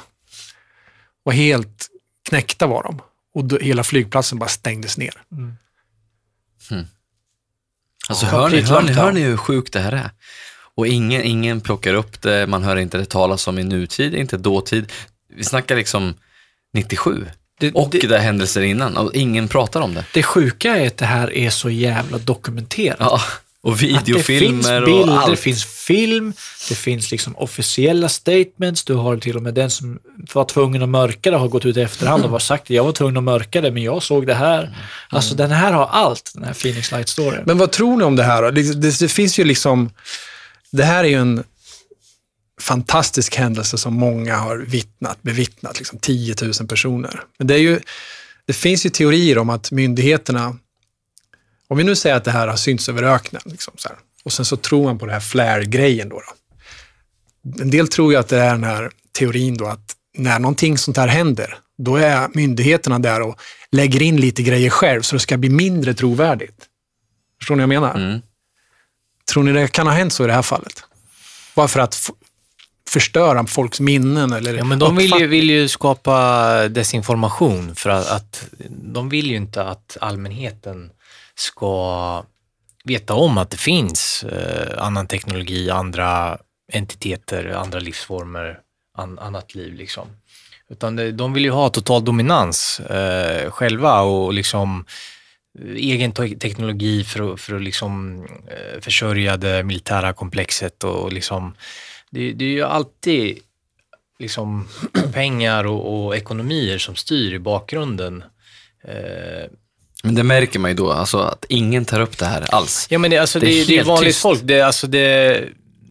Och 1.25 1.33
helt 1.33 1.87
knäckta 2.29 2.67
var 2.67 2.83
de. 2.83 3.01
Och 3.33 3.45
då, 3.45 3.57
hela 3.57 3.83
flygplatsen 3.83 4.39
bara 4.39 4.49
stängdes 4.49 4.97
ner. 4.97 5.23
Alltså 8.09 8.25
Ja, 8.25 8.31
hör, 8.31 8.49
ni, 8.49 8.61
hör, 8.61 8.81
ni, 8.81 8.91
hör 8.93 9.11
ni 9.11 9.21
hur 9.21 9.37
sjukt 9.37 9.73
det 9.73 9.79
här 9.79 9.91
är? 9.91 10.09
Och 10.75 10.87
ingen, 10.87 11.21
ingen 11.23 11.61
plockar 11.61 11.93
upp 11.93 12.21
det, 12.21 12.47
man 12.47 12.63
hör 12.63 12.75
inte 12.75 12.97
det 12.97 13.05
talas 13.05 13.47
om 13.47 13.59
i 13.59 13.63
nutid, 13.63 14.13
inte 14.15 14.37
dåtid. 14.37 14.91
Vi 15.35 15.43
snackar 15.43 15.75
liksom 15.75 16.13
97. 16.73 17.25
Det- 17.59 17.71
och 17.71 17.89
det- 17.91 18.07
det, 18.07 18.17
händelser 18.19 18.61
innan 18.61 18.97
och 18.97 19.13
ingen 19.15 19.47
pratar 19.47 19.81
om 19.81 19.93
det. 19.93 20.05
det 20.13 20.23
sjuka 20.23 20.77
är 20.77 20.87
att 20.87 20.97
det 20.97 21.05
här 21.05 21.33
är 21.33 21.49
så 21.49 21.69
jävla 21.69 22.17
dokumenterat. 22.17 22.97
Ja, 22.99 23.21
och 23.63 23.73
Att 23.73 23.81
videofilmer 23.81 24.81
och 24.81 24.85
bilder, 24.85 25.05
det 25.05 25.19
allt. 25.19 25.39
finns 25.39 25.65
film, 25.65 26.33
det 26.69 26.75
finns 26.75 27.11
liksom 27.11 27.37
officiella 27.37 28.09
statements. 28.09 28.83
Du 28.83 28.93
har 28.93 29.17
till 29.17 29.35
och 29.35 29.43
med 29.43 29.53
den 29.53 29.69
som 29.69 29.99
var 30.33 30.45
tvungen 30.45 30.83
att 30.83 30.89
mörka 30.89 31.31
det 31.31 31.37
har 31.37 31.47
gått 31.47 31.65
ut 31.65 31.77
i 31.77 31.81
efterhand 31.81 32.23
och 32.23 32.29
var 32.29 32.39
sagt 32.39 32.69
jag 32.69 32.83
var 32.83 32.91
tvungen 32.91 33.17
att 33.17 33.23
mörka 33.23 33.61
det 33.61 33.71
men 33.71 33.83
jag 33.83 34.03
såg 34.03 34.27
det 34.27 34.33
här. 34.33 34.77
Alltså 35.09 35.35
den 35.35 35.51
här 35.51 35.71
har 35.71 35.85
allt, 35.85 36.31
den 36.35 36.43
här 36.43 36.53
Phoenix 36.53 36.91
Light 36.91 37.09
storyn. 37.09 37.43
Men 37.45 37.57
vad 37.57 37.71
tror 37.71 37.97
ni 37.97 38.03
om 38.03 38.15
det 38.15 38.23
här 38.23 38.41
då? 38.41 38.51
Det, 38.51 38.81
det, 38.81 38.99
det 38.99 39.07
finns 39.07 39.39
ju 39.39 39.43
liksom, 39.43 39.89
det 40.71 40.83
här 40.83 41.03
är 41.03 41.09
ju 41.09 41.19
en 41.19 41.43
fantastisk 42.61 43.35
händelse 43.35 43.77
som 43.77 43.93
många 43.93 44.35
har 44.35 44.57
vittnat, 44.57 45.17
bevittnat, 45.21 45.77
liksom 45.79 45.99
10 45.99 46.35
000 46.41 46.53
personer. 46.67 47.21
Men 47.37 47.47
det, 47.47 47.53
är 47.53 47.59
ju, 47.59 47.79
det 48.45 48.53
finns 48.53 48.85
ju 48.85 48.89
teorier 48.89 49.37
om 49.37 49.49
att 49.49 49.71
myndigheterna, 49.71 50.55
om 51.71 51.77
vi 51.77 51.83
nu 51.83 51.95
säger 51.95 52.15
att 52.15 52.23
det 52.23 52.31
här 52.31 52.47
har 52.47 52.55
synts 52.55 52.89
över 52.89 53.03
öknen, 53.03 53.41
liksom 53.45 53.73
så 53.77 53.89
här, 53.89 53.97
och 54.23 54.33
sen 54.33 54.45
så 54.45 54.57
tror 54.57 54.83
man 54.83 54.99
på 54.99 55.05
det 55.05 55.13
här 55.13 55.19
flare-grejen 55.19 56.09
då, 56.09 56.15
då. 56.15 56.33
En 57.61 57.69
del 57.69 57.87
tror 57.87 58.13
ju 58.13 58.19
att 58.19 58.27
det 58.27 58.39
är 58.39 58.51
den 58.51 58.63
här 58.63 58.91
teorin 59.11 59.57
då 59.57 59.65
att 59.65 59.95
när 60.17 60.39
någonting 60.39 60.77
sånt 60.77 60.97
här 60.97 61.07
händer, 61.07 61.57
då 61.77 61.95
är 61.95 62.29
myndigheterna 62.33 62.99
där 62.99 63.21
och 63.21 63.39
lägger 63.71 64.01
in 64.01 64.17
lite 64.17 64.43
grejer 64.43 64.69
själv 64.69 65.01
så 65.01 65.15
det 65.15 65.19
ska 65.19 65.37
bli 65.37 65.49
mindre 65.49 65.93
trovärdigt. 65.93 66.65
Förstår 67.39 67.55
ni 67.55 67.65
vad 67.65 67.75
jag 67.75 67.81
menar? 67.81 67.95
Mm. 67.95 68.21
Tror 69.31 69.43
ni 69.43 69.51
det 69.51 69.67
kan 69.67 69.87
ha 69.87 69.93
hänt 69.93 70.13
så 70.13 70.23
i 70.23 70.27
det 70.27 70.33
här 70.33 70.41
fallet? 70.41 70.83
Bara 71.55 71.67
för 71.67 71.79
att 71.79 72.09
förstöra 72.89 73.45
folks 73.45 73.79
minnen 73.79 74.31
eller 74.31 74.53
Ja, 74.53 74.63
men 74.63 74.79
de 74.79 74.95
vill 74.95 75.13
ju, 75.19 75.27
vill 75.27 75.49
ju 75.49 75.67
skapa 75.67 76.67
desinformation 76.67 77.75
för 77.75 77.89
att, 77.89 78.07
att 78.07 78.45
de 78.69 79.09
vill 79.09 79.27
ju 79.27 79.35
inte 79.35 79.63
att 79.63 79.97
allmänheten 80.01 80.89
ska 81.35 82.23
veta 82.83 83.13
om 83.13 83.37
att 83.37 83.49
det 83.49 83.57
finns 83.57 84.23
eh, 84.23 84.83
annan 84.83 85.07
teknologi, 85.07 85.69
andra 85.69 86.37
entiteter, 86.73 87.45
andra 87.45 87.79
livsformer, 87.79 88.59
an, 88.97 89.19
annat 89.19 89.55
liv 89.55 89.73
liksom. 89.73 90.07
Utan 90.69 90.95
det, 90.95 91.11
de 91.11 91.33
vill 91.33 91.43
ju 91.43 91.51
ha 91.51 91.69
total 91.69 92.05
dominans 92.05 92.79
eh, 92.79 93.51
själva 93.51 94.01
och 94.01 94.33
liksom 94.33 94.85
eh, 95.59 95.75
egen 95.75 96.11
te- 96.11 96.35
teknologi 96.35 97.03
för 97.03 97.33
att, 97.33 97.41
för 97.41 97.55
att 97.55 97.61
liksom, 97.61 98.25
eh, 98.47 98.81
försörja 98.81 99.37
det 99.37 99.63
militära 99.63 100.13
komplexet 100.13 100.83
och 100.83 101.13
liksom, 101.13 101.55
det, 102.09 102.33
det 102.33 102.45
är 102.45 102.49
ju 102.49 102.63
alltid 102.63 103.39
liksom 104.19 104.67
pengar 105.13 105.65
och, 105.65 106.05
och 106.05 106.15
ekonomier 106.15 106.77
som 106.77 106.95
styr 106.95 107.33
i 107.33 107.39
bakgrunden. 107.39 108.23
Eh, 108.83 109.49
men 110.03 110.15
det 110.15 110.23
märker 110.23 110.59
man 110.59 110.71
ju 110.71 110.75
då, 110.77 110.91
alltså 110.91 111.17
att 111.19 111.45
ingen 111.49 111.85
tar 111.85 111.99
upp 111.99 112.17
det 112.17 112.25
här 112.25 112.41
alls. 112.55 112.87
Ja, 112.89 112.99
men 112.99 113.11
det, 113.11 113.17
alltså, 113.17 113.39
Det 113.39 113.45
det, 113.45 113.61
är 113.61 113.65
det 113.67 113.77
är 113.77 113.83
vanligt 113.83 114.09
tyst. 114.09 114.21
folk. 114.21 114.39
Det, 114.43 114.59
är 114.59 114.63
alltså, 114.65 114.87
det, 114.87 115.43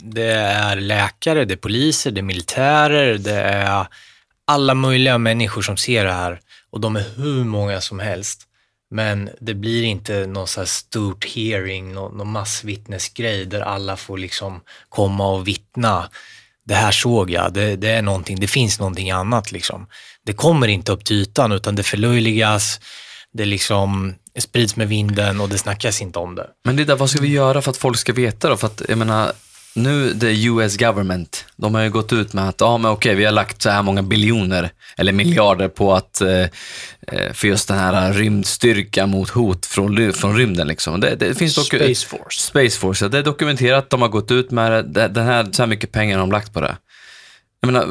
det 0.03 0.33
är 0.33 0.77
läkare, 0.77 1.45
det 1.45 1.55
är 1.55 1.57
poliser, 1.57 2.11
det 2.11 2.21
är 2.21 2.23
militärer, 2.23 3.19
det 3.19 3.35
är 3.41 3.87
alla 4.47 4.75
möjliga 4.75 5.19
människor 5.19 5.63
som 5.63 5.77
ser 5.77 6.05
det 6.05 6.13
här 6.13 6.41
och 6.71 6.81
de 6.81 6.97
är 6.97 7.05
hur 7.17 7.45
många 7.45 7.81
som 7.81 7.99
helst. 7.99 8.47
Men 8.91 9.31
det 9.41 9.55
blir 9.55 9.83
inte 9.83 10.27
någon 10.27 10.47
så 10.47 10.61
här 10.61 10.67
stort 10.67 11.25
hearing, 11.25 11.93
någon, 11.95 12.19
någon 12.19 12.33
massvittnesgrej 12.33 13.45
där 13.47 13.61
alla 13.61 13.97
får 13.97 14.19
liksom 14.19 14.61
komma 14.89 15.29
och 15.33 15.49
vittna. 15.49 16.09
Det 16.67 16.75
här 16.75 16.91
såg 16.93 17.31
jag, 17.31 17.53
det, 17.53 17.77
det 17.77 17.91
är 17.91 18.03
någonting, 18.03 18.41
det 18.41 18.47
finns 18.47 18.79
någonting 18.79 19.11
annat 19.11 19.53
liksom. 19.53 19.87
Det 20.27 20.33
kommer 20.33 20.69
inte 20.69 20.93
upp 20.93 21.05
till 21.05 21.17
ytan 21.17 21.53
utan 21.53 21.77
det 21.77 21.83
förlöjligas, 21.83 22.81
det 23.33 23.45
liksom 23.45 24.15
sprids 24.39 24.77
med 24.77 24.89
vinden 24.89 25.41
och 25.41 25.49
det 25.49 25.59
snackas 25.59 26.03
inte 26.03 26.19
om 26.19 26.35
det. 26.35 26.47
Men 26.65 26.77
det 26.77 26.85
där, 26.85 26.97
vad 26.97 27.11
ska 27.11 27.23
vi 27.23 27.29
göra 27.29 27.63
för 27.63 27.71
att 27.71 27.77
folk 27.77 27.99
ska 27.99 28.13
veta 28.13 28.49
då? 28.49 28.57
För 28.57 28.67
att 28.67 28.83
jag 28.89 28.99
menar, 28.99 29.33
nu 29.75 30.19
the 30.19 30.47
US 30.47 30.77
government, 30.77 31.45
de 31.57 31.75
har 31.75 31.83
ju 31.83 31.91
gått 31.91 32.13
ut 32.13 32.33
med 32.33 32.49
att, 32.49 32.61
ja 32.61 32.79
men 32.79 32.91
okej, 32.91 33.15
vi 33.15 33.25
har 33.25 33.33
lagt 33.33 33.63
så 33.63 33.71
här 33.71 33.83
många 33.83 34.03
biljoner 34.03 34.71
eller 34.97 35.13
miljarder 35.13 35.69
på 35.69 35.95
att, 35.95 36.21
eh, 36.21 36.41
eh, 37.07 37.33
för 37.33 37.49
just 37.49 37.69
den 37.69 37.79
här 37.79 38.13
rymdstyrkan 38.13 39.11
mot 39.11 39.31
hot 39.31 39.67
från, 39.67 40.13
från 40.13 40.37
rymden 40.37 40.67
liksom. 40.67 41.01
Det, 41.01 41.15
det 41.15 41.35
finns 41.35 41.55
dock, 41.55 41.67
Space 41.67 42.07
Force. 42.07 42.41
Space 42.41 42.79
Force, 42.79 43.05
ja, 43.05 43.09
det 43.09 43.19
är 43.19 43.23
dokumenterat, 43.23 43.91
de 43.91 44.03
har 44.03 44.09
gått 44.09 44.31
ut 44.31 44.51
med 44.51 44.73
det, 44.73 44.83
det, 44.83 45.09
den 45.09 45.27
här, 45.27 45.49
så 45.53 45.63
här 45.63 45.67
mycket 45.67 45.93
pengar 45.93 46.19
har 46.19 46.21
de 46.21 46.33
lagt 46.33 46.53
på 46.53 46.61
det. 46.61 46.77
Jag 47.61 47.73
menar, 47.73 47.89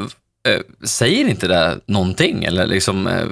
eh, 0.48 0.60
säger 0.86 1.28
inte 1.28 1.48
det 1.48 1.80
någonting 1.86 2.44
eller 2.44 2.66
liksom, 2.66 3.06
eh, 3.06 3.26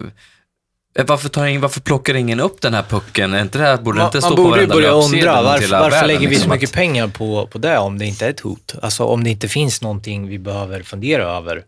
varför, 1.06 1.28
tar 1.28 1.46
ingen, 1.46 1.60
varför 1.60 1.80
plockar 1.80 2.14
ingen 2.14 2.40
upp 2.40 2.60
den 2.60 2.74
här 2.74 2.82
pucken? 2.82 3.34
Är 3.34 3.42
inte 3.42 3.58
det 3.58 3.64
här, 3.64 3.76
borde 3.76 4.00
det 4.00 4.04
inte 4.04 4.20
stå 4.20 4.28
man 4.28 4.36
på 4.36 4.42
borde 4.42 4.60
ju 4.60 4.66
varenda 4.66 4.74
börja 4.74 4.90
undra 4.90 5.42
varför, 5.42 5.68
varför 5.68 5.90
världen, 5.90 6.06
lägger 6.06 6.20
vi 6.20 6.26
så 6.26 6.30
liksom, 6.30 6.50
mycket 6.52 6.68
att- 6.70 6.74
pengar 6.74 7.08
på, 7.08 7.46
på 7.46 7.58
det 7.58 7.78
om 7.78 7.98
det 7.98 8.06
inte 8.06 8.26
är 8.26 8.30
ett 8.30 8.40
hot? 8.40 8.74
Alltså 8.82 9.04
om 9.04 9.24
det 9.24 9.30
inte 9.30 9.48
finns 9.48 9.82
någonting 9.82 10.28
vi 10.28 10.38
behöver 10.38 10.82
fundera 10.82 11.22
över 11.24 11.62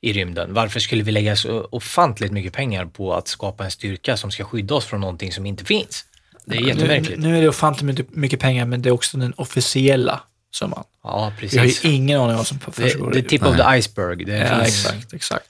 i 0.00 0.12
rymden. 0.12 0.54
Varför 0.54 0.80
skulle 0.80 1.02
vi 1.02 1.12
lägga 1.12 1.36
så 1.36 1.68
ofantligt 1.70 2.32
mycket 2.32 2.52
pengar 2.52 2.84
på 2.86 3.14
att 3.14 3.28
skapa 3.28 3.64
en 3.64 3.70
styrka 3.70 4.16
som 4.16 4.30
ska 4.30 4.44
skydda 4.44 4.74
oss 4.74 4.84
från 4.84 5.00
någonting 5.00 5.32
som 5.32 5.46
inte 5.46 5.64
finns? 5.64 6.04
Det 6.44 6.56
är 6.56 6.60
Nu, 6.60 6.68
jättemärkligt. 6.68 7.18
nu 7.18 7.38
är 7.38 7.42
det 7.42 7.48
ofantligt 7.48 7.84
mycket, 7.86 8.14
mycket 8.16 8.40
pengar, 8.40 8.64
men 8.66 8.82
det 8.82 8.88
är 8.88 8.92
också 8.92 9.18
den 9.18 9.32
officiella 9.36 10.20
summan. 10.54 10.84
Ja, 11.04 11.32
Vi 11.40 11.46
har 11.58 11.64
precis. 11.64 11.84
ju 11.84 11.88
ingen 11.92 12.20
aning 12.20 12.30
om 12.30 12.36
vad 12.36 12.46
som 12.46 12.58
Det, 12.66 12.72
försiggår. 12.72 13.10
det 13.12 13.18
är 13.18 13.22
tip 13.22 13.46
of 13.46 13.56
the 13.56 13.62
iceberg. 13.78 14.24
Det 14.24 14.36
Ja, 14.36 14.64
finns, 14.64 14.86
exakt, 14.86 15.12
exakt. 15.14 15.46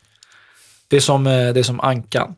Det 0.88 0.96
är 0.96 1.00
som, 1.00 1.26
eh, 1.26 1.32
det 1.52 1.60
är 1.60 1.62
som 1.62 1.80
ankan. 1.80 2.34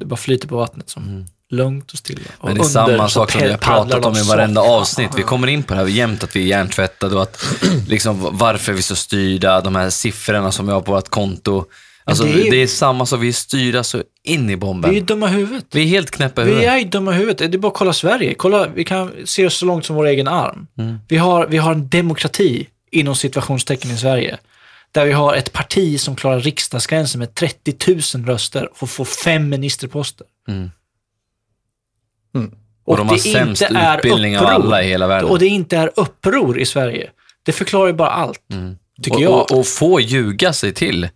Det 0.00 0.06
bara 0.06 0.16
flyter 0.16 0.48
på 0.48 0.56
vattnet 0.56 0.90
som 0.90 1.26
lugnt 1.50 1.92
och 1.92 1.98
stilla. 1.98 2.20
Och 2.38 2.44
Men 2.48 2.54
det 2.54 2.60
är 2.60 2.64
under 2.64 2.96
samma 2.96 3.08
sak 3.08 3.30
som 3.30 3.40
vi 3.40 3.50
har 3.50 3.58
pratat 3.58 4.04
om 4.04 4.16
i 4.16 4.22
varenda 4.22 4.60
avsnitt. 4.60 5.10
Vi 5.16 5.22
kommer 5.22 5.46
in 5.48 5.62
på 5.62 5.74
det 5.74 5.80
här 5.80 5.86
jämt, 5.86 6.24
att 6.24 6.36
vi 6.36 6.42
är 6.42 6.46
hjärntvättade 6.46 7.16
och 7.16 7.22
att 7.22 7.44
liksom, 7.88 8.28
varför 8.32 8.72
är 8.72 8.76
vi 8.76 8.82
så 8.82 8.96
styrda, 8.96 9.60
de 9.60 9.76
här 9.76 9.90
siffrorna 9.90 10.52
som 10.52 10.66
vi 10.66 10.72
har 10.72 10.80
på 10.80 10.92
vårt 10.92 11.08
konto. 11.08 11.64
Alltså, 12.04 12.24
det 12.24 12.32
det, 12.32 12.48
är- 12.48 12.54
är... 12.62 12.66
samma 12.66 13.06
som 13.06 13.20
vi 13.20 13.28
är 13.28 13.32
styrda 13.32 13.84
så 13.84 14.02
in 14.24 14.50
i 14.50 14.56
bomben. 14.56 14.90
Vi 14.90 14.96
är 14.96 15.00
dumma 15.02 15.26
huvudet. 15.26 15.66
Vi 15.70 15.82
är 15.82 15.86
helt 15.86 16.10
knäppa 16.10 16.42
i 16.42 16.44
Vi 16.44 16.50
huvudet. 16.50 16.70
är 16.72 16.78
ju 16.78 16.84
dumma 16.84 17.12
huvudet. 17.12 17.38
Det 17.52 17.56
är 17.56 17.58
bara 17.58 17.68
att 17.68 17.74
kolla 17.78 17.92
Sverige. 17.92 18.34
Kolla, 18.34 18.66
vi 18.74 18.84
kan 18.84 19.12
se 19.24 19.46
oss 19.46 19.54
så 19.56 19.66
långt 19.66 19.86
som 19.86 19.96
vår 19.96 20.06
egen 20.06 20.28
arm. 20.28 20.66
Mm. 20.78 20.98
Vi, 21.08 21.16
har, 21.16 21.46
vi 21.46 21.56
har 21.58 21.72
en 21.72 21.88
demokrati 21.88 22.66
inom 22.90 23.14
situationstecken 23.16 23.90
i 23.90 23.96
Sverige. 23.96 24.38
Där 24.92 25.06
vi 25.06 25.12
har 25.12 25.34
ett 25.34 25.52
parti 25.52 26.00
som 26.00 26.16
klarar 26.16 26.40
riksdagsgränsen 26.40 27.18
med 27.18 27.34
30 27.34 28.16
000 28.16 28.26
röster 28.26 28.68
och 28.80 28.90
får 28.90 29.04
fem 29.04 29.48
ministerposter. 29.48 30.26
Mm. 30.48 30.70
Och 32.84 32.96
de 32.96 33.08
har 33.08 33.16
det 33.16 33.22
sämst 33.22 33.62
inte 33.62 33.78
är 33.78 33.96
utbildning 33.96 34.38
av 34.38 34.44
uppror. 34.44 34.54
alla 34.54 34.82
i 34.82 34.88
hela 34.88 35.06
världen. 35.06 35.30
Och 35.30 35.38
det 35.38 35.46
inte 35.46 35.76
är 35.76 35.90
uppror 35.96 36.58
i 36.58 36.66
Sverige. 36.66 37.10
Det 37.42 37.52
förklarar 37.52 37.86
ju 37.86 37.92
bara 37.92 38.10
allt, 38.10 38.40
tycker 39.02 39.16
och, 39.16 39.22
jag. 39.22 39.32
Och, 39.32 39.58
och 39.58 39.66
få 39.66 40.00
ljuga 40.00 40.52
sig 40.52 40.72
till, 40.72 41.08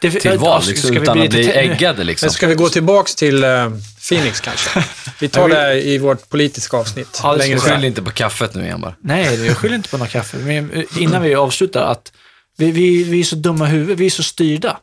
det, 0.00 0.10
till 0.10 0.38
val, 0.38 0.62
ska- 0.62 0.70
liksom, 0.70 0.88
ska 0.88 0.98
vi 0.98 1.02
utan 1.02 1.18
bli 1.18 1.26
att 1.26 1.32
bli 1.32 1.50
äggade. 1.50 2.04
Liksom. 2.04 2.26
Men 2.26 2.32
ska 2.32 2.46
vi 2.46 2.54
gå 2.54 2.68
tillbaks 2.68 3.14
till 3.14 3.44
eh, 3.44 3.70
Phoenix 4.08 4.40
kanske? 4.40 4.84
Vi 5.20 5.28
tar 5.28 5.48
det 5.48 5.82
i 5.82 5.98
vårt 5.98 6.28
politiska 6.28 6.76
avsnitt. 6.76 7.20
Ja. 7.22 7.38
Skyll 7.38 7.84
inte 7.84 8.02
på 8.02 8.10
kaffet 8.10 8.54
nu 8.54 8.62
igen 8.62 8.80
bara. 8.80 8.94
Nej, 9.00 9.46
jag 9.46 9.56
skyller 9.56 9.76
inte 9.76 9.88
på 9.88 9.98
någon 9.98 10.08
kaffe. 10.08 10.36
Men 10.36 10.70
eh, 10.70 10.84
innan 10.98 11.22
vi 11.22 11.34
avslutar, 11.34 11.82
att 11.92 12.12
vi, 12.56 12.70
vi, 12.70 13.04
vi 13.04 13.20
är 13.20 13.24
så 13.24 13.36
dumma 13.36 13.66
i 13.66 13.70
huvudet, 13.70 13.98
vi 13.98 14.06
är 14.06 14.10
så 14.10 14.22
styrda. 14.22 14.80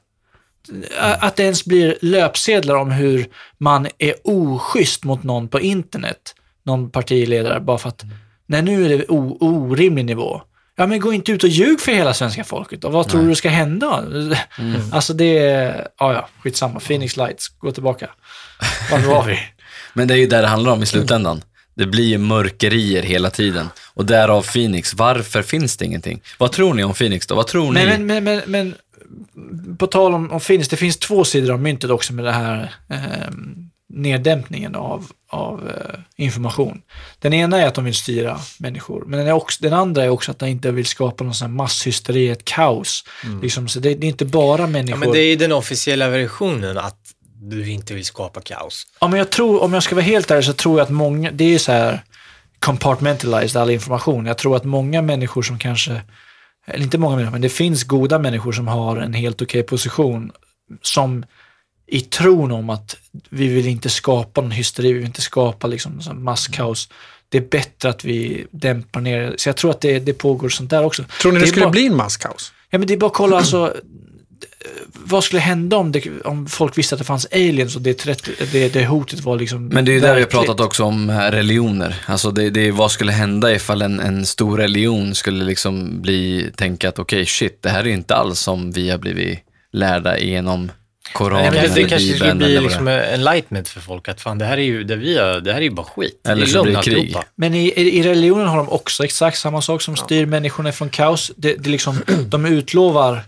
Att 0.99 1.35
det 1.35 1.43
ens 1.43 1.65
blir 1.65 1.97
löpsedlar 2.01 2.75
om 2.75 2.91
hur 2.91 3.27
man 3.57 3.87
är 3.97 4.15
oschysst 4.23 5.03
mot 5.03 5.23
någon 5.23 5.47
på 5.47 5.59
internet, 5.59 6.35
någon 6.63 6.89
partiledare, 6.89 7.59
bara 7.59 7.77
för 7.77 7.89
att 7.89 8.03
nej, 8.45 8.61
nu 8.61 8.85
är 8.85 8.89
det 8.89 9.05
o, 9.07 9.37
orimlig 9.39 10.05
nivå. 10.05 10.41
Ja, 10.75 10.87
men 10.87 10.99
gå 10.99 11.13
inte 11.13 11.31
ut 11.31 11.43
och 11.43 11.49
ljug 11.49 11.79
för 11.79 11.91
hela 11.91 12.13
svenska 12.13 12.43
folket. 12.43 12.83
Och 12.83 12.91
vad 12.91 13.09
tror 13.09 13.27
du 13.27 13.35
ska 13.35 13.49
hända? 13.49 14.03
Alltså 14.91 15.13
det 15.13 15.37
är, 15.37 15.87
ja 15.99 16.13
ja, 16.13 16.29
skitsamma. 16.43 16.79
Phoenix 16.79 17.17
Lights, 17.17 17.47
gå 17.47 17.71
tillbaka. 17.71 18.09
Var 18.91 18.99
var 18.99 19.23
vi? 19.23 19.39
Men 19.93 20.07
det 20.07 20.13
är 20.13 20.17
ju 20.17 20.27
där 20.27 20.41
det 20.41 20.47
handlar 20.47 20.71
om 20.71 20.83
i 20.83 20.85
slutändan. 20.85 21.41
Det 21.75 21.85
blir 21.85 22.05
ju 22.05 22.17
mörkerier 22.17 23.01
hela 23.01 23.29
tiden. 23.29 23.69
Och 23.93 24.05
därav 24.05 24.41
Phoenix. 24.41 24.93
Varför 24.93 25.41
finns 25.41 25.77
det 25.77 25.85
ingenting? 25.85 26.21
Vad 26.37 26.51
tror 26.51 26.73
ni 26.73 26.83
om 26.83 26.93
Phoenix 26.93 27.27
då? 27.27 27.35
Vad 27.35 27.47
tror 27.47 27.71
ni? 27.71 27.85
Men, 27.85 28.05
men, 28.05 28.23
men, 28.23 28.41
men, 28.45 28.75
men 29.65 29.77
på 29.77 29.87
tal 29.87 30.13
om, 30.13 30.31
om 30.31 30.39
Phoenix, 30.39 30.69
det 30.69 30.77
finns 30.77 30.97
två 30.97 31.25
sidor 31.25 31.53
av 31.53 31.61
myntet 31.61 31.89
också 31.89 32.13
med 32.13 32.25
det 32.25 32.31
här 32.31 32.75
eh, 32.89 32.97
neddämpningen 33.93 34.75
av, 34.75 35.05
av 35.29 35.69
eh, 35.69 35.99
information. 36.15 36.81
Den 37.19 37.33
ena 37.33 37.61
är 37.61 37.67
att 37.67 37.75
de 37.75 37.85
vill 37.85 37.95
styra 37.95 38.39
människor, 38.59 39.03
men 39.07 39.19
den, 39.19 39.27
är 39.27 39.31
också, 39.31 39.63
den 39.63 39.73
andra 39.73 40.03
är 40.03 40.09
också 40.09 40.31
att 40.31 40.39
de 40.39 40.45
inte 40.49 40.71
vill 40.71 40.85
skapa 40.85 41.23
någon 41.23 41.33
sån 41.33 41.49
här 41.49 41.55
masshysteri, 41.55 42.29
ett 42.29 42.45
kaos. 42.45 43.03
Liksom, 43.41 43.67
så 43.67 43.79
det, 43.79 43.93
det 43.93 44.07
är 44.07 44.09
inte 44.09 44.25
bara 44.25 44.61
Ja, 44.61 44.67
människor. 44.67 44.99
men 44.99 45.11
det 45.11 45.19
är 45.19 45.29
ju 45.29 45.35
den 45.35 45.51
officiella 45.51 46.09
versionen 46.09 46.77
att 46.77 46.99
du 47.49 47.69
inte 47.69 47.93
vill 47.93 48.05
skapa 48.05 48.41
kaos. 48.41 48.87
Ja, 49.01 49.07
men 49.07 49.17
jag 49.17 49.29
tror, 49.29 49.63
om 49.63 49.73
jag 49.73 49.83
ska 49.83 49.95
vara 49.95 50.05
helt 50.05 50.31
ärlig 50.31 50.45
så 50.45 50.53
tror 50.53 50.79
jag 50.79 50.85
att 50.85 50.91
många, 50.91 51.31
det 51.31 51.53
är 51.55 51.59
så 51.59 51.71
här 51.71 52.03
compartmentalized 52.59 53.61
all 53.61 53.69
information. 53.69 54.25
Jag 54.25 54.37
tror 54.37 54.55
att 54.55 54.63
många 54.63 55.01
människor 55.01 55.41
som 55.41 55.59
kanske, 55.59 56.01
eller 56.67 56.83
inte 56.83 56.97
många 56.97 57.15
människor, 57.15 57.31
men 57.31 57.41
det 57.41 57.49
finns 57.49 57.83
goda 57.83 58.19
människor 58.19 58.51
som 58.51 58.67
har 58.67 58.97
en 58.97 59.13
helt 59.13 59.41
okej 59.41 59.63
position 59.63 60.31
som 60.81 61.25
i 61.87 62.01
tron 62.01 62.51
om 62.51 62.69
att 62.69 62.95
vi 63.29 63.47
vill 63.47 63.67
inte 63.67 63.89
skapa 63.89 64.41
någon 64.41 64.51
hysteri, 64.51 64.87
vi 64.87 64.93
vill 64.99 65.05
inte 65.07 65.21
skapa 65.21 65.67
liksom 65.67 66.01
masskaos. 66.13 66.89
Det 67.29 67.37
är 67.37 67.41
bättre 67.41 67.89
att 67.89 68.05
vi 68.05 68.47
dämpar 68.51 69.01
ner 69.01 69.21
det. 69.31 69.39
Så 69.39 69.49
jag 69.49 69.57
tror 69.57 69.71
att 69.71 69.81
det, 69.81 69.99
det 69.99 70.13
pågår 70.13 70.49
sånt 70.49 70.69
där 70.69 70.83
också. 70.85 71.03
Tror 71.21 71.31
ni 71.31 71.39
det, 71.39 71.45
är 71.45 71.47
skulle 71.47 71.65
bara- 71.65 71.71
bli 71.71 71.87
en 71.87 71.95
masskaos? 71.95 72.53
Ja, 72.69 72.77
men 72.79 72.87
det 72.87 72.93
är 72.93 72.97
bara 72.97 73.07
att 73.07 73.13
kolla 73.13 73.37
alltså, 73.37 73.73
vad 74.93 75.23
skulle 75.23 75.41
hända 75.41 75.77
om, 75.77 75.91
det, 75.91 76.21
om 76.25 76.47
folk 76.47 76.77
visste 76.77 76.95
att 76.95 76.99
det 76.99 77.05
fanns 77.05 77.27
aliens 77.31 77.75
och 77.75 77.81
det, 77.81 77.93
30, 77.93 78.31
det, 78.51 78.73
det 78.73 78.85
hotet 78.85 79.19
var 79.19 79.37
liksom 79.37 79.67
Men 79.67 79.85
det 79.85 79.91
är 79.91 79.93
ju 79.93 79.99
där 79.99 80.15
vi 80.15 80.21
har 80.21 80.27
pratat 80.27 80.59
också 80.59 80.83
om 80.83 81.09
eh, 81.09 81.15
religioner. 81.15 81.95
Alltså 82.05 82.31
det, 82.31 82.49
det 82.49 82.67
är 82.67 82.71
vad 82.71 82.91
skulle 82.91 83.11
hända 83.11 83.53
ifall 83.53 83.81
en, 83.81 83.99
en 83.99 84.25
stor 84.25 84.57
religion 84.57 85.15
skulle 85.15 85.43
liksom 85.43 86.01
bli, 86.01 86.51
tänka 86.55 86.89
att 86.89 86.99
okej 86.99 87.25
shit, 87.25 87.61
det 87.61 87.69
här 87.69 87.83
är 87.83 87.87
inte 87.87 88.15
alls 88.15 88.39
som 88.39 88.71
vi 88.71 88.89
har 88.89 88.97
blivit 88.97 89.39
lärda 89.71 90.17
genom 90.17 90.71
Koranen 91.13 91.41
Nej, 91.41 91.51
men 91.51 91.75
det, 91.75 91.81
det 91.81 91.89
kanske 91.89 92.13
skulle 92.13 92.35
bli 92.35 92.59
liksom 92.59 92.87
enlightenment 92.87 93.69
för 93.69 93.79
folk, 93.79 94.07
att 94.07 94.21
fan 94.21 94.37
det 94.37 94.45
här 94.45 94.57
är 94.57 94.61
ju, 94.61 94.83
det 94.83 94.95
vi 94.95 95.13
gör, 95.13 95.41
det 95.41 95.51
här 95.51 95.59
är 95.59 95.63
ju 95.63 95.71
bara 95.71 95.85
skit. 95.85 96.27
Eller 96.27 96.45
så 96.45 96.63
blir 96.63 96.75
det 96.75 96.81
krig. 96.81 96.97
alltihopa. 96.97 97.25
Men 97.35 97.53
i, 97.53 97.67
i 97.67 98.03
religionen 98.03 98.47
har 98.47 98.57
de 98.57 98.69
också 98.69 99.03
exakt 99.03 99.37
samma 99.37 99.61
sak 99.61 99.81
som 99.81 99.95
styr 99.95 100.25
människorna 100.25 100.71
från 100.71 100.89
kaos. 100.89 101.31
Det, 101.35 101.55
det 101.55 101.69
liksom, 101.69 102.01
de 102.27 102.45
utlovar 102.45 103.23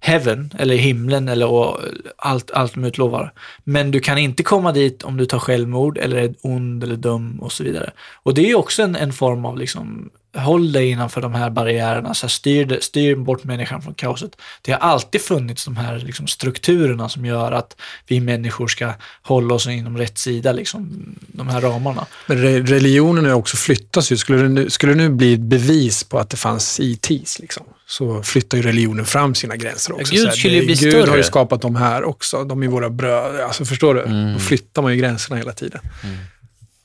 heaven, 0.00 0.54
eller 0.58 0.76
himlen, 0.76 1.28
eller 1.28 1.76
allt, 2.16 2.50
allt 2.50 2.74
de 2.74 2.84
utlovar. 2.84 3.32
Men 3.64 3.90
du 3.90 4.00
kan 4.00 4.18
inte 4.18 4.42
komma 4.42 4.72
dit 4.72 5.02
om 5.02 5.16
du 5.16 5.26
tar 5.26 5.38
självmord, 5.38 5.98
eller 5.98 6.16
är 6.16 6.34
ond 6.40 6.84
eller 6.84 6.96
dum 6.96 7.38
och 7.40 7.52
så 7.52 7.64
vidare. 7.64 7.90
Och 8.22 8.34
det 8.34 8.42
är 8.42 8.48
ju 8.48 8.54
också 8.54 8.82
en, 8.82 8.96
en 8.96 9.12
form 9.12 9.44
av 9.44 9.58
liksom 9.58 10.10
håll 10.36 10.72
dig 10.72 10.90
innanför 10.90 11.20
de 11.20 11.34
här 11.34 11.50
barriärerna, 11.50 12.14
så 12.14 12.26
här, 12.26 12.28
styr, 12.28 12.78
styr 12.80 13.16
bort 13.16 13.44
människan 13.44 13.82
från 13.82 13.94
kaoset. 13.94 14.36
Det 14.62 14.72
har 14.72 14.78
alltid 14.78 15.20
funnits 15.20 15.64
de 15.64 15.76
här 15.76 15.98
liksom, 15.98 16.26
strukturerna 16.26 17.08
som 17.08 17.24
gör 17.24 17.52
att 17.52 17.76
vi 18.06 18.20
människor 18.20 18.68
ska 18.68 18.92
hålla 19.22 19.54
oss 19.54 19.66
inom 19.66 19.98
rätt 19.98 20.18
sida, 20.18 20.52
liksom, 20.52 21.14
de 21.26 21.48
här 21.48 21.60
ramarna. 21.60 22.06
Men 22.26 22.38
re 22.38 22.60
religionen 22.60 23.24
har 23.24 23.32
också 23.32 23.56
flyttats 23.56 24.12
ju. 24.12 24.16
Skulle 24.16 24.42
det, 24.42 24.48
nu, 24.48 24.70
skulle 24.70 24.92
det 24.92 24.98
nu 24.98 25.08
bli 25.08 25.34
ett 25.34 25.40
bevis 25.40 26.04
på 26.04 26.18
att 26.18 26.30
det 26.30 26.36
fanns 26.36 26.80
ITs, 26.80 27.38
liksom, 27.38 27.64
så 27.88 28.22
flyttar 28.22 28.58
ju 28.58 28.62
religionen 28.62 29.04
fram 29.06 29.34
sina 29.34 29.56
gränser 29.56 29.92
också. 29.92 30.12
Gud 30.12 30.22
Så 30.22 30.28
här, 30.28 30.34
skulle 30.36 30.54
ju 30.54 30.60
det- 30.60 30.66
bli 30.66 30.74
Gud 30.74 30.92
större. 30.92 31.10
har 31.10 31.16
ju 31.16 31.22
skapat 31.22 31.62
de 31.62 31.76
här 31.76 32.04
också. 32.04 32.44
De 32.44 32.62
är 32.62 32.68
våra 32.68 32.90
bröder. 32.90 33.42
Alltså, 33.44 33.64
förstår 33.64 33.94
du? 33.94 34.02
Mm. 34.02 34.32
Då 34.32 34.38
flyttar 34.38 34.82
man 34.82 34.92
ju 34.92 34.98
gränserna 34.98 35.36
hela 35.36 35.52
tiden. 35.52 35.80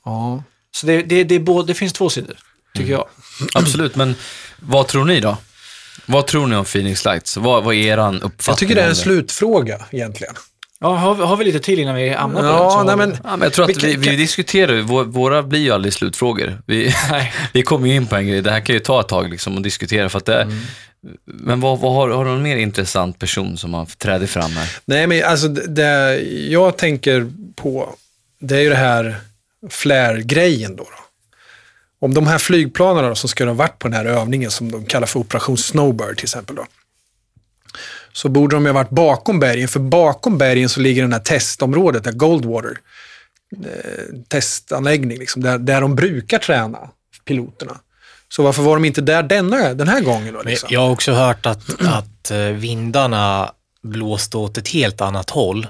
Ja. 0.05 0.43
Så 0.75 0.87
det, 0.87 1.01
det, 1.01 1.23
det, 1.23 1.35
är 1.35 1.39
både, 1.39 1.67
det 1.67 1.73
finns 1.73 1.93
två 1.93 2.09
sidor, 2.09 2.35
tycker 2.75 2.91
jag. 2.91 3.07
Absolut, 3.53 3.95
men 3.95 4.15
vad 4.59 4.87
tror 4.87 5.05
ni 5.05 5.19
då? 5.19 5.37
Vad 6.05 6.27
tror 6.27 6.47
ni 6.47 6.55
om 6.55 6.65
Phoenix 6.65 7.05
Lights? 7.05 7.37
Vad, 7.37 7.63
vad 7.63 7.75
är 7.75 7.79
eran 7.79 8.15
uppfattning? 8.15 8.45
Jag 8.47 8.57
tycker 8.57 8.75
det 8.75 8.81
är 8.81 8.89
en 8.89 8.95
slutfråga 8.95 9.79
egentligen. 9.91 10.33
Ja, 10.79 10.95
har, 10.95 11.15
vi- 11.15 11.23
har 11.23 11.37
vi 11.37 11.45
lite 11.45 11.59
till 11.59 11.79
innan 11.79 11.95
vi 11.95 12.09
hamnar 12.09 12.41
på 12.41 12.47
Ja, 12.47 12.77
den? 12.77 12.85
nej, 12.85 13.07
men- 13.07 13.17
Ja, 13.23 13.29
men 13.29 13.41
jag 13.41 13.53
tror 13.53 13.63
att 13.65 13.69
Vilken- 13.69 14.01
vi, 14.01 14.09
vi 14.09 14.15
diskuterar 14.15 14.73
ju, 14.73 14.83
vå- 14.83 15.03
våra 15.11 15.43
blir 15.43 15.59
ju 15.59 15.71
aldrig 15.71 15.93
slutfrågor. 15.93 16.61
Vi, 16.65 16.93
Nej. 17.11 17.33
vi 17.53 17.61
kommer 17.63 17.87
ju 17.87 17.95
in 17.95 18.07
på 18.07 18.15
en 18.15 18.27
grej, 18.27 18.41
det 18.41 18.51
här 18.51 18.59
kan 18.59 18.73
ju 18.75 18.79
ta 18.79 18.99
ett 19.01 19.07
tag 19.07 19.29
liksom 19.29 19.57
att 19.57 19.63
diskutera 19.63 20.09
för 20.09 20.17
att 20.17 20.25
det 20.25 20.41
Mm. 20.41 20.59
Men 21.25 21.59
vad, 21.59 21.79
vad 21.79 21.93
har, 21.93 22.09
har 22.09 22.25
du 22.25 22.31
någon 22.31 22.43
mer 22.43 22.57
intressant 22.57 23.19
person 23.19 23.57
som 23.57 23.73
har 23.73 23.85
trätt 23.85 24.29
fram 24.29 24.51
här? 24.51 24.69
Nej, 24.85 25.07
men 25.07 25.23
alltså 25.23 25.47
det, 25.47 25.67
det 25.67 26.21
jag 26.49 26.77
tänker 26.77 27.31
på, 27.55 27.95
det 28.39 28.55
är 28.55 28.61
ju 28.61 28.69
det 28.69 28.75
här 28.75 29.15
flärgrejen 29.69 30.75
då, 30.75 30.83
då. 30.83 31.03
Om 31.99 32.13
de 32.13 32.27
här 32.27 32.37
flygplanen 32.37 33.03
då, 33.03 33.15
som 33.15 33.29
skulle 33.29 33.49
ha 33.49 33.55
varit 33.55 33.79
på 33.79 33.87
den 33.87 33.97
här 33.97 34.05
övningen 34.05 34.51
som 34.51 34.71
de 34.71 34.85
kallar 34.85 35.07
för 35.07 35.19
Operation 35.19 35.57
Snowbird 35.57 36.17
till 36.17 36.25
exempel 36.25 36.55
då. 36.55 36.65
Så 38.13 38.29
borde 38.29 38.55
de 38.55 38.65
ju 38.65 38.69
ha 38.69 38.73
varit 38.73 38.89
bakom 38.89 39.39
bergen, 39.39 39.67
för 39.67 39.79
bakom 39.79 40.37
bergen 40.37 40.69
så 40.69 40.79
ligger 40.79 41.07
det 41.07 41.15
här 41.15 41.23
testområdet, 41.23 42.03
där 42.03 42.11
Goldwater, 42.11 42.77
eh, 43.65 44.19
testanläggning, 44.27 45.17
liksom, 45.17 45.41
där, 45.41 45.57
där 45.57 45.81
de 45.81 45.95
brukar 45.95 46.37
träna 46.37 46.89
piloterna. 47.25 47.79
Så 48.35 48.43
varför 48.43 48.61
var 48.61 48.75
de 48.75 48.85
inte 48.85 49.01
där 49.01 49.23
denna, 49.23 49.73
den 49.73 49.87
här 49.87 50.01
gången 50.01 50.33
då? 50.33 50.41
Liksom? 50.41 50.69
Jag 50.71 50.79
har 50.79 50.89
också 50.89 51.11
hört 51.11 51.45
att, 51.45 51.81
att 51.81 52.31
eh, 52.31 52.39
vindarna 52.39 53.51
blåste 53.83 54.37
åt 54.37 54.57
ett 54.57 54.67
helt 54.67 55.01
annat 55.01 55.29
håll 55.29 55.67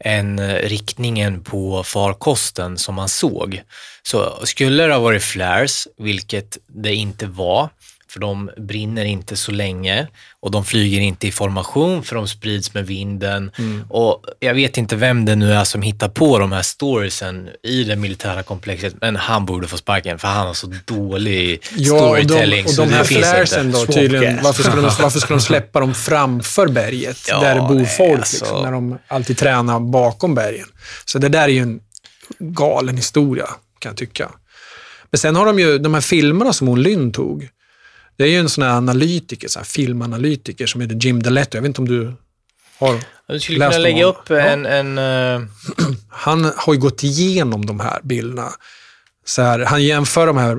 än 0.00 0.38
eh, 0.38 0.54
riktningen 0.54 1.44
på 1.44 1.82
farkosten 1.84 2.78
som 2.78 2.94
man 2.94 3.08
såg. 3.08 3.62
Så 4.02 4.46
skulle 4.46 4.86
det 4.86 4.92
ha 4.92 5.00
varit 5.00 5.22
flares, 5.22 5.88
vilket 5.98 6.58
det 6.66 6.94
inte 6.94 7.26
var, 7.26 7.68
för 8.12 8.20
de 8.20 8.50
brinner 8.56 9.04
inte 9.04 9.36
så 9.36 9.52
länge 9.52 10.06
och 10.40 10.50
de 10.50 10.64
flyger 10.64 11.00
inte 11.00 11.26
i 11.26 11.32
formation 11.32 12.02
för 12.02 12.16
de 12.16 12.28
sprids 12.28 12.74
med 12.74 12.86
vinden. 12.86 13.50
Och 13.88 14.24
jag 14.40 14.54
vet 14.54 14.76
inte 14.78 14.96
vem 14.96 15.24
det 15.24 15.36
nu 15.36 15.52
är 15.52 15.64
som 15.64 15.82
hittar 15.82 16.08
på 16.08 16.38
de 16.38 16.52
här 16.52 16.62
storiesen 16.62 17.48
i 17.62 17.84
det 17.84 17.96
militära 17.96 18.42
komplexet, 18.42 18.94
men 19.00 19.16
han 19.16 19.46
borde 19.46 19.68
få 19.68 19.76
sparken 19.76 20.18
för 20.18 20.28
han 20.28 20.46
har 20.46 20.54
så 20.54 20.72
dålig 20.84 21.62
Ja, 21.76 21.92
och 21.94 21.98
storytelling. 22.00 22.64
de, 22.64 22.68
och 22.68 22.70
så 22.74 22.82
de 22.84 22.92
här 22.92 23.04
flaresen 23.04 23.72
då 23.72 23.86
tydligen, 23.86 24.42
varför 24.42 24.62
skulle, 24.62 24.82
de, 24.82 24.90
varför 25.02 25.20
skulle 25.20 25.38
de 25.38 25.42
släppa 25.44 25.80
dem 25.80 25.94
framför 25.94 26.68
berget, 26.68 27.18
Ja, 27.28 27.40
där 27.40 27.54
det 27.54 27.60
bor 27.60 27.84
folk, 27.84 28.18
alltså. 28.18 28.44
liksom, 28.44 28.62
när 28.62 28.72
de 28.72 28.98
alltid 29.08 29.38
tränar 29.38 29.80
bakom 29.80 30.34
bergen? 30.34 30.68
Så 31.04 31.18
det 31.18 31.28
där 31.28 31.42
är 31.42 31.48
ju 31.48 31.62
en 31.62 31.80
galen 32.38 32.96
historia, 32.96 33.46
kan 33.78 33.90
jag 33.90 33.96
tycka. 33.96 34.30
Men 35.10 35.18
sen 35.18 35.36
har 35.36 35.46
de 35.46 35.58
ju 35.58 35.78
de 35.78 35.94
här 35.94 36.00
filmerna 36.00 36.52
som 36.52 36.66
hon 36.68 36.82
Lynn 36.82 37.12
tog. 37.12 37.48
Det 38.16 38.24
är 38.24 38.28
ju 38.28 38.38
en 38.38 38.48
sån 38.48 38.64
här 38.64 38.76
analytiker, 38.76 39.48
sån 39.48 39.60
här 39.60 39.64
filmanalytiker 39.64 40.66
som 40.66 40.80
heter 40.80 40.96
Jim 41.00 41.22
Deletto. 41.22 41.56
Jag 41.56 41.62
vet 41.62 41.68
inte 41.68 41.80
om 41.80 41.88
du 41.88 42.14
har 42.78 43.00
Du 43.26 43.40
skulle 43.40 43.58
läst 43.58 43.72
kunna 43.72 43.82
lägga 43.82 44.06
honom? 44.06 44.20
upp 44.20 44.30
en, 44.30 44.66
en 44.66 44.98
eh, 44.98 45.48
han 46.08 46.52
har 46.56 46.74
ju 46.74 46.80
gått 46.80 47.02
igenom 47.02 47.66
de 47.66 47.80
här 47.80 48.00
bilderna. 48.02 48.48
Så 49.24 49.42
här, 49.42 49.58
han 49.58 49.84
jämför 49.84 50.26
de 50.26 50.36
här, 50.36 50.58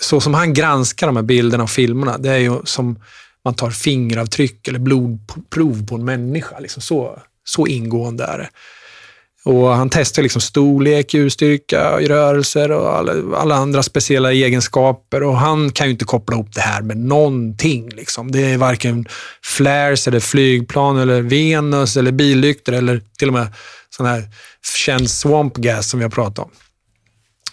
så 0.00 0.20
som 0.20 0.34
han 0.34 0.54
granskar 0.54 1.06
de 1.06 1.16
här 1.16 1.22
bilderna 1.22 1.62
och 1.62 1.70
filmerna, 1.70 2.18
det 2.18 2.30
är 2.30 2.38
ju 2.38 2.58
som 2.64 2.98
man 3.44 3.54
tar 3.54 3.70
fingeravtryck 3.70 4.68
eller 4.68 4.78
blodprov 4.78 5.86
på 5.86 5.94
en 5.94 6.04
människa. 6.04 6.58
Liksom 6.58 6.82
så, 6.82 7.18
så 7.44 7.66
ingående 7.66 8.24
är 8.24 8.38
det. 8.38 8.48
Och 9.44 9.68
han 9.68 9.90
testar 9.90 10.22
liksom 10.22 10.40
storlek, 10.40 11.14
ljusstyrka, 11.14 12.00
rörelser 12.00 12.70
och 12.70 12.96
alla, 12.96 13.36
alla 13.36 13.54
andra 13.54 13.82
speciella 13.82 14.32
egenskaper. 14.32 15.22
Och 15.22 15.36
han 15.36 15.72
kan 15.72 15.86
ju 15.86 15.92
inte 15.92 16.04
koppla 16.04 16.36
ihop 16.36 16.54
det 16.54 16.60
här 16.60 16.82
med 16.82 16.96
någonting. 16.96 17.88
Liksom. 17.88 18.32
Det 18.32 18.40
är 18.40 18.58
varken 18.58 19.06
flares, 19.42 20.08
eller 20.08 20.20
flygplan, 20.20 20.98
eller 20.98 21.22
Venus, 21.22 21.96
eller 21.96 22.12
billyktor 22.12 22.72
eller 22.72 23.02
till 23.18 23.28
och 23.28 23.34
med 23.34 23.46
sån 23.96 24.06
här 24.06 24.24
känd 24.76 25.10
swamp 25.10 25.56
gas 25.56 25.88
som 25.88 25.98
vi 25.98 26.04
har 26.04 26.10
pratat 26.10 26.38
om. 26.38 26.50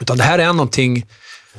Utan 0.01 0.17
det 0.17 0.23
här 0.23 0.39
är 0.39 0.53
någonting, 0.53 1.05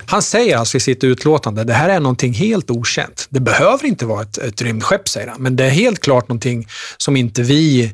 han 0.06 0.22
säger 0.22 0.56
alltså 0.56 0.76
i 0.76 0.80
sitt 0.80 1.04
utlåtande, 1.04 1.64
det 1.64 1.72
här 1.72 1.88
är 1.88 2.00
någonting 2.00 2.32
helt 2.32 2.70
okänt. 2.70 3.26
Det 3.30 3.40
behöver 3.40 3.86
inte 3.86 4.06
vara 4.06 4.22
ett, 4.22 4.38
ett 4.38 4.62
rymdskepp, 4.62 5.08
säger 5.08 5.28
han, 5.28 5.42
men 5.42 5.56
det 5.56 5.64
är 5.64 5.70
helt 5.70 6.00
klart 6.00 6.28
någonting 6.28 6.68
som 6.96 7.16
inte 7.16 7.42
vi 7.42 7.92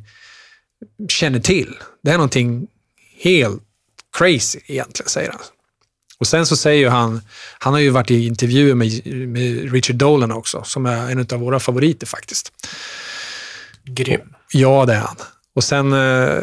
känner 1.09 1.41
till. 1.41 1.77
Det 2.03 2.11
är 2.11 2.15
någonting 2.15 2.67
helt 3.19 3.63
crazy 4.19 4.61
egentligen, 4.67 5.09
säger 5.09 5.31
han. 5.31 5.41
Och 6.19 6.27
sen 6.27 6.47
så 6.47 6.57
säger 6.57 6.91
han, 6.91 7.21
han 7.59 7.73
har 7.73 7.81
ju 7.81 7.91
varit 7.91 8.11
i 8.11 8.27
intervjuer 8.27 8.75
med, 8.75 9.07
med 9.29 9.73
Richard 9.73 9.97
Dolan 9.97 10.33
också, 10.33 10.63
som 10.65 10.87
är 10.87 11.11
en 11.11 11.27
av 11.33 11.41
våra 11.41 11.61
favoriter 11.61 12.07
faktiskt. 12.07 12.53
Grym. 13.85 14.35
Ja, 14.53 14.85
det 14.87 14.95
är 14.95 14.99
han. 14.99 15.17
Och 15.55 15.65
sen 15.65 15.93
eh, 15.93 16.39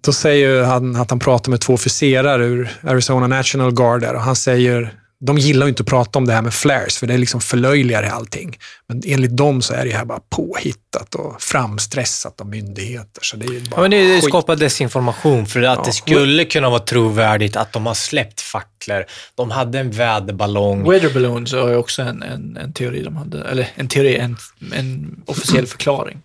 då 0.00 0.12
säger 0.12 0.62
han 0.62 0.96
att 0.96 1.10
han 1.10 1.18
pratar 1.18 1.50
med 1.50 1.60
två 1.60 1.74
officerare 1.74 2.46
ur 2.46 2.70
Arizona 2.82 3.26
National 3.26 3.74
Guard 3.74 4.00
där, 4.00 4.14
och 4.14 4.22
han 4.22 4.36
säger 4.36 5.01
de 5.26 5.38
gillar 5.38 5.66
ju 5.66 5.70
inte 5.70 5.82
att 5.82 5.86
prata 5.88 6.18
om 6.18 6.26
det 6.26 6.32
här 6.32 6.42
med 6.42 6.54
flares, 6.54 6.96
för 6.98 7.06
det 7.06 7.14
är 7.14 7.18
liksom 7.18 7.40
förlöjligar 7.40 8.02
allting. 8.02 8.58
Men 8.88 9.02
enligt 9.06 9.36
dem 9.36 9.62
så 9.62 9.74
är 9.74 9.84
det 9.84 9.92
här 9.92 10.04
bara 10.04 10.20
påhittat 10.30 11.14
och 11.14 11.42
framstressat 11.42 12.40
av 12.40 12.46
myndigheter. 12.48 13.22
Så 13.22 13.36
det 13.36 13.46
är 13.46 13.52
ju 13.52 13.60
bara 13.60 13.76
Ja, 13.76 13.80
men 13.82 13.90
det, 13.90 14.20
skit. 14.20 14.24
skapar 14.28 14.56
desinformation 14.56 15.46
för 15.46 15.62
att 15.62 15.78
Ja. 15.78 15.82
det 15.86 15.92
skulle 15.92 16.44
kunna 16.44 16.70
vara 16.70 16.80
trovärdigt 16.80 17.56
att 17.56 17.72
de 17.72 17.86
har 17.86 17.94
släppt 17.94 18.40
facklor. 18.40 19.04
De 19.34 19.50
hade 19.50 19.78
en 19.78 19.90
väderballong. 19.90 20.90
Weather 20.90 21.14
balloons 21.14 21.52
har 21.52 21.68
ju 21.68 21.76
också 21.76 22.02
en, 22.02 22.22
en, 22.22 22.56
en 22.56 22.72
teori 22.72 23.02
de 23.02 23.16
hade, 23.16 23.44
eller 23.44 23.68
en 23.74 23.88
teori, 23.88 24.16
en, 24.16 24.36
en 24.72 25.22
officiell 25.26 25.66
förklaring. 25.66 26.22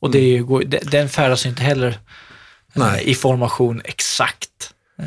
Och 0.00 0.10
det 0.10 0.18
är, 0.18 0.22
ju- 0.22 0.64
den 0.82 1.08
färdas 1.08 1.46
ju 1.46 1.50
inte 1.50 1.62
heller 1.62 1.98
Nej. 2.72 3.02
i 3.10 3.14
formation 3.14 3.82
exakt. 3.84 4.48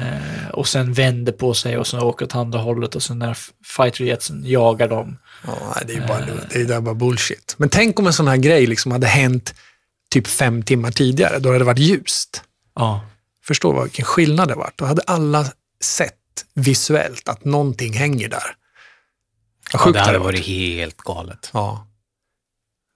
Eh, 0.02 0.50
och 0.50 0.68
sen 0.68 0.94
vänder 0.94 1.32
på 1.32 1.54
sig 1.54 1.78
och 1.78 1.88
sen 1.88 2.00
åker 2.00 2.26
åt 2.26 2.36
andra 2.36 2.60
hållet 2.60 2.96
och 2.96 3.04
sen 3.04 3.20
när 3.20 3.38
fighterjetsen 3.78 4.44
jagar 4.46 4.88
dem. 4.88 5.18
Ja, 5.48 5.78
det 5.88 5.94
är 5.94 5.98
ju 6.02 6.08
bara, 6.08 6.26
det 6.50 6.74
är 6.76 6.82
bara 6.82 6.96
bullshit. 6.96 7.56
Men 7.58 7.70
tänk 7.70 8.00
om 8.00 8.08
en 8.08 8.14
sån 8.14 8.28
här 8.28 8.38
grej 8.38 8.68
liksom 8.68 8.92
hade 8.92 9.08
hänt 9.08 9.54
typ 10.10 10.28
fem 10.28 10.64
timmar 10.64 10.92
tidigare. 10.92 11.40
Då 11.40 11.50
hade 11.50 11.60
det 11.60 11.66
varit 11.66 11.80
ljust. 11.80 12.44
Ja. 12.76 13.06
Förstår 13.46 13.74
vad 13.74 13.84
vilken 13.84 14.06
skillnad 14.06 14.48
det 14.48 14.56
varit. 14.56 14.78
Då 14.78 14.86
hade 14.86 15.02
alla 15.02 15.46
sett 15.84 16.14
visuellt 16.54 17.30
att 17.30 17.46
någonting 17.46 17.94
hänger 17.94 18.30
där. 18.30 18.56
Vad 19.74 19.88
Ja, 19.88 19.92
det 19.92 20.00
hade 20.00 20.18
varit. 20.20 20.24
varit 20.36 20.46
helt 20.46 20.98
galet. 20.98 21.50
Ja. 21.54 21.88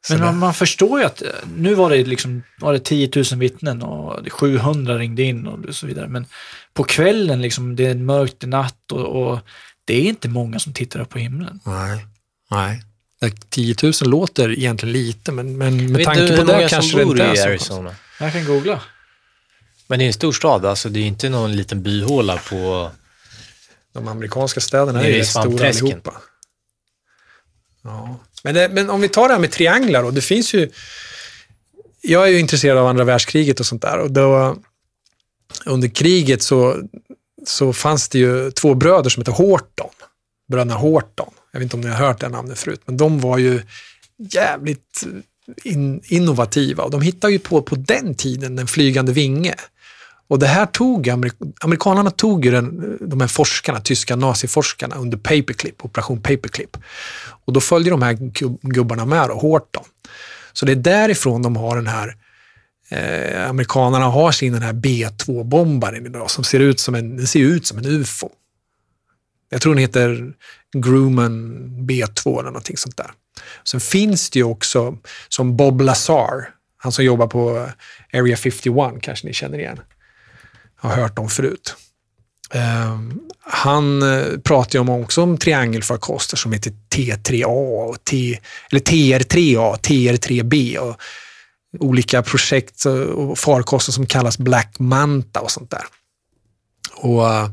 Så 0.08 0.14
Men 0.14 0.22
man, 0.26 0.38
man 0.38 0.54
förstår 0.54 1.00
ju 1.00 1.06
att 1.06 1.22
eh, 1.22 1.28
nu 1.58 1.74
var 1.76 1.90
det 1.90 2.04
liksom 2.04 2.44
var 2.60 2.74
det 2.74 2.80
10 2.80 3.10
000 3.16 3.26
vittnen 3.40 3.82
och 3.82 4.32
700 4.32 4.98
ringde 4.98 5.24
in 5.24 5.48
och 5.48 5.76
så 5.76 5.88
vidare. 5.88 6.08
Men 6.08 6.26
på 6.74 6.84
kvällen, 6.84 7.42
liksom, 7.42 7.76
det 7.76 7.86
är 7.86 7.96
mörkt, 7.96 8.44
är 8.44 8.48
natt 8.48 8.92
och, 8.92 9.06
och 9.32 9.40
det 9.86 9.94
är 9.94 10.02
inte 10.04 10.30
många 10.30 10.60
som 10.60 10.74
tittar 10.74 11.00
upp 11.00 11.10
på 11.10 11.20
himlen. 11.20 11.60
Nej. 11.66 12.06
Nej. 12.52 12.84
Det- 13.22 13.50
10 13.50 13.76
000 13.84 13.94
låter 14.02 14.52
egentligen 14.52 14.94
lite, 14.94 15.32
men, 15.32 15.58
men 15.58 15.92
med 15.92 16.06
tanke 16.06 16.22
du 16.22 16.38
på 16.38 16.44
det 16.44 16.70
kanske 16.70 16.98
det 16.98 17.04
inte 17.04 17.24
är 17.24 17.34
i 17.34 17.38
så. 17.38 17.44
Arizona? 17.48 17.96
Jag 18.20 18.34
kan 18.34 18.46
googla. 18.46 18.82
Men 19.88 20.00
det 20.00 20.06
är 20.06 20.08
en 20.08 20.14
stor 20.14 20.32
stad, 20.32 20.66
alltså 20.66 20.90
det 20.90 21.00
är 21.00 21.04
inte 21.04 21.30
någon 21.30 21.56
liten 21.56 21.84
byhåla 21.84 22.38
på... 22.50 22.92
De 23.94 24.08
amerikanska 24.08 24.60
städerna 24.62 25.04
är 25.04 25.08
ju 25.08 25.16
i 25.16 25.20
rätt 25.20 25.28
stora 25.28 25.70
allihopa. 25.70 26.14
Ja. 27.84 28.20
Men, 28.44 28.56
det, 28.56 28.70
men 28.70 28.90
om 28.90 29.02
vi 29.02 29.10
tar 29.10 29.28
det 29.28 29.34
här 29.34 29.42
med 29.42 29.52
trianglar 29.52 30.04
då. 30.04 30.12
Det 30.12 30.22
finns 30.22 30.54
ju... 30.54 30.72
Jag 32.02 32.24
är 32.24 32.28
ju 32.28 32.40
intresserad 32.40 32.78
av 32.78 32.88
andra 32.88 33.04
världskriget 33.04 33.60
och 33.60 33.66
sånt 33.66 33.82
där. 33.82 33.98
Och 34.00 34.12
då, 34.12 34.58
under 35.66 35.88
kriget 35.88 36.42
så, 36.42 36.78
så 37.46 37.74
fanns 37.74 38.10
det 38.10 38.20
ju 38.20 38.52
två 38.52 38.74
bröder 38.74 39.10
som 39.10 39.22
hette 39.22 39.32
Horton. 39.32 39.90
Bröderna 40.52 40.74
Horton. 40.74 41.34
Jag 41.52 41.60
vet 41.60 41.64
inte 41.64 41.76
om 41.76 41.82
ni 41.82 41.88
har 41.88 42.08
hört 42.08 42.20
det 42.20 42.30
namnet 42.30 42.60
förut, 42.60 42.82
men 42.86 42.98
de 42.98 43.20
var 43.20 43.38
ju 43.38 43.62
jävligt 44.18 45.06
eh, 45.06 45.72
in, 45.74 46.02
innovativa. 46.06 46.84
Och 46.84 46.92
de 46.92 47.02
hittade 47.02 47.34
ju 47.34 47.40
på, 47.40 47.62
på 47.62 47.76
den 47.76 48.16
tiden 48.16 48.56
den 48.56 48.68
flygande 48.68 49.12
vinge. 49.12 49.56
Och 50.28 50.40
det 50.40 50.48
här 50.48 50.66
tog, 50.66 51.10
amerik- 51.10 51.54
amerikanerna 51.62 52.12
tog 52.12 52.46
ju 52.46 52.52
den, 52.52 52.66
eh, 52.66 53.08
de 53.08 53.22
här 53.22 53.28
forskarna, 53.28 53.80
tyska 53.80 54.16
naziforskarna 54.16 54.96
under 54.96 55.18
paperclip, 55.18 55.86
operation 55.86 56.22
paperclip. 56.22 56.78
Och 57.46 57.54
då 57.54 57.60
följde 57.62 57.90
de 57.90 58.02
här 58.02 58.18
gubbarna 58.68 59.06
med 59.06 59.30
och 59.30 59.42
Horton. 59.42 59.84
Så 60.54 60.66
det 60.66 60.72
är 60.72 60.76
därifrån 60.76 61.42
de 61.42 61.56
har 61.56 61.76
den 61.76 61.88
här, 61.88 62.16
eh, 62.90 63.50
amerikanerna 63.50 64.06
har 64.06 64.32
sin 64.32 64.54
den 64.54 64.62
här 64.62 64.74
B2-bombaren 64.74 66.06
idag 66.06 66.32
som 66.32 66.44
ser 66.44 66.60
ut 66.60 66.80
som 66.80 66.96
en, 66.96 67.18
den 67.18 67.28
ser 67.28 67.40
ut 67.40 67.68
som 67.68 67.78
en 67.78 67.86
UFO. 67.86 68.30
Jag 69.50 69.62
tror 69.62 69.74
den 69.74 69.82
heter 69.82 70.34
Grumman 70.74 71.66
B2 71.80 72.40
eller 72.40 72.44
någonting 72.44 72.78
sånt 72.78 72.98
där. 72.98 73.12
Sen 73.64 73.80
finns 73.80 74.30
det 74.30 74.40
ju 74.40 74.46
också 74.46 74.98
som 75.30 75.58
Bob 75.58 75.82
Lazar, 75.82 76.50
han 76.78 76.92
som 76.92 77.06
jobbar 77.06 77.28
på 77.28 77.70
Area 78.14 78.38
51 78.38 79.02
kanske 79.02 79.28
ni 79.28 79.34
känner 79.34 79.60
igen. 79.60 79.80
Har 80.76 80.96
hört 80.96 81.20
om 81.20 81.30
förut. 81.30 81.76
Ehm, 82.52 83.10
eh, 83.10 83.16
han 83.42 84.04
pratar 84.44 84.80
ju 84.80 85.04
också 85.04 85.22
om 85.22 85.38
triangelfarkoster 85.38 86.38
som 86.38 86.54
heter 86.54 86.72
T3A, 86.96 87.90
och 87.90 88.04
T, 88.04 88.40
eller 88.72 88.82
TR3A, 88.82 89.78
TR3B 89.78 90.78
och 90.78 91.02
olika 91.80 92.24
projekt 92.24 92.86
och- 92.86 93.40
farkoster 93.40 93.92
som 93.92 94.06
kallas 94.06 94.38
Black 94.38 94.76
Manta 94.80 95.40
och 95.42 95.52
sånt 95.52 95.72
där. 95.72 95.84
Och 96.96 97.28
eh, 97.34 97.50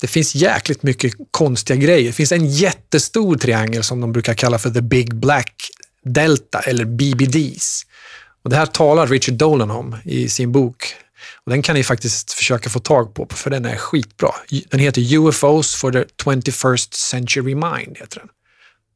Det 0.00 0.06
finns 0.06 0.34
jäkligt 0.34 0.82
mycket 0.82 1.12
konstiga 1.30 1.76
grejer. 1.76 2.06
Det 2.06 2.12
finns 2.12 2.32
en 2.32 2.46
jättestor 2.46 3.36
triangel 3.36 3.82
som 3.84 4.00
de 4.00 4.12
brukar 4.12 4.34
kalla 4.34 4.58
för 4.58 4.70
The 4.70 4.80
Big 4.82 5.14
Black 5.14 5.54
Delta, 6.04 6.60
eller 6.60 6.84
BBDs. 6.84 7.82
Och 8.44 8.50
det 8.50 8.56
här 8.56 8.66
talar 8.66 9.06
Richard 9.06 9.34
Dolan 9.34 9.70
om 9.70 9.96
i 10.04 10.28
sin 10.28 10.52
bok. 10.52 10.94
Och 11.44 11.50
Den 11.50 11.62
kan 11.62 11.74
ni 11.74 11.84
faktiskt 11.84 12.32
försöka 12.32 12.70
få 12.70 12.78
tag 12.78 13.14
på, 13.14 13.26
för 13.30 13.50
den 13.50 13.64
är 13.64 13.76
skitbra. 13.76 14.30
Den 14.70 14.80
heter 14.80 15.14
UFOs 15.16 15.74
for 15.74 15.92
the 15.92 16.04
21st 16.24 16.94
Century 16.94 17.54
Mind. 17.54 17.96
Heter 17.98 18.18
den. 18.18 18.28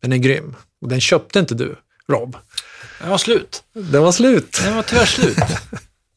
den 0.02 0.12
är 0.12 0.16
grym. 0.16 0.56
Och 0.82 0.88
den 0.88 1.00
köpte 1.00 1.38
inte 1.38 1.54
du, 1.54 1.76
Rob. 2.12 2.36
Den 3.00 3.10
var 3.10 3.18
slut. 3.18 3.62
Den 3.72 4.02
var 4.02 4.12
slut. 4.12 4.60
Den 4.64 4.76
var 4.76 4.82
tyvärr 4.82 5.06
slut. 5.06 5.38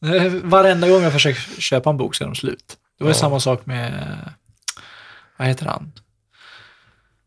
Eh, 0.04 0.32
Varenda 0.32 0.88
gång 0.88 1.02
jag 1.02 1.12
försöker 1.12 1.60
köpa 1.60 1.90
en 1.90 1.96
bok 1.96 2.14
så 2.14 2.24
är 2.24 2.28
de 2.28 2.34
slut. 2.34 2.76
Det 2.98 3.04
var 3.04 3.10
ju 3.10 3.14
Ja. 3.16 3.20
samma 3.20 3.40
sak 3.40 3.66
med, 3.66 4.18
vad 5.36 5.48
heter 5.48 5.66
han? 5.66 5.92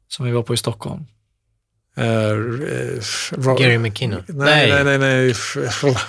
Som 0.08 0.26
vi 0.26 0.32
var 0.32 0.44
på 0.44 0.54
i 0.54 0.58
Stockholm. 0.58 1.06
Uh, 2.00 2.04
uh, 2.06 3.02
Gary 3.58 3.78
McKinnon. 3.78 4.24
Nej, 4.28 4.70
nej, 4.72 4.84
nej. 4.84 4.98
nej. 4.98 5.34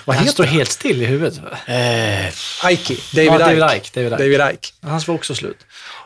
Vad 0.05 0.17
han 0.17 0.27
står 0.29 0.45
helt 0.45 0.71
still 0.71 1.03
i 1.03 1.07
huvudet. 1.07 1.41
Eh, 1.67 2.27
Ike. 2.73 2.97
David, 3.15 3.33
ja, 3.33 3.39
David 3.39 3.59
Ike. 3.65 3.77
Ike. 3.77 3.91
David 3.95 4.13
Ike. 4.13 4.23
David 4.23 4.41
Ike. 4.55 4.69
Hans 4.83 5.09
var 5.09 5.15
också 5.15 5.35
slut. 5.35 5.57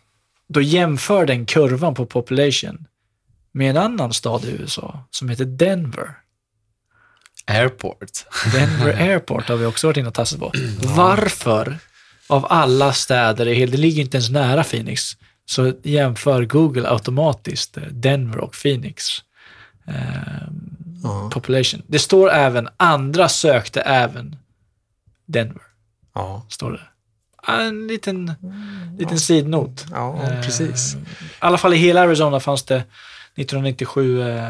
då 0.49 0.61
jämför 0.61 1.27
den 1.27 1.47
kurvan 1.47 1.95
på 1.95 2.07
population 2.07 2.87
med 3.53 3.71
en 3.71 3.77
annan 3.77 4.13
stad 4.13 4.45
i 4.45 4.51
USA 4.51 5.05
som 5.11 5.29
heter 5.29 5.45
Denver. 5.45 6.09
Airport. 7.47 8.25
Denver 8.53 8.93
Airport 9.11 9.49
har 9.49 9.57
vi 9.57 9.67
också 9.67 9.87
varit 9.87 9.97
inne 9.97 10.09
och 10.09 10.15
tassat 10.15 10.41
på. 10.41 10.53
Varför, 10.83 11.79
av 12.27 12.47
alla 12.51 12.93
städer, 12.93 13.49
i 13.49 13.55
hela- 13.55 13.71
det 13.73 13.79
ligger 13.79 14.03
inte 14.03 14.17
ens 14.17 14.31
nära 14.31 14.65
Phoenix, 14.65 15.03
så 15.47 15.73
jämför 15.83 16.45
Google 16.45 16.89
automatiskt 16.89 17.77
eh, 17.77 17.83
Denver 17.83 18.39
och 18.39 18.55
Phoenix 18.63 19.07
eh, 19.87 21.29
population. 21.31 21.83
Det 21.87 21.99
står 21.99 22.31
även, 22.31 22.69
andra 22.77 23.29
sökte 23.29 23.81
även 23.81 24.37
Denver, 25.27 25.63
Ja, 26.15 26.47
står 26.49 26.71
det. 26.73 26.81
En 27.53 27.87
liten, 27.87 28.33
liten 28.99 29.21
sidnot. 29.21 29.85
ja 29.91 30.23
Eh, 30.23 30.43
precis. 30.43 30.95
I 30.95 30.99
alla 31.39 31.59
fall 31.59 31.75
i 31.75 31.77
hela 31.77 32.01
Arizona 32.01 32.41
fanns 32.41 32.63
det 32.63 32.77
1997 32.77 34.23
eh, 34.23 34.49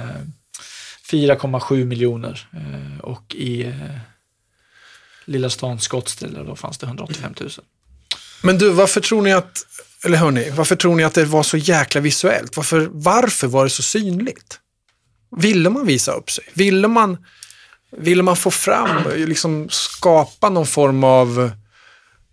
4,7 1.10 1.84
miljoner 1.84 2.48
eh, 2.52 3.00
och 3.00 3.34
i 3.34 3.62
eh, 3.62 3.74
lilla 5.24 5.50
stan 5.50 5.80
Scottsdale 5.80 6.42
då 6.42 6.56
fanns 6.56 6.78
det 6.78 6.86
185 6.86 7.34
000. 7.40 7.50
Men 8.42 8.58
du, 8.58 8.70
varför 8.70 9.00
tror 9.00 9.22
ni 9.22 9.32
att, 9.32 9.66
eller 10.04 10.16
hörni, 10.18 10.50
varför 10.50 10.76
tror 10.76 10.94
ni 10.96 11.04
att 11.04 11.14
det 11.14 11.24
var 11.24 11.42
så 11.42 11.56
jäkla 11.56 12.00
visuellt? 12.00 12.56
Varför, 12.56 12.88
varför 12.92 13.46
var 13.46 13.64
det 13.64 13.70
så 13.70 13.82
synligt? 13.82 14.58
Ville 15.36 15.70
man 15.70 15.86
visa 15.86 16.12
upp 16.12 16.30
sig? 16.30 16.44
Ville 16.54 16.88
man, 16.88 17.18
ville 17.96 18.22
man 18.22 18.36
få 18.36 18.50
fram, 18.50 19.02
liksom 19.16 19.68
skapa 19.70 20.48
någon 20.50 20.66
form 20.66 21.04
av 21.04 21.50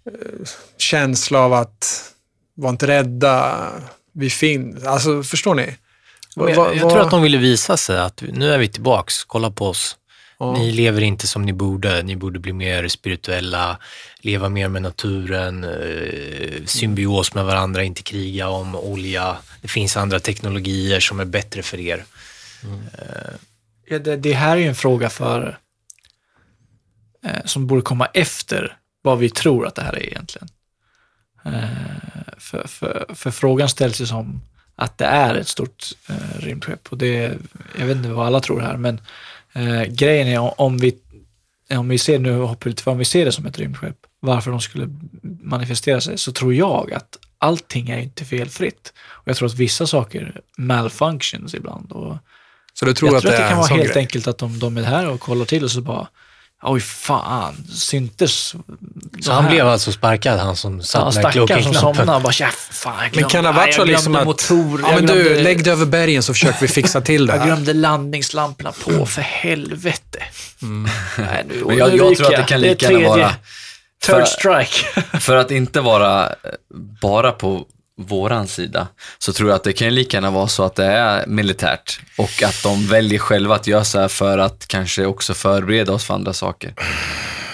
eh, 0.06 0.48
känsla 0.78 1.40
av 1.40 1.54
att 1.54 2.12
var 2.56 2.70
inte 2.70 2.88
rädda, 2.88 3.68
vi 4.14 4.30
finns. 4.30 4.84
Alltså, 4.86 5.24
förstår 5.24 5.56
ni? 5.56 5.76
jag, 6.36 6.56
Va- 6.56 6.74
jag 6.74 6.84
va- 6.84 6.90
tror 6.90 7.02
att 7.02 7.12
de 7.12 7.22
ville 7.22 7.38
visa 7.38 7.78
sig 7.78 8.00
att 8.00 8.24
nu 8.34 8.54
är 8.54 8.58
vi 8.58 8.68
tillbaks, 8.68 9.24
kolla 9.24 9.52
på 9.52 9.68
oss. 9.68 9.96
Ja. 10.40 10.54
Ni 10.54 10.72
lever 10.72 11.02
inte 11.02 11.28
som 11.28 11.42
ni 11.46 11.54
borde, 11.54 12.04
ni 12.04 12.16
borde 12.16 12.40
bli 12.40 12.54
mer 12.54 12.88
spirituella, 12.88 13.78
leva 14.22 14.50
mer 14.50 14.68
med 14.68 14.82
naturen, 14.82 15.64
eh, 15.64 16.66
symbios 16.66 17.34
med 17.34 17.46
varandra, 17.46 17.84
inte 17.84 18.02
kriga 18.02 18.48
om 18.50 18.76
olja. 18.76 19.38
Det 19.62 19.68
finns 19.68 19.98
andra 19.98 20.20
teknologier 20.20 21.00
som 21.00 21.20
är 21.20 21.26
bättre 21.26 21.64
för 21.64 21.80
er. 21.80 22.06
Eh, 22.64 23.34
ja, 23.86 24.00
det, 24.00 24.18
det 24.18 24.34
här 24.34 24.58
är 24.58 24.62
ju 24.62 24.68
en 24.68 24.76
fråga 24.76 25.10
för 25.10 25.58
eh, 27.24 27.46
som 27.46 27.68
borde 27.68 27.82
komma 27.82 28.06
efter 28.06 28.78
vad 29.02 29.20
vi 29.20 29.30
tror 29.30 29.68
att 29.68 29.76
det 29.76 29.82
här 29.82 29.94
är 29.94 30.08
egentligen. 30.08 30.48
Eh, 31.46 32.34
för, 32.38 32.68
för, 32.68 33.06
för 33.16 33.32
frågan 33.32 33.70
ställs 33.70 34.02
ju 34.02 34.06
som 34.06 34.42
att 34.76 34.98
det 34.98 35.06
är 35.06 35.36
ett 35.36 35.48
stort 35.48 35.86
eh, 36.10 36.40
rymdskepp 36.40 36.88
och 36.92 36.98
det, 36.98 37.38
jag 37.78 37.86
vet 37.86 37.98
inte 37.98 38.10
vad 38.10 38.28
alla 38.28 38.40
tror 38.40 38.60
här, 38.60 38.78
men 38.78 39.02
eh, 39.54 39.84
grejen 39.84 40.28
är 40.28 40.62
om 40.62 40.78
vi, 40.78 40.98
om 41.70 41.90
vi 41.90 41.98
ser 41.98 42.20
nu, 42.20 42.56
för, 42.62 42.92
om 42.92 42.98
vi 42.98 43.06
ser 43.06 43.26
det 43.26 43.32
som 43.32 43.46
ett 43.46 43.60
rymdskepp, 43.60 43.98
varför 44.20 44.52
de 44.52 44.62
skulle 44.62 44.88
manifestera 45.42 46.02
sig, 46.02 46.18
så 46.18 46.32
tror 46.32 46.54
jag 46.54 46.94
att 46.94 47.18
allting 47.38 47.90
är 47.90 47.98
inte 47.98 48.26
felfritt. 48.26 48.94
Och 48.98 49.28
jag 49.28 49.38
tror 49.38 49.48
att 49.48 49.56
vissa 49.56 49.88
saker 49.88 50.42
malfunctions 50.58 51.54
ibland. 51.54 51.92
Och, 51.92 52.18
så 52.80 52.86
du 52.86 52.94
tror 52.94 53.10
jag 53.10 53.16
att 53.18 53.22
tror 53.22 53.32
det 53.32 53.38
att 53.38 53.42
det 53.42 53.46
är 53.46 53.50
kan 53.50 53.58
vara 53.58 53.68
helt 53.68 53.84
grej? 53.94 53.98
enkelt 53.98 54.28
att 54.28 54.38
de, 54.38 54.60
de 54.60 54.78
är 54.78 54.82
här 54.84 55.08
och 55.10 55.20
kollar 55.20 55.46
till 55.46 55.64
och 55.64 55.72
så 55.72 55.82
bara, 55.82 56.08
oj 56.64 56.80
fan, 56.80 57.56
syntes 57.74 58.56
Så 59.22 59.32
han 59.32 59.46
blev 59.50 59.68
alltså 59.68 59.92
sparkad, 59.92 60.40
han 60.40 60.56
som 60.56 60.78
Ja, 60.78 60.84
satt 60.84 61.04
med 61.06 61.14
stackaren 61.14 61.64
som 61.64 61.74
somnade 61.74 62.16
och 62.16 62.22
bara, 62.22 62.34
ja, 62.40 62.48
fan, 62.72 62.94
jag 62.96 63.02
Men 63.02 63.12
glömde, 63.12 63.30
kan 63.30 63.44
det 63.44 63.50
ha 63.50 63.58
varit 63.62 63.74
så 63.76 63.82
jag 63.82 63.88
liksom 63.88 64.16
att, 64.16 64.26
motor, 64.26 64.82
ja 64.82 64.88
jag 64.92 64.96
men 64.96 65.06
du, 65.06 65.24
glömde- 65.24 65.44
lägg 65.44 65.64
dig 65.64 65.74
över 65.74 65.86
bergen 65.86 66.24
så 66.24 66.34
försöker 66.34 66.60
vi 66.62 66.68
fixa 66.68 67.02
till 67.02 67.26
det 67.26 67.34
Jag 67.34 67.40
här. 67.40 67.46
glömde 67.48 67.74
landningslamporna 67.74 68.72
på, 68.84 69.06
för 69.06 69.22
helvete. 69.22 70.20
Nej, 71.18 71.46
nu, 71.48 71.64
Men 71.66 71.78
jag, 71.78 71.90
nu 71.92 71.98
jag 71.98 72.16
tror 72.18 72.28
att 72.34 72.38
det 72.38 72.44
kan 72.48 72.62
lika 72.62 72.92
gärna 72.92 73.08
vara... 73.10 73.30
Third 74.06 74.16
För, 74.16 74.26
strike. 74.26 75.02
för 75.20 75.36
att 75.36 75.52
inte 75.52 75.82
vara 75.82 76.26
eh, 76.28 76.34
bara 77.02 77.32
på 77.32 77.66
våran 78.08 78.48
sida, 78.48 78.88
så 79.20 79.34
tror 79.34 79.50
jag 79.50 79.56
att 79.56 79.64
det 79.64 79.74
kan 79.74 79.96
lika 79.96 80.18
gärna 80.18 80.32
vara 80.32 80.48
så 80.48 80.64
att 80.64 80.76
det 80.76 80.86
är 80.86 81.26
militärt 81.28 82.00
och 82.18 82.44
att 82.44 82.64
de 82.64 82.88
väljer 82.88 83.20
själva 83.20 83.56
att 83.56 83.68
göra 83.68 83.84
så 83.84 84.00
här 84.00 84.08
för 84.08 84.38
att 84.38 84.68
kanske 84.68 85.06
också 85.06 85.34
förbereda 85.34 85.94
oss 85.94 86.06
för 86.06 86.14
andra 86.14 86.34
saker. 86.34 86.74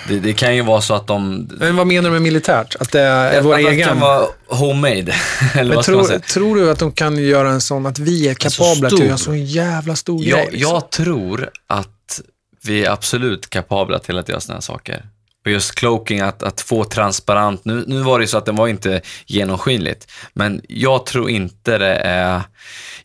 Det, 0.07 0.19
det 0.19 0.33
kan 0.33 0.55
ju 0.55 0.61
vara 0.61 0.81
så 0.81 0.93
att 0.93 1.07
de... 1.07 1.49
Men 1.59 1.75
vad 1.75 1.87
menar 1.87 2.09
du 2.09 2.13
med 2.13 2.21
militärt? 2.21 2.75
Att 2.79 2.91
det 2.91 3.01
är 3.01 3.41
vår 3.41 3.53
att 3.53 3.59
det 3.59 3.69
egen? 3.69 3.87
kan 3.87 3.99
vara 3.99 4.25
homemade, 4.47 5.15
eller 5.53 5.63
Men 5.63 5.75
vad 5.75 5.85
tror, 5.85 6.03
säga? 6.03 6.19
tror 6.19 6.55
du 6.55 6.71
att 6.71 6.79
de 6.79 6.91
kan 6.91 7.17
göra 7.17 7.49
en 7.49 7.61
sån, 7.61 7.85
att 7.85 7.99
vi 7.99 8.27
är 8.27 8.33
kapabla 8.33 8.89
till 8.89 8.97
att 8.97 9.03
göra 9.03 9.11
en 9.11 9.17
sån 9.17 9.45
jävla 9.45 9.95
stor 9.95 10.23
Jag, 10.23 10.39
grej? 10.39 10.51
liksom? 10.51 10.71
jag 10.71 10.89
tror 10.91 11.49
att 11.67 12.21
vi 12.63 12.85
är 12.85 12.91
absolut 12.91 13.49
kapabla 13.49 13.99
till 13.99 14.17
att 14.17 14.29
göra 14.29 14.39
sådana 14.39 14.57
här 14.57 14.61
saker. 14.61 15.05
Och 15.45 15.51
just 15.51 15.75
cloaking, 15.75 16.19
att, 16.19 16.43
att 16.43 16.61
få 16.61 16.83
transparent. 16.83 17.65
Nu, 17.65 17.83
nu 17.87 18.01
var 18.01 18.19
det 18.19 18.23
ju 18.23 18.27
så 18.27 18.37
att 18.37 18.45
den 18.45 18.55
var 18.55 18.67
inte 18.67 19.01
genomskinligt, 19.25 20.11
men 20.33 20.61
jag 20.67 21.05
tror 21.05 21.29
inte 21.29 21.77
det 21.77 21.95
är... 21.95 22.41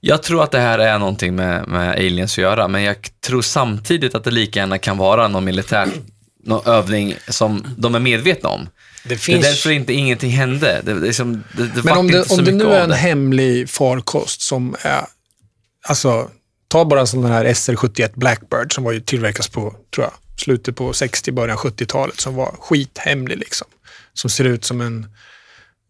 Jag 0.01 0.23
tror 0.23 0.43
att 0.43 0.51
det 0.51 0.61
här 0.61 0.79
är 0.79 0.99
någonting 0.99 1.35
med, 1.35 1.69
med 1.69 1.91
aliens 1.91 2.33
att 2.33 2.43
göra, 2.43 2.69
men 2.69 2.83
jag 2.83 2.97
tror 3.27 3.43
samtidigt 3.43 4.15
att 4.15 4.25
det 4.25 4.31
lika 4.31 4.61
gärna 4.61 4.79
kan 4.79 4.99
vara 4.99 5.29
någon 5.29 5.45
militär 5.45 5.89
någon 6.45 6.67
övning 6.67 7.15
som 7.29 7.65
de 7.77 7.95
är 7.95 7.99
medvetna 7.99 8.49
om. 8.49 8.69
Det 9.03 9.09
Det 9.09 9.15
är 9.15 9.19
finns... 9.19 9.45
därför 9.45 9.71
inte 9.71 9.93
ingenting 9.93 10.31
hände. 10.31 10.81
Det, 10.85 10.95
det, 11.01 11.13
som, 11.15 11.45
det, 11.57 11.67
det 11.67 11.85
Men 11.85 11.99
om 11.99 12.11
det, 12.11 12.31
om 12.31 12.45
det 12.45 12.53
nu 12.53 12.65
är 12.65 12.85
en 12.85 12.93
hemlig 12.93 13.71
farkost 13.71 14.43
som 14.43 14.77
är, 14.83 15.05
alltså, 15.89 16.31
ta 16.69 16.85
bara 16.85 17.07
som 17.07 17.23
den 17.23 17.33
här 17.33 17.45
SR-71 17.45 18.11
Blackbird 18.15 18.75
som 18.75 18.85
var 18.85 18.93
ju 18.93 19.01
tillverkas 19.01 19.49
på, 19.49 19.75
tror 19.95 20.07
jag, 20.07 20.13
slutet 20.41 20.77
på 20.77 20.93
60, 20.93 21.33
början 21.33 21.57
70-talet 21.57 22.21
som 22.21 22.35
var 22.35 22.55
skithemlig. 22.61 23.39
Liksom. 23.39 23.69
Som 24.15 24.31
ser 24.31 24.45
ut 24.45 24.65
som 24.65 24.81
en 24.81 25.07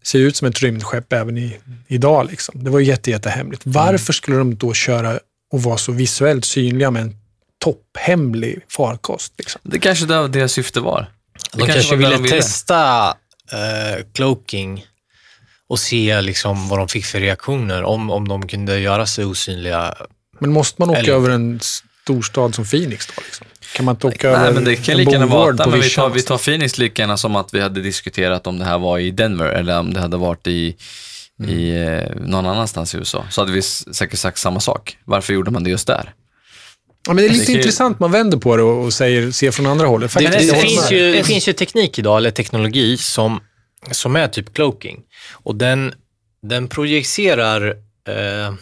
ser 0.03 0.19
ut 0.19 0.37
som 0.37 0.49
ett 0.49 0.63
rymdskepp 0.63 1.13
även 1.13 1.39
i, 1.39 1.57
idag. 1.89 2.31
Liksom. 2.31 2.65
Det 2.65 2.71
var 2.71 2.79
ju 2.79 2.87
jätte, 2.87 3.11
jättehemligt. 3.11 3.63
Varför 3.65 4.13
skulle 4.13 4.37
de 4.37 4.55
då 4.55 4.75
köra 4.75 5.21
och 5.53 5.63
vara 5.63 5.79
så 5.79 5.93
visuellt 5.93 6.45
synliga 6.45 6.91
med 6.91 7.03
en 7.03 7.17
topphemlig 7.59 8.61
farkost? 8.69 9.33
Liksom? 9.39 9.61
Det 9.65 9.79
kanske 9.79 10.07
det 10.07 10.17
var 10.21 10.29
deras 10.29 10.53
syfte 10.53 10.81
var. 10.81 11.13
Det 11.53 11.59
De 11.59 11.67
kanske, 11.67 11.97
var 11.97 12.11
det 12.11 12.17
ville 12.17 12.29
testa 12.29 13.09
eh, 13.53 14.05
cloaking 14.15 14.87
och 15.69 15.79
se 15.79 16.21
liksom 16.21 16.69
vad 16.69 16.79
de 16.79 16.89
fick 16.89 17.05
för 17.05 17.21
reaktioner, 17.21 17.83
om, 17.83 18.11
om 18.11 18.29
de 18.29 18.49
kunde 18.49 18.79
göra 18.81 19.07
sig 19.07 19.25
osynliga. 19.25 19.95
Men 20.41 20.53
måste 20.53 20.83
man 20.83 20.91
åka 20.91 20.99
Eller- 21.01 21.13
över 21.13 21.31
en 21.31 21.61
storstad 22.05 22.55
som 22.55 22.65
Phoenix 22.65 23.07
då? 23.07 23.23
Liksom? 23.25 23.47
Kan 23.77 23.85
man 23.85 23.95
inte 23.95 24.07
åka 24.07 24.31
Nej, 24.31 24.37
över 24.37 24.53
men 24.53 24.65
det 24.65 24.77
kan 24.77 24.97
lika 24.97 25.11
gärna 25.11 25.27
vara, 25.27 25.53
vi, 25.71 25.91
tar, 25.91 26.11
vi 26.11 26.23
tar 26.23 26.39
Phoenix 26.39 26.79
lika 26.79 27.03
gärna 27.03 27.17
som 27.17 27.37
att 27.37 27.55
vi 27.55 27.61
hade 27.61 27.81
diskuterat 27.83 28.47
om 28.47 28.59
det 28.59 28.65
här 28.65 28.79
var 28.79 28.99
i 28.99 29.11
Denver 29.11 29.47
eller 29.47 29.79
om 29.79 29.93
det 29.95 30.01
hade 30.01 30.17
varit 30.17 30.47
i, 30.47 30.77
i 31.49 31.71
eh, 31.71 32.17
någon 32.21 32.47
annanstans 32.47 32.95
i 32.95 32.99
USA. 32.99 33.25
Så 33.31 33.41
hade 33.41 33.53
vi 33.53 33.63
säkert 33.63 34.19
sagt 34.19 34.39
samma 34.39 34.61
sak. 34.61 34.97
Varför 35.05 35.33
gjorde 35.33 35.51
man 35.51 35.65
det 35.65 35.71
just 35.71 35.87
där? 35.87 36.15
Ja, 37.07 37.13
men 37.13 37.17
det 37.17 37.25
är 37.25 37.29
lite 37.29 37.41
Det 37.43 37.47
kan 37.47 37.55
ju- 37.55 37.61
intressant, 37.61 38.01
man 38.01 38.13
vänder 38.13 38.39
på 38.39 38.57
det 38.57 38.63
och 38.63 38.93
säger, 38.93 39.31
ser 39.31 39.51
från 39.51 39.67
andra 39.67 39.87
hållet. 39.87 40.15
Det, 40.15 40.29
det, 40.29 40.43
jag 40.43 40.61
finns 40.61 40.91
ju, 40.93 41.13
det 41.13 41.25
finns 41.25 41.49
ju 41.49 41.53
teknik 41.53 41.99
idag, 41.99 42.17
eller 42.17 42.31
teknologi, 42.31 42.97
som, 42.97 43.41
som 43.91 44.17
är 44.17 44.29
typ 44.29 44.55
cloaking. 44.55 45.01
Och 45.33 45.57
den, 45.57 45.95
den 46.43 46.69
projicerar, 46.69 47.69
eh, 48.09 48.55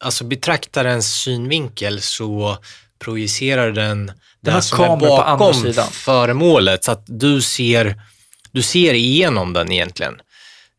alltså 0.00 0.24
betraktarens 0.24 1.14
synvinkel 1.14 2.00
så 2.00 2.58
projicerar 2.98 3.70
den 3.70 4.12
det 4.40 4.50
har 4.50 4.60
som 4.60 4.80
är 4.80 4.96
bakom 4.96 5.72
föremålet. 5.92 6.84
Så 6.84 6.92
att 6.92 7.04
du 7.06 7.42
ser, 7.42 8.00
du 8.52 8.62
ser 8.62 8.94
igenom 8.94 9.52
den 9.52 9.72
egentligen. 9.72 10.14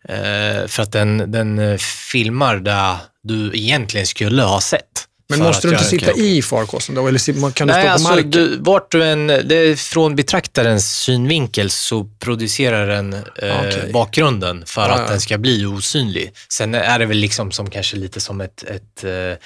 Eh, 0.10 0.68
för 0.68 0.84
att 0.84 0.92
den, 0.92 1.32
den 1.32 1.60
eh, 1.60 1.78
filmar 2.12 2.56
det 2.56 2.96
du 3.24 3.52
egentligen 3.54 4.08
skulle 4.08 4.44
ha 4.44 4.62
sett. 4.62 5.06
Men 5.30 5.40
måste 5.40 5.68
du 5.68 5.74
inte 5.74 5.86
sitta 5.86 6.12
i 6.12 6.42
farkosten 6.42 6.96
då? 6.96 7.08
Eller 7.08 7.52
kan 7.52 7.68
du 7.68 7.74
Nej, 7.74 7.82
stå 7.82 7.88
på 7.88 7.94
alltså, 7.94 8.10
marken? 8.10 8.32
du, 8.32 8.58
vart 8.58 8.92
du 8.92 9.04
än, 9.04 9.28
det 9.28 9.80
från 9.80 10.16
betraktarens 10.16 11.00
synvinkel 11.00 11.70
så 11.70 12.10
producerar 12.20 12.88
den 12.88 13.14
eh, 13.14 13.22
Okej. 13.60 13.90
bakgrunden 13.94 14.64
för 14.66 14.82
Ja, 14.82 14.94
att 14.94 15.02
ja. 15.02 15.08
den 15.08 15.22
ska 15.22 15.38
bli 15.38 15.66
osynlig. 15.66 16.32
Sen 16.50 16.76
är 16.76 17.00
det 17.00 17.06
väl 17.06 17.18
liksom 17.18 17.52
som 17.52 17.70
kanske 17.70 17.98
lite 17.98 18.20
som 18.20 18.42
ett, 18.42 18.64
ett 18.64 19.04
eh, 19.04 19.38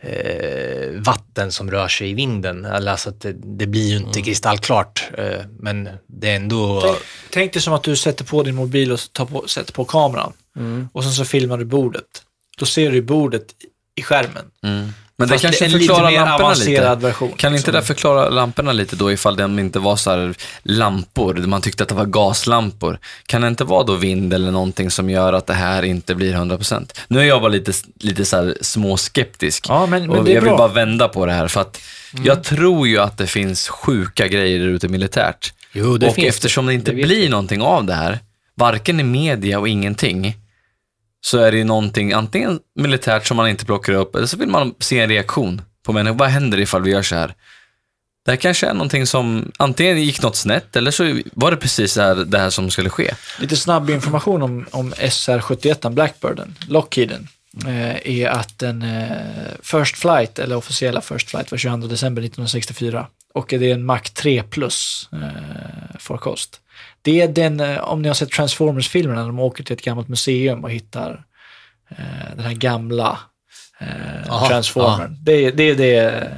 eh, 0.00 1.00
vatten 1.00 1.52
som 1.52 1.70
rör 1.70 1.88
sig 1.88 2.10
i 2.10 2.14
vinden. 2.14 2.64
Alltså 2.64 3.08
att 3.08 3.20
det, 3.20 3.32
det 3.32 3.66
blir 3.66 3.88
ju 3.90 3.96
inte 3.96 4.18
Mm. 4.18 4.24
kristallklart, 4.24 5.10
eh, 5.18 5.40
men 5.60 5.88
det 6.06 6.30
är 6.30 6.36
ändå... 6.36 6.80
Tänk, 6.80 6.98
tänk 7.30 7.52
dig 7.52 7.62
som 7.62 7.72
att 7.72 7.82
du 7.82 7.96
sätter 7.96 8.24
på 8.24 8.42
din 8.42 8.54
mobil 8.54 8.92
och 8.92 9.00
tar 9.12 9.24
på, 9.26 9.48
sätter 9.48 9.72
på 9.72 9.84
kameran. 9.84 10.32
Mm. 10.56 10.88
Och 10.92 11.04
sen 11.04 11.12
så 11.12 11.24
filmar 11.24 11.58
du 11.58 11.64
bordet. 11.64 12.22
Då 12.58 12.66
ser 12.66 12.90
du 12.90 13.02
bordet 13.02 13.44
i 13.94 14.02
skärmen. 14.02 14.50
Men 15.20 15.28
det 15.28 15.34
Fast 15.34 15.44
kanske 15.44 15.64
en 15.64 15.70
lite 15.72 15.78
förklarar 15.86 16.10
mer 16.10 16.16
lamporna 16.16 16.34
avancerad 16.44 16.98
lite. 16.98 17.06
version. 17.06 17.32
Kan 17.36 17.52
inte 17.54 17.64
Så- 17.64 17.70
det 17.72 17.82
förklara 17.82 18.28
lamporna 18.28 18.72
lite 18.72 18.96
då 18.96 19.12
ifall 19.12 19.36
de 19.36 19.58
inte 19.58 19.78
var 19.78 19.96
så 19.96 20.10
här 20.10 20.34
lampor, 20.62 21.34
man 21.34 21.60
tyckte 21.62 21.82
att 21.82 21.88
det 21.88 21.94
var 21.94 22.04
gaslampor. 22.04 22.98
Kan 23.26 23.40
det 23.42 23.48
inte 23.48 23.64
vara 23.64 23.84
då 23.84 23.94
vind 23.94 24.34
eller 24.34 24.50
någonting 24.50 24.90
som 24.90 25.10
gör 25.10 25.32
att 25.32 25.46
det 25.46 25.54
här 25.54 25.82
inte 25.82 26.14
blir 26.14 26.34
100%? 26.34 26.92
Nu 27.08 27.20
är 27.20 27.24
jag 27.24 27.40
bara 27.40 27.48
lite, 27.52 27.72
lite 28.00 28.24
så 28.24 28.54
småskeptisk 28.60 29.66
Ja, 29.68 29.86
men, 29.86 30.06
men 30.06 30.10
och 30.18 30.24
det 30.24 30.30
är 30.30 30.34
jag 30.34 30.42
vill 30.42 30.50
bara 30.50 30.68
vända 30.68 31.08
på 31.08 31.26
det 31.26 31.32
här 31.32 31.48
för 31.48 31.60
att 31.60 31.80
Mm. 32.14 32.24
jag 32.26 32.44
tror 32.44 32.88
ju 32.88 32.98
att 32.98 33.18
det 33.18 33.26
finns 33.26 33.68
sjuka 33.68 34.28
grejer 34.28 34.58
där 34.58 34.66
ute 34.66 34.88
militärt. 34.88 35.52
Jo, 35.72 35.96
det 35.98 36.06
och 36.08 36.18
eftersom 36.18 36.66
det 36.66 36.74
inte 36.74 36.90
Det 36.92 37.02
blir 37.02 37.28
någonting 37.30 37.62
av 37.62 37.84
det 37.84 37.94
här, 37.94 38.18
varken 38.54 39.00
i 39.00 39.02
media 39.02 39.58
och 39.58 39.68
ingenting, 39.68 40.36
så 41.20 41.38
är 41.38 41.52
det 41.52 41.58
ju 41.58 41.64
någonting 41.64 42.12
antingen 42.12 42.60
militärt 42.74 43.26
som 43.26 43.36
man 43.36 43.48
inte 43.48 43.64
plockar 43.64 43.92
upp, 43.92 44.14
eller 44.14 44.26
så 44.26 44.36
vill 44.36 44.48
man 44.48 44.74
se 44.78 45.00
en 45.00 45.08
reaktion 45.08 45.62
på 45.82 45.92
människor. 45.92 46.18
Vad 46.18 46.28
händer 46.28 46.60
ifall 46.60 46.82
vi 46.82 46.90
gör 46.90 47.02
så 47.02 47.14
här? 47.14 47.34
Det 48.24 48.32
här 48.32 48.36
kanske 48.36 48.66
är 48.66 48.72
någonting 48.74 49.06
som, 49.06 49.52
antingen 49.56 50.02
gick 50.02 50.22
något 50.22 50.36
snett, 50.36 50.76
eller 50.76 50.90
så 50.90 51.20
var 51.32 51.50
det 51.50 51.56
precis 51.56 51.94
det 51.94 52.02
här, 52.02 52.14
det 52.14 52.38
här 52.38 52.50
som 52.50 52.70
skulle 52.70 52.90
ske. 52.90 53.14
Lite 53.40 53.56
snabb 53.56 53.90
information 53.90 54.42
om, 54.42 54.66
om 54.70 54.92
SR-71, 54.92 55.90
Blackbirden, 55.90 56.54
Lockheeden, 56.68 57.28
eh, 57.66 58.20
är 58.20 58.28
att 58.28 58.58
den 58.58 58.82
eh, 58.82 59.16
First 59.62 59.96
Flight, 59.96 60.38
eller 60.38 60.56
officiella 60.56 61.00
First 61.00 61.30
Flight, 61.30 61.50
var 61.50 61.58
22 61.58 61.86
december 61.86 62.22
1964. 62.22 63.06
Och 63.34 63.46
det 63.48 63.70
är 63.70 63.74
en 63.74 63.84
Mach 63.84 64.10
3 64.10 64.42
plus 64.42 65.08
eh, 65.12 65.98
farkost. 65.98 66.60
Det 67.08 67.20
är 67.20 67.28
den, 67.28 67.60
eh, 67.60 67.78
om 67.78 68.02
ni 68.02 68.08
har 68.08 68.14
sett 68.14 68.30
Transformers-filmerna, 68.30 69.20
när 69.20 69.26
de 69.26 69.38
åker 69.38 69.64
till 69.64 69.74
ett 69.74 69.82
gammalt 69.82 70.08
museum 70.08 70.64
och 70.64 70.70
hittar 70.70 71.24
eh, 71.90 71.96
den 72.36 72.44
här 72.44 72.52
gamla 72.54 73.18
eh, 73.78 74.30
Aha, 74.30 74.48
Transformern. 74.48 75.16
Det, 75.22 75.32
är- 75.32 75.52
det 75.52 75.62
är 75.62 75.74
det, 75.74 76.30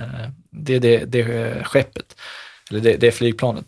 det, 0.51 0.75
är 0.75 0.81
det, 0.81 1.05
det 1.05 1.65
skeppet, 1.65 2.17
eller 2.71 2.81
det, 2.81 2.97
det 2.97 3.13
flygplanet. 3.13 3.67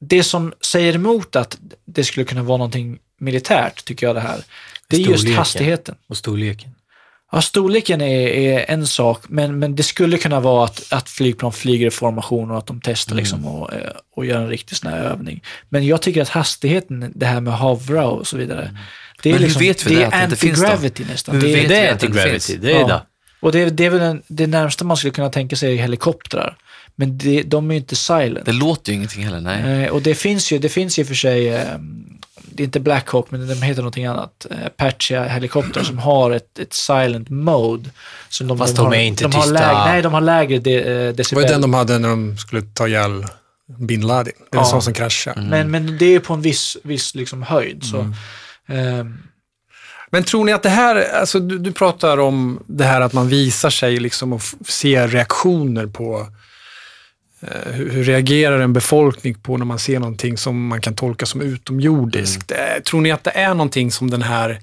Det 0.00 0.22
som 0.22 0.52
säger 0.60 0.94
emot 0.94 1.36
att 1.36 1.58
det 1.84 2.04
skulle 2.04 2.24
kunna 2.26 2.42
vara 2.42 2.58
någonting 2.58 2.98
militärt, 3.18 3.84
tycker 3.84 4.06
jag 4.06 4.16
det 4.16 4.20
här, 4.20 4.40
det 4.88 4.96
är 4.96 5.00
just 5.00 5.24
hastigheten. 5.38 5.94
Och 6.08 6.16
storleken. 6.16 6.70
Ja, 7.32 7.42
storleken 7.42 8.00
är, 8.00 8.26
är 8.28 8.64
en 8.70 8.86
sak, 8.86 9.22
men, 9.28 9.58
men 9.58 9.76
det 9.76 9.82
skulle 9.82 10.18
kunna 10.18 10.40
vara 10.40 10.64
att, 10.64 10.92
att 10.92 11.08
flygplan 11.08 11.52
flyger 11.52 11.86
i 11.86 11.90
formation 11.90 12.50
och 12.50 12.58
att 12.58 12.66
de 12.66 12.80
testar 12.84 13.12
Mm. 13.12 13.18
liksom 13.22 13.46
och, 13.46 13.74
eh, 13.74 13.90
och 14.16 14.26
gör 14.26 14.36
en 14.40 14.48
riktig 14.48 14.76
sån 14.76 14.90
här 14.92 14.98
övning. 14.98 15.42
Men 15.68 15.86
jag 15.86 16.02
tycker 16.02 16.22
att 16.22 16.28
hastigheten, 16.28 17.12
det 17.14 17.26
här 17.26 17.40
med 17.40 17.54
att 17.54 17.60
hovra 17.60 18.06
och 18.08 18.26
så 18.26 18.36
vidare, 18.36 18.70
det 19.22 19.28
är, 19.28 19.32
Men 19.32 19.42
liksom, 19.42 19.62
vet 19.62 19.86
vi 19.86 19.90
det 19.94 19.96
det, 19.96 20.02
är 20.02 20.06
att 20.06 20.12
det 20.12 20.24
inte 20.24 20.36
finns 20.36 20.60
då? 20.60 20.66
anti-gravity 20.66 21.06
nästan. 21.10 21.34
Hur 21.34 21.42
Det 21.42 21.64
är, 21.64 21.68
Det 21.68 21.76
är 21.76 21.94
anti-gravity, 21.94 22.58
det 22.60 22.72
är 22.72 22.80
Ja. 22.80 22.86
det. 22.86 23.02
och 23.40 23.52
det, 23.52 23.58
är- 23.60 23.70
det 23.70 23.84
är 23.84 23.90
väl 23.90 24.00
en, 24.00 24.22
det 24.26 24.46
närmsta 24.46 24.84
man 24.84 24.96
skulle 24.96 25.10
kunna 25.12 25.30
tänka 25.30 25.56
sig 25.56 25.72
är 25.72 25.82
helikoptrar. 25.82 26.56
Men 26.96 27.18
det, 27.18 27.42
de 27.42 27.70
är 27.70 27.74
ju 27.74 27.80
inte 27.80 27.96
silent. 27.96 28.46
Det 28.46 28.52
låter 28.52 28.92
ju 28.92 28.96
ingenting 28.96 29.24
heller, 29.24 29.40
nej. 29.40 29.84
Eh, 29.84 29.90
och 29.90 30.02
det 30.02 30.14
finns 30.14 30.52
ju, 30.52 30.58
det 30.58 30.68
finns 30.68 30.98
ju 30.98 31.04
för 31.04 31.14
sig, 31.14 31.48
eh, 31.48 31.62
det 32.42 32.62
är 32.62 32.64
inte 32.64 32.80
Black 32.80 33.08
Hawk, 33.10 33.30
men 33.30 33.48
de 33.48 33.54
heter 33.62 33.82
någonting 33.82 34.06
annat. 34.06 34.46
Eh, 34.50 34.66
Apache 34.66 35.28
helikoptrar 35.28 35.82
som 35.82 35.98
har 35.98 36.30
ett, 36.30 36.58
ett 36.58 36.72
silent 36.72 37.30
mode. 37.30 37.90
Som 38.28 38.46
de, 38.48 38.58
Fast 38.58 38.76
de, 38.76 38.82
de 38.82 38.86
har, 38.86 38.94
är 38.94 39.00
inte 39.00 39.24
de 39.24 39.32
har 39.34 39.42
tysta. 39.42 39.52
lägre, 39.60 39.84
Nej, 39.92 40.02
de 40.02 40.14
har 40.14 40.20
lägre 40.20 40.58
de, 40.58 40.78
eh, 40.78 40.84
Det 40.84 40.94
var 40.94 41.02
ju 41.06 41.12
decibel. 41.12 41.44
den 41.48 41.60
de 41.60 41.74
hade 41.74 41.98
när 41.98 42.08
de 42.08 42.36
skulle 42.38 42.62
ta 42.62 42.88
ihjäl 42.88 43.24
bin 43.78 44.00
Laden. 44.06 44.24
Det 44.50 44.56
är 44.56 44.58
Ja. 44.58 44.60
en 44.60 44.66
sån 44.66 44.82
som 44.82 44.94
kraschade. 44.94 45.40
men, 45.40 45.70
men 45.70 45.98
det 45.98 46.14
är 46.14 46.20
på 46.20 46.34
en 46.34 46.42
viss, 46.42 46.76
viss 46.84 47.14
liksom 47.14 47.42
höjd. 47.42 47.84
Så, 47.84 48.12
Mm. 48.68 48.98
eh, 49.00 49.06
Men 50.10 50.24
tror 50.24 50.44
ni 50.44 50.52
att 50.52 50.62
det 50.62 50.68
här, 50.68 51.20
alltså 51.20 51.40
du, 51.40 51.58
du 51.58 51.72
pratar 51.72 52.18
om 52.18 52.62
det 52.66 52.84
här 52.84 53.00
att 53.00 53.12
man 53.12 53.28
visar 53.28 53.70
sig 53.70 53.96
liksom 54.00 54.32
och 54.32 54.42
ser 54.68 55.08
reaktioner 55.08 55.86
på 55.86 56.26
hur, 57.40 57.90
hur 57.90 58.04
reagerar 58.04 58.60
en 58.60 58.72
befolkning 58.72 59.34
på 59.34 59.56
när 59.56 59.64
man 59.64 59.78
ser 59.78 59.98
någonting 59.98 60.36
som 60.36 60.66
man 60.66 60.80
kan 60.80 60.94
tolka 60.94 61.26
som 61.26 61.40
utomjordiskt. 61.40 62.50
Eh, 62.50 62.82
tror 62.82 63.00
ni 63.00 63.10
att 63.10 63.24
det 63.24 63.30
är 63.30 63.54
någonting 63.54 63.92
som 63.92 64.10
den 64.10 64.22
här 64.22 64.60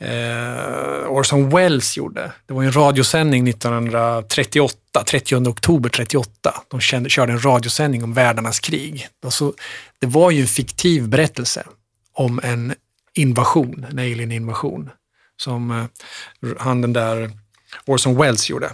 eh, 0.00 1.10
Orson 1.10 1.50
Welles 1.50 1.96
gjorde? 1.96 2.32
Det 2.46 2.54
var 2.54 2.62
en 2.62 2.76
radiosändning 2.76 3.48
1938, 3.48 5.04
30 5.06 5.36
oktober 5.36 5.88
38. 5.90 6.54
De 6.68 6.80
kände, 6.80 7.10
körde 7.10 7.32
en 7.32 7.44
radiosändning 7.44 8.04
om 8.04 8.14
världarnas 8.14 8.60
krig. 8.60 9.08
Alltså, 9.24 9.52
det 9.98 10.06
var 10.06 10.30
ju 10.30 10.40
en 10.40 10.46
fiktiv 10.46 11.08
berättelse 11.08 11.66
om 12.12 12.40
en 12.42 12.74
invasion, 13.14 13.86
en 13.90 13.98
alien-invasion, 13.98 14.90
som 15.36 15.70
eh, 15.70 15.86
han 16.58 16.80
den 16.80 16.92
där 16.92 17.30
Orson 17.84 18.16
Welles 18.16 18.50
gjorde. 18.50 18.72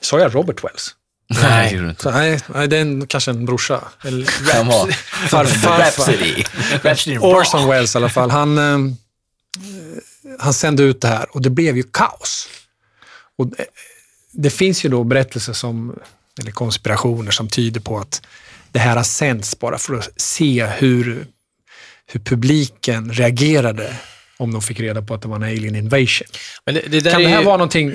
Sa 0.00 0.18
jag 0.18 0.34
Robert 0.34 0.64
Wells? 0.64 0.96
Nej. 1.28 1.94
Så, 1.98 2.10
nej, 2.10 2.40
nej, 2.54 2.68
det 2.68 2.76
är 2.76 2.80
en, 2.80 3.06
kanske 3.06 3.30
en 3.30 3.46
brorsa. 3.46 3.84
Eller 4.04 4.26
farfar. 5.28 5.78
Rhapsody. 6.82 7.18
Orson 7.18 7.68
Welles 7.68 7.94
i 7.94 7.98
alla 7.98 8.08
fall. 8.08 8.30
Han, 8.30 8.58
eh, 8.58 8.94
han 10.38 10.54
sände 10.54 10.82
ut 10.82 11.00
det 11.00 11.08
här 11.08 11.26
och 11.36 11.42
det 11.42 11.50
blev 11.50 11.76
ju 11.76 11.82
kaos. 11.82 12.48
Och 13.38 13.46
det, 13.46 13.66
det 14.32 14.50
finns 14.50 14.84
ju 14.84 14.88
då 14.88 15.04
berättelser 15.04 15.52
som, 15.52 15.98
eller 16.40 16.50
konspirationer 16.50 17.30
som 17.30 17.48
tyder 17.48 17.80
på 17.80 17.98
att 17.98 18.22
det 18.72 18.78
här 18.78 18.96
har 18.96 19.02
sänts 19.02 19.58
bara 19.58 19.78
för 19.78 19.94
att 19.94 20.10
se 20.16 20.66
hur, 20.66 21.26
hur 22.06 22.20
publiken 22.20 23.12
reagerade 23.12 23.96
om 24.36 24.52
de 24.52 24.62
fick 24.62 24.80
reda 24.80 25.02
på 25.02 25.14
att 25.14 25.22
det 25.22 25.28
var 25.28 25.36
en 25.36 25.42
alien 25.42 25.76
invasion. 25.76 26.26
Men 26.66 26.74
det, 26.74 26.80
det 26.80 27.00
där 27.00 27.10
kan 27.10 27.22
det 27.22 27.28
här 27.28 27.38
ju, 27.38 27.44
vara 27.44 27.56
någonting... 27.56 27.92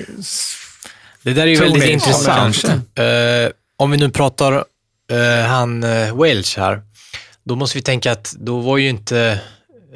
Det 1.22 1.32
där 1.32 1.42
är 1.42 1.46
ju 1.46 1.56
Tror 1.56 1.68
väldigt 1.68 1.90
intressant. 1.90 2.64
Eh, 2.64 3.52
om 3.76 3.90
vi 3.90 3.96
nu 3.96 4.10
pratar 4.10 4.52
eh, 5.10 5.46
han 5.46 5.84
uh, 5.84 6.22
Welch 6.22 6.58
här, 6.58 6.82
då 7.44 7.56
måste 7.56 7.78
vi 7.78 7.82
tänka 7.82 8.12
att 8.12 8.34
då 8.38 8.58
var 8.60 8.78
ju 8.78 8.88
inte 8.88 9.40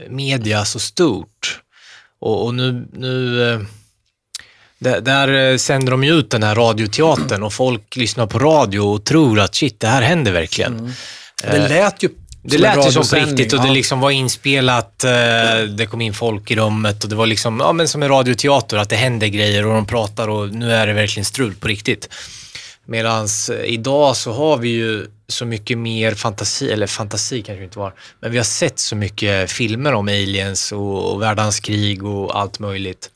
media 0.08 0.64
så 0.64 0.78
stort. 0.78 1.60
Och, 2.20 2.44
och 2.44 2.54
nu, 2.54 2.86
nu, 2.92 3.66
Där, 4.78 5.00
där 5.00 5.58
sänder 5.58 5.90
de 5.90 6.04
ju 6.04 6.12
ut 6.12 6.30
den 6.30 6.42
här 6.42 6.54
radioteatern 6.54 7.42
och 7.42 7.52
folk 7.52 7.96
lyssnar 7.96 8.26
på 8.26 8.38
radio 8.38 8.80
och 8.80 9.04
tror 9.04 9.40
att 9.40 9.54
shit, 9.54 9.80
det 9.80 9.86
här 9.86 10.02
händer 10.02 10.32
verkligen. 10.32 10.94
Det 11.42 11.68
lät 11.68 12.02
ju 12.02 12.08
Det 12.46 12.58
lät 12.58 12.86
ju 12.86 12.90
som 12.90 13.02
på 13.02 13.16
riktigt 13.16 13.52
och 13.52 13.60
det 13.60 13.66
ja. 13.66 13.72
liksom 13.72 14.00
var 14.00 14.10
inspelat, 14.10 15.04
eh, 15.04 15.10
det 15.76 15.86
kom 15.90 16.00
in 16.00 16.14
folk 16.14 16.50
i 16.50 16.56
rummet 16.56 17.04
och 17.04 17.10
det 17.10 17.16
var 17.16 17.26
liksom, 17.26 17.60
ja 17.60 17.72
men 17.72 17.88
som 17.88 18.02
en 18.02 18.08
radioteater, 18.08 18.76
att 18.76 18.88
det 18.88 18.96
händer 18.96 19.26
grejer 19.26 19.66
och 19.66 19.74
de 19.74 19.86
pratar 19.86 20.28
och 20.28 20.50
nu 20.50 20.72
är 20.72 20.86
det 20.86 20.92
verkligen 20.92 21.24
strul 21.24 21.54
på 21.54 21.68
riktigt. 21.68 22.08
Medan 22.86 23.28
idag 23.64 24.16
så 24.16 24.32
har 24.32 24.56
vi 24.56 24.68
ju 24.68 25.06
så 25.28 25.44
mycket 25.46 25.78
mer 25.78 26.14
fantasi, 26.14 26.70
eller 26.72 26.86
fantasi 26.86 27.42
kanske 27.42 27.60
det 27.60 27.64
inte 27.64 27.78
var, 27.78 27.94
men 28.20 28.30
vi 28.30 28.36
har 28.36 28.44
sett 28.44 28.78
så 28.78 28.96
mycket 28.96 29.50
filmer 29.50 29.94
om 29.94 30.08
aliens 30.08 30.72
och, 30.72 31.12
och 31.12 31.22
världens 31.22 31.60
krig 31.60 32.04
och 32.04 32.40
allt 32.40 32.58
möjligt. 32.58 33.10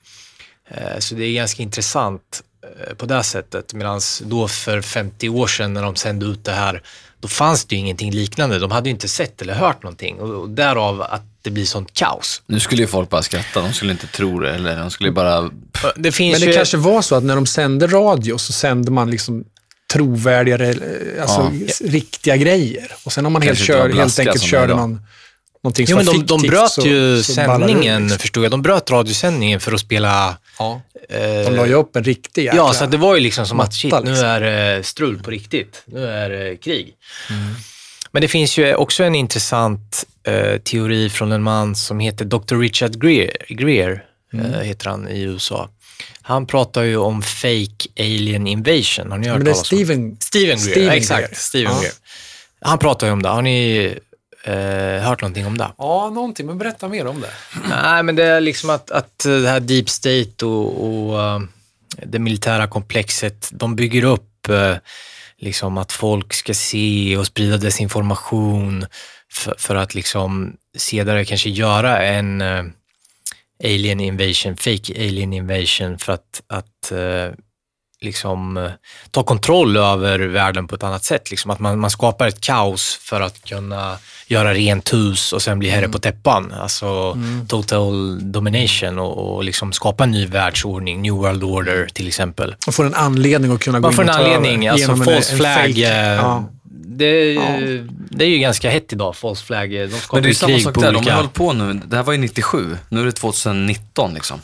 Eh, 0.71 0.99
Så 0.99 1.15
det 1.15 1.25
är 1.25 1.33
ganska 1.33 1.63
intressant 1.63 2.43
eh, 2.63 2.95
på 2.95 3.07
det 3.07 3.23
sättet. 3.23 3.75
Medan 3.75 4.01
då 4.23 4.49
för 4.49 4.81
50 4.81 5.29
år 5.29 5.47
sedan 5.47 5.75
när 5.75 5.83
de 5.83 5.97
sände 5.97 6.27
ut 6.27 6.45
det 6.45 6.53
här, 6.53 6.83
då 7.21 7.29
fanns 7.29 7.65
det 7.65 7.75
ju 7.75 7.81
ingenting 7.81 8.11
liknande. 8.11 8.59
De 8.59 8.71
hade 8.71 8.89
ju 8.89 8.95
inte 8.95 9.09
sett 9.09 9.43
eller 9.43 9.55
hört 9.55 9.83
någonting 9.83 10.21
och 10.21 10.29
och 10.29 10.49
därav 10.49 11.03
att 11.03 11.23
det 11.43 11.51
blir 11.51 11.65
sånt 11.65 11.95
kaos. 11.95 12.43
Nu 12.47 12.61
skulle 12.61 12.83
ju 12.83 12.89
folk 12.89 13.11
bara 13.11 13.23
skratta, 13.23 13.61
de 13.61 13.73
skulle 13.73 13.93
inte 13.93 14.07
tro 14.07 14.41
det. 14.41 14.55
Eller 14.55 14.77
de 14.77 14.91
skulle 14.91 15.11
bara... 15.11 15.51
Det 15.97 16.13
finns 16.13 16.33
Men 16.33 16.41
det 16.41 16.47
ju... 16.47 16.53
kanske 16.53 16.77
var 16.77 17.03
så 17.03 17.15
att 17.15 17.25
när 17.25 17.35
de 17.35 17.47
sände 17.47 17.87
radio 17.87 18.39
så 18.39 18.53
sände 18.53 18.91
man 18.91 19.11
liksom 19.11 19.45
trovärdigare, 19.93 20.69
eh, 20.69 21.23
alltså 21.23 21.53
riktiga 21.85 22.37
grejer. 22.37 22.93
Och 23.05 23.13
sen 23.13 23.27
om 23.27 23.33
man 23.33 23.43
helt, 23.43 23.59
kör, 23.59 23.93
helt 23.93 24.19
enkelt 24.19 24.43
körde 24.43 24.75
någon, 24.75 25.01
någonting 25.65 25.87
som 25.87 25.99
Jo, 25.99 26.05
men 26.05 26.07
de, 26.07 26.27
de 26.27 26.41
fiktivt 26.41 26.51
bröt 26.51 26.71
så- 26.73 26.87
ju 26.87 27.23
så 27.23 27.33
sändningen, 27.33 28.03
liksom. 28.03 28.19
förstod 28.19 28.45
jag. 28.45 28.51
De 28.51 28.63
bröt 28.63 28.91
radiosändningen 28.91 29.61
för 29.61 29.73
att 29.73 29.81
spela... 29.81 30.37
Ja. 30.59 30.81
eh, 31.09 31.21
De 31.21 31.51
la 31.57 31.67
ju 31.67 31.75
upp 31.75 31.97
en 31.97 32.05
riktig 32.05 32.45
jäkla... 32.45 32.57
Ja, 32.61 32.73
så 32.73 32.87
det 32.87 32.97
var 32.97 33.15
ju 33.15 33.21
liksom 33.21 33.47
som 33.47 33.61
att 33.61 33.75
shit, 33.75 33.91
matta, 33.91 34.05
nu 34.05 34.11
liksom. 34.11 34.29
är 34.29 34.41
det 34.41 34.83
strul 34.87 35.23
på 35.23 35.31
riktigt. 35.31 35.83
Nu 35.87 36.07
är 36.07 36.31
det 36.31 36.57
krig. 36.57 36.95
Mm. 37.31 37.55
Men 38.13 38.23
det 38.23 38.29
finns 38.29 38.59
ju 38.59 38.75
också 38.75 39.05
en 39.05 39.15
intressant 39.15 40.05
eh, 40.27 40.59
teori 40.59 41.11
från 41.11 41.33
en 41.33 41.43
man 41.43 41.75
som 41.77 42.01
heter 42.01 42.25
Dr. 42.25 42.57
Richard 42.57 43.01
Greer, 43.03 43.37
Greer 43.49 44.05
Mm. 44.33 44.55
eh, 44.55 44.61
heter 44.61 44.91
han 44.91 45.09
i 45.09 45.21
USA. 45.21 45.69
Han 46.23 46.47
pratar 46.47 46.83
ju 46.83 46.97
om 46.97 47.23
fake 47.23 47.89
alien 47.99 48.47
invasion. 48.47 49.11
Har 49.11 49.19
ni 49.19 49.29
hört 49.29 49.37
Men 49.37 49.45
det 49.45 49.51
är 49.51 49.55
talas 49.55 49.73
om 49.73 49.77
Steven... 49.79 50.17
Steven 50.21 50.59
Greer, 50.59 50.71
Steven 50.71 50.91
exakt. 50.91 51.37
Steven 51.37 51.73
Ja. 51.73 51.81
Greer. 51.81 51.93
Han 52.61 52.79
pratar 52.79 53.07
ju 53.07 53.13
om 53.13 53.23
det. 53.23 53.29
Har 53.29 53.43
ni 53.43 53.95
eh, 54.49 55.03
hört 55.03 55.21
någonting 55.23 55.47
om 55.47 55.59
det? 55.59 55.71
Ja, 55.79 56.11
någonting. 56.15 56.47
Men 56.47 56.59
berätta 56.59 56.89
mer 56.89 57.07
om 57.07 57.21
det. 57.21 57.31
Nej, 57.69 58.03
men 58.03 58.17
det 58.17 58.25
är 58.25 58.41
liksom 58.41 58.71
att, 58.71 58.91
att 58.91 59.19
det 59.19 59.49
här 59.49 59.61
deep 59.61 59.89
state 59.89 60.47
och, 60.47 60.89
och 60.89 61.23
eh, 61.23 61.41
det 62.03 62.19
militära 62.19 62.67
komplexet, 62.67 63.51
de 63.53 63.77
bygger 63.77 64.05
upp 64.05 64.49
eh, 64.49 64.77
liksom 65.39 65.79
att 65.79 65.93
folk 65.93 66.35
ska 66.35 66.55
se 66.55 67.17
och 67.17 67.27
sprida 67.27 67.57
desinformation 67.57 68.87
för, 69.33 69.55
för 69.59 69.77
att 69.77 69.95
liksom 69.95 70.57
senare 70.77 71.25
kanske 71.25 71.51
göra 71.51 72.03
en 72.03 72.41
eh, 72.41 72.65
alien 73.65 74.01
invasion, 74.01 74.57
fake 74.57 74.93
alien 74.97 75.33
invasion 75.33 75.99
för 75.99 76.13
att, 76.13 76.43
att 76.47 76.93
eh, 76.93 77.31
liksom 78.01 78.57
eh, 78.57 78.71
ta 79.11 79.23
kontroll 79.23 79.77
över 79.77 80.19
världen 80.19 80.67
på 80.69 80.75
ett 80.75 80.83
annat 80.83 81.05
sätt. 81.05 81.31
Liksom 81.31 81.51
att 81.51 81.59
man, 81.59 81.79
man 81.79 81.91
skapar 81.91 82.29
ett 82.29 82.41
kaos 82.41 82.99
för 83.03 83.21
att 83.21 83.45
kunna 83.45 83.97
göra 84.27 84.55
rent 84.55 84.93
hus 84.93 85.33
och 85.33 85.43
sen 85.43 85.59
bli 85.59 85.69
herre 85.69 85.89
på 85.89 85.99
täppan. 85.99 86.53
Alltså 86.61 87.17
total 87.49 88.19
domination 88.33 88.99
och, 88.99 89.37
och 89.37 89.45
liksom 89.45 89.73
skapa 89.73 90.05
en 90.05 90.11
ny 90.11 90.27
världsordning, 90.27 91.03
new 91.03 91.13
world 91.15 91.45
order 91.45 91.89
till 91.93 92.09
exempel. 92.09 92.55
Man 92.67 92.73
får 92.73 92.87
en 92.87 92.95
anledning 92.95 93.53
att 93.53 93.61
kunna 93.61 93.81
gå 93.81 93.83
Man 93.83 93.91
in 93.93 93.97
får 93.97 94.03
en 94.03 94.09
och 94.09 94.15
ta 94.15 94.21
anledning, 94.23 94.69
över 94.69 94.73
alltså 94.73 94.91
genom 94.93 95.01
en- 95.01 95.07
false 95.15 95.33
en 95.33 95.39
flag. 95.39 95.55
fake. 95.57 95.89
eh, 95.89 96.15
Ja. 96.15 96.45
Det, 96.91 97.05
är 97.05 97.25
ju- 97.61 97.89
det 98.11 98.25
är 98.25 98.29
ju 98.29 98.39
ganska 98.39 98.71
hett 98.71 98.93
idag, 98.93 99.17
false 99.17 99.45
flag. 99.45 99.71
De 99.71 99.89
skapar 99.91 100.17
Men 100.17 100.23
det 100.23 100.27
är 100.27 100.29
ju 100.29 100.29
ju 100.29 100.35
samma 100.35 100.53
krig 100.53 100.63
sak 100.65 100.75
på 100.75 100.81
där, 100.81 100.89
de 100.89 100.95
har 100.95 101.01
olika... 101.03 101.15
hållit 101.17 101.35
på 101.35 101.53
nu. 101.53 101.81
Det 101.87 101.97
här 101.97 102.03
var 102.03 102.13
ju 102.13 102.19
97, 102.19 102.77
nu 102.89 103.01
är 103.01 103.05
det 103.05 103.13
2019 103.13 104.15
liksom. 104.15 104.41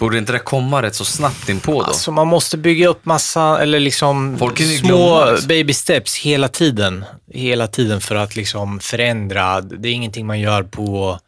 Borde 0.00 0.18
inte 0.18 0.32
det 0.32 0.38
komma 0.38 0.82
rätt 0.82 0.94
så 0.94 1.04
snabbt 1.04 1.48
in 1.48 1.60
på 1.60 1.72
då? 1.72 1.86
Alltså 1.86 2.10
man 2.12 2.26
måste 2.26 2.56
bygga 2.56 2.88
upp 2.88 3.04
massa, 3.04 3.62
eller 3.62 3.80
liksom 3.80 4.38
Folk 4.38 4.58
små 4.80 5.24
liksom. 5.30 5.48
baby 5.48 5.72
steps 5.72 6.16
hela 6.16 6.48
tiden. 6.48 7.04
Hela 7.32 7.66
tiden 7.66 8.00
för 8.00 8.14
att 8.14 8.36
liksom 8.36 8.80
förändra. 8.80 9.60
Det 9.60 9.88
är 9.88 9.92
ingenting 9.92 10.26
man 10.26 10.40
gör 10.40 10.62
på 10.62 11.20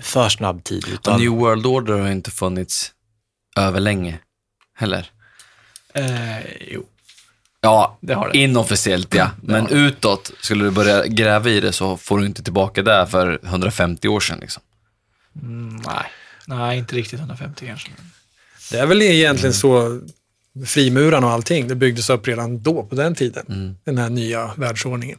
för 0.00 0.28
snabb 0.28 0.64
tid. 0.64 0.84
Och 0.84 0.90
Utan, 0.92 1.20
New 1.20 1.30
World 1.30 1.66
Order 1.66 1.98
har 1.98 2.10
inte 2.10 2.30
funnits 2.30 2.92
överlänge 3.56 4.18
heller. 4.76 5.10
Eh, 5.94 6.38
jo. 6.70 6.84
Ja, 7.60 7.98
Det 8.00 8.14
har 8.14 8.28
det. 8.28 8.38
inofficiellt 8.38 9.14
ja. 9.14 9.30
Men 9.42 9.68
utåt, 9.68 10.30
skulle 10.40 10.64
du 10.64 10.70
börja 10.70 11.06
gräva 11.06 11.48
i 11.50 11.60
det 11.60 11.72
så 11.72 11.96
får 11.96 12.18
du 12.18 12.26
inte 12.26 12.42
tillbaka 12.42 12.82
det 12.82 13.06
för 13.10 13.40
150 13.44 14.08
år 14.08 14.20
sedan. 14.20 14.38
Liksom. 14.40 14.62
Mm, 15.42 15.76
nej. 15.76 16.04
Nej, 16.46 16.78
inte 16.78 16.96
riktigt 16.96 17.18
150 17.18 17.66
kanske. 17.66 17.90
Det 18.70 18.78
är 18.78 18.86
väl 18.86 19.02
egentligen 19.02 19.54
så 19.54 20.00
frimurarna 20.66 21.26
och 21.26 21.32
allting, 21.32 21.68
det 21.68 21.74
byggdes 21.74 22.10
upp 22.10 22.28
redan 22.28 22.62
då, 22.62 22.82
på 22.82 22.94
den 22.94 23.14
tiden. 23.14 23.76
Den 23.84 23.98
här 23.98 24.10
nya 24.10 24.50
världsordningen. 24.56 25.18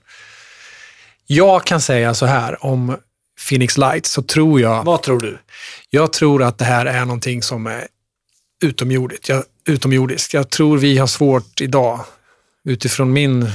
Jag 1.28 1.66
kan 1.66 1.82
säga 1.82 2.14
så 2.14 2.26
här 2.26 2.66
om 2.66 2.98
Phoenix 3.50 3.78
Lights, 3.78 4.12
så 4.12 4.22
tror 4.22 4.62
jag... 4.62 4.84
Vad 4.84 5.02
tror 5.02 5.20
du? 5.20 5.38
Jag 5.90 6.14
tror 6.14 6.44
att 6.44 6.58
det 6.58 6.66
här 6.66 6.86
är 6.86 7.06
någonting 7.06 7.42
som 7.42 7.68
är 7.68 7.88
utomjordigt. 8.64 9.30
Jag, 9.30 9.44
utomjordiskt. 9.68 10.34
Jag 10.34 10.50
tror 10.50 10.78
vi 10.78 10.98
har 10.98 11.08
svårt 11.08 11.62
idag, 11.62 12.06
utifrån 12.64 13.14
min 13.14 13.52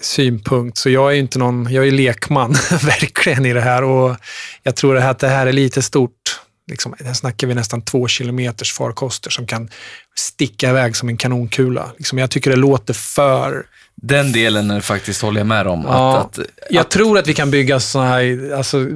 synpunkt, 0.00 0.78
så 0.78 0.90
jag 0.90 1.12
är 1.12 1.16
inte 1.16 1.38
någon, 1.38 1.72
jag 1.72 1.86
är 1.86 1.90
lekman 1.90 2.52
verkligen 2.70 3.46
i 3.46 3.52
det 3.52 3.60
här 3.60 3.82
och 3.82 4.16
jag 4.62 4.76
tror 4.76 4.96
att 4.96 5.18
det 5.18 5.28
här 5.28 5.46
är 5.46 5.52
lite 5.52 5.82
stort. 5.82 6.40
Liksom, 6.70 6.94
här 7.04 7.14
snackar 7.14 7.46
vi 7.46 7.54
nästan 7.54 7.82
två 7.82 8.08
kilometers 8.08 8.72
farkoster 8.72 9.30
som 9.30 9.46
kan 9.46 9.70
sticka 10.16 10.70
iväg 10.70 10.96
som 10.96 11.08
en 11.08 11.16
kanonkula. 11.16 11.92
Liksom, 11.98 12.18
jag 12.18 12.30
tycker 12.30 12.50
det 12.50 12.56
låter 12.56 12.94
för 12.94 13.66
den 14.02 14.32
delen 14.32 14.70
är 14.70 14.80
faktiskt 14.80 15.22
håller 15.22 15.40
jag 15.40 15.46
med 15.46 15.66
om. 15.66 15.84
Ja, 15.88 16.18
Att, 16.18 16.38
att, 16.38 16.46
jag 16.70 16.88
tror 16.88 17.18
att 17.18 17.26
vi 17.26 17.34
kan 17.34 17.50
bygga 17.50 17.80
såna 17.80 18.08
här 18.08 18.52
alltså, 18.56 18.86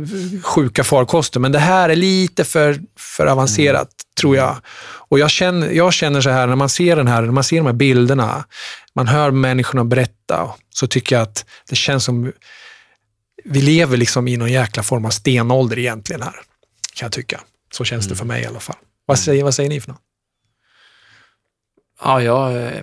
sjuka 0.43 0.85
farkoster, 0.85 1.41
men 1.41 1.53
det 1.53 1.59
här 1.59 1.89
är 1.89 1.97
lite 1.97 2.45
för, 2.45 2.81
för 2.99 3.27
avancerat, 3.27 3.89
tror 4.21 4.37
jag. 4.37 4.57
Och 5.09 5.19
jag 5.19 5.31
känner, 5.31 5.71
jag 5.71 5.93
känner 5.93 6.21
så 6.21 6.31
här, 6.31 6.47
när 6.47 6.57
man 6.57 6.69
ser 6.69 6.97
den 6.97 7.07
här, 7.07 7.23
när 7.23 7.33
man 7.33 7.45
ser 7.45 7.57
de 7.57 7.67
här 7.67 7.73
bilderna, 7.73 8.45
man 8.95 9.09
hör 9.09 9.31
människorna 9.31 9.85
berätta, 9.85 10.51
så 10.71 10.87
tycker 10.87 11.17
jag 11.17 11.23
att 11.23 11.45
det 11.69 11.77
känns 11.77 12.05
som 12.05 12.33
vi 13.45 13.61
lever 13.61 13.97
liksom 13.97 14.29
i 14.29 14.37
någon 14.37 14.53
jäkla 14.53 14.83
form 14.83 15.05
av 15.05 15.11
stenålder 15.11 15.79
egentligen 15.79 16.23
här, 16.23 16.35
kan 16.95 17.07
jag 17.07 17.13
tycka. 17.13 17.41
Så 17.73 17.85
känns 17.85 18.07
det 18.09 18.17
för 18.17 18.25
mig 18.25 18.43
i 18.43 18.47
alla 18.47 18.61
fall. 18.61 18.77
Vad 19.07 19.19
säger, 19.19 19.45
vad 19.45 19.55
säger 19.55 19.71
ni 19.71 19.81
för 19.81 19.89
något? 19.89 20.01
Ja, 22.03 22.23
jag, 22.23 22.57
eh, 22.57 22.83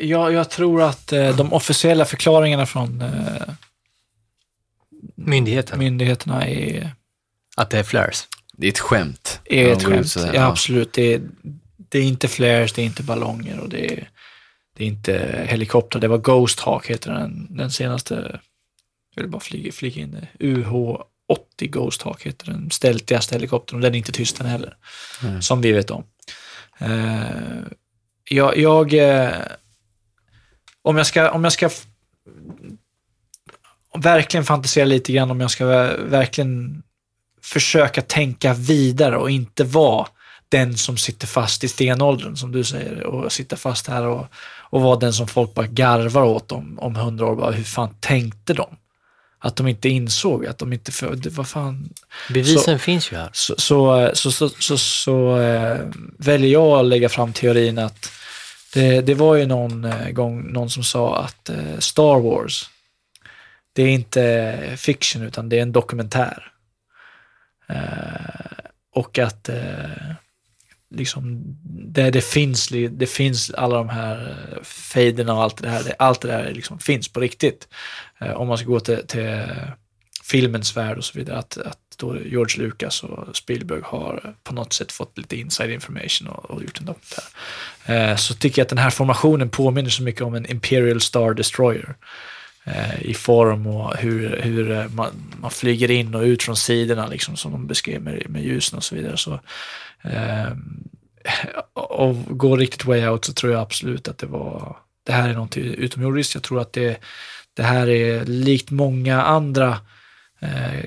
jag, 0.00 0.32
jag 0.32 0.50
tror 0.50 0.82
att 0.82 1.12
eh, 1.12 1.36
de 1.36 1.52
officiella 1.52 2.04
förklaringarna 2.04 2.66
från 2.66 3.00
eh, 3.02 3.54
Myndigheten. 5.16 5.78
myndigheterna 5.78 6.48
är, 6.48 6.90
Att 7.56 7.70
det 7.70 7.78
är 7.78 7.82
flares. 7.82 8.28
det 8.56 8.66
är 8.66 8.70
ett 8.70 8.78
skämt. 8.78 9.40
är 9.44 9.72
ett 9.72 9.82
skämt. 9.82 10.16
Ja, 10.34 10.44
absolut. 10.44 10.92
Det 10.92 11.14
är, 11.14 11.22
det 11.76 11.98
är 11.98 12.02
inte 12.02 12.28
flares, 12.28 12.72
det 12.72 12.82
är 12.82 12.86
inte 12.86 13.02
ballonger 13.02 13.60
och 13.60 13.68
det 13.68 13.92
är, 13.92 14.08
det 14.76 14.84
är 14.84 14.88
inte 14.88 15.44
helikoptrar. 15.48 16.00
Det 16.00 16.08
var 16.08 16.18
Ghost 16.18 16.60
Hawk 16.60 16.86
heter 16.86 17.12
den, 17.12 17.56
den 17.56 17.70
senaste. 17.70 18.40
Jag 19.14 19.22
vill 19.22 19.30
bara 19.30 19.40
flyga, 19.40 19.72
flyga 19.72 20.02
in 20.02 20.10
det. 20.10 20.28
UH-80 20.46 21.04
Ghost 21.58 22.02
Hawk 22.02 22.22
heter 22.26 22.46
den 22.46 22.70
stältigaste 22.70 23.34
helikoptern 23.34 23.76
och 23.76 23.82
den 23.82 23.94
är 23.94 23.98
inte 23.98 24.12
tyst 24.12 24.38
den 24.38 24.46
heller. 24.46 24.76
Mm. 25.22 25.42
Som 25.42 25.60
vi 25.60 25.72
vet 25.72 25.90
om. 25.90 26.04
Eh, 26.78 27.24
jag, 28.30 28.56
jag 28.58 28.94
eh, 28.94 29.30
om 30.84 30.96
jag 30.96 31.06
ska, 31.06 31.30
om 31.30 31.44
jag 31.44 31.52
ska 31.52 31.70
verkligen 33.98 34.44
fantisera 34.44 34.84
lite 34.84 35.12
grann, 35.12 35.30
om 35.30 35.40
jag 35.40 35.50
ska 35.50 35.64
ver- 35.66 36.04
verkligen 36.08 36.82
försöka 37.42 38.02
tänka 38.02 38.54
vidare 38.54 39.16
och 39.16 39.30
inte 39.30 39.64
vara 39.64 40.06
den 40.48 40.76
som 40.76 40.96
sitter 40.96 41.26
fast 41.26 41.64
i 41.64 41.68
stenåldern, 41.68 42.36
som 42.36 42.52
du 42.52 42.64
säger, 42.64 43.02
och 43.02 43.32
sitta 43.32 43.56
fast 43.56 43.86
här 43.86 44.06
och, 44.06 44.26
och 44.70 44.80
vara 44.80 44.96
den 44.96 45.12
som 45.12 45.28
folk 45.28 45.54
bara 45.54 45.66
garvar 45.66 46.22
åt 46.22 46.52
om, 46.52 46.78
om 46.78 46.96
hundra 46.96 47.26
år. 47.26 47.36
Bara, 47.36 47.50
hur 47.50 47.64
fan 47.64 47.94
tänkte 48.00 48.54
de? 48.54 48.76
Att 49.38 49.56
de 49.56 49.68
inte 49.68 49.88
insåg, 49.88 50.46
att 50.46 50.58
de 50.58 50.72
inte... 50.72 50.92
För, 50.92 51.30
vad 51.30 51.48
fan, 51.48 51.88
Bevisen 52.28 52.78
finns 52.78 53.12
ju 53.12 53.16
här. 53.16 53.30
så, 53.32 53.54
så, 53.58 54.10
så, 54.14 54.32
så, 54.32 54.48
så, 54.48 54.78
så 54.78 55.38
eh, 55.38 55.78
väljer 56.18 56.50
jag 56.50 56.78
att 56.78 56.86
lägga 56.86 57.08
fram 57.08 57.32
teorin 57.32 57.78
att 57.78 58.10
det, 58.74 59.00
det 59.00 59.14
var 59.14 59.34
ju 59.34 59.46
någon 59.46 59.84
eh, 59.84 60.10
gång 60.10 60.52
någon 60.52 60.70
som 60.70 60.84
sa 60.84 61.18
att 61.18 61.48
eh, 61.48 61.78
Star 61.78 62.20
Wars, 62.20 62.70
det 63.72 63.82
är 63.82 63.88
inte 63.88 64.74
fiction 64.76 65.22
utan 65.22 65.48
det 65.48 65.58
är 65.58 65.62
en 65.62 65.72
dokumentär. 65.72 66.52
Eh, 67.68 68.68
och 68.94 69.18
att 69.18 69.48
eh, 69.48 70.14
liksom, 70.90 71.42
det, 71.64 72.10
det 72.10 72.24
finns, 72.24 72.68
det 72.90 73.06
finns 73.06 73.50
alla 73.50 73.76
de 73.76 73.88
här 73.88 74.36
eh, 74.52 74.62
fejderna 74.62 75.34
och 75.34 75.42
allt 75.42 75.62
det 75.62 75.68
här. 75.68 75.84
Det, 75.84 75.94
allt 75.98 76.20
det 76.20 76.28
där 76.28 76.52
liksom 76.54 76.78
finns 76.78 77.08
på 77.08 77.20
riktigt. 77.20 77.68
Eh, 78.20 78.32
om 78.32 78.48
man 78.48 78.58
ska 78.58 78.66
gå 78.66 78.80
till, 78.80 79.06
till 79.06 79.42
filmens 80.22 80.76
värld 80.76 80.98
och 80.98 81.04
så 81.04 81.18
vidare. 81.18 81.38
Att, 81.38 81.56
att 81.58 81.83
då 81.96 82.18
George 82.20 82.62
Lucas 82.62 83.02
och 83.02 83.36
Spielberg 83.36 83.80
har 83.84 84.34
på 84.42 84.54
något 84.54 84.72
sätt 84.72 84.92
fått 84.92 85.18
lite 85.18 85.36
inside 85.36 85.70
information 85.70 86.28
och, 86.28 86.50
och 86.50 86.62
gjort 86.62 86.80
en 86.80 86.86
dokumentär. 86.86 87.24
Eh, 87.86 88.16
så 88.16 88.34
tycker 88.34 88.60
jag 88.60 88.64
att 88.64 88.68
den 88.68 88.78
här 88.78 88.90
formationen 88.90 89.48
påminner 89.48 89.90
så 89.90 90.02
mycket 90.02 90.22
om 90.22 90.34
en 90.34 90.50
Imperial 90.50 91.00
Star 91.00 91.34
Destroyer 91.34 91.94
eh, 92.64 93.02
i 93.02 93.14
form 93.14 93.66
och 93.66 93.96
hur, 93.96 94.40
hur 94.42 94.70
eh, 94.70 94.88
man, 94.88 95.10
man 95.40 95.50
flyger 95.50 95.90
in 95.90 96.14
och 96.14 96.22
ut 96.22 96.42
från 96.42 96.56
sidorna 96.56 97.06
liksom, 97.06 97.36
som 97.36 97.52
de 97.52 97.66
beskrev 97.66 98.02
med, 98.02 98.30
med 98.30 98.44
ljusen 98.44 98.76
och 98.76 98.84
så 98.84 98.94
vidare. 98.94 99.16
Så, 99.16 99.40
eh, 100.02 100.52
och 101.72 102.38
går 102.38 102.58
riktigt 102.58 102.84
way 102.84 103.08
out 103.08 103.24
så 103.24 103.32
tror 103.32 103.52
jag 103.52 103.62
absolut 103.62 104.08
att 104.08 104.18
det 104.18 104.26
var 104.26 104.76
det 105.06 105.12
här 105.12 105.28
är 105.28 105.32
någonting 105.32 105.64
utomjordiskt. 105.64 106.34
Jag 106.34 106.42
tror 106.42 106.60
att 106.60 106.72
det, 106.72 107.00
det 107.54 107.62
här 107.62 107.88
är 107.88 108.24
likt 108.24 108.70
många 108.70 109.22
andra 109.22 109.78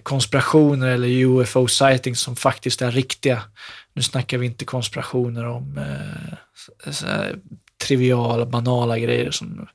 konspirationer 0.03 0.87
eller 0.87 1.07
UFO-sightings 1.07 2.15
som 2.15 2.35
faktiskt 2.35 2.81
är 2.81 2.91
riktiga. 2.91 3.41
Nu 3.93 4.01
snackar 4.01 4.37
vi 4.37 4.45
inte 4.45 4.65
konspirationer 4.65 5.45
om 5.45 5.77
eh, 5.77 7.37
triviala, 7.83 8.45
banala 8.45 8.99
grejer 8.99 9.31
som, 9.31 9.67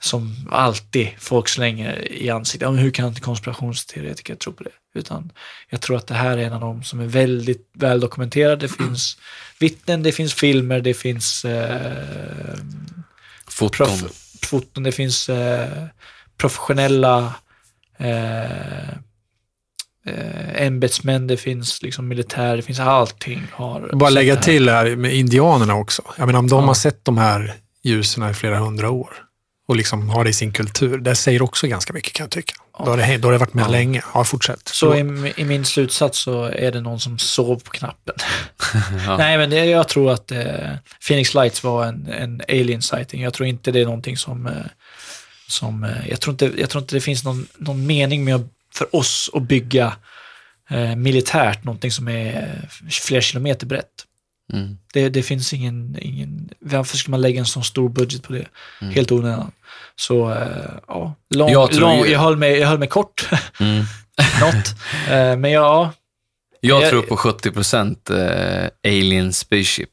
som 0.00 0.48
alltid 0.50 1.08
folk 1.18 1.48
slänger 1.48 2.12
i 2.12 2.30
ansiktet. 2.30 2.68
Hur 2.68 2.90
kan 2.90 3.14
konspirationsteoretiker 3.14 4.34
tro 4.34 4.52
på 4.52 4.64
det? 4.64 4.70
Utan 4.94 5.32
jag 5.68 5.80
tror 5.80 5.96
att 5.96 6.06
det 6.06 6.14
här 6.14 6.38
är 6.38 6.46
en 6.46 6.52
av 6.52 6.60
de 6.60 6.82
som 6.82 7.00
är 7.00 7.06
väldigt 7.06 7.70
väl 7.74 8.00
dokumenterad. 8.00 8.58
Det 8.58 8.68
finns 8.68 9.18
vittnen, 9.60 10.02
det 10.02 10.12
finns 10.12 10.34
filmer, 10.34 10.80
det 10.80 10.94
finns 10.94 11.44
eh, 11.44 12.56
Foton. 13.46 13.86
prof- 13.86 14.36
foton, 14.42 14.82
det 14.82 14.92
finns 14.92 15.28
eh, 15.28 15.84
professionella 16.38 17.34
eh, 17.98 18.88
eh, 20.06 20.62
ämbetsmän, 20.66 21.26
det 21.26 21.36
finns 21.36 21.82
liksom 21.82 22.08
militär, 22.08 22.56
det 22.56 22.62
finns 22.62 22.80
allting. 22.80 23.46
Har 23.52 23.90
Bara 23.92 24.10
lägga 24.10 24.34
här. 24.34 24.42
till 24.42 24.68
här 24.68 24.96
med 24.96 25.14
indianerna 25.14 25.74
också. 25.74 26.02
Jag 26.18 26.26
menar 26.26 26.38
om 26.38 26.48
de 26.48 26.60
Ja. 26.60 26.66
har 26.66 26.74
sett 26.74 27.04
de 27.04 27.18
här 27.18 27.54
ljusen 27.82 28.30
i 28.30 28.34
flera 28.34 28.58
hundra 28.58 28.90
år 28.90 29.10
och 29.68 29.76
liksom 29.76 30.08
har 30.10 30.24
det 30.24 30.30
i 30.30 30.32
sin 30.32 30.52
kultur. 30.52 30.98
Det 30.98 31.14
säger 31.14 31.42
också 31.42 31.66
ganska 31.66 31.92
mycket 31.92 32.12
kan 32.12 32.24
jag 32.24 32.30
tycka. 32.30 32.54
Då 32.78 32.84
har 32.84 32.96
det, 32.96 33.16
då 33.18 33.28
har 33.28 33.32
det 33.32 33.38
varit 33.38 33.54
med 33.54 33.64
Ja. 33.64 33.68
länge. 33.68 34.02
Ja, 34.14 34.24
fortsätt. 34.24 34.68
Så 34.68 34.94
i, 34.94 35.32
i 35.36 35.44
min 35.44 35.64
slutsats 35.64 36.18
så 36.18 36.44
är 36.44 36.72
det 36.72 36.80
någon 36.80 37.00
som 37.00 37.18
sov 37.18 37.56
på 37.64 37.70
knappen. 37.70 38.14
Ja. 39.06 39.16
Nej, 39.16 39.38
men 39.38 39.50
det, 39.50 39.64
jag 39.64 39.88
tror 39.88 40.12
att 40.12 40.32
eh, 40.32 40.40
Phoenix 41.08 41.34
Lights 41.34 41.64
var 41.64 41.84
en, 41.86 42.06
en 42.06 42.42
alien 42.48 42.82
sighting. 42.82 43.22
Jag 43.22 43.32
tror 43.34 43.46
inte 43.48 43.70
det 43.72 43.80
är 43.80 43.84
någonting 43.84 44.16
som... 44.16 44.46
Eh, 44.46 44.52
som 45.54 45.84
eh, 45.84 46.08
jag, 46.08 46.20
tror 46.20 46.32
inte, 46.32 46.52
jag 46.60 46.70
tror 46.70 46.82
inte 46.82 46.96
det 46.96 47.00
finns 47.00 47.24
någon, 47.24 47.46
någon 47.58 47.86
mening 47.86 48.24
med 48.24 48.48
för 48.74 48.96
oss 48.96 49.30
att 49.34 49.42
bygga 49.42 49.96
eh, 50.70 50.96
militärt 50.96 51.64
någonting 51.64 51.90
som 51.90 52.08
är 52.08 52.36
eh, 52.62 52.88
flera 52.90 53.20
kilometer 53.22 53.66
brett. 53.66 54.04
Mm. 54.52 54.78
Det, 54.92 55.08
det 55.08 55.22
finns 55.22 55.52
ingen, 55.52 55.96
ingen... 56.00 56.48
Varför 56.60 56.96
ska 56.96 57.10
man 57.10 57.20
lägga 57.20 57.38
en 57.40 57.46
sån 57.46 57.64
stor 57.64 57.88
budget 57.88 58.22
på 58.22 58.32
det? 58.32 58.46
Mm. 58.80 58.94
Helt 58.94 59.12
onödan. 59.12 59.50
Så, 59.96 60.30
eh, 60.30 60.46
ja. 60.88 61.14
Lång, 61.34 61.50
Jag 61.50 61.74
lång, 61.74 61.98
ju- 62.04 62.10
jag, 62.12 62.20
höll 62.20 62.36
mig, 62.36 62.58
jag 62.58 62.68
höll 62.68 62.78
mig 62.78 62.88
kort. 62.88 63.28
Mm. 63.60 63.84
Något. 64.40 64.74
Eh, 65.10 65.36
men 65.36 65.50
ja, 65.50 65.92
Jag 66.60 66.82
Jag- 66.82 66.90
tror 66.90 67.02
på 67.02 67.16
70% 67.16 68.64
eh, 68.64 68.70
Alien 68.92 69.32
Spaceship, 69.32 69.90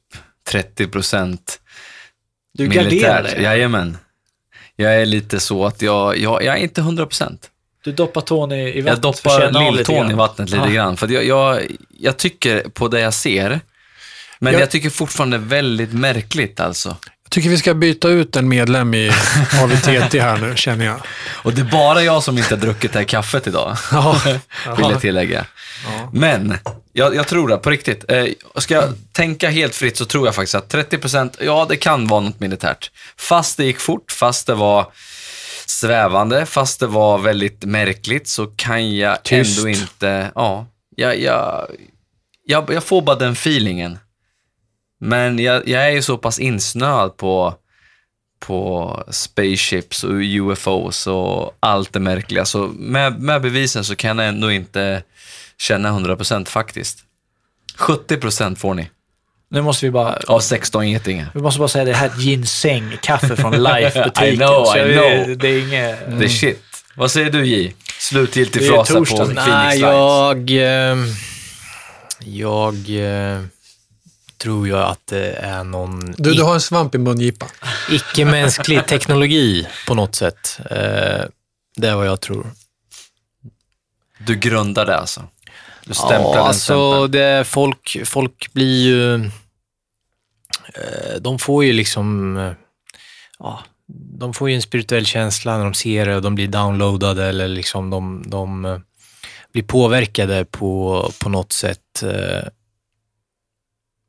30% 0.51 1.37
du 2.53 2.67
garderar 2.67 2.89
militärt. 2.89 3.23
dig. 3.23 3.41
Jajamän. 3.43 3.97
Jag 4.81 5.01
är 5.01 5.05
lite 5.05 5.39
så 5.39 5.65
att 5.65 5.81
jag, 5.81 6.17
jag, 6.17 6.43
jag 6.43 6.57
är 6.57 6.61
inte 6.61 6.81
100%. 6.81 7.37
Du 7.83 7.91
doppar 7.91 8.21
tån 8.21 8.51
i, 8.51 8.55
i 8.55 8.77
Jag 8.77 8.83
vattnet. 8.83 8.95
att 8.95 9.01
doppar 9.01 9.71
lilltån 9.71 10.11
i 10.11 10.13
vattnet 10.13 10.49
lite 10.49 10.63
Ja. 10.67 10.71
grann. 10.71 10.97
För 10.97 11.07
jag, 11.07 11.25
jag, 11.25 11.61
jag 11.99 12.17
tycker 12.17 12.59
på 12.69 12.87
det 12.87 12.99
jag 12.99 13.13
ser, 13.13 13.59
men 14.39 14.53
Jag- 14.53 14.61
jag 14.61 14.71
tycker 14.71 14.89
fortfarande 14.89 15.37
väldigt 15.37 15.93
märkligt 15.93 16.59
alltså. 16.59 16.95
Tycker 17.31 17.49
vi 17.49 17.57
ska 17.57 17.73
byta 17.73 18.09
ut 18.09 18.35
en 18.35 18.47
medlem 18.49 18.93
i 18.93 19.11
AVTT 19.63 20.13
här 20.13 20.37
nu, 20.37 20.55
känner 20.55 20.85
jag. 20.85 21.01
Och 21.29 21.53
det 21.53 21.61
är 21.61 21.65
bara 21.65 22.03
jag 22.03 22.23
som 22.23 22.37
inte 22.37 22.55
har 22.55 22.61
druckit 22.61 22.93
det 22.93 22.99
här 22.99 23.05
kaffet 23.05 23.47
idag, 23.47 23.77
Ja. 23.91 24.21
vill 24.77 24.85
jag 24.89 25.01
tillägga. 25.01 25.45
Men, 26.13 26.57
jag, 26.93 27.15
jag 27.15 27.27
tror 27.27 27.47
det, 27.47 27.57
på 27.57 27.69
riktigt. 27.69 28.11
Eh, 28.11 28.25
ska 28.55 28.73
jag 28.73 28.93
tänka 29.11 29.49
helt 29.49 29.75
fritt 29.75 29.97
så 29.97 30.05
tror 30.05 30.27
jag 30.27 30.35
faktiskt 30.35 30.55
att 30.55 30.73
30%, 30.73 31.31
ja 31.39 31.65
det 31.69 31.75
kan 31.75 32.07
vara 32.07 32.19
något 32.19 32.39
militärt. 32.39 32.91
Fast 33.17 33.57
det 33.57 33.65
gick 33.65 33.79
fort, 33.79 34.11
fast 34.11 34.47
det 34.47 34.53
var 34.55 34.85
svävande, 35.65 36.45
fast 36.45 36.79
det 36.79 36.87
var 36.87 37.17
väldigt 37.17 37.65
märkligt 37.65 38.27
så 38.27 38.47
kan 38.47 38.95
jag 38.95 39.23
Tyst. 39.23 39.57
ändå 39.57 39.69
inte, 39.69 40.31
ja, 40.35 40.67
jag, 40.95 41.19
jag, 41.19 41.67
jag, 42.45 42.73
jag 42.73 42.83
får 42.83 43.01
bara 43.01 43.15
den 43.15 43.33
feelingen. 43.33 43.97
Men 45.03 45.39
jag, 45.39 45.67
jag 45.67 45.85
är 45.85 45.89
ju 45.91 46.01
så 46.01 46.17
pass 46.17 46.39
insnöad 46.39 47.17
på, 47.17 47.55
på 48.39 49.03
spaceships 49.11 50.03
och 50.03 50.11
UFOs 50.13 51.07
och 51.07 51.57
allt 51.59 51.93
det 51.93 51.99
märkliga. 51.99 52.45
Så 52.45 52.67
med, 52.67 53.19
med 53.21 53.41
bevisen 53.41 53.83
så 53.83 53.95
kan 53.95 54.17
jag 54.17 54.27
ändå 54.27 54.51
inte 54.51 55.03
känna 55.57 55.89
100% 55.89 56.45
faktiskt. 56.47 56.97
70% 57.77 58.55
får 58.55 58.73
ni 58.73 58.89
Nu 59.49 59.61
måste 59.61 59.85
vi 59.85 59.91
bara... 59.91 60.19
av 60.27 60.39
16 60.39 60.89
getingar. 60.89 61.27
Vi 61.33 61.41
måste 61.41 61.59
bara 61.59 61.67
säga 61.67 61.85
det 61.85 61.93
här 61.93 62.09
är 62.09 62.19
ginseng, 62.19 62.97
kaffe 63.01 63.35
från 63.35 63.63
Life-butiken. 63.63 64.27
I 64.33 64.37
know, 64.37 64.77
I 64.77 64.79
det- 64.79 65.23
know. 65.25 65.37
Det 65.37 65.47
är 65.47 65.59
inget... 65.59 66.19
Det 66.19 66.25
är 66.25 66.29
shit. 66.29 66.63
Vad 66.95 67.11
säger 67.11 67.31
du 67.31 67.45
J? 67.45 67.73
Slutgiltig 67.99 68.67
frasa 68.67 68.93
på. 68.99 69.05
Phoenix 69.05 69.35
Nej, 69.47 69.79
Lights. 69.79 69.81
jag... 69.81 70.51
eh, 70.91 70.97
Jag 72.19 72.75
eh, 72.89 73.41
tror 74.41 74.67
ju 74.67 74.77
att 74.77 75.07
det 75.07 75.31
är 75.33 75.63
någon 75.63 76.13
Du, 76.17 76.33
du 76.33 76.43
har 76.43 76.53
en 76.53 76.61
svamp 76.61 76.95
i 76.95 76.97
mungipan. 76.97 77.49
icke-mänsklig 77.91 78.87
teknologi 78.87 79.67
på 79.87 79.93
något 79.93 80.15
sätt. 80.15 80.59
Eh, 80.71 81.21
Det 81.77 81.87
är 81.87 81.95
vad 81.95 82.07
jag 82.07 82.21
tror. 82.21 82.45
Du 84.25 84.35
grundar 84.35 84.85
det 84.85 84.97
alltså? 84.97 85.23
Du 85.85 85.93
stämplar 85.93 86.19
ja, 86.19 86.35
den 86.35 86.43
alltså 86.45 87.07
det, 87.07 87.43
folk, 87.47 87.97
folk 88.05 88.53
blir 88.53 88.85
ju... 88.85 89.15
eh, 90.75 91.15
De 91.21 91.39
får 91.39 91.63
ju 91.65 91.73
liksom... 91.73 92.37
eh, 92.37 92.51
Ja, 93.39 93.59
de 94.19 94.33
får 94.33 94.49
ju 94.49 94.55
en 94.55 94.61
spirituell 94.61 95.05
känsla 95.05 95.57
när 95.57 95.63
de 95.63 95.73
ser 95.73 96.05
det 96.05 96.15
och 96.15 96.21
de 96.21 96.35
blir 96.35 96.47
downloadade 96.47 97.25
eller 97.25 97.47
liksom 97.47 97.89
de, 97.89 98.23
de 98.27 98.81
blir 99.53 99.63
påverkade 99.63 100.45
på, 100.45 101.11
på 101.19 101.29
något 101.29 101.51
sätt. 101.53 102.03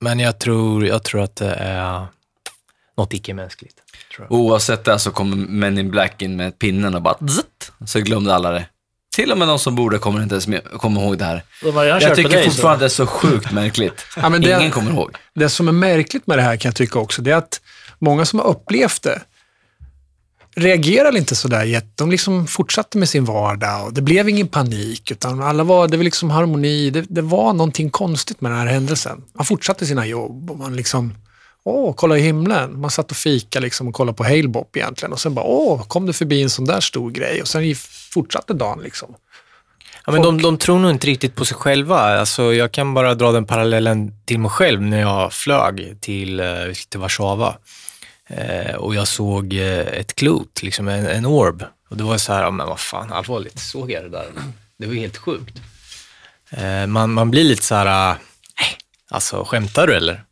Men 0.03 0.19
jag 0.19 0.39
tror, 0.39 0.87
jag 0.87 1.03
tror 1.03 1.23
att 1.23 1.37
det 1.37 1.55
är 1.55 2.07
något 2.97 3.13
icke-mänskligt. 3.15 3.77
Jag. 4.19 4.33
Oavsett 4.33 4.85
det 4.85 4.99
så 4.99 5.11
kommer 5.11 5.37
Men 5.37 5.79
in 5.79 5.91
Black 5.91 6.23
in 6.23 6.37
med 6.37 6.59
pinnen 6.59 6.95
och 6.95 7.03
bara 7.03 7.17
zzzt, 7.29 7.73
så 7.87 8.01
glömde 8.01 8.35
alla 8.35 8.51
det. 8.51 8.67
Till 9.17 9.33
och 9.33 9.39
med 9.39 9.49
de 9.49 9.59
som 9.59 9.75
borde 9.75 9.99
kommer 9.99 10.23
inte 10.23 10.35
ens 10.35 10.47
med, 10.47 10.65
kommer 10.65 11.01
ihåg 11.01 11.19
det 11.19 11.25
här. 11.25 11.43
Jag 11.63 12.09
på 12.09 12.15
tycker 12.15 12.31
dig, 12.31 12.45
fortfarande 12.45 12.75
att 12.75 12.81
det 12.81 12.85
är 12.85 12.89
så 12.89 13.07
sjukt 13.07 13.53
märkligt. 13.53 14.07
Ja, 14.17 14.29
men 14.29 14.41
det- 14.43 14.59
Ingen 14.59 14.71
kommer 14.71 14.91
ihåg. 14.91 15.17
Det 15.35 15.49
som 15.49 15.69
är 15.69 15.73
märkligt 15.73 16.27
med 16.27 16.39
det 16.39 16.43
här 16.43 16.57
kan 16.57 16.69
jag 16.69 16.77
tycka 16.77 16.99
också, 16.99 17.23
det 17.23 17.31
är 17.31 17.37
att 17.37 17.61
många 17.99 18.25
som 18.25 18.39
har 18.39 18.47
upplevt 18.47 19.03
det 19.03 19.21
reagerar 20.55 21.17
inte 21.17 21.35
sådär 21.35 21.65
jätte. 21.65 21.89
De 21.97 22.11
liksom 22.11 22.47
fortsatte 22.47 22.99
med 22.99 23.09
sin 23.09 23.25
vardag 23.25 23.87
och 23.87 23.93
det 23.93 24.03
blev 24.03 24.29
ingen 24.29 24.49
panik 24.49 25.11
utan 25.11 25.43
alla 25.43 25.65
var, 25.65 25.89
det 25.89 25.97
var 25.97 26.05
liksom 26.05 26.31
harmoni. 26.31 26.91
Det, 26.91 27.05
det 27.09 27.23
var 27.23 27.53
någonting 27.53 27.91
konstigt 27.91 28.41
med 28.41 28.51
den 28.51 28.59
här 28.59 28.67
händelsen. 28.67 29.23
Man 29.35 29.45
fortsatte 29.45 29.87
sina 29.87 30.07
jobb 30.07 30.51
och 30.51 30.59
man 30.59 30.77
liksom, 30.77 31.15
åh, 31.65 31.95
kolla 31.95 32.19
i 32.19 32.21
himlen. 32.21 32.81
Man 32.81 32.91
satt 32.91 33.11
och 33.11 33.17
fika 33.17 33.61
liksom 33.61 33.89
och 33.89 33.95
kollade 33.95 34.17
på 34.17 34.25
Halebop 34.25 34.77
egentligen 34.77 35.13
och 35.13 35.21
sen 35.21 35.35
bara, 35.35 35.45
åh, 35.45 35.87
kom 35.87 36.07
det 36.07 36.13
förbi 36.13 36.43
en 36.43 36.51
sån 36.51 36.65
där 36.65 36.81
stor 36.81 37.11
grej 37.11 37.43
och 37.43 37.49
sen 37.49 37.75
fortsatte 38.13 38.55
dagen 38.55 38.81
liksom. 38.83 39.15
Ja, 40.07 40.13
men 40.13 40.23
de, 40.23 40.43
de 40.43 40.59
tror 40.59 40.79
nog 40.79 40.91
inte 40.91 41.07
riktigt 41.07 41.35
på 41.35 41.45
sig 41.45 41.57
själva. 41.57 41.99
Alltså, 41.99 42.55
jag 42.55 42.73
kan 42.73 42.95
bara 42.95 43.15
dra 43.15 43.33
den 43.33 43.47
parallellen 43.47 44.13
till 44.25 44.39
mig 44.39 44.51
själv 44.51 44.83
när 44.83 45.01
jag 45.01 45.33
flög 45.33 45.97
till, 46.01 46.41
eh, 46.41 46.47
till 46.89 47.01
Warszawa. 47.01 47.55
Eh, 48.37 48.75
och 48.75 48.95
jag 48.95 49.09
såg 49.09 49.55
eh, 49.55 49.79
ett 49.79 50.15
klot, 50.15 50.63
liksom 50.63 50.89
en, 50.89 51.07
en 51.07 51.27
orb. 51.27 51.65
Och 51.89 51.97
det 51.97 52.05
var 52.05 52.19
så 52.19 52.33
här, 52.33 52.43
ja, 52.43 52.51
men 52.51 52.67
vad 52.67 52.81
fan, 52.81 53.13
allvarligt, 53.13 53.59
såg 53.59 53.91
jag 53.91 54.03
det 54.05 54.09
där? 54.09 54.27
Det 54.79 54.87
var 54.87 54.95
ju 54.95 55.01
helt 55.01 55.17
sjukt. 55.17 55.57
Eh, 56.51 56.87
man, 56.87 57.13
man 57.13 57.31
blir 57.31 57.45
lite 57.45 57.63
så 57.63 57.75
här, 57.75 58.11
äh, 58.11 58.17
alltså 59.11 59.45
skämtar 59.45 59.87
du 59.87 59.95
eller? 59.97 60.25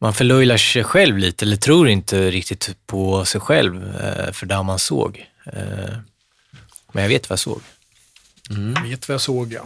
Man 0.00 0.14
förlöjlar 0.14 0.56
sig 0.56 0.84
själv 0.84 1.18
lite, 1.18 1.44
eller 1.44 1.56
tror 1.56 1.88
inte 1.88 2.30
riktigt 2.30 2.70
på 2.86 3.24
sig 3.24 3.40
själv 3.40 3.96
eh, 4.00 4.32
för 4.32 4.46
det 4.46 4.62
man 4.62 4.78
såg. 4.78 5.26
Eh, 5.46 5.96
men 6.92 7.02
jag 7.02 7.08
vet 7.08 7.30
vad 7.30 7.34
jag 7.34 7.40
såg. 7.40 7.60
Vet 8.84 9.08
vad 9.08 9.14
jag 9.14 9.20
såg 9.20 9.52
ja. 9.52 9.62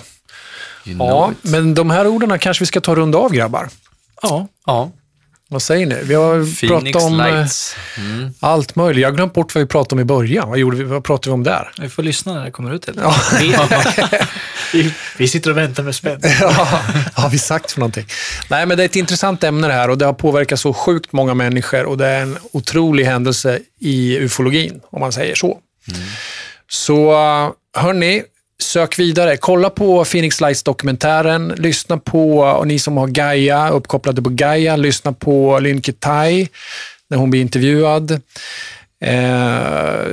You 0.84 0.94
know 0.96 1.08
Ja, 1.08 1.32
it. 1.32 1.50
men 1.50 1.74
de 1.74 1.90
här 1.90 2.06
orden 2.06 2.38
kanske 2.38 2.62
vi 2.62 2.66
ska 2.66 2.80
ta 2.80 2.94
runda 2.94 3.18
av 3.18 3.32
grabbar. 3.32 3.68
Ja. 4.22 4.48
Ja. 4.66 4.90
Vad 5.48 5.62
säger 5.62 5.86
ni? 5.86 5.96
Vi 6.02 6.14
har 6.14 6.60
Phoenix 6.60 6.92
pratat 6.92 7.12
om 7.12 7.20
eh, 7.20 7.26
Lights. 7.26 7.76
Mm. 7.98 8.30
allt 8.40 8.76
möjligt. 8.76 9.02
Jag 9.02 9.08
har 9.08 9.16
glömt 9.16 9.34
bort 9.34 9.54
vad 9.54 9.62
vi 9.62 9.68
pratade 9.68 9.94
om 9.94 10.00
i 10.00 10.04
början. 10.04 10.48
Vad, 10.48 10.58
gjorde 10.58 10.76
vi, 10.76 10.84
vad 10.84 11.04
pratade 11.04 11.30
vi 11.30 11.34
om 11.34 11.42
där? 11.42 11.72
Vi 11.78 11.88
får 11.88 12.02
lyssna 12.02 12.34
när 12.34 12.44
det 12.44 12.50
kommer 12.50 12.74
ut. 12.74 12.88
Eller? 12.88 13.02
Ja. 13.02 13.14
vi, 14.72 14.92
vi 15.18 15.28
sitter 15.28 15.50
och 15.50 15.56
väntar 15.56 15.82
med 15.82 15.94
spänning. 15.94 16.32
ja, 16.40 16.80
har 17.14 17.30
vi 17.30 17.38
sagt 17.38 17.72
för 17.72 17.80
någonting? 17.80 18.06
Nej, 18.50 18.66
men 18.66 18.76
det 18.76 18.82
är 18.82 18.84
ett 18.84 18.96
intressant 18.96 19.44
ämne 19.44 19.66
det 19.66 19.72
här 19.72 19.90
och 19.90 19.98
det 19.98 20.06
har 20.06 20.12
påverkat 20.12 20.60
så 20.60 20.72
sjukt 20.72 21.12
många 21.12 21.34
människor 21.34 21.84
och 21.84 21.98
det 21.98 22.06
är 22.06 22.22
en 22.22 22.38
otrolig 22.52 23.04
händelse 23.04 23.60
i 23.80 24.16
ufologin, 24.16 24.80
om 24.90 25.00
man 25.00 25.12
säger 25.12 25.34
så. 25.34 25.58
Så 26.68 27.12
hörni, 27.76 28.22
sök 28.62 28.98
vidare. 28.98 29.36
Kolla 29.36 29.70
på 29.70 30.04
Phoenix 30.04 30.40
Lights-dokumentären. 30.40 31.48
Lyssna 31.56 31.98
på, 31.98 32.38
och 32.38 32.66
ni 32.66 32.78
som 32.78 32.96
har 32.96 33.06
Gaia, 33.06 33.70
uppkopplade 33.70 34.22
på 34.22 34.30
Gaia, 34.30 34.76
lyssna 34.76 35.12
på 35.12 35.58
Lynn 35.58 35.82
Kitai 35.82 36.48
när 37.10 37.18
hon 37.18 37.30
blir 37.30 37.40
intervjuad. 37.40 38.20
Eh, 39.00 40.06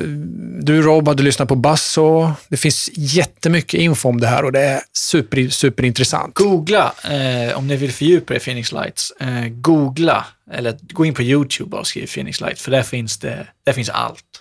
du 0.60 0.82
Rob 0.82 1.08
hade 1.08 1.24
lyssnat 1.24 1.48
på 1.48 1.56
Basso. 1.56 2.32
Det 2.48 2.58
finns 2.58 2.90
jättemycket 2.94 3.80
info 3.80 4.10
om 4.10 4.22
det 4.22 4.28
här 4.28 4.46
och 4.46 4.52
det 4.52 4.62
är 4.62 4.82
super, 4.94 5.50
superintressant. 5.50 6.36
Googla, 6.36 6.94
eh, 7.04 7.58
om 7.58 7.68
ni 7.68 7.76
vill 7.76 7.92
fördjupa 7.92 8.34
er 8.34 8.38
i 8.38 8.40
Phoenix 8.40 8.72
Lights, 8.72 9.12
eh, 9.20 9.48
googla, 9.48 10.26
eller 10.54 10.78
gå 10.82 11.06
in 11.06 11.14
på 11.14 11.24
YouTube 11.24 11.78
och 11.78 11.88
skriv 11.88 12.08
Phoenix 12.08 12.42
Lights, 12.42 12.62
för 12.62 12.72
där 12.72 12.84
finns, 12.84 13.18
det, 13.18 13.48
där 13.66 13.74
finns 13.74 13.90
allt. 13.90 14.33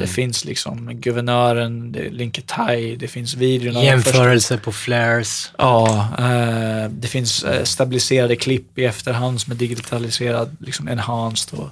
Det 0.00 0.06
finns 0.06 0.44
liksom 0.44 0.90
guvernören, 1.00 1.92
det 1.92 1.98
är 2.06 2.10
Linke 2.10 2.42
Tai, 2.46 2.96
det 2.96 3.08
finns 3.08 3.34
videorna. 3.34 3.78
av 3.78 3.84
de 3.84 3.90
första- 4.02 4.10
Jämförelse 4.18 4.56
på 4.58 4.72
flares. 4.72 5.50
Ja, 5.58 6.08
eh, 6.18 6.90
det 6.90 7.08
finns 7.08 7.44
eh, 7.44 7.64
stabiliserade 7.64 8.36
klipp 8.36 8.78
i 8.78 8.84
efterhand 8.84 9.40
som 9.40 9.52
är 9.52 9.56
digitaliserad, 9.56 10.56
liksom 10.60 10.88
enhanced. 10.88 11.58
Och, 11.58 11.68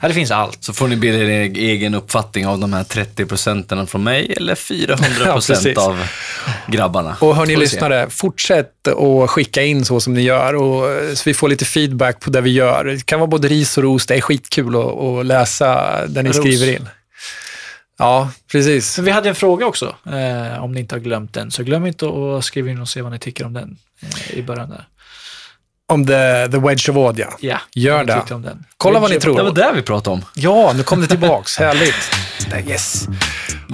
ja, 0.00 0.08
det 0.08 0.14
finns 0.14 0.30
allt. 0.30 0.64
Så 0.64 0.72
får 0.72 0.88
ni 0.88 0.96
bilda 0.96 1.18
er 1.18 1.40
egen 1.56 1.94
uppfattning 1.94 2.46
av 2.46 2.58
de 2.58 2.72
här 2.72 2.84
30 2.84 3.26
procenten 3.26 3.86
från 3.86 4.02
mig 4.04 4.34
eller 4.36 4.54
400 4.54 5.06
Ja, 5.26 5.32
procent 5.32 5.58
precis. 5.62 5.78
av 5.78 5.98
grabbarna. 6.66 7.16
Och 7.20 7.36
hörni 7.36 7.56
lyssnare, 7.56 8.10
fortsätt 8.10 8.88
att 8.88 9.30
skicka 9.30 9.62
in 9.62 9.84
så 9.84 10.00
som 10.00 10.14
ni 10.14 10.22
gör 10.22 10.54
och, 10.54 10.90
eh, 10.90 11.14
så 11.14 11.22
vi 11.26 11.34
får 11.34 11.48
lite 11.48 11.64
feedback 11.64 12.20
på 12.20 12.30
det 12.30 12.40
vi 12.40 12.50
gör. 12.50 12.84
Det 12.84 13.06
kan 13.06 13.20
vara 13.20 13.28
både 13.30 13.48
ris 13.48 13.76
och 13.78 13.82
ros. 13.84 14.06
Det 14.06 14.14
är 14.16 14.20
skitkul 14.20 14.76
att, 14.76 14.98
att 14.98 15.26
läsa 15.26 16.00
det 16.06 16.22
ni 16.22 16.28
Ros. 16.28 16.36
skriver 16.36 16.72
in. 16.76 16.88
Ja, 18.00 18.30
precis. 18.52 18.92
Så 18.92 19.02
vi 19.02 19.10
hade 19.10 19.28
en 19.28 19.34
fråga 19.34 19.66
också, 19.66 19.94
eh, 20.06 20.64
om 20.64 20.72
ni 20.72 20.80
inte 20.80 20.94
har 20.94 21.00
glömt 21.00 21.34
den. 21.34 21.50
Så 21.50 21.62
glöm 21.62 21.86
inte 21.86 22.06
att 22.38 22.44
skriva 22.44 22.70
in 22.70 22.80
och 22.80 22.88
se 22.88 23.02
vad 23.02 23.12
ni 23.12 23.18
tycker 23.18 23.46
om 23.46 23.52
den 23.52 23.76
eh, 24.02 24.38
i 24.38 24.42
början 24.42 24.70
där. 24.70 24.84
Om 25.88 26.06
the, 26.06 26.48
the 26.52 26.58
Wedge 26.58 26.88
of 26.90 26.96
Odd, 26.96 27.18
ja. 27.18 27.36
Ja, 27.40 27.58
Gör 27.74 28.04
det. 28.04 28.14
tyckte 28.14 28.34
om 28.34 28.42
den. 28.42 28.64
Kolla 28.76 29.00
vad 29.00 29.10
ni 29.10 29.18
Det 29.18 29.28
var 29.28 29.34
tror. 29.36 29.54
det 29.54 29.70
vi 29.74 29.82
pratade 29.82 30.14
om. 30.14 30.24
Ja, 30.34 30.72
nu 30.76 30.82
kom 30.82 31.00
det 31.00 31.06
tillbaks. 31.06 31.56
Härligt. 31.58 31.94
Yes. 32.68 33.06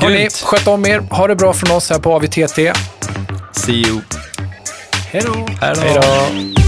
Hörni, 0.01 0.29
sköt 0.43 0.67
om 0.67 0.87
er. 0.87 0.99
Ha 0.99 1.27
det 1.29 1.37
bra 1.37 1.53
från 1.53 1.77
oss 1.77 1.91
här 1.91 1.99
på 1.99 2.15
AVTT. 2.15 2.77
See 3.53 3.73
you. 3.87 4.01
Då. 5.13 5.47
Hej 5.61 5.95
då. 5.95 6.66